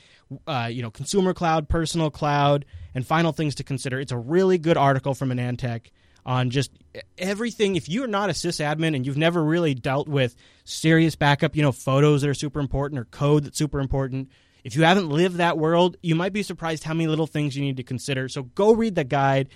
uh, 0.46 0.68
you 0.70 0.82
know, 0.82 0.90
consumer 0.90 1.34
cloud, 1.34 1.68
personal 1.68 2.10
cloud, 2.10 2.64
and 2.94 3.06
final 3.06 3.32
things 3.32 3.54
to 3.56 3.64
consider. 3.64 3.98
It's 3.98 4.12
a 4.12 4.18
really 4.18 4.58
good 4.58 4.76
article 4.76 5.14
from 5.14 5.30
AnandTech 5.30 5.90
on 6.24 6.50
just 6.50 6.70
everything. 7.18 7.76
If 7.76 7.88
you're 7.88 8.06
not 8.06 8.30
a 8.30 8.32
sysadmin 8.32 8.94
and 8.94 9.06
you've 9.06 9.16
never 9.16 9.42
really 9.42 9.74
dealt 9.74 10.08
with 10.08 10.36
serious 10.64 11.16
backup, 11.16 11.56
you 11.56 11.62
know, 11.62 11.72
photos 11.72 12.22
that 12.22 12.30
are 12.30 12.34
super 12.34 12.60
important 12.60 13.00
or 13.00 13.04
code 13.06 13.44
that's 13.44 13.58
super 13.58 13.80
important, 13.80 14.30
if 14.64 14.76
you 14.76 14.82
haven't 14.84 15.08
lived 15.08 15.36
that 15.36 15.58
world, 15.58 15.96
you 16.02 16.14
might 16.14 16.32
be 16.32 16.42
surprised 16.42 16.84
how 16.84 16.94
many 16.94 17.08
little 17.08 17.26
things 17.26 17.56
you 17.56 17.62
need 17.62 17.78
to 17.78 17.82
consider. 17.82 18.28
So 18.28 18.44
go 18.44 18.74
read 18.74 18.94
the 18.94 19.04
guide, 19.04 19.48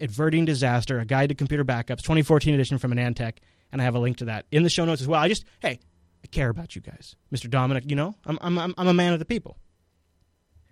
Averting 0.00 0.44
Disaster, 0.44 0.98
a 0.98 1.04
guide 1.04 1.28
to 1.28 1.34
computer 1.34 1.64
backups, 1.64 2.02
2014 2.02 2.54
edition 2.54 2.78
from 2.78 2.92
AnandTech, 2.92 3.34
and 3.70 3.80
I 3.80 3.84
have 3.84 3.94
a 3.94 4.00
link 4.00 4.18
to 4.18 4.26
that 4.26 4.46
in 4.50 4.62
the 4.62 4.70
show 4.70 4.84
notes 4.84 5.00
as 5.00 5.08
well. 5.08 5.20
I 5.20 5.28
just, 5.28 5.44
hey, 5.60 5.78
I 6.22 6.26
care 6.26 6.48
about 6.48 6.74
you 6.74 6.82
guys, 6.82 7.14
Mr. 7.32 7.48
Dominick. 7.48 7.84
You 7.88 7.96
know, 7.96 8.14
I'm 8.24 8.38
I'm 8.40 8.74
I'm, 8.76 8.88
a 8.88 8.94
man 8.94 9.12
of 9.12 9.18
the 9.18 9.24
people. 9.24 9.56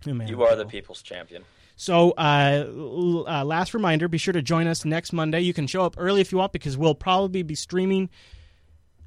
You 0.04 0.42
are 0.42 0.56
the 0.56 0.66
people's 0.66 1.02
champion. 1.02 1.44
So, 1.76 2.12
uh, 2.12 2.64
l- 2.66 3.28
uh, 3.28 3.44
last 3.44 3.74
reminder: 3.74 4.08
be 4.08 4.18
sure 4.18 4.32
to 4.32 4.42
join 4.42 4.66
us 4.66 4.84
next 4.84 5.12
Monday. 5.12 5.40
You 5.40 5.52
can 5.52 5.66
show 5.66 5.82
up 5.84 5.94
early 5.98 6.20
if 6.22 6.32
you 6.32 6.38
want 6.38 6.52
because 6.52 6.76
we'll 6.76 6.94
probably 6.94 7.42
be 7.42 7.54
streaming. 7.54 8.08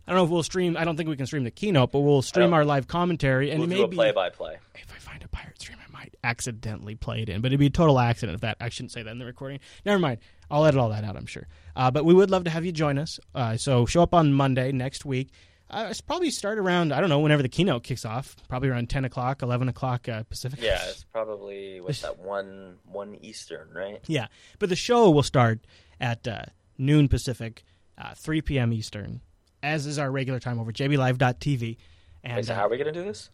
I 0.08 0.12
don't 0.12 0.18
know 0.20 0.24
if 0.26 0.30
we'll 0.32 0.44
stream. 0.44 0.76
I 0.78 0.86
don't 0.86 0.96
think 0.98 1.10
we 1.10 1.16
can 1.16 1.26
stream 1.28 1.44
the 1.44 1.52
keynote, 1.52 1.92
but 1.92 2.00
we'll 2.00 2.22
stream 2.24 2.54
our 2.54 2.66
live 2.66 2.88
commentary 2.88 3.52
and 3.52 3.60
We'll 3.60 3.70
do 3.70 3.76
a 3.76 3.82
maybe 3.82 3.96
play-by-play. 3.96 4.58
if 4.76 4.92
I 4.92 4.98
find 4.98 5.22
a 5.24 5.28
pirate 5.28 5.62
stream, 5.62 5.78
I 5.88 5.92
might 5.92 6.16
accidentally 6.24 6.96
play 6.96 7.22
it 7.22 7.30
in, 7.30 7.42
but 7.42 7.48
it'd 7.50 7.60
be 7.60 7.68
a 7.68 7.70
total 7.72 8.00
accident 8.00 8.34
if 8.36 8.42
that. 8.42 8.58
I 8.60 8.70
shouldn't 8.70 8.92
say 8.92 9.04
that 9.04 9.12
in 9.12 9.20
the 9.20 9.26
recording. 9.26 9.60
Never 9.86 10.00
mind. 10.00 10.18
I'll 10.50 10.66
edit 10.66 10.80
all 10.80 10.90
that 10.90 11.04
out. 11.04 11.16
I'm 11.16 11.28
sure. 11.28 11.48
Uh, 11.76 11.92
but 11.92 12.06
we 12.06 12.16
would 12.16 12.32
love 12.32 12.44
to 12.46 12.50
have 12.50 12.66
you 12.66 12.72
join 12.72 12.98
us. 12.98 13.20
Uh, 13.36 13.56
so 13.58 13.86
show 13.86 14.02
up 14.02 14.16
on 14.16 14.34
Monday 14.34 14.72
next 14.72 15.06
week. 15.06 15.30
Uh, 15.70 15.88
it's 15.90 16.02
probably 16.02 16.32
start 16.32 16.58
around 16.58 16.92
I 16.92 17.00
don't 17.00 17.10
know 17.10 17.20
whenever 17.20 17.44
the 17.44 17.50
keynote 17.50 17.84
kicks 17.84 18.04
off. 18.06 18.36
Probably 18.48 18.70
around 18.70 18.90
ten 18.90 19.06
o'clock, 19.06 19.42
eleven 19.44 19.70
o'clock 19.70 20.10
uh, 20.10 20.24
Pacific. 20.24 20.60
Yeah, 20.62 20.80
it's 20.88 21.04
probably 21.04 21.80
what's 21.82 22.02
that 22.02 22.18
one 22.20 22.78
one 22.86 23.16
Eastern, 23.22 23.70
right? 23.74 24.00
Yeah, 24.08 24.28
but 24.58 24.70
the 24.70 24.76
show 24.76 25.10
will 25.12 25.24
start 25.24 25.60
at 26.02 26.28
uh, 26.28 26.44
noon 26.78 27.08
Pacific, 27.08 27.64
uh, 27.98 28.14
3 28.16 28.42
p.m. 28.42 28.74
Eastern, 28.74 29.22
as 29.62 29.86
is 29.86 30.00
our 30.00 30.10
regular 30.10 30.40
time 30.40 30.60
over 30.60 30.72
JBLive.tv. 30.72 31.78
And 32.24 32.36
Wait, 32.38 32.46
so 32.46 32.54
uh, 32.54 32.56
how 32.56 32.66
are 32.66 32.70
we 32.70 32.78
gonna 32.78 32.92
do 32.92 33.04
this? 33.04 33.30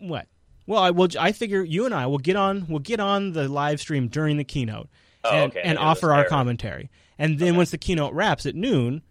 what? 0.00 0.26
Well, 0.66 0.82
I 0.82 0.90
will. 0.90 1.08
I 1.18 1.32
figure 1.32 1.62
you 1.64 1.86
and 1.86 1.94
I 1.94 2.06
will 2.06 2.18
get 2.18 2.36
on. 2.36 2.66
We'll 2.68 2.78
get 2.80 3.00
on 3.00 3.32
the 3.32 3.48
live 3.48 3.80
stream 3.80 4.08
during 4.08 4.36
the 4.36 4.44
keynote, 4.44 4.88
Oh, 5.24 5.30
and, 5.30 5.50
okay. 5.50 5.62
and 5.62 5.78
I 5.78 5.80
knew 5.82 5.86
it 5.86 5.88
was 5.90 5.98
offer 5.98 6.12
our 6.12 6.24
commentary. 6.26 6.90
And 7.18 7.38
then 7.38 7.48
Okay. 7.50 7.56
once 7.56 7.70
the 7.70 7.78
keynote 7.78 8.12
wraps 8.12 8.46
at 8.46 8.54
noon, 8.54 9.02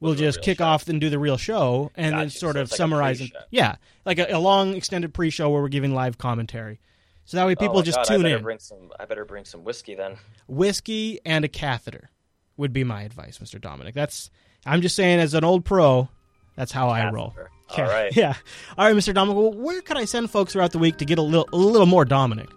we'll 0.00 0.10
We'll 0.10 0.14
do 0.18 0.24
a 0.24 0.28
just 0.28 0.42
kick 0.42 0.58
show. 0.58 0.64
off 0.64 0.88
and 0.88 1.00
do 1.00 1.10
the 1.10 1.18
real 1.18 1.36
show 1.36 1.90
and 1.96 2.16
then 2.16 2.30
sort 2.30 2.56
So 2.56 2.62
of 2.62 2.90
like 2.90 3.20
it. 3.20 3.32
Yeah, 3.50 3.76
like 4.04 4.18
a, 4.18 4.32
a 4.34 4.38
long 4.38 4.74
extended 4.74 5.14
pre-show 5.14 5.50
where 5.50 5.62
we're 5.62 5.68
giving 5.68 5.94
live 5.94 6.18
commentary. 6.18 6.80
So 7.24 7.36
that 7.38 7.46
way 7.46 7.54
people 7.56 7.78
oh 7.78 7.82
just 7.82 7.96
God, 7.98 8.06
I 8.06 8.14
tune 8.14 8.22
better 8.22 8.36
in. 8.36 8.42
Bring 8.42 8.58
some, 8.58 8.90
I 9.00 9.04
better 9.04 9.24
bring 9.24 9.44
some 9.44 9.64
whiskey 9.64 9.94
then. 9.94 10.16
Whiskey 10.46 11.18
and 11.24 11.44
a 11.44 11.48
catheter 11.48 12.10
would 12.56 12.72
be 12.72 12.84
my 12.84 13.02
advice, 13.02 13.38
Mr. 13.38 13.60
Dominick. 13.60 13.94
That's 13.94 14.30
I'm 14.64 14.80
just 14.80 14.94
saying 14.96 15.18
as 15.20 15.34
an 15.34 15.44
old 15.44 15.64
pro, 15.64 16.08
that's 16.54 16.72
how 16.72 16.88
I 16.88 17.10
roll. 17.10 17.34
Okay. 17.70 17.82
All 17.82 17.88
right. 17.88 18.14
Yeah. 18.16 18.34
All 18.78 18.86
right, 18.86 18.94
Mr. 18.94 19.12
Dominick. 19.12 19.36
Well, 19.36 19.52
where 19.52 19.80
could 19.82 19.96
I 19.96 20.04
send 20.04 20.30
folks 20.30 20.52
throughout 20.52 20.70
the 20.72 20.78
week 20.78 20.98
to 20.98 21.04
get 21.04 21.18
a 21.18 21.22
little 21.22 21.48
a 21.52 21.56
little 21.56 21.86
more 21.86 22.04
Dominick? 22.04 22.48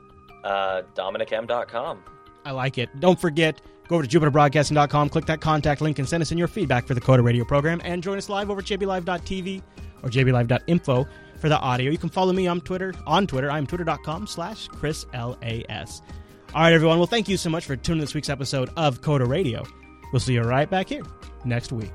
Uh, 0.44 0.84
DominickM.com. 0.96 2.04
I 2.46 2.52
like 2.52 2.78
it. 2.78 2.90
Don't 3.00 3.20
forget, 3.20 3.60
go 3.90 3.96
over 3.96 4.06
to 4.06 4.20
jupiterbroadcasting.com, 4.20 5.10
click 5.10 5.26
that 5.26 5.42
contact 5.42 5.82
link, 5.82 6.00
and 6.00 6.08
send 6.08 6.22
us 6.22 6.32
in 6.32 6.38
your 6.38 6.48
feedback 6.48 6.88
for 6.88 6.94
the 6.94 7.02
Coder 7.02 7.24
Radio 7.24 7.44
program. 7.44 7.82
And 7.84 8.02
join 8.02 8.18
us 8.18 8.30
live 8.30 8.50
over 8.50 8.62
at 8.62 8.68
jblive.tv 8.68 9.62
or 10.04 10.10
jblive.info 10.10 11.08
for 11.38 11.50
the 11.50 11.60
audio. 11.60 11.92
You 11.92 11.98
can 11.98 12.10
follow 12.10 12.32
me 12.32 12.48
on 12.48 12.62
Twitter. 12.62 12.94
On 13.06 13.28
Twitter, 13.28 13.52
I'm 13.52 13.68
twitter.com 13.68 14.28
slash 14.28 14.70
chrislas. 14.70 16.02
All 16.54 16.62
right, 16.62 16.74
everyone. 16.74 16.98
Well, 16.98 17.08
thank 17.08 17.28
you 17.28 17.38
so 17.38 17.50
much 17.50 17.66
for 17.66 17.76
tuning 17.76 18.00
in 18.00 18.02
this 18.02 18.14
week's 18.14 18.30
episode 18.30 18.70
of 18.78 19.02
Coder 19.02 19.28
Radio. 19.28 19.66
We'll 20.14 20.20
see 20.20 20.34
you 20.34 20.42
right 20.42 20.70
back 20.70 20.90
here 20.90 21.04
next 21.46 21.72
week. 21.72 21.92